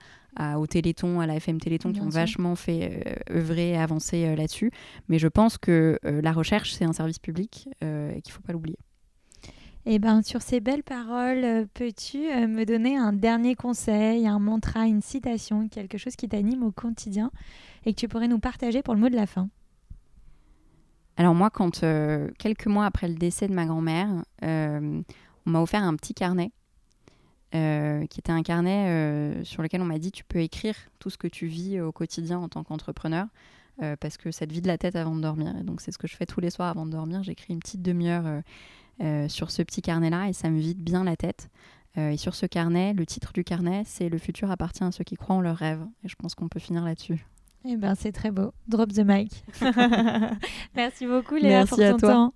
au 0.58 0.66
Téléthon, 0.66 1.20
à 1.20 1.26
la 1.26 1.36
FM 1.36 1.60
Téléthon, 1.60 1.92
qui 1.92 2.00
ont 2.00 2.08
vachement 2.08 2.56
fait 2.56 3.02
euh, 3.06 3.38
œuvrer 3.38 3.70
et 3.70 3.78
avancer 3.78 4.26
euh, 4.26 4.36
là-dessus. 4.36 4.70
Mais 5.08 5.18
je 5.18 5.28
pense 5.28 5.58
que 5.58 5.98
euh, 6.04 6.20
la 6.20 6.32
recherche, 6.32 6.72
c'est 6.74 6.84
un 6.84 6.92
service 6.92 7.18
public 7.18 7.68
et 7.80 8.20
qu'il 8.22 8.30
ne 8.30 8.32
faut 8.32 8.42
pas 8.42 8.52
l'oublier. 8.52 8.78
Eh 9.88 10.00
ben, 10.00 10.20
sur 10.22 10.42
ces 10.42 10.58
belles 10.58 10.82
paroles, 10.82 11.68
peux-tu 11.72 12.18
me 12.18 12.64
donner 12.64 12.96
un 12.96 13.12
dernier 13.12 13.54
conseil, 13.54 14.26
un 14.26 14.40
mantra, 14.40 14.86
une 14.86 15.00
citation, 15.00 15.68
quelque 15.68 15.96
chose 15.96 16.16
qui 16.16 16.28
t'anime 16.28 16.64
au 16.64 16.72
quotidien 16.72 17.30
et 17.84 17.94
que 17.94 18.00
tu 18.00 18.08
pourrais 18.08 18.26
nous 18.26 18.40
partager 18.40 18.82
pour 18.82 18.94
le 18.94 19.00
mot 19.00 19.08
de 19.08 19.14
la 19.14 19.26
fin? 19.26 19.48
Alors 21.16 21.36
moi, 21.36 21.50
quand 21.50 21.84
quelques 22.36 22.66
mois 22.66 22.84
après 22.84 23.06
le 23.06 23.14
décès 23.14 23.46
de 23.46 23.54
ma 23.54 23.64
grand-mère, 23.64 24.08
on 24.42 25.04
m'a 25.46 25.62
offert 25.62 25.84
un 25.84 25.94
petit 25.94 26.14
carnet 26.14 26.50
euh, 27.54 28.06
qui 28.06 28.18
était 28.18 28.32
un 28.32 28.42
carnet 28.42 28.88
euh, 28.88 29.44
sur 29.44 29.62
lequel 29.62 29.80
on 29.80 29.84
m'a 29.84 29.98
dit 29.98 30.10
tu 30.10 30.24
peux 30.24 30.40
écrire 30.40 30.74
tout 30.98 31.10
ce 31.10 31.16
que 31.16 31.28
tu 31.28 31.46
vis 31.46 31.80
au 31.80 31.92
quotidien 31.92 32.38
en 32.38 32.48
tant 32.48 32.64
qu'entrepreneur 32.64 33.26
euh, 33.82 33.94
parce 34.00 34.16
que 34.16 34.32
ça 34.32 34.46
te 34.46 34.52
vide 34.52 34.66
la 34.66 34.78
tête 34.78 34.96
avant 34.96 35.14
de 35.14 35.20
dormir. 35.20 35.54
Et 35.60 35.62
donc 35.62 35.80
c'est 35.80 35.92
ce 35.92 35.98
que 35.98 36.08
je 36.08 36.16
fais 36.16 36.26
tous 36.26 36.40
les 36.40 36.50
soirs 36.50 36.68
avant 36.68 36.86
de 36.86 36.90
dormir. 36.90 37.22
J'écris 37.22 37.52
une 37.52 37.60
petite 37.60 37.82
demi-heure 37.82 38.42
sur 39.28 39.50
ce 39.50 39.62
petit 39.62 39.80
carnet-là 39.80 40.28
et 40.28 40.32
ça 40.32 40.50
me 40.50 40.58
vide 40.58 40.82
bien 40.82 41.04
la 41.04 41.16
tête. 41.16 41.48
et 41.96 42.16
sur 42.16 42.34
ce 42.34 42.46
carnet, 42.46 42.94
le 42.94 43.06
titre 43.06 43.32
du 43.32 43.44
carnet, 43.44 43.82
c'est 43.84 44.08
Le 44.08 44.18
futur 44.18 44.50
appartient 44.50 44.82
à 44.82 44.90
ceux 44.90 45.04
qui 45.04 45.14
croient 45.14 45.36
en 45.36 45.40
leurs 45.40 45.56
rêves. 45.56 45.84
Et 46.02 46.08
je 46.08 46.16
pense 46.16 46.34
qu'on 46.34 46.48
peut 46.48 46.60
finir 46.60 46.82
là-dessus. 46.84 47.24
Eh 47.68 47.76
ben, 47.76 47.94
c'est 47.94 48.12
très 48.12 48.30
beau. 48.30 48.52
Drop 48.68 48.92
the 48.92 49.04
mic. 49.04 49.44
Merci 50.74 51.06
beaucoup, 51.06 51.34
Léa, 51.34 51.64
Merci 51.64 51.68
pour 51.70 51.78
ton 51.78 51.84
à 51.84 51.98
toi. 51.98 52.12
temps. 52.12 52.34